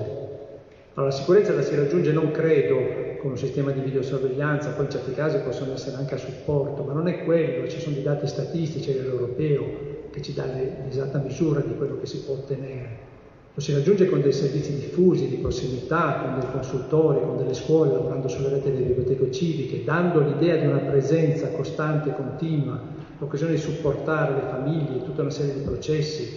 Allora, 0.96 1.12
la 1.12 1.18
sicurezza 1.20 1.54
la 1.54 1.62
si 1.62 1.76
raggiunge, 1.76 2.12
non 2.14 2.32
credo, 2.32 3.20
con 3.20 3.30
un 3.30 3.38
sistema 3.38 3.70
di 3.70 3.82
videosorveglianza, 3.82 4.72
poi 4.72 4.86
in 4.86 4.90
certi 4.90 5.14
casi 5.14 5.38
possono 5.38 5.74
essere 5.74 5.98
anche 5.98 6.16
a 6.16 6.18
supporto, 6.18 6.82
ma 6.82 6.94
non 6.94 7.08
è 7.08 7.24
quello, 7.24 7.68
ci 7.68 7.80
sono 7.80 7.94
dei 7.94 8.04
dati 8.04 8.26
statistici 8.26 8.92
dell'europeo 8.92 10.10
che 10.10 10.20
ci 10.24 10.34
dà 10.34 10.48
l'esatta 10.48 11.20
misura 11.20 11.62
di 11.62 11.76
quello 11.76 11.96
che 12.00 12.08
si 12.08 12.24
può 12.24 12.34
ottenere. 12.34 13.11
Lo 13.54 13.60
si 13.60 13.74
raggiunge 13.74 14.06
con 14.06 14.22
dei 14.22 14.32
servizi 14.32 14.74
diffusi, 14.74 15.28
di 15.28 15.36
prossimità, 15.36 16.20
con 16.22 16.40
dei 16.40 16.50
consultori, 16.50 17.20
con 17.26 17.36
delle 17.36 17.54
scuole, 17.54 17.92
lavorando 17.92 18.30
sulle 18.30 18.48
reti 18.48 18.72
delle 18.72 18.86
biblioteche 18.86 19.30
civiche, 19.30 19.84
dando 19.84 20.22
l'idea 20.22 20.56
di 20.56 20.68
una 20.68 20.80
presenza 20.80 21.50
costante 21.50 22.10
e 22.10 22.14
continua, 22.14 22.82
l'occasione 23.18 23.56
di 23.56 23.60
supportare 23.60 24.36
le 24.36 24.44
famiglie, 24.44 24.96
in 24.96 25.04
tutta 25.04 25.20
una 25.20 25.32
serie 25.32 25.52
di 25.54 25.60
processi, 25.60 26.30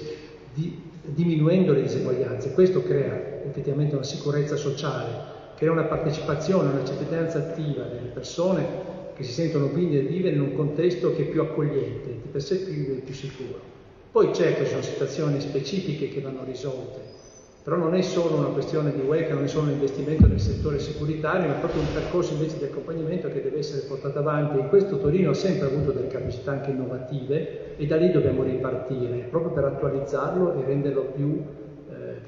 di, 0.53 0.77
diminuendo 1.03 1.73
le 1.73 1.83
diseguaglianze. 1.83 2.51
Questo 2.51 2.83
crea 2.83 3.23
effettivamente 3.45 3.95
una 3.95 4.03
sicurezza 4.03 4.57
sociale, 4.57 5.17
crea 5.55 5.71
una 5.71 5.85
partecipazione, 5.85 6.69
una 6.69 6.83
cittadinanza 6.83 7.39
attiva 7.39 7.85
delle 7.85 8.09
persone 8.13 8.67
che 9.15 9.23
si 9.23 9.31
sentono 9.31 9.69
quindi 9.69 10.01
di 10.01 10.07
vivere 10.07 10.35
in 10.35 10.41
un 10.41 10.53
contesto 10.53 11.13
che 11.13 11.23
è 11.23 11.27
più 11.27 11.41
accogliente, 11.41 12.11
di 12.21 12.29
per 12.29 12.43
sé 12.43 12.57
più, 12.57 13.01
più 13.05 13.15
sicuro. 13.15 13.74
Poi 14.15 14.33
certo 14.33 14.63
ci 14.63 14.71
sono 14.71 14.83
situazioni 14.83 15.41
specifiche 15.41 16.09
che 16.09 16.21
vanno 16.21 16.45
risolte, 16.45 17.01
però 17.65 17.79
non 17.79 17.97
è 17.97 18.03
solo 18.03 18.37
una 18.37 18.51
questione 18.51 18.93
di 18.93 19.01
WEC, 19.01 19.33
non 19.33 19.43
è 19.43 19.49
solo 19.49 19.67
un 19.67 19.73
investimento 19.73 20.29
nel 20.29 20.39
settore 20.39 20.79
securitario, 20.79 21.49
ma 21.49 21.55
proprio 21.55 21.83
un 21.83 21.93
percorso 21.93 22.35
invece 22.35 22.59
di 22.59 22.63
accompagnamento 22.63 23.27
che 23.27 23.43
deve 23.43 23.59
essere 23.59 23.81
portato 23.89 24.21
avanti. 24.21 24.61
In 24.61 24.69
questo 24.69 25.01
Torino 25.01 25.31
ha 25.31 25.35
sempre 25.35 25.67
avuto 25.67 25.91
delle 25.91 26.07
capacità 26.07 26.53
anche 26.53 26.71
innovative 26.71 27.75
e 27.77 27.87
da 27.87 27.97
lì 27.97 28.13
dobbiamo 28.13 28.45
ripartire, 28.45 29.27
proprio 29.29 29.51
per 29.51 29.65
attualizzarlo 29.65 30.53
e 30.53 30.65
renderlo 30.65 31.07
più 31.07 31.43
eh, 31.91 32.21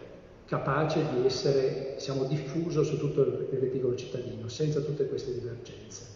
capace 0.44 1.06
di 1.08 1.24
essere 1.24 1.92
diciamo, 1.94 2.24
diffuso 2.24 2.82
su 2.82 2.98
tutto 2.98 3.20
il 3.22 3.60
reticolo 3.60 3.94
cittadino, 3.94 4.48
senza 4.48 4.80
tutte 4.80 5.06
queste 5.06 5.32
divergenze. 5.34 6.15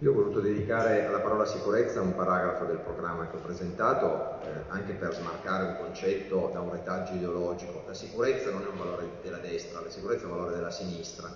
Io 0.00 0.10
ho 0.10 0.14
voluto 0.14 0.40
dedicare 0.40 1.06
alla 1.06 1.20
parola 1.20 1.46
sicurezza 1.46 2.02
un 2.02 2.14
paragrafo 2.14 2.66
del 2.66 2.76
programma 2.76 3.28
che 3.30 3.36
ho 3.36 3.40
presentato, 3.40 4.36
eh, 4.44 4.64
anche 4.68 4.92
per 4.92 5.14
smarcare 5.14 5.68
un 5.68 5.76
concetto 5.78 6.50
da 6.52 6.60
un 6.60 6.70
retaggio 6.70 7.14
ideologico. 7.14 7.82
La 7.86 7.94
sicurezza 7.94 8.50
non 8.50 8.62
è 8.64 8.66
un 8.66 8.76
valore 8.76 9.12
della 9.22 9.38
destra, 9.38 9.80
la 9.80 9.88
sicurezza 9.88 10.24
è 10.24 10.26
un 10.26 10.36
valore 10.36 10.54
della 10.54 10.70
sinistra. 10.70 11.32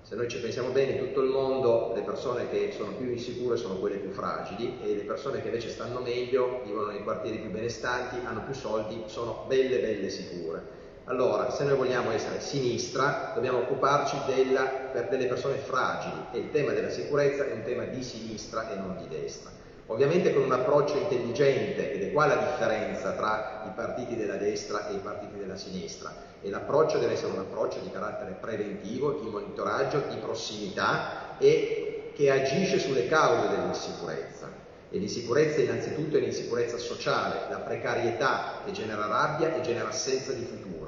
Se 0.00 0.14
noi 0.14 0.28
ci 0.28 0.38
pensiamo 0.38 0.70
bene, 0.70 0.92
in 0.92 0.98
tutto 0.98 1.22
il 1.22 1.30
mondo 1.30 1.90
le 1.92 2.02
persone 2.02 2.48
che 2.48 2.70
sono 2.70 2.92
più 2.92 3.10
insicure 3.10 3.56
sono 3.56 3.80
quelle 3.80 3.96
più 3.96 4.10
fragili 4.10 4.78
e 4.80 4.94
le 4.94 5.02
persone 5.02 5.40
che 5.40 5.48
invece 5.48 5.70
stanno 5.70 5.98
meglio, 5.98 6.60
vivono 6.62 6.90
nei 6.90 7.02
quartieri 7.02 7.38
più 7.38 7.50
benestanti, 7.50 8.20
hanno 8.24 8.44
più 8.44 8.54
soldi, 8.54 9.02
sono 9.06 9.42
belle, 9.48 9.80
belle 9.80 10.08
sicure. 10.08 10.83
Allora, 11.06 11.50
se 11.50 11.64
noi 11.64 11.76
vogliamo 11.76 12.12
essere 12.12 12.40
sinistra, 12.40 13.32
dobbiamo 13.34 13.58
occuparci 13.58 14.16
della, 14.26 14.62
per 14.62 15.08
delle 15.08 15.26
persone 15.26 15.56
fragili 15.56 16.24
e 16.32 16.38
il 16.38 16.50
tema 16.50 16.72
della 16.72 16.88
sicurezza 16.88 17.46
è 17.46 17.52
un 17.52 17.62
tema 17.62 17.84
di 17.84 18.02
sinistra 18.02 18.70
e 18.70 18.76
non 18.76 18.96
di 18.96 19.06
destra. 19.08 19.50
Ovviamente 19.88 20.32
con 20.32 20.44
un 20.44 20.52
approccio 20.52 20.96
intelligente, 20.96 21.92
ed 21.92 22.02
è 22.04 22.10
qua 22.10 22.24
la 22.24 22.36
differenza 22.36 23.12
tra 23.12 23.64
i 23.66 23.72
partiti 23.76 24.16
della 24.16 24.36
destra 24.36 24.88
e 24.88 24.94
i 24.94 24.98
partiti 24.98 25.36
della 25.36 25.56
sinistra. 25.56 26.10
E 26.40 26.48
l'approccio 26.48 26.96
deve 26.96 27.12
essere 27.12 27.32
un 27.32 27.40
approccio 27.40 27.80
di 27.80 27.90
carattere 27.90 28.36
preventivo, 28.40 29.20
di 29.20 29.28
monitoraggio, 29.28 30.04
di 30.08 30.16
prossimità 30.16 31.36
e 31.36 32.12
che 32.14 32.30
agisce 32.30 32.78
sulle 32.78 33.08
cause 33.08 33.54
dell'insicurezza. 33.54 34.48
E 34.90 34.96
l'insicurezza 34.96 35.60
innanzitutto 35.60 36.16
è 36.16 36.20
l'insicurezza 36.20 36.78
sociale, 36.78 37.50
la 37.50 37.58
precarietà 37.58 38.62
che 38.64 38.72
genera 38.72 39.06
rabbia 39.06 39.54
e 39.54 39.60
genera 39.60 39.88
assenza 39.88 40.32
di 40.32 40.44
futuro. 40.44 40.83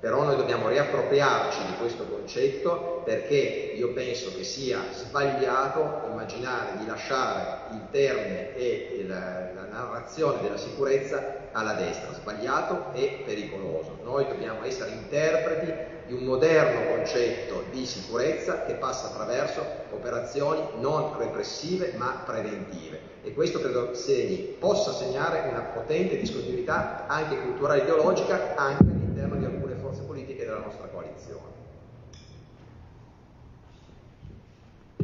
Però 0.00 0.22
noi 0.22 0.36
dobbiamo 0.36 0.68
riappropriarci 0.68 1.58
di 1.66 1.76
questo 1.78 2.04
concetto 2.04 3.02
perché 3.04 3.72
io 3.74 3.92
penso 3.92 4.34
che 4.34 4.44
sia 4.44 4.78
sbagliato 4.92 6.08
immaginare 6.10 6.78
di 6.78 6.86
lasciare 6.86 7.72
il 7.72 7.82
termine 7.90 8.56
e 8.56 9.04
la, 9.06 9.50
la 9.54 9.66
narrazione 9.70 10.40
della 10.40 10.56
sicurezza 10.56 11.48
alla 11.52 11.74
destra, 11.74 12.14
sbagliato 12.14 12.94
e 12.94 13.22
pericoloso. 13.26 13.98
Noi 14.02 14.26
dobbiamo 14.26 14.64
essere 14.64 14.92
interpreti 14.92 15.72
di 16.06 16.14
un 16.14 16.24
moderno 16.24 16.96
concetto 16.96 17.64
di 17.70 17.84
sicurezza 17.84 18.64
che 18.64 18.74
passa 18.74 19.08
attraverso 19.08 19.62
operazioni 19.90 20.60
non 20.78 21.18
repressive 21.18 21.92
ma 21.96 22.22
preventive 22.24 23.10
e 23.22 23.34
questo 23.34 23.60
credo 23.60 23.94
segni, 23.94 24.56
possa 24.58 24.92
segnare 24.92 25.48
una 25.50 25.60
potente 25.60 26.16
discontinuità 26.16 27.06
anche 27.06 27.38
culturale 27.40 27.80
e 27.80 27.82
ideologica 27.84 28.56
anche 28.56 28.82
all'interno 28.82 29.36
di 29.36 29.44
alcune 29.44 29.74
forze 29.74 30.02
politiche 30.02 30.44
della 30.44 30.58
nostra 30.58 30.86
coalizione. 30.86 31.58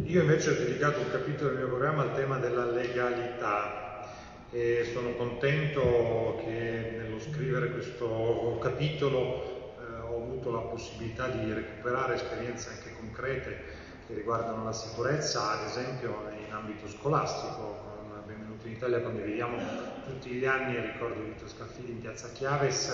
Io 0.07 0.21
invece 0.21 0.51
ho 0.51 0.55
dedicato 0.55 1.01
un 1.01 1.11
capitolo 1.11 1.49
del 1.49 1.59
mio 1.59 1.67
programma 1.67 2.03
al 2.03 2.15
tema 2.15 2.39
della 2.39 2.65
legalità 2.65 4.07
e 4.53 4.89
sono 4.93 5.15
contento 5.15 6.41
che 6.45 6.95
nello 6.97 7.19
scrivere 7.19 7.73
questo 7.73 8.57
capitolo 8.63 9.75
eh, 9.81 10.01
ho 10.03 10.23
avuto 10.23 10.53
la 10.53 10.61
possibilità 10.61 11.27
di 11.27 11.53
recuperare 11.53 12.15
esperienze 12.15 12.69
anche 12.69 12.95
concrete 13.01 13.65
che 14.07 14.15
riguardano 14.15 14.63
la 14.63 14.73
sicurezza, 14.73 15.59
ad 15.59 15.67
esempio 15.67 16.31
in 16.47 16.53
ambito 16.53 16.87
scolastico, 16.87 18.23
in 18.63 18.73
Italia 18.73 19.01
condividiamo 19.01 19.96
tutti 20.07 20.31
gli 20.31 20.45
anni 20.45 20.81
ricordo 20.81 21.23
Vito 21.23 21.49
Scaffidi 21.49 21.91
in 21.91 22.01
piazza 22.01 22.29
Chiaves. 22.33 22.89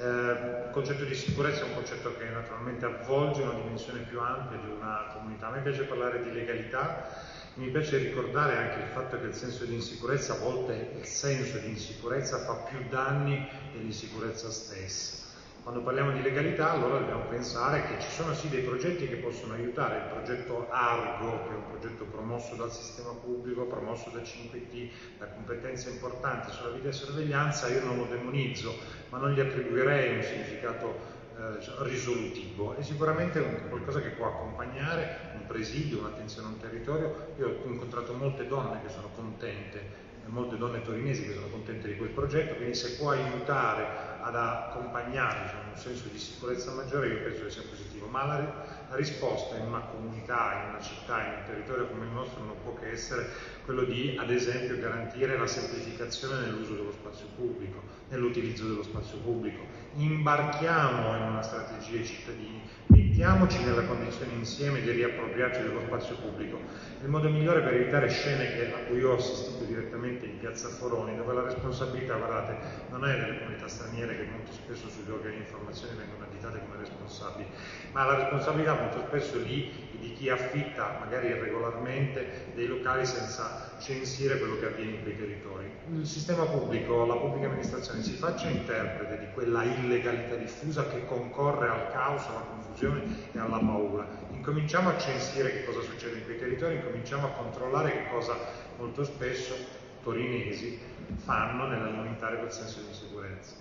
Eh, 0.00 0.04
il 0.04 0.68
concetto 0.72 1.04
di 1.04 1.14
sicurezza 1.14 1.62
è 1.62 1.64
un 1.64 1.74
concetto 1.74 2.16
che 2.16 2.28
naturalmente 2.28 2.84
avvolge 2.84 3.42
una 3.42 3.54
dimensione 3.54 4.00
più 4.00 4.20
ampia 4.20 4.58
di 4.58 4.70
una 4.70 5.06
comunità. 5.12 5.46
A 5.46 5.50
me 5.50 5.60
piace 5.60 5.84
parlare 5.84 6.22
di 6.22 6.32
legalità, 6.32 7.08
mi 7.54 7.70
piace 7.70 7.98
ricordare 7.98 8.56
anche 8.56 8.80
il 8.80 8.88
fatto 8.92 9.18
che 9.18 9.26
il 9.26 9.34
senso 9.34 9.64
di 9.64 9.74
insicurezza, 9.74 10.34
a 10.34 10.38
volte 10.38 10.90
il 10.98 11.06
senso 11.06 11.58
di 11.58 11.68
insicurezza 11.68 12.38
fa 12.38 12.54
più 12.68 12.78
danni 12.88 13.48
dell'insicurezza 13.72 14.50
stessa. 14.50 15.25
Quando 15.66 15.82
parliamo 15.82 16.12
di 16.12 16.22
legalità 16.22 16.70
allora 16.70 17.00
dobbiamo 17.00 17.24
pensare 17.24 17.88
che 17.88 18.00
ci 18.00 18.08
sono 18.08 18.32
sì 18.34 18.48
dei 18.48 18.62
progetti 18.62 19.08
che 19.08 19.16
possono 19.16 19.54
aiutare, 19.54 19.96
il 19.96 20.12
progetto 20.12 20.68
Argo 20.70 21.42
che 21.42 21.54
è 21.54 21.56
un 21.56 21.68
progetto 21.70 22.04
promosso 22.04 22.54
dal 22.54 22.70
sistema 22.70 23.10
pubblico, 23.10 23.64
promosso 23.64 24.10
da 24.10 24.20
5T, 24.20 24.88
da 25.18 25.26
competenze 25.26 25.90
importanti 25.90 26.52
sulla 26.52 26.68
videosorveglianza, 26.68 27.66
io 27.66 27.82
non 27.82 27.96
lo 27.96 28.04
demonizzo, 28.04 28.76
ma 29.08 29.18
non 29.18 29.32
gli 29.32 29.40
attribuirei 29.40 30.14
un 30.14 30.22
significato 30.22 30.98
eh, 31.36 31.58
risolutivo, 31.78 32.76
è 32.76 32.82
sicuramente 32.82 33.42
qualcosa 33.68 34.00
che 34.00 34.10
può 34.10 34.26
accompagnare 34.26 35.32
un 35.34 35.46
presidio, 35.48 35.98
un'attenzione 35.98 36.46
a 36.46 36.50
un 36.50 36.58
territorio. 36.58 37.32
Io 37.38 37.48
ho 37.64 37.68
incontrato 37.68 38.12
molte 38.12 38.46
donne 38.46 38.82
che 38.82 38.88
sono 38.88 39.10
contente 39.16 40.05
molte 40.28 40.56
donne 40.56 40.82
torinesi 40.82 41.26
che 41.26 41.34
sono 41.34 41.48
contente 41.48 41.88
di 41.88 41.96
quel 41.96 42.10
progetto, 42.10 42.54
quindi 42.54 42.74
se 42.74 42.96
può 42.96 43.10
aiutare 43.10 44.14
ad 44.20 44.34
accompagnare 44.34 45.42
diciamo, 45.42 45.70
un 45.70 45.76
senso 45.76 46.08
di 46.10 46.18
sicurezza 46.18 46.72
maggiore 46.72 47.08
io 47.08 47.22
penso 47.22 47.44
che 47.44 47.50
sia 47.50 47.62
positivo, 47.68 48.06
ma 48.06 48.24
la, 48.24 48.64
la, 48.88 48.96
risposta 48.96 49.56
in 49.56 49.66
una 49.66 49.80
comunità, 49.80 50.62
in 50.64 50.70
una 50.70 50.80
città, 50.80 51.22
in 51.24 51.32
un 51.38 51.44
territorio 51.46 51.86
come 51.86 52.06
il 52.06 52.10
nostro 52.10 52.42
non 52.42 52.56
può 52.64 52.74
che 52.74 52.90
essere 52.90 53.28
quello 53.64 53.84
di 53.84 54.16
ad 54.18 54.30
esempio 54.30 54.78
garantire 54.78 55.38
la 55.38 55.46
semplificazione 55.46 56.40
nell'uso 56.40 56.74
dello 56.74 56.92
spazio 56.92 57.26
pubblico, 57.36 57.80
nell'utilizzo 58.08 58.66
dello 58.66 58.82
spazio 58.82 59.18
pubblico. 59.18 59.62
Imbarchiamo 59.94 61.16
in 61.16 61.22
una 61.22 61.42
strategia 61.42 61.98
ai 61.98 62.04
cittadini, 62.04 62.62
mettiamoci 62.86 63.62
nella 63.62 63.84
condizione 63.84 64.32
insieme 64.32 64.80
di 64.80 64.90
riappropriarci 64.90 65.62
dello 65.62 65.80
spazio 65.86 66.16
pubblico. 66.16 66.58
Il 67.00 67.08
modo 67.08 67.28
migliore 67.28 67.60
per 67.60 67.74
evitare 67.74 68.08
scene 68.08 68.54
che, 68.54 68.72
a 68.72 68.78
cui 68.88 69.04
ho 69.04 69.14
assistito 69.14 69.55
direttamente 69.66 70.26
in 70.26 70.38
piazza 70.38 70.68
Foroni, 70.68 71.16
dove 71.16 71.34
la 71.34 71.42
responsabilità, 71.42 72.16
guardate, 72.16 72.56
non 72.90 73.04
è 73.04 73.18
delle 73.18 73.38
comunità 73.38 73.68
straniere 73.68 74.16
che 74.16 74.24
molto 74.30 74.52
spesso 74.52 74.88
sugli 74.88 75.10
organi 75.10 75.36
di 75.36 75.42
informazione 75.42 75.94
vengono 75.94 76.24
additate 76.24 76.60
come 76.60 76.78
responsabili, 76.78 77.48
ma 77.92 78.04
la 78.04 78.14
responsabilità 78.16 78.74
molto 78.74 79.04
spesso 79.06 79.38
lì 79.38 79.70
di 79.98 80.12
chi 80.12 80.28
affitta 80.28 80.96
magari 81.00 81.28
irregolarmente 81.28 82.52
dei 82.54 82.66
locali 82.66 83.04
senza 83.04 83.74
censire 83.78 84.38
quello 84.38 84.58
che 84.58 84.66
avviene 84.66 84.92
in 84.92 85.02
quei 85.02 85.16
territori. 85.16 85.70
Il 85.94 86.06
sistema 86.06 86.44
pubblico, 86.44 87.04
la 87.04 87.16
pubblica 87.16 87.46
amministrazione 87.46 88.02
si 88.02 88.12
faccia 88.12 88.48
interprete 88.48 89.18
di 89.18 89.26
quella 89.32 89.62
illegalità 89.62 90.34
diffusa 90.34 90.86
che 90.88 91.04
concorre 91.06 91.68
al 91.68 91.92
caos, 91.92 92.26
alla 92.26 92.46
confusione 92.50 93.02
e 93.32 93.38
alla 93.38 93.58
paura. 93.58 94.06
Incominciamo 94.30 94.90
a 94.90 94.98
censire 94.98 95.50
che 95.50 95.64
cosa 95.64 95.80
succede 95.80 96.18
in 96.18 96.24
quei 96.24 96.38
territori, 96.38 96.76
incominciamo 96.76 97.26
a 97.26 97.30
controllare 97.30 97.92
che 97.92 98.08
cosa 98.10 98.36
molto 98.78 99.04
spesso 99.04 99.54
torinesi 100.02 100.78
fanno 101.16 101.66
nell'alimentare 101.66 102.38
quel 102.38 102.52
senso 102.52 102.80
di 102.80 102.86
insicurezza. 102.88 103.54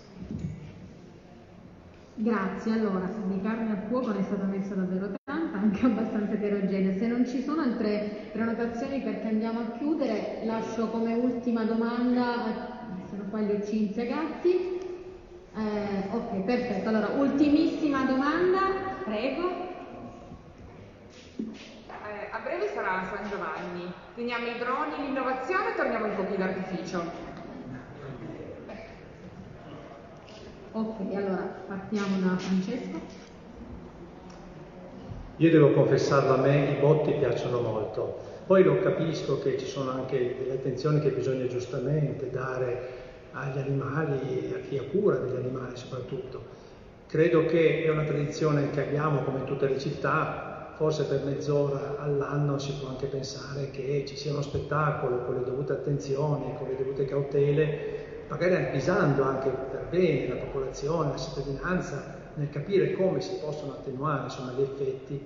Grazie, 2.18 2.72
allora 2.72 3.12
di 3.28 3.42
carne 3.42 3.72
al 3.72 3.88
fuoco 3.90 4.12
ne 4.14 4.20
è 4.20 4.24
stata 4.24 4.46
messa 4.46 4.74
davvero 4.74 5.14
tanta, 5.26 5.58
anche 5.58 5.86
abbastanza 5.86 6.34
eterogenea. 6.34 6.98
Se 6.98 7.08
non 7.08 7.28
ci 7.28 7.42
sono 7.44 7.62
altre 7.62 8.30
prenotazioni 8.32 9.02
perché 9.02 9.28
andiamo 9.28 9.60
a 9.60 9.78
chiudere, 9.78 10.42
lascio 10.46 10.88
come 10.88 11.14
ultima 11.14 11.66
domanda, 11.66 12.80
se 13.10 13.18
non 13.18 13.26
sbaglio, 13.28 13.66
Cinzia 13.66 14.06
Gatti. 14.06 14.80
Eh, 15.58 16.08
ok, 16.12 16.44
perfetto. 16.44 16.90
Allora, 16.90 17.08
ultimissima 17.10 18.06
domanda, 18.06 18.60
prego. 19.04 19.64
A 22.36 22.40
breve 22.44 22.68
sarà 22.74 23.02
San 23.10 23.30
Giovanni. 23.30 23.90
Teniamo 24.14 24.46
i 24.46 24.58
droni, 24.58 25.06
l'innovazione 25.06 25.72
e 25.72 25.76
torniamo 25.78 26.04
ai 26.04 26.16
fuochi 26.16 26.36
d'artificio. 26.36 27.02
Ok, 30.74 31.16
allora 31.16 31.50
partiamo 31.66 32.20
da 32.20 32.38
Francesco. 32.38 33.00
Io 35.38 35.50
devo 35.50 35.72
confessarlo, 35.72 36.34
a 36.34 36.38
me 36.40 36.72
i 36.72 36.80
botti 36.82 37.14
piacciono 37.14 37.62
molto. 37.62 38.20
Poi 38.46 38.64
lo 38.64 38.82
capisco 38.82 39.40
che 39.42 39.58
ci 39.58 39.66
sono 39.66 39.92
anche 39.92 40.36
delle 40.38 40.56
attenzioni 40.56 41.00
che 41.00 41.12
bisogna 41.12 41.48
giustamente 41.48 42.30
dare 42.32 43.04
agli 43.32 43.60
animali, 43.60 44.54
a 44.54 44.68
chi 44.68 44.78
ha 44.78 44.84
cura 44.84 45.16
degli 45.16 45.38
animali 45.38 45.78
soprattutto. 45.78 46.44
Credo 47.08 47.46
che 47.46 47.86
è 47.86 47.90
una 47.90 48.04
tradizione 48.04 48.72
che 48.72 48.82
abbiamo 48.82 49.22
come 49.22 49.46
tutte 49.46 49.70
le 49.70 49.80
città, 49.80 50.45
forse 50.76 51.06
per 51.06 51.24
mezz'ora 51.24 51.98
all'anno 51.98 52.58
si 52.60 52.74
può 52.74 52.90
anche 52.90 53.08
pensare 53.08 53.72
che 53.72 54.04
ci 54.08 54.16
sia 54.16 54.32
uno 54.32 54.42
spettacolo 54.42 55.24
con 55.24 55.36
le 55.36 55.44
dovute 55.44 55.74
attenzioni, 55.74 56.56
con 56.58 56.68
le 56.68 56.76
dovute 56.76 57.06
cautele, 57.06 58.24
magari 58.28 58.56
avvisando 58.56 59.24
anche 59.24 59.50
per 59.50 59.88
bene 59.90 60.28
la 60.28 60.36
popolazione, 60.36 61.12
la 61.12 61.18
cittadinanza, 61.18 62.24
nel 62.36 62.50
capire 62.50 62.92
come 62.94 63.22
si 63.22 63.34
possono 63.40 63.74
attenuare 63.74 64.24
insomma, 64.24 64.52
gli 64.52 64.62
effetti, 64.62 65.24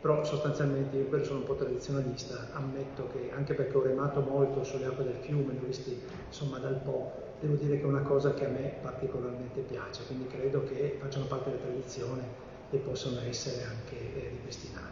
però 0.00 0.24
sostanzialmente 0.24 0.96
io 0.96 1.04
per 1.04 1.24
sono 1.24 1.40
un 1.40 1.44
po' 1.44 1.54
tradizionalista, 1.54 2.48
ammetto 2.52 3.08
che 3.12 3.30
anche 3.34 3.54
perché 3.54 3.76
ho 3.76 3.82
remato 3.82 4.20
molto 4.20 4.64
sulle 4.64 4.86
acque 4.86 5.04
del 5.04 5.18
fiume, 5.20 5.54
ho 5.60 5.66
visti 5.66 5.98
insomma 6.26 6.58
dal 6.58 6.80
Po, 6.82 7.10
devo 7.40 7.54
dire 7.54 7.76
che 7.76 7.82
è 7.82 7.86
una 7.86 8.02
cosa 8.02 8.34
che 8.34 8.44
a 8.44 8.48
me 8.48 8.72
particolarmente 8.82 9.60
piace, 9.62 10.04
quindi 10.06 10.26
credo 10.26 10.64
che 10.64 10.96
facciano 11.00 11.24
parte 11.26 11.50
della 11.50 11.62
tradizione 11.62 12.48
e 12.70 12.76
possono 12.78 13.20
essere 13.20 13.64
anche 13.64 13.96
eh, 13.96 14.28
ripristinati. 14.28 14.89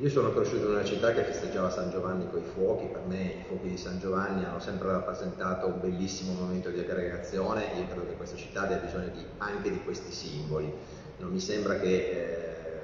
Io 0.00 0.08
sono 0.08 0.32
cresciuto 0.32 0.64
in 0.64 0.70
una 0.70 0.84
città 0.84 1.12
che 1.12 1.24
festeggiava 1.24 1.68
San 1.68 1.90
Giovanni 1.90 2.26
con 2.30 2.40
i 2.40 2.44
fuochi, 2.44 2.86
per 2.86 3.02
me 3.06 3.22
i 3.22 3.44
fuochi 3.46 3.68
di 3.68 3.76
San 3.76 3.98
Giovanni 3.98 4.44
hanno 4.44 4.58
sempre 4.58 4.88
rappresentato 4.88 5.66
un 5.66 5.78
bellissimo 5.78 6.32
momento 6.32 6.70
di 6.70 6.80
aggregazione, 6.80 7.66
io 7.76 7.84
credo 7.86 8.06
che 8.06 8.14
questa 8.14 8.36
città 8.36 8.62
abbia 8.62 8.78
bisogno 8.78 9.08
di, 9.08 9.22
anche 9.36 9.70
di 9.70 9.82
questi 9.84 10.10
simboli. 10.10 10.72
Non 11.18 11.30
mi 11.30 11.38
sembra 11.38 11.78
che 11.78 11.96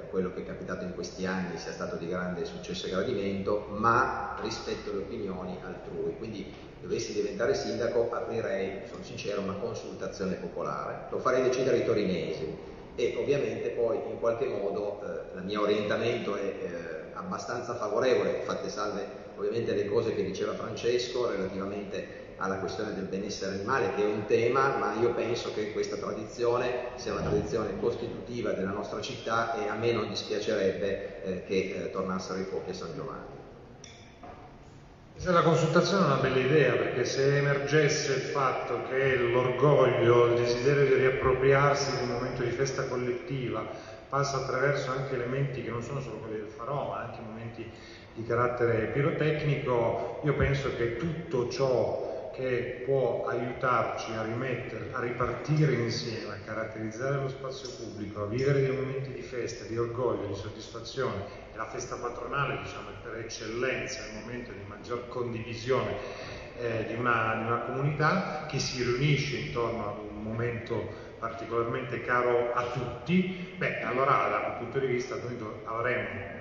eh, 0.05 0.09
quello 0.11 0.31
che 0.31 0.41
è 0.41 0.45
capitato 0.45 0.83
in 0.83 0.93
questi 0.93 1.25
anni 1.25 1.57
sia 1.57 1.71
stato 1.71 1.95
di 1.95 2.07
grande 2.07 2.45
successo 2.45 2.85
e 2.85 2.91
gradimento, 2.91 3.65
ma 3.71 4.37
rispetto 4.43 4.91
le 4.91 4.99
opinioni 4.99 5.57
altrui. 5.63 6.15
Quindi 6.17 6.53
dovessi 6.79 7.13
diventare 7.13 7.55
sindaco 7.55 8.11
aprirei, 8.11 8.87
sono 8.87 9.01
sincero, 9.03 9.41
una 9.41 9.55
consultazione 9.55 10.35
popolare. 10.35 11.07
Lo 11.09 11.17
farei 11.17 11.41
decidere 11.41 11.77
i 11.77 11.85
torinesi 11.85 12.75
e 12.97 13.15
ovviamente 13.15 13.69
poi 13.69 13.97
in 14.09 14.19
qualche 14.19 14.47
modo 14.47 14.99
eh, 15.03 15.37
il 15.37 15.45
mio 15.45 15.61
orientamento 15.61 16.35
è 16.35 16.41
eh, 16.41 17.13
abbastanza 17.13 17.75
favorevole, 17.75 18.41
fatte 18.43 18.69
salve 18.69 19.05
ovviamente 19.37 19.75
le 19.75 19.85
cose 19.85 20.15
che 20.15 20.25
diceva 20.25 20.53
Francesco 20.53 21.29
relativamente 21.29 22.25
alla 22.37 22.57
questione 22.57 22.93
del 22.93 23.05
benessere 23.05 23.55
animale, 23.55 23.93
che 23.95 24.01
è 24.01 24.05
un 24.05 24.25
tema, 24.25 24.77
ma 24.77 24.95
io 24.99 25.13
penso 25.13 25.53
che 25.53 25.71
questa 25.73 25.95
tradizione 25.95 26.89
sia 26.95 27.13
una 27.13 27.21
tradizione 27.21 27.79
costitutiva 27.79 28.51
della 28.51 28.71
nostra 28.71 28.99
città 28.99 29.53
e 29.53 29.67
a 29.67 29.75
me 29.75 29.91
non 29.91 30.07
dispiacerebbe 30.07 31.23
eh, 31.23 31.43
che 31.43 31.73
eh, 31.85 31.91
tornassero 31.91 32.39
i 32.39 32.45
fuochi 32.45 32.71
a 32.71 32.73
San 32.73 32.93
Giovanni. 32.95 33.36
La 35.23 35.41
consultazione 35.41 36.03
è 36.03 36.05
una 36.05 36.21
bella 36.21 36.37
idea 36.37 36.75
perché 36.75 37.03
se 37.03 37.39
emergesse 37.39 38.13
il 38.13 38.21
fatto 38.21 38.83
che 38.87 39.15
l'orgoglio, 39.17 40.27
il 40.27 40.35
desiderio 40.35 40.85
di 40.85 40.93
riappropriarsi 40.93 41.97
di 41.97 42.03
un 42.03 42.11
momento 42.11 42.43
di 42.43 42.51
festa 42.51 42.83
collettiva 42.85 43.65
passa 44.07 44.37
attraverso 44.37 44.91
anche 44.91 45.15
elementi 45.15 45.61
che 45.61 45.69
non 45.69 45.81
sono 45.81 45.99
solo 45.99 46.19
quelli 46.19 46.37
del 46.37 46.47
farò, 46.47 46.91
ma 46.91 46.99
anche 47.01 47.19
momenti 47.21 47.69
di 48.13 48.23
carattere 48.25 48.87
pirotecnico, 48.87 50.21
io 50.23 50.33
penso 50.35 50.73
che 50.77 50.95
tutto 50.95 51.49
ciò 51.49 52.31
che 52.37 52.83
può 52.85 53.25
aiutarci 53.25 54.11
a, 54.11 54.21
a 54.21 54.99
ripartire 54.99 55.73
insieme, 55.73 56.35
a 56.35 56.37
caratterizzare 56.45 57.15
lo 57.15 57.29
spazio 57.29 57.67
pubblico, 57.69 58.21
a 58.21 58.27
vivere 58.27 58.61
dei 58.61 58.75
momenti 58.75 59.11
di 59.11 59.23
festa, 59.23 59.65
di 59.65 59.75
orgoglio, 59.75 60.27
di 60.27 60.35
soddisfazione, 60.35 61.23
e 61.51 61.57
la 61.57 61.65
festa 61.65 61.95
patronale 61.95 62.59
diciamo, 62.61 62.89
è 62.89 62.93
per 63.01 63.15
eccellenza 63.15 64.05
il 64.05 64.19
momento 64.21 64.51
di 64.51 64.63
maggior 64.87 65.07
condivisione 65.09 65.95
eh, 66.59 66.85
di, 66.87 66.95
una, 66.95 67.35
di 67.35 67.47
una 67.47 67.59
comunità 67.59 68.45
che 68.47 68.57
si 68.57 68.83
riunisce 68.83 69.35
intorno 69.37 69.89
ad 69.89 69.97
un 69.97 70.23
momento 70.23 71.05
particolarmente 71.19 72.01
caro 72.01 72.53
a 72.53 72.63
tutti, 72.71 73.53
beh, 73.57 73.81
allora 73.81 74.29
da 74.29 74.47
un 74.47 74.57
punto 74.59 74.79
di 74.79 74.87
vista 74.87 75.15
noi 75.15 75.37
avremmo 75.65 76.35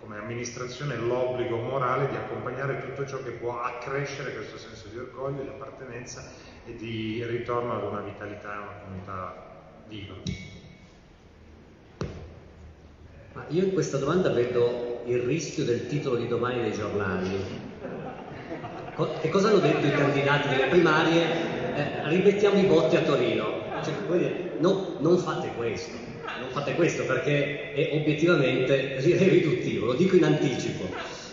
come 0.00 0.18
amministrazione 0.18 0.96
l'obbligo 0.96 1.56
morale 1.56 2.08
di 2.08 2.16
accompagnare 2.16 2.84
tutto 2.84 3.06
ciò 3.06 3.22
che 3.22 3.30
può 3.30 3.60
accrescere 3.60 4.34
questo 4.34 4.58
senso 4.58 4.88
di 4.88 4.98
orgoglio, 4.98 5.42
di 5.42 5.48
appartenenza 5.48 6.32
e 6.66 6.74
di 6.74 7.24
ritorno 7.24 7.76
ad 7.76 7.84
una 7.84 8.00
vitalità, 8.00 8.52
a 8.52 8.60
una 8.60 8.80
comunità 8.82 9.46
viva. 9.88 10.14
Ma 13.32 13.44
io 13.48 13.62
in 13.62 13.72
questa 13.72 13.96
domanda 13.96 14.30
vedo 14.30 14.90
il 15.06 15.20
rischio 15.22 15.64
del 15.64 15.86
titolo 15.86 16.16
di 16.16 16.28
domani 16.28 16.62
dei 16.62 16.72
giornali. 16.72 17.69
Che 19.06 19.28
cosa 19.30 19.48
hanno 19.48 19.60
detto 19.60 19.86
i 19.86 19.92
candidati 19.92 20.48
delle 20.48 20.66
primarie? 20.66 21.22
Eh, 21.74 22.08
rimettiamo 22.08 22.58
i 22.58 22.64
botti 22.64 22.96
a 22.96 23.00
Torino. 23.00 23.62
Cioè, 23.82 23.94
dire, 24.18 24.50
no, 24.58 24.96
non 24.98 25.16
fate 25.16 25.52
questo, 25.56 25.96
non 26.38 26.50
fate 26.50 26.74
questo 26.74 27.04
perché 27.04 27.72
è 27.72 27.90
obiettivamente 27.94 28.96
riduttivo, 29.00 29.86
lo 29.86 29.94
dico 29.94 30.16
in 30.16 30.24
anticipo. 30.24 30.84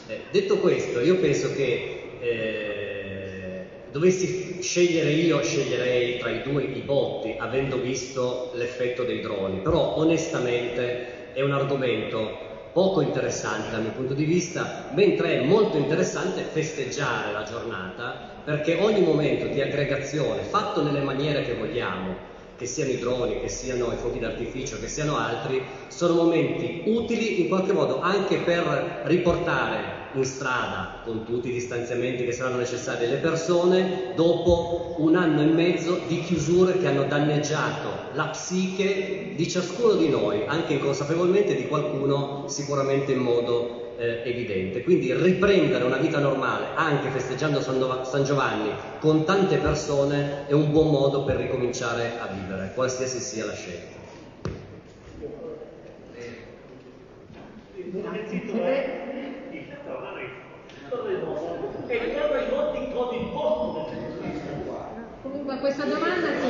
Eh, 0.07 0.21
detto 0.31 0.59
questo, 0.59 1.01
io 1.01 1.17
penso 1.17 1.53
che 1.53 2.03
eh, 2.21 3.65
dovessi 3.91 4.61
scegliere 4.61 5.09
io, 5.11 5.43
sceglierei 5.43 6.19
tra 6.19 6.29
i 6.29 6.41
due 6.43 6.63
i 6.63 6.81
botti, 6.85 7.35
avendo 7.37 7.81
visto 7.81 8.51
l'effetto 8.53 9.03
dei 9.03 9.19
droni, 9.19 9.59
però 9.59 9.95
onestamente 9.97 11.33
è 11.33 11.41
un 11.41 11.51
argomento 11.51 12.46
poco 12.77 13.01
interessante 13.01 13.71
dal 13.71 13.81
mio 13.81 13.89
punto 13.89 14.13
di 14.13 14.23
vista, 14.23 14.69
mentre 14.89 15.33
è 15.33 15.37
molto 15.39 15.77
interessante 15.77 16.43
festeggiare 16.43 17.31
la 17.31 17.41
giornata 17.41 18.15
perché 18.43 18.75
ogni 18.75 19.01
momento 19.01 19.47
di 19.47 19.59
aggregazione 19.59 20.43
fatto 20.43 20.79
nelle 20.79 21.01
maniere 21.01 21.41
che 21.41 21.53
vogliamo, 21.53 22.15
che 22.55 22.67
siano 22.67 22.91
i 22.91 22.97
droni, 22.97 23.35
che 23.35 23.47
siano 23.47 23.91
i 23.91 23.95
fuochi 23.95 24.19
d'artificio, 24.19 24.77
che 24.77 24.85
siano 24.85 25.15
altri, 25.15 25.59
sono 25.87 26.13
momenti 26.13 26.71
utili 26.83 27.39
in 27.39 27.47
qualche 27.47 27.73
modo 27.73 27.97
anche 27.99 28.37
per 28.37 28.99
riportare 29.01 29.96
in 30.17 30.25
strada, 30.25 31.01
con 31.03 31.25
tutti 31.25 31.49
i 31.49 31.53
distanziamenti 31.53 32.25
che 32.25 32.31
saranno 32.31 32.57
necessari 32.57 33.07
le 33.07 33.17
persone, 33.17 34.13
dopo 34.15 34.95
un 34.97 35.15
anno 35.15 35.41
e 35.41 35.45
mezzo 35.45 35.99
di 36.07 36.21
chiusure 36.21 36.77
che 36.77 36.87
hanno 36.87 37.03
danneggiato 37.03 37.89
la 38.13 38.25
psiche 38.27 39.33
di 39.35 39.47
ciascuno 39.49 39.93
di 39.93 40.09
noi, 40.09 40.43
anche 40.45 40.73
inconsapevolmente 40.73 41.55
di 41.55 41.67
qualcuno 41.67 42.45
sicuramente 42.47 43.11
in 43.11 43.19
modo 43.19 43.95
eh, 43.97 44.21
evidente. 44.23 44.83
Quindi 44.83 45.13
riprendere 45.13 45.83
una 45.83 45.97
vita 45.97 46.19
normale, 46.19 46.67
anche 46.75 47.09
festeggiando 47.09 47.61
San 47.61 48.23
Giovanni 48.23 48.69
con 48.99 49.25
tante 49.25 49.57
persone, 49.57 50.47
è 50.47 50.53
un 50.53 50.71
buon 50.71 50.89
modo 50.89 51.23
per 51.23 51.37
ricominciare 51.37 52.13
a 52.19 52.27
vivere, 52.27 52.71
qualsiasi 52.73 53.19
sia 53.19 53.45
la 53.45 53.53
scelta 53.53 53.95
e 60.89 62.13
chiama 62.13 62.39
i 62.39 62.49
voti 62.49 62.77
in 62.77 62.93
codice 62.93 63.31
posto 63.33 63.71
del 63.73 63.85
centro-sinistra 63.89 64.51
qua. 64.65 64.87
Comunque 65.21 65.59
questa 65.59 65.83
domanda 65.83 66.27
si 66.39 66.47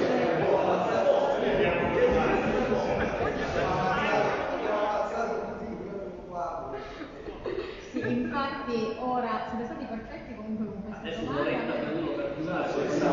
sì, 7.91 7.99
infatti 7.99 8.95
ora 8.99 9.47
siete 9.49 9.65
stati 9.65 9.85
perfetti 9.85 10.35
comunque 10.35 10.65
con 10.65 10.83
questa 11.01 11.21
domanda. 11.21 11.55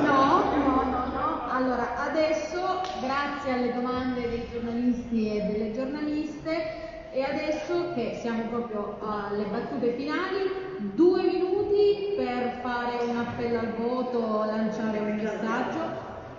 No, 0.03 0.57
no, 0.57 0.83
no, 0.83 1.07
no. 1.07 1.51
Allora, 1.51 2.03
adesso 2.03 2.83
grazie 3.01 3.53
alle 3.53 3.73
domande 3.73 4.29
dei 4.29 4.47
giornalisti 4.53 5.37
e 5.37 5.43
delle 5.43 5.73
giornaliste 5.73 7.11
e 7.13 7.23
adesso 7.23 7.95
che 7.95 8.19
siamo 8.21 8.43
proprio 8.49 8.99
alle 9.01 9.45
battute 9.45 9.93
finali 9.93 10.64
due 10.79 11.23
minuti 11.23 12.15
per 12.17 12.61
fare 12.63 13.05
un 13.05 13.17
appello 13.17 13.59
al 13.59 13.75
voto, 13.75 14.45
lanciare 14.45 14.99
un 14.99 15.15
messaggio. 15.17 15.81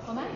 Com'è? 0.06 0.28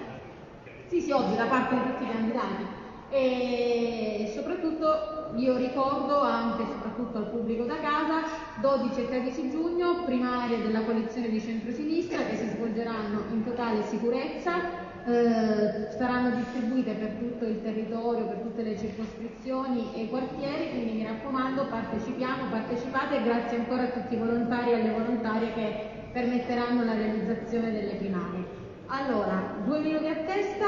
Sì, 0.87 1.01
sì, 1.01 1.11
oggi 1.11 1.35
da 1.35 1.45
parte 1.45 1.75
di 1.75 1.81
tutti 1.81 2.03
i 2.03 2.11
candidati. 2.11 2.65
E 3.11 4.31
soprattutto 4.33 5.31
io 5.35 5.57
ricordo 5.57 6.21
anche 6.21 6.63
e 6.63 6.67
soprattutto 6.67 7.17
al 7.17 7.29
pubblico 7.29 7.63
da 7.63 7.79
casa 7.79 8.23
12 8.61 9.01
e 9.01 9.07
13 9.07 9.49
giugno 9.49 10.03
primarie 10.03 10.61
della 10.61 10.81
coalizione 10.81 11.29
di 11.29 11.39
centrosinistra 11.39 12.23
che 12.25 12.35
si 12.35 12.47
svolgeranno 12.49 13.25
in 13.31 13.43
totale 13.43 13.83
sicurezza 13.83 14.87
eh, 15.05 15.87
saranno 15.97 16.35
distribuite 16.35 16.93
per 16.93 17.09
tutto 17.19 17.45
il 17.45 17.61
territorio, 17.61 18.25
per 18.25 18.37
tutte 18.37 18.61
le 18.61 18.77
circoscrizioni 18.77 19.93
e 19.95 20.01
i 20.03 20.09
quartieri, 20.09 20.69
quindi 20.71 20.91
mi 20.93 21.05
raccomando 21.05 21.65
partecipiamo, 21.65 22.49
partecipate 22.49 23.17
e 23.17 23.23
grazie 23.23 23.57
ancora 23.57 23.83
a 23.83 23.87
tutti 23.87 24.13
i 24.13 24.17
volontari 24.17 24.71
e 24.71 24.75
alle 24.75 24.91
volontarie 24.91 25.53
che 25.53 25.89
permetteranno 26.11 26.83
la 26.83 26.93
realizzazione 26.93 27.71
delle 27.71 27.95
primarie. 27.95 28.57
Allora, 28.87 29.55
due 29.63 29.79
minuti 29.79 30.07
a 30.07 30.15
testa, 30.15 30.65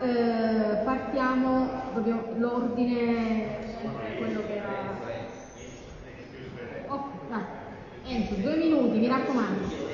eh, 0.00 0.82
partiamo 0.84 1.68
l'ordine, 2.36 3.58
quello 4.16 4.40
che 4.46 4.56
era... 4.56 4.96
Oh, 6.88 7.10
ah, 7.30 7.46
Enzo, 8.06 8.34
due 8.36 8.56
minuti, 8.56 8.98
mi 8.98 9.08
raccomando. 9.08 9.87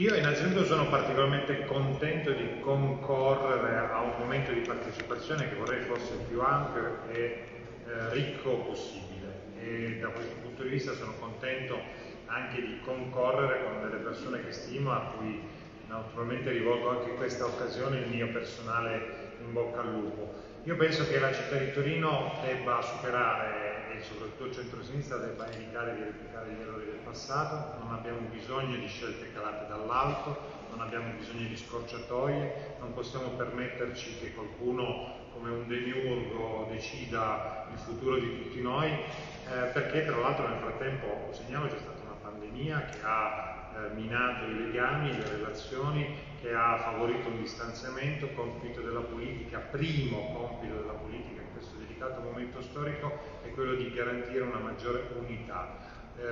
Io 0.00 0.14
innanzitutto 0.14 0.64
sono 0.64 0.88
particolarmente 0.88 1.66
contento 1.66 2.32
di 2.32 2.58
concorrere 2.60 3.92
a 3.92 4.00
un 4.00 4.14
momento 4.18 4.50
di 4.50 4.60
partecipazione 4.60 5.46
che 5.46 5.56
vorrei 5.56 5.82
fosse 5.82 6.14
più 6.26 6.40
ampio 6.40 7.00
e 7.12 7.44
eh, 7.86 8.14
ricco 8.14 8.50
possibile 8.60 9.52
e 9.60 9.98
da 10.00 10.08
questo 10.08 10.36
punto 10.40 10.62
di 10.62 10.70
vista 10.70 10.94
sono 10.94 11.12
contento 11.20 11.78
anche 12.24 12.62
di 12.62 12.80
concorrere 12.82 13.62
con 13.62 13.82
delle 13.82 14.02
persone 14.02 14.42
che 14.42 14.52
stimo 14.52 14.90
a 14.90 15.12
cui 15.18 15.38
naturalmente 15.86 16.50
rivolgo 16.50 16.88
anche 16.88 17.10
in 17.10 17.16
questa 17.16 17.44
occasione 17.44 17.98
il 17.98 18.08
mio 18.08 18.28
personale 18.28 19.36
in 19.44 19.52
bocca 19.52 19.80
al 19.80 19.92
lupo. 19.92 20.32
Io 20.64 20.76
penso 20.76 21.06
che 21.06 21.18
la 21.18 21.30
città 21.30 21.56
di 21.56 21.72
Torino 21.72 22.38
debba 22.42 22.80
superare 22.80 23.69
soprattutto 24.02 24.44
il 24.44 24.54
centro-sinistra 24.54 25.16
debba 25.16 25.50
evitare 25.50 25.94
di 25.94 26.02
replicare 26.02 26.50
gli 26.52 26.60
errori 26.60 26.84
del 26.86 27.00
passato, 27.04 27.78
non 27.82 27.92
abbiamo 27.92 28.20
bisogno 28.30 28.76
di 28.76 28.86
scelte 28.86 29.32
calate 29.32 29.68
dall'alto, 29.68 30.36
non 30.70 30.80
abbiamo 30.80 31.12
bisogno 31.18 31.48
di 31.48 31.56
scorciatoie, 31.56 32.76
non 32.80 32.94
possiamo 32.94 33.28
permetterci 33.30 34.18
che 34.18 34.32
qualcuno 34.32 35.18
come 35.32 35.50
un 35.50 35.66
demiurgo 35.66 36.68
decida 36.70 37.66
il 37.72 37.78
futuro 37.78 38.18
di 38.18 38.42
tutti 38.42 38.60
noi, 38.60 38.90
eh, 38.90 39.66
perché 39.72 40.04
tra 40.04 40.16
l'altro 40.16 40.48
nel 40.48 40.58
frattempo, 40.58 41.26
lo 41.26 41.32
segnalo, 41.32 41.66
c'è 41.66 41.78
stata 41.78 42.00
una 42.04 42.18
pandemia 42.20 42.84
che 42.84 42.98
ha 43.02 43.60
eh, 43.74 43.94
minato 43.94 44.44
i 44.46 44.66
legami, 44.66 45.16
le 45.16 45.28
relazioni, 45.28 46.28
che 46.40 46.52
ha 46.54 46.78
favorito 46.78 47.28
un 47.28 47.40
distanziamento, 47.40 48.28
compito 48.30 48.80
della 48.80 49.00
politica, 49.00 49.58
primo 49.58 50.32
compito 50.32 50.74
della 50.74 50.92
politica 50.92 51.42
in 51.42 51.52
questo 51.52 51.76
delicato 51.76 52.20
momento 52.20 52.62
storico 52.62 53.39
quello 53.60 53.74
di 53.74 53.92
garantire 53.92 54.40
una 54.40 54.58
maggiore 54.58 55.02
unità, 55.18 55.76
eh, 56.18 56.24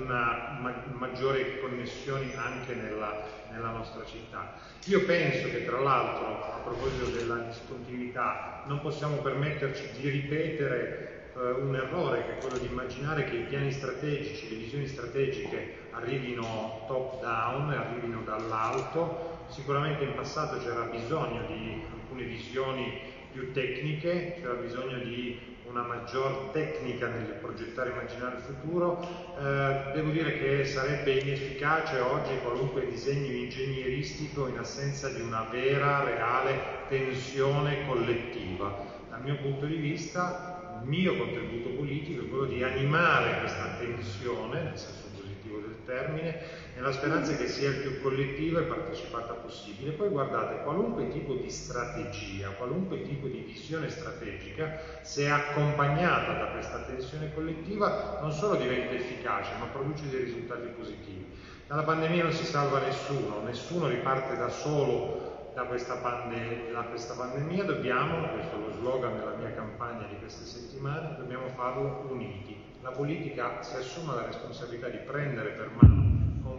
una 0.00 0.56
ma 0.60 0.72
maggiore 0.92 1.58
connessioni 1.58 2.32
anche 2.36 2.74
nella, 2.74 3.24
nella, 3.50 3.70
nostra 3.70 4.04
città. 4.04 4.52
Io 4.84 5.04
penso 5.04 5.50
che 5.50 5.64
tra 5.64 5.80
l'altro, 5.80 6.44
a 6.44 6.60
proposito 6.62 7.06
della 7.06 7.38
discontinuità, 7.38 8.62
non 8.66 8.80
possiamo 8.80 9.16
permetterci 9.16 10.00
di 10.00 10.10
ripetere 10.10 11.32
eh, 11.34 11.40
un 11.40 11.74
errore 11.74 12.24
che 12.24 12.36
è 12.36 12.38
quello 12.38 12.58
di 12.58 12.66
immaginare 12.66 13.24
che 13.24 13.34
i 13.34 13.46
piani 13.46 13.72
strategici, 13.72 14.48
le 14.50 14.56
visioni 14.56 14.86
strategiche 14.86 15.88
arrivino 15.90 16.84
top 16.86 17.20
down, 17.20 17.70
arrivino 17.70 18.22
dall'alto. 18.22 19.44
Sicuramente 19.48 20.04
in 20.04 20.14
passato 20.14 20.58
c'era 20.58 20.82
bisogno 20.82 21.46
di 21.48 21.82
alcune 21.92 22.22
visioni 22.22 23.00
più 23.32 23.50
tecniche, 23.50 24.36
c'era 24.38 24.54
bisogno 24.54 24.98
di 24.98 25.54
una 25.68 25.82
maggior 25.82 26.50
tecnica 26.52 27.08
nel 27.08 27.38
progettare 27.40 27.90
e 27.90 27.92
immaginare 27.92 28.36
il 28.36 28.42
futuro, 28.42 29.00
eh, 29.38 29.92
devo 29.94 30.10
dire 30.10 30.38
che 30.38 30.64
sarebbe 30.64 31.18
inefficace 31.18 31.98
oggi 32.00 32.38
qualunque 32.42 32.88
disegno 32.88 33.32
ingegneristico 33.32 34.46
in 34.48 34.58
assenza 34.58 35.08
di 35.08 35.20
una 35.20 35.46
vera, 35.50 36.04
reale 36.04 36.84
tensione 36.88 37.86
collettiva. 37.86 38.94
Dal 39.10 39.22
mio 39.22 39.36
punto 39.36 39.66
di 39.66 39.76
vista, 39.76 40.78
il 40.82 40.88
mio 40.88 41.16
contributo 41.16 41.70
politico 41.70 42.22
è 42.22 42.28
quello 42.28 42.44
di 42.44 42.62
animare 42.62 43.38
questa 43.40 43.76
tensione, 43.78 44.62
nel 44.62 44.78
senso 44.78 45.08
positivo 45.16 45.58
del 45.58 45.76
termine, 45.84 46.40
nella 46.76 46.92
speranza 46.92 47.34
che 47.34 47.48
sia 47.48 47.70
il 47.70 47.76
più 47.76 48.02
collettiva 48.02 48.60
e 48.60 48.64
partecipata 48.64 49.32
possibile. 49.32 49.92
Poi 49.92 50.10
guardate, 50.10 50.62
qualunque 50.62 51.08
tipo 51.08 51.32
di 51.32 51.48
strategia, 51.50 52.50
qualunque 52.50 53.00
tipo 53.02 53.28
di 53.28 53.38
visione 53.38 53.88
strategica, 53.88 54.78
se 55.00 55.28
accompagnata 55.28 56.34
da 56.34 56.46
questa 56.48 56.80
tensione 56.80 57.32
collettiva, 57.32 58.18
non 58.20 58.30
solo 58.30 58.56
diventa 58.56 58.92
efficace, 58.92 59.52
ma 59.58 59.64
produce 59.66 60.10
dei 60.10 60.24
risultati 60.24 60.68
positivi. 60.68 61.26
Dalla 61.66 61.82
pandemia 61.82 62.24
non 62.24 62.32
si 62.32 62.44
salva 62.44 62.80
nessuno, 62.80 63.42
nessuno 63.42 63.88
riparte 63.88 64.36
da 64.36 64.50
solo 64.50 65.50
da 65.54 65.62
questa, 65.62 65.94
pande 65.94 66.70
da 66.70 66.82
questa 66.82 67.14
pandemia, 67.14 67.64
dobbiamo, 67.64 68.28
questo 68.28 68.54
è 68.54 68.58
lo 68.58 68.72
slogan 68.72 69.18
della 69.18 69.34
mia 69.36 69.54
campagna 69.54 70.06
di 70.06 70.18
queste 70.18 70.44
settimane, 70.44 71.16
dobbiamo 71.16 71.48
farlo 71.48 72.04
uniti. 72.10 72.54
La 72.82 72.90
politica 72.90 73.62
si 73.62 73.76
assuma 73.76 74.14
la 74.14 74.26
responsabilità 74.26 74.88
di 74.88 74.98
prendere 74.98 75.50
per 75.52 75.70
mano 75.80 76.15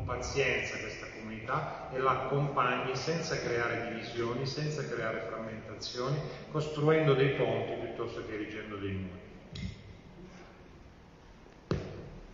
pazienza 0.07 0.77
questa 0.77 1.05
comunità 1.19 1.89
e 1.93 1.99
la 1.99 2.23
accompagni 2.23 2.95
senza 2.95 3.38
creare 3.38 3.89
divisioni, 3.89 4.45
senza 4.45 4.88
creare 4.88 5.27
frammentazioni, 5.29 6.17
costruendo 6.49 7.13
dei 7.13 7.31
ponti 7.31 7.73
piuttosto 7.81 8.25
che 8.25 8.34
erigendo 8.34 8.77
dei 8.77 8.91
muri. 8.91 9.25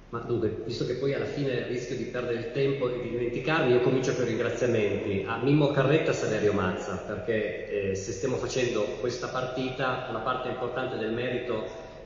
Ma 0.09 0.19
dunque, 0.19 0.61
visto 0.63 0.85
che 0.85 0.93
poi 0.93 1.15
alla 1.15 1.25
fine 1.25 1.67
rischio 1.67 1.95
di 1.95 2.03
perdere 2.03 2.37
il 2.37 2.51
tempo 2.51 2.87
e 2.87 3.01
di 3.01 3.09
dimenticarmi, 3.09 3.73
io 3.73 3.81
comincio 3.81 4.13
con 4.13 4.25
i 4.25 4.27
ringraziamenti 4.27 5.25
a 5.27 5.37
Mimmo 5.37 5.71
Carretta 5.71 6.05
e 6.05 6.09
a 6.09 6.13
Saverio 6.13 6.53
Mazza, 6.53 6.97
perché 6.97 7.89
eh, 7.89 7.95
se 7.95 8.11
stiamo 8.11 8.35
facendo 8.35 8.83
questa 8.99 9.29
partita, 9.29 10.05
una 10.11 10.19
parte 10.19 10.49
importante 10.49 10.97
del 10.97 11.13
merito 11.13 11.65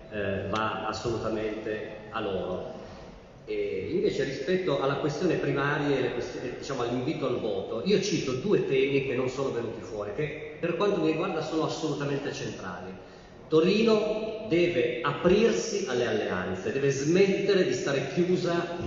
eh, 0.09 0.47
va 0.47 0.87
assolutamente 0.87 2.07
a 2.11 2.21
loro. 2.21 2.76
E 3.49 3.91
invece 3.93 4.25
rispetto 4.25 4.81
alla 4.81 4.95
questione 4.95 5.35
primaria 5.35 5.95
e 5.95 6.55
diciamo, 6.57 6.81
all'invito 6.81 7.27
al 7.27 7.39
voto, 7.39 7.81
io 7.85 8.01
cito 8.01 8.33
due 8.33 8.67
temi 8.67 9.07
che 9.07 9.15
non 9.15 9.29
sono 9.29 9.51
venuti 9.51 9.79
fuori, 9.79 10.11
che 10.15 10.57
per 10.59 10.75
quanto 10.75 10.99
mi 10.99 11.11
riguarda 11.11 11.41
sono 11.41 11.63
assolutamente 11.63 12.33
centrali. 12.33 12.91
Torino 13.47 14.47
deve 14.49 14.99
aprirsi 15.01 15.85
alle 15.87 16.07
alleanze, 16.07 16.73
deve 16.73 16.89
smettere 16.89 17.65
di 17.65 17.71
stare 17.71 18.09
chiusa, 18.13 18.77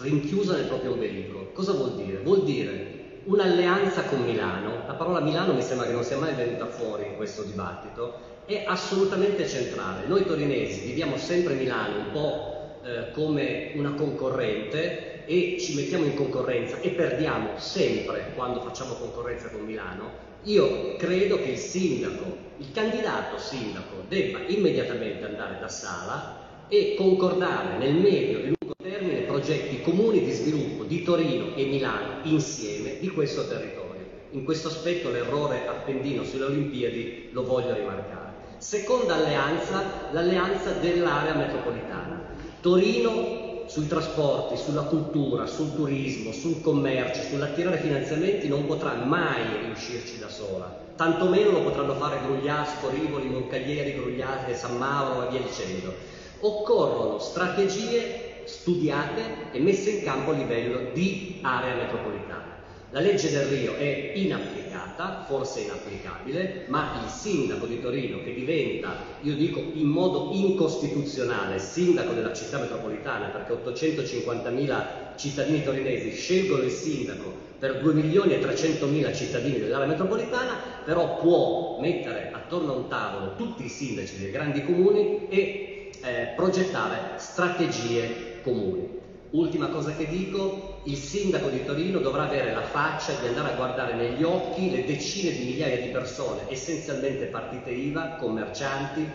rinchiusa 0.00 0.56
nel 0.56 0.66
proprio 0.66 0.96
veicolo. 0.96 1.52
Cosa 1.52 1.70
vuol 1.70 1.94
dire? 1.94 2.18
Vuol 2.18 2.42
dire 2.42 2.98
un'alleanza 3.22 4.02
con 4.04 4.24
Milano, 4.24 4.82
la 4.88 4.94
parola 4.94 5.20
Milano 5.20 5.52
mi 5.52 5.62
sembra 5.62 5.86
che 5.86 5.92
non 5.92 6.02
sia 6.02 6.18
mai 6.18 6.34
venuta 6.34 6.66
fuori 6.66 7.06
in 7.06 7.14
questo 7.14 7.44
dibattito, 7.44 8.18
è 8.46 8.64
assolutamente 8.66 9.46
centrale. 9.46 10.08
Noi 10.08 10.24
torinesi 10.24 10.80
viviamo 10.80 11.16
sempre 11.16 11.54
Milano 11.54 11.98
un 11.98 12.10
po' 12.10 12.59
Eh, 12.82 13.10
come 13.12 13.72
una 13.74 13.92
concorrente 13.92 15.26
e 15.26 15.58
ci 15.60 15.74
mettiamo 15.74 16.06
in 16.06 16.14
concorrenza 16.14 16.80
e 16.80 16.88
perdiamo 16.88 17.58
sempre 17.58 18.32
quando 18.34 18.62
facciamo 18.62 18.94
concorrenza 18.94 19.50
con 19.50 19.66
Milano, 19.66 20.10
io 20.44 20.96
credo 20.96 21.36
che 21.36 21.50
il 21.50 21.58
sindaco, 21.58 22.36
il 22.56 22.72
candidato 22.72 23.38
sindaco, 23.38 24.04
debba 24.08 24.38
immediatamente 24.46 25.26
andare 25.26 25.58
da 25.60 25.68
Sala 25.68 26.64
e 26.68 26.94
concordare 26.96 27.76
nel 27.76 27.96
medio 27.96 28.38
e 28.38 28.42
lungo 28.44 28.74
termine 28.82 29.20
progetti 29.20 29.82
comuni 29.82 30.24
di 30.24 30.32
sviluppo 30.32 30.84
di 30.84 31.02
Torino 31.02 31.54
e 31.56 31.66
Milano 31.66 32.20
insieme 32.22 32.98
di 32.98 33.08
questo 33.08 33.46
territorio. 33.46 34.06
In 34.30 34.44
questo 34.44 34.68
aspetto 34.68 35.10
l'errore 35.10 35.66
appendino 35.66 36.24
sulle 36.24 36.44
Olimpiadi 36.44 37.28
lo 37.32 37.44
voglio 37.44 37.74
rimarcare. 37.74 38.32
Seconda 38.56 39.16
alleanza, 39.16 40.08
l'alleanza 40.12 40.72
dell'area 40.72 41.34
metropolitana. 41.34 42.19
Torino 42.60 43.64
sui 43.64 43.86
trasporti, 43.86 44.56
sulla 44.58 44.82
cultura, 44.82 45.46
sul 45.46 45.74
turismo, 45.74 46.32
sul 46.32 46.60
commercio, 46.60 47.22
sull'attirare 47.22 47.78
finanziamenti 47.78 48.48
non 48.48 48.66
potrà 48.66 48.94
mai 48.96 49.64
riuscirci 49.64 50.18
da 50.18 50.28
sola, 50.28 50.70
tantomeno 50.94 51.52
lo 51.52 51.62
potranno 51.62 51.94
fare 51.94 52.20
Grugliasco, 52.26 52.90
Rivoli, 52.90 53.28
Moncaglieri, 53.28 53.94
Grugliasco, 53.94 54.52
San 54.54 54.76
Mauro 54.76 55.26
e 55.26 55.30
via 55.30 55.40
dicendo. 55.40 55.94
Occorrono 56.40 57.18
strategie 57.18 58.42
studiate 58.44 59.52
e 59.52 59.60
messe 59.60 59.90
in 59.90 60.02
campo 60.02 60.32
a 60.32 60.34
livello 60.34 60.90
di 60.92 61.38
area 61.42 61.76
metropolitana. 61.76 62.49
La 62.92 62.98
legge 62.98 63.30
del 63.30 63.44
Rio 63.44 63.76
è 63.76 64.10
inapplicata, 64.14 65.24
forse 65.24 65.60
inapplicabile, 65.60 66.64
ma 66.66 67.00
il 67.04 67.08
sindaco 67.08 67.66
di 67.66 67.80
Torino 67.80 68.20
che 68.24 68.34
diventa, 68.34 68.96
io 69.20 69.36
dico 69.36 69.60
in 69.74 69.86
modo 69.86 70.30
incostituzionale, 70.32 71.60
sindaco 71.60 72.14
della 72.14 72.32
città 72.32 72.58
metropolitana, 72.58 73.26
perché 73.26 73.52
850.000 73.52 74.84
cittadini 75.14 75.62
torinesi 75.62 76.10
scelgono 76.10 76.64
il 76.64 76.70
sindaco 76.72 77.32
per 77.60 77.80
2 77.80 77.92
milioni 77.92 78.34
e 78.34 78.40
300 78.40 78.86
mila 78.86 79.12
cittadini 79.12 79.60
dell'area 79.60 79.86
metropolitana, 79.86 80.56
però 80.84 81.16
può 81.18 81.78
mettere 81.78 82.32
attorno 82.32 82.72
a 82.72 82.76
un 82.76 82.88
tavolo 82.88 83.36
tutti 83.36 83.66
i 83.66 83.68
sindaci 83.68 84.18
dei 84.18 84.32
grandi 84.32 84.64
comuni 84.64 85.28
e 85.28 85.90
eh, 86.02 86.32
progettare 86.34 87.18
strategie 87.18 88.40
comuni. 88.42 88.98
Ultima 89.30 89.68
cosa 89.68 89.94
che 89.94 90.08
dico, 90.08 90.69
il 90.84 90.96
sindaco 90.96 91.50
di 91.50 91.64
Torino 91.64 91.98
dovrà 91.98 92.24
avere 92.24 92.52
la 92.52 92.62
faccia 92.62 93.12
di 93.14 93.26
andare 93.26 93.50
a 93.50 93.56
guardare 93.56 93.94
negli 93.94 94.22
occhi 94.22 94.70
le 94.70 94.84
decine 94.84 95.30
di 95.32 95.44
migliaia 95.44 95.78
di 95.80 95.88
persone, 95.88 96.44
essenzialmente 96.48 97.26
partite 97.26 97.70
IVA, 97.70 98.16
commercianti, 98.18 99.10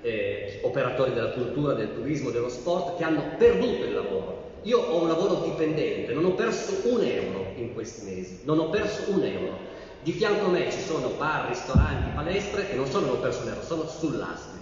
eh, 0.00 0.60
operatori 0.62 1.12
della 1.12 1.30
cultura, 1.30 1.72
del 1.72 1.92
turismo, 1.92 2.30
dello 2.30 2.48
sport, 2.48 2.94
che 2.96 3.02
hanno 3.02 3.34
perduto 3.36 3.84
il 3.84 3.92
lavoro. 3.92 4.46
Io 4.62 4.78
ho 4.78 5.00
un 5.00 5.08
lavoro 5.08 5.36
dipendente, 5.36 6.12
non 6.12 6.24
ho 6.24 6.34
perso 6.34 6.82
un 6.84 7.02
euro 7.02 7.52
in 7.56 7.72
questi 7.72 8.02
mesi, 8.02 8.38
non 8.42 8.58
ho 8.58 8.68
perso 8.68 9.04
un 9.08 9.24
euro. 9.24 9.58
Di 10.00 10.12
fianco 10.12 10.46
a 10.46 10.48
me 10.50 10.70
ci 10.70 10.78
sono 10.80 11.10
bar, 11.10 11.48
ristoranti, 11.48 12.10
palestre 12.10 12.68
che 12.68 12.76
non 12.76 12.86
sono 12.86 13.10
un 13.10 13.18
perso 13.18 13.42
un 13.42 13.48
euro, 13.48 13.62
sono 13.62 13.86
sull'astico. 13.86 14.57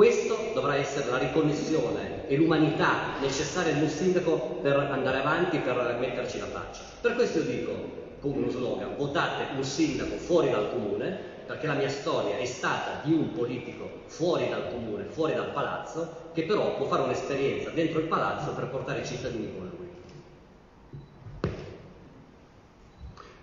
Questo 0.00 0.52
dovrà 0.54 0.76
essere 0.76 1.10
la 1.10 1.18
riconnessione 1.18 2.26
e 2.26 2.34
l'umanità 2.36 3.20
necessaria 3.20 3.74
di 3.74 3.82
un 3.82 3.88
sindaco 3.90 4.58
per 4.62 4.88
andare 4.90 5.18
avanti, 5.18 5.58
per 5.58 5.98
metterci 6.00 6.38
la 6.38 6.46
faccia. 6.46 6.80
Per 7.02 7.16
questo 7.16 7.40
io 7.40 7.44
dico, 7.44 7.70
con 8.18 8.30
uno 8.30 8.48
slogan, 8.48 8.96
votate 8.96 9.54
un 9.54 9.62
sindaco 9.62 10.16
fuori 10.16 10.48
dal 10.48 10.70
comune, 10.70 11.14
perché 11.44 11.66
la 11.66 11.74
mia 11.74 11.90
storia 11.90 12.38
è 12.38 12.46
stata 12.46 13.02
di 13.02 13.12
un 13.12 13.30
politico 13.34 13.90
fuori 14.06 14.48
dal 14.48 14.70
comune, 14.70 15.04
fuori 15.04 15.34
dal 15.34 15.52
palazzo, 15.52 16.08
che 16.32 16.44
però 16.44 16.76
può 16.78 16.86
fare 16.86 17.02
un'esperienza 17.02 17.68
dentro 17.68 17.98
il 17.98 18.06
palazzo 18.06 18.52
per 18.52 18.68
portare 18.68 19.00
i 19.00 19.04
cittadini 19.04 19.52
con 19.54 19.70
lui. 19.76 19.88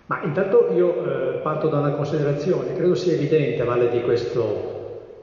Ma 0.06 0.22
intanto 0.24 0.66
io 0.72 1.34
eh, 1.36 1.36
parto 1.36 1.68
da 1.68 1.78
una 1.78 1.92
considerazione, 1.92 2.72
credo 2.72 2.96
sia 2.96 3.12
evidente 3.12 3.62
a 3.62 3.64
valle 3.64 3.88
di 3.88 4.00
questo 4.00 4.77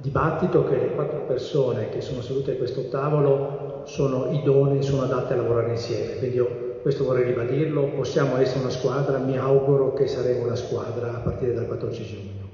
dibattito 0.05 0.63
che 0.63 0.77
le 0.77 0.93
quattro 0.93 1.21
persone 1.25 1.89
che 1.89 1.99
sono 1.99 2.21
sedute 2.21 2.51
a 2.51 2.55
questo 2.57 2.83
tavolo 2.89 3.81
sono 3.85 4.27
idonee, 4.27 4.83
sono 4.83 5.01
adatte 5.01 5.33
a 5.33 5.37
lavorare 5.37 5.71
insieme. 5.71 6.17
Quindi 6.17 6.37
io 6.37 6.79
questo 6.83 7.05
vorrei 7.05 7.25
ribadirlo, 7.25 7.87
possiamo 7.95 8.37
essere 8.37 8.59
una 8.59 8.69
squadra, 8.69 9.17
mi 9.17 9.35
auguro 9.35 9.93
che 9.93 10.05
saremo 10.05 10.43
una 10.43 10.55
squadra 10.55 11.15
a 11.15 11.19
partire 11.21 11.53
dal 11.53 11.65
14 11.65 12.03
giugno. 12.03 12.49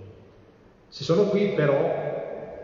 Se 0.88 1.04
sono 1.04 1.26
qui 1.26 1.50
però 1.50 1.90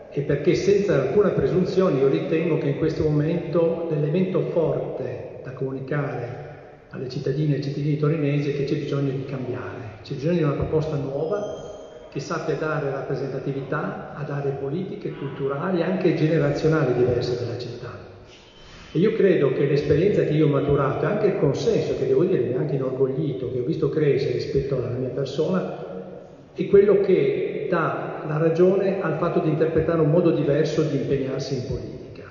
è 0.08 0.22
perché 0.22 0.54
senza 0.54 0.94
alcuna 0.94 1.32
presunzione 1.32 1.98
io 1.98 2.08
ritengo 2.08 2.56
che 2.56 2.68
in 2.68 2.78
questo 2.78 3.04
momento 3.04 3.84
l'elemento 3.88 4.40
forte 4.40 5.40
da 5.42 5.52
comunicare 5.52 6.46
alle 6.88 7.08
cittadine 7.08 7.52
e 7.52 7.56
ai 7.56 7.62
cittadini 7.62 7.96
torinesi 7.98 8.48
è 8.48 8.52
che 8.54 8.64
c'è 8.64 8.76
bisogno 8.76 9.12
di 9.12 9.24
cambiare, 9.24 9.98
c'è 10.00 10.14
bisogno 10.14 10.36
di 10.36 10.42
una 10.42 10.54
proposta 10.54 10.96
nuova 10.96 11.57
che 12.10 12.20
sappia 12.20 12.54
dare 12.54 12.90
rappresentatività 12.90 14.14
ad 14.14 14.30
aree 14.30 14.52
politiche, 14.52 15.12
culturali 15.12 15.80
e 15.80 15.84
anche 15.84 16.14
generazionali 16.14 16.94
diverse 16.94 17.38
della 17.38 17.58
città. 17.58 18.06
E 18.90 18.98
io 18.98 19.12
credo 19.12 19.52
che 19.52 19.66
l'esperienza 19.66 20.22
che 20.22 20.32
io 20.32 20.46
ho 20.46 20.50
maturato 20.50 21.04
anche 21.04 21.26
il 21.26 21.38
consenso 21.38 21.98
che 21.98 22.06
devo 22.06 22.24
dire 22.24 22.44
mi 22.44 22.54
ha 22.54 22.60
anche 22.60 22.76
inorgoglito, 22.76 23.52
che 23.52 23.60
ho 23.60 23.64
visto 23.64 23.90
crescere 23.90 24.32
rispetto 24.32 24.76
alla 24.76 24.88
mia 24.88 25.10
persona, 25.10 25.84
è 26.54 26.66
quello 26.66 27.00
che 27.00 27.66
dà 27.68 28.24
la 28.26 28.38
ragione 28.38 29.00
al 29.02 29.18
fatto 29.18 29.40
di 29.40 29.50
interpretare 29.50 30.00
un 30.00 30.10
modo 30.10 30.30
diverso 30.30 30.82
di 30.82 30.96
impegnarsi 30.96 31.54
in 31.54 31.66
politica. 31.66 32.22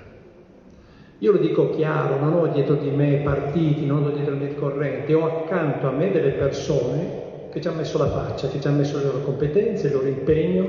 Io 1.20 1.32
lo 1.32 1.38
dico 1.38 1.70
chiaro, 1.70 2.18
non 2.18 2.34
ho 2.34 2.46
dietro 2.48 2.74
di 2.74 2.90
me 2.90 3.20
partiti, 3.22 3.86
non 3.86 4.04
ho 4.04 4.10
dietro 4.10 4.34
di 4.34 4.44
me 4.44 4.54
corrente, 4.54 5.14
ho 5.14 5.42
accanto 5.42 5.86
a 5.86 5.92
me 5.92 6.10
delle 6.10 6.30
persone 6.30 7.17
che 7.50 7.60
ci 7.60 7.68
hanno 7.68 7.78
messo 7.78 7.98
la 7.98 8.10
faccia, 8.10 8.48
che 8.48 8.60
ci 8.60 8.68
hanno 8.68 8.78
messo 8.78 8.98
le 8.98 9.04
loro 9.04 9.20
competenze, 9.20 9.88
il 9.88 9.94
loro 9.94 10.06
impegno, 10.08 10.66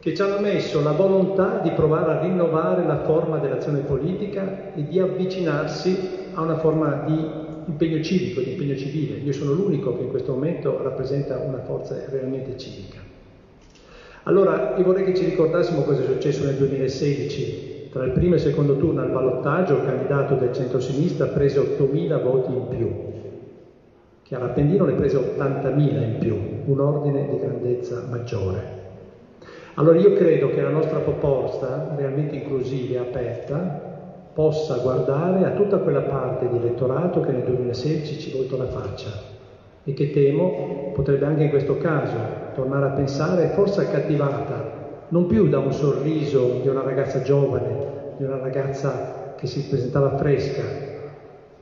che 0.00 0.14
ci 0.14 0.22
hanno 0.22 0.40
messo 0.40 0.82
la 0.82 0.92
volontà 0.92 1.60
di 1.62 1.70
provare 1.72 2.12
a 2.12 2.20
rinnovare 2.20 2.86
la 2.86 3.04
forma 3.04 3.38
dell'azione 3.38 3.80
politica 3.80 4.72
e 4.74 4.88
di 4.88 4.98
avvicinarsi 4.98 6.28
a 6.32 6.42
una 6.42 6.56
forma 6.56 7.02
di 7.06 7.48
impegno 7.66 8.02
civico, 8.02 8.40
di 8.40 8.52
impegno 8.52 8.76
civile. 8.76 9.18
Io 9.18 9.32
sono 9.32 9.52
l'unico 9.52 9.96
che 9.96 10.02
in 10.02 10.08
questo 10.08 10.32
momento 10.32 10.82
rappresenta 10.82 11.38
una 11.38 11.60
forza 11.60 11.96
realmente 12.08 12.56
civica. 12.56 12.98
Allora, 14.24 14.74
io 14.76 14.84
vorrei 14.84 15.04
che 15.04 15.14
ci 15.14 15.24
ricordassimo 15.24 15.82
cosa 15.82 16.02
è 16.02 16.04
successo 16.04 16.44
nel 16.44 16.56
2016. 16.56 17.88
Tra 17.90 18.04
il 18.04 18.12
primo 18.12 18.34
e 18.34 18.36
il 18.36 18.42
secondo 18.42 18.76
turno 18.76 19.00
al 19.00 19.10
ballottaggio 19.10 19.74
il 19.74 19.82
candidato 19.82 20.34
del 20.34 20.52
centro-sinistra 20.52 21.26
prese 21.26 21.58
8.000 21.58 22.22
voti 22.22 22.52
in 22.52 22.68
più, 22.68 23.09
Chiara 24.30 24.44
Appendino 24.44 24.84
ne 24.84 24.92
prese 24.92 25.16
80.000 25.16 26.04
in 26.04 26.18
più, 26.20 26.36
un 26.66 26.78
ordine 26.78 27.30
di 27.30 27.40
grandezza 27.40 28.04
maggiore. 28.08 28.62
Allora 29.74 29.98
io 29.98 30.12
credo 30.12 30.50
che 30.54 30.62
la 30.62 30.70
nostra 30.70 31.00
proposta, 31.00 31.96
realmente 31.96 32.36
inclusiva 32.36 32.94
e 32.94 32.98
aperta, 32.98 33.58
possa 34.32 34.76
guardare 34.76 35.44
a 35.44 35.50
tutta 35.50 35.78
quella 35.78 36.02
parte 36.02 36.48
di 36.48 36.58
elettorato 36.58 37.22
che 37.22 37.32
nel 37.32 37.42
2016 37.42 38.20
ci 38.20 38.30
voltò 38.30 38.56
la 38.56 38.68
faccia 38.68 39.10
e 39.82 39.94
che 39.94 40.12
temo 40.12 40.92
potrebbe 40.94 41.26
anche 41.26 41.42
in 41.42 41.50
questo 41.50 41.76
caso 41.78 42.18
tornare 42.54 42.86
a 42.86 42.90
pensare, 42.90 43.48
forse 43.48 43.80
accattivata, 43.80 44.64
non 45.08 45.26
più 45.26 45.48
da 45.48 45.58
un 45.58 45.72
sorriso 45.72 46.60
di 46.62 46.68
una 46.68 46.82
ragazza 46.82 47.20
giovane, 47.20 48.14
di 48.16 48.22
una 48.22 48.38
ragazza 48.38 49.34
che 49.34 49.48
si 49.48 49.66
presentava 49.66 50.16
fresca, 50.16 50.62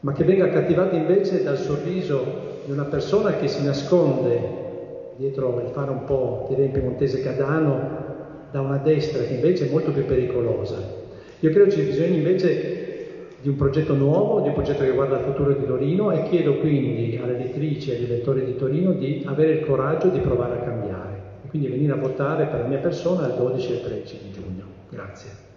ma 0.01 0.13
che 0.13 0.25
venga 0.25 0.45
accattivata 0.45 0.95
invece 0.97 1.43
dal 1.43 1.57
sorriso 1.57 2.48
di 2.69 2.75
una 2.75 2.85
persona 2.85 3.37
che 3.37 3.49
si 3.49 3.65
nasconde 3.65 5.15
dietro 5.17 5.59
il 5.65 5.71
fare 5.71 5.91
un 5.91 6.05
po', 6.05 6.47
direi 6.51 6.69
piemontese 6.69 7.23
cadano, 7.23 8.07
da 8.51 8.61
una 8.61 8.77
destra 8.77 9.25
che 9.25 9.35
invece 9.35 9.67
è 9.67 9.71
molto 9.71 9.91
più 9.91 10.05
pericolosa. 10.05 10.77
Io 11.41 11.51
credo 11.51 11.71
ci 11.71 11.81
bisogno 11.81 12.17
invece 12.17 13.37
di 13.41 13.49
un 13.49 13.57
progetto 13.57 13.95
nuovo, 13.95 14.41
di 14.41 14.49
un 14.49 14.55
progetto 14.55 14.85
che 14.85 14.93
guarda 14.93 15.17
al 15.17 15.23
futuro 15.23 15.55
di 15.55 15.65
Torino 15.65 16.11
e 16.11 16.23
chiedo 16.25 16.59
quindi 16.59 17.19
alle 17.19 17.37
elettrici 17.37 17.91
e 17.91 17.97
agli 17.97 18.05
elettori 18.05 18.45
di 18.45 18.57
Torino 18.57 18.93
di 18.93 19.23
avere 19.25 19.53
il 19.53 19.65
coraggio 19.65 20.09
di 20.09 20.21
provare 20.21 20.57
a 20.57 20.63
cambiare 20.63 21.23
e 21.45 21.49
quindi 21.49 21.69
venire 21.69 21.93
a 21.93 21.97
votare 21.97 22.45
per 22.47 22.61
la 22.61 22.67
mia 22.67 22.79
persona 22.79 23.27
il 23.27 23.35
12 23.35 23.71
e 23.71 23.75
il 23.77 23.81
13 23.83 24.19
di 24.23 24.31
giugno. 24.31 24.65
Grazie. 24.91 25.48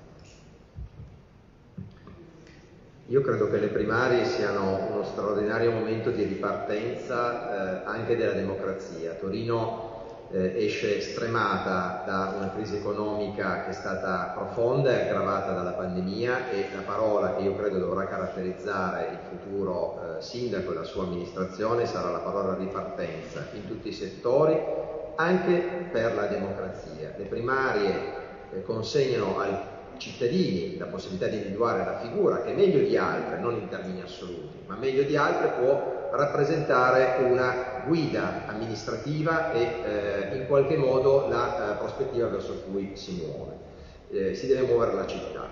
Io 3.12 3.20
credo 3.20 3.50
che 3.50 3.58
le 3.58 3.68
primarie 3.68 4.24
siano 4.24 4.88
uno 4.90 5.04
straordinario 5.04 5.72
momento 5.72 6.12
di 6.12 6.24
ripartenza 6.24 7.82
eh, 7.82 7.86
anche 7.86 8.16
della 8.16 8.32
democrazia. 8.32 9.16
Torino 9.20 10.30
eh, 10.32 10.54
esce 10.64 11.02
stremata 11.02 12.04
da 12.06 12.36
una 12.38 12.52
crisi 12.54 12.78
economica 12.78 13.66
che 13.66 13.72
è 13.72 13.74
stata 13.74 14.32
profonda 14.34 14.92
e 14.92 15.10
aggravata 15.10 15.52
dalla 15.52 15.74
pandemia 15.74 16.52
e 16.52 16.68
la 16.74 16.84
parola 16.84 17.36
che 17.36 17.42
io 17.42 17.54
credo 17.58 17.80
dovrà 17.80 18.08
caratterizzare 18.08 19.10
il 19.12 19.18
futuro 19.28 20.18
eh, 20.18 20.22
sindaco 20.22 20.72
e 20.72 20.76
la 20.76 20.84
sua 20.84 21.04
amministrazione 21.04 21.86
sarà 21.86 22.12
la 22.12 22.20
parola 22.20 22.56
ripartenza 22.56 23.46
in 23.56 23.68
tutti 23.68 23.90
i 23.90 23.94
settori, 23.94 24.58
anche 25.18 25.90
per 25.92 26.16
la 26.16 26.28
democrazia. 26.28 27.12
Le 27.18 27.26
primarie 27.26 27.94
eh, 28.54 28.64
consegnano 28.64 29.38
al 29.38 29.71
cittadini 30.02 30.78
la 30.80 30.88
possibilità 30.88 31.28
di 31.28 31.38
individuare 31.38 31.86
la 31.86 32.00
figura 32.00 32.42
che 32.42 32.54
meglio 32.54 32.80
di 32.80 32.98
altre, 32.98 33.38
non 33.40 33.54
in 33.54 33.70
termini 33.70 34.02
assoluti, 34.02 34.58
ma 34.66 34.76
meglio 34.76 35.04
di 35.04 35.16
altre 35.16 35.50
può 35.62 36.10
rappresentare 36.12 37.24
una 37.24 37.84
guida 37.86 38.48
amministrativa 38.48 39.54
e 39.54 39.62
eh, 39.62 40.38
in 40.38 40.48
qualche 40.48 40.76
modo 40.76 41.28
la 41.30 41.76
eh, 41.76 41.78
prospettiva 41.78 42.28
verso 42.28 42.64
cui 42.70 42.94
si 42.96 43.24
muove, 43.24 43.54
eh, 44.12 44.34
si 44.34 44.48
deve 44.48 44.66
muovere 44.66 44.94
la 44.94 45.06
città. 45.06 45.50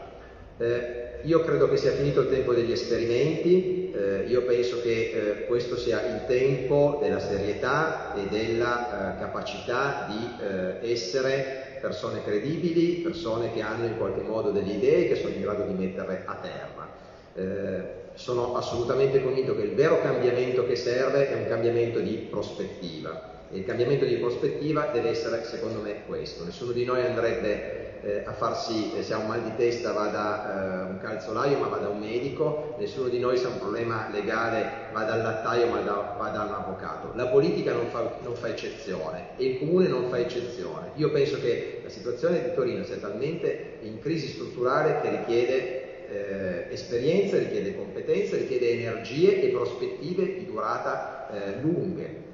Eh, 0.58 1.20
io 1.24 1.42
credo 1.44 1.70
che 1.70 1.78
sia 1.78 1.92
finito 1.92 2.22
il 2.22 2.30
tempo 2.30 2.54
degli 2.54 2.72
esperimenti, 2.72 3.92
eh, 3.94 4.26
io 4.28 4.44
penso 4.44 4.82
che 4.82 5.12
eh, 5.14 5.46
questo 5.46 5.78
sia 5.78 6.02
il 6.08 6.26
tempo 6.26 6.98
della 7.02 7.20
serietà 7.20 8.16
e 8.16 8.28
della 8.28 9.16
capacità 9.20 10.08
di 10.10 10.90
essere 10.90 11.69
persone 11.80 12.24
credibili, 12.24 13.02
persone 13.02 13.52
che 13.54 13.62
hanno 13.62 13.86
in 13.86 13.98
qualche 13.98 14.22
modo 14.22 14.52
delle 14.52 14.74
idee 14.74 15.08
che 15.08 15.16
sono 15.16 15.34
in 15.34 15.42
grado 15.42 15.64
di 15.64 15.74
metterle 15.74 16.24
a 16.26 16.36
terra. 16.36 16.88
Eh, 17.34 17.98
sono 18.14 18.56
assolutamente 18.56 19.24
convinto 19.24 19.56
che 19.56 19.62
il 19.62 19.74
vero 19.74 20.02
cambiamento 20.02 20.66
che 20.66 20.76
serve 20.76 21.30
è 21.30 21.36
un 21.36 21.48
cambiamento 21.48 22.00
di 22.00 22.28
prospettiva 22.30 23.48
e 23.52 23.58
il 23.58 23.66
cambiamento 23.66 24.06
di 24.06 24.16
prospettiva 24.16 24.88
deve 24.92 25.10
essere 25.10 25.44
secondo 25.46 25.80
me 25.80 26.04
questo. 26.06 26.44
Nessuno 26.44 26.72
di 26.72 26.86
noi 26.86 27.02
andrebbe 27.02 27.89
eh, 28.02 28.24
a 28.26 28.32
far 28.34 28.58
sì, 28.58 28.94
se 29.02 29.14
ha 29.14 29.18
un 29.18 29.28
mal 29.28 29.42
di 29.42 29.56
testa 29.56 29.92
va 29.92 30.08
da 30.08 30.88
eh, 30.88 30.92
un 30.92 31.00
calzolaio 31.00 31.58
ma 31.58 31.68
va 31.68 31.78
da 31.78 31.90
un 31.90 32.00
medico, 32.00 32.76
nessuno 32.80 33.08
di 33.08 33.20
noi 33.20 33.38
se 33.38 33.46
ha 33.46 33.50
un 33.50 33.60
problema 33.60 34.08
legale 34.12 34.88
va 34.94 35.04
dal 35.04 35.22
lattaio 35.22 35.68
ma 35.68 35.82
da, 35.82 36.16
va 36.18 36.30
da 36.30 36.44
un 36.44 36.54
avvocato. 36.54 37.12
La 37.16 37.28
politica 37.28 37.74
non 37.74 37.88
fa, 37.88 38.18
non 38.22 38.36
fa 38.36 38.48
eccezione 38.48 39.30
e 39.38 39.46
il 39.46 39.60
comune 39.60 39.88
non 39.88 40.10
fa 40.10 40.20
eccezione. 40.20 40.92
Io 40.96 41.12
penso 41.12 41.40
che 41.40 41.82
la 41.84 41.90
situazione 41.90 42.42
di 42.44 42.54
Torino 42.54 42.84
sia 42.84 42.98
talmente 42.98 43.78
in 43.82 44.00
crisi 44.00 44.28
strutturale 44.28 45.00
che 45.02 45.10
richiede 45.10 45.80
eh, 46.10 46.74
esperienza, 46.74 47.38
richiede 47.38 47.76
competenze, 47.76 48.38
richiede 48.38 48.72
energie 48.72 49.42
e 49.42 49.50
prospettive 49.50 50.26
di 50.26 50.46
durata 50.46 51.30
eh, 51.32 51.62
lunghe. 51.62 52.28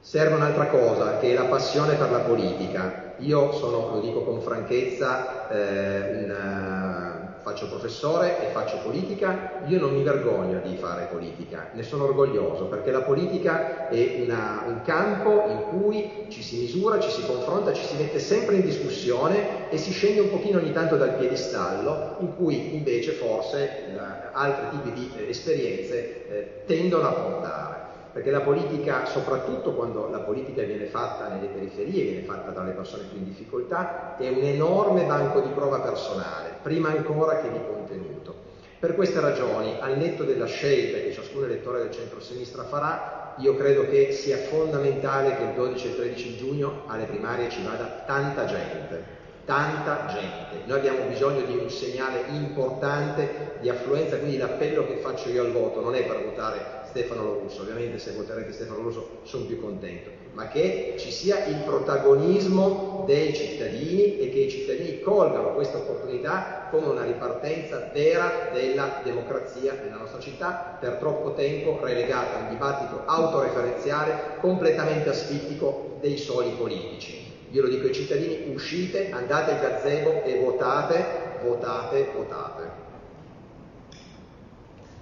Serve 0.00 0.34
un'altra 0.34 0.66
cosa, 0.66 1.18
che 1.18 1.30
è 1.30 1.34
la 1.34 1.44
passione 1.44 1.94
per 1.94 2.10
la 2.10 2.20
politica. 2.20 2.99
Io 3.20 3.52
sono, 3.52 3.94
lo 3.94 4.00
dico 4.00 4.22
con 4.22 4.40
franchezza, 4.40 5.48
eh, 5.48 6.24
un 6.24 6.32
faccio 7.42 7.68
professore 7.68 8.46
e 8.46 8.52
faccio 8.52 8.78
politica, 8.82 9.62
io 9.66 9.80
non 9.80 9.94
mi 9.94 10.02
vergogno 10.02 10.60
di 10.60 10.76
fare 10.76 11.08
politica, 11.10 11.70
ne 11.72 11.82
sono 11.82 12.04
orgoglioso 12.04 12.66
perché 12.66 12.90
la 12.90 13.00
politica 13.00 13.88
è 13.88 14.20
una, 14.22 14.64
un 14.66 14.82
campo 14.82 15.46
in 15.48 15.62
cui 15.70 16.26
ci 16.28 16.42
si 16.42 16.58
misura, 16.58 17.00
ci 17.00 17.10
si 17.10 17.24
confronta, 17.24 17.72
ci 17.72 17.84
si 17.84 17.96
mette 17.96 18.18
sempre 18.18 18.56
in 18.56 18.62
discussione 18.62 19.70
e 19.70 19.78
si 19.78 19.90
scende 19.90 20.20
un 20.20 20.30
pochino 20.30 20.58
ogni 20.58 20.72
tanto 20.72 20.96
dal 20.96 21.14
piedistallo 21.14 22.16
in 22.20 22.36
cui 22.36 22.74
invece 22.76 23.12
forse 23.12 23.94
eh, 23.94 23.98
altri 24.32 24.78
tipi 24.78 24.92
di 24.92 25.10
eh, 25.16 25.28
esperienze 25.30 26.28
eh, 26.28 26.64
tendono 26.66 27.08
a 27.08 27.12
portare 27.12 27.79
perché 28.12 28.30
la 28.30 28.40
politica, 28.40 29.06
soprattutto 29.06 29.72
quando 29.72 30.08
la 30.10 30.18
politica 30.18 30.62
viene 30.62 30.86
fatta 30.86 31.28
nelle 31.28 31.46
periferie, 31.46 32.04
viene 32.04 32.24
fatta 32.24 32.50
tra 32.50 32.64
le 32.64 32.72
persone 32.72 33.04
più 33.04 33.18
in 33.18 33.24
difficoltà, 33.24 34.16
è 34.16 34.28
un 34.28 34.42
enorme 34.42 35.04
banco 35.04 35.40
di 35.40 35.50
prova 35.50 35.78
personale, 35.80 36.54
prima 36.62 36.88
ancora 36.88 37.40
che 37.40 37.50
di 37.52 37.60
contenuto. 37.66 38.48
Per 38.80 38.94
queste 38.94 39.20
ragioni, 39.20 39.76
al 39.78 39.96
netto 39.98 40.24
della 40.24 40.46
scelta 40.46 40.98
che 40.98 41.12
ciascun 41.12 41.44
elettore 41.44 41.80
del 41.80 41.90
centro-sinistra 41.92 42.64
farà, 42.64 43.34
io 43.36 43.54
credo 43.54 43.86
che 43.88 44.12
sia 44.12 44.38
fondamentale 44.38 45.36
che 45.36 45.42
il 45.42 45.52
12 45.54 45.86
e 45.86 45.90
il 45.90 45.96
13 45.96 46.36
giugno 46.36 46.82
alle 46.86 47.04
primarie 47.04 47.48
ci 47.48 47.62
vada 47.62 48.02
tanta 48.06 48.44
gente, 48.46 49.18
tanta 49.44 50.06
gente. 50.08 50.64
Noi 50.64 50.78
abbiamo 50.78 51.04
bisogno 51.08 51.42
di 51.42 51.56
un 51.56 51.70
segnale 51.70 52.24
importante 52.30 53.58
di 53.60 53.68
affluenza, 53.68 54.16
quindi 54.16 54.36
l'appello 54.36 54.86
che 54.86 54.96
faccio 54.96 55.28
io 55.28 55.42
al 55.42 55.52
voto 55.52 55.80
non 55.80 55.94
è 55.94 56.02
per 56.04 56.24
votare 56.24 56.79
Stefano 56.90 57.22
Lorusso, 57.22 57.62
ovviamente 57.62 57.98
se 57.98 58.12
voterete 58.12 58.52
Stefano 58.52 58.78
Lorusso 58.78 59.20
sono 59.22 59.44
più 59.44 59.60
contento, 59.60 60.10
ma 60.32 60.48
che 60.48 60.94
ci 60.98 61.10
sia 61.10 61.44
il 61.46 61.62
protagonismo 61.64 63.04
dei 63.06 63.32
cittadini 63.32 64.18
e 64.18 64.30
che 64.30 64.40
i 64.40 64.50
cittadini 64.50 65.00
colgano 65.00 65.54
questa 65.54 65.78
opportunità 65.78 66.68
come 66.70 66.88
una 66.88 67.04
ripartenza 67.04 67.90
vera 67.92 68.50
della 68.52 69.00
democrazia 69.02 69.74
nella 69.82 69.98
nostra 69.98 70.20
città, 70.20 70.76
per 70.80 70.94
troppo 70.94 71.32
tempo 71.34 71.78
relegata 71.80 72.38
a 72.38 72.42
un 72.42 72.48
dibattito 72.50 73.02
autoreferenziale 73.06 74.36
completamente 74.40 75.08
asfittico 75.08 75.96
dei 76.00 76.18
soli 76.18 76.50
politici. 76.56 77.28
Io 77.50 77.62
lo 77.62 77.68
dico 77.68 77.86
ai 77.86 77.94
cittadini, 77.94 78.52
uscite, 78.52 79.10
andate 79.10 79.52
al 79.52 79.60
gazebo 79.60 80.22
e 80.22 80.38
votate, 80.38 81.04
votate, 81.42 82.10
votate. 82.14 82.59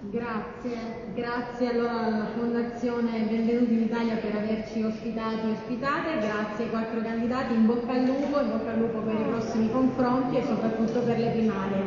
Grazie, 0.00 1.10
grazie 1.12 1.70
allora 1.70 2.06
alla 2.06 2.26
Fondazione 2.36 3.18
Benvenuti 3.22 3.72
in 3.72 3.82
Italia 3.82 4.14
per 4.14 4.32
averci 4.36 4.80
ospitati 4.80 5.48
e 5.48 5.50
ospitate, 5.50 6.18
grazie 6.20 6.64
ai 6.64 6.70
quattro 6.70 7.00
candidati, 7.02 7.54
in 7.54 7.66
bocca 7.66 7.94
al 7.94 8.04
lupo, 8.04 8.38
in 8.38 8.48
bocca 8.48 8.70
al 8.70 8.78
lupo 8.78 9.00
per 9.00 9.14
i 9.14 9.24
prossimi 9.24 9.68
confronti 9.72 10.36
e 10.36 10.44
soprattutto 10.44 11.00
per 11.00 11.18
le 11.18 11.30
primarie. 11.30 11.82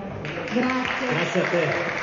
Grazie. 0.54 1.08
Grazie 1.08 1.42
a 1.42 1.48
te. 1.48 2.01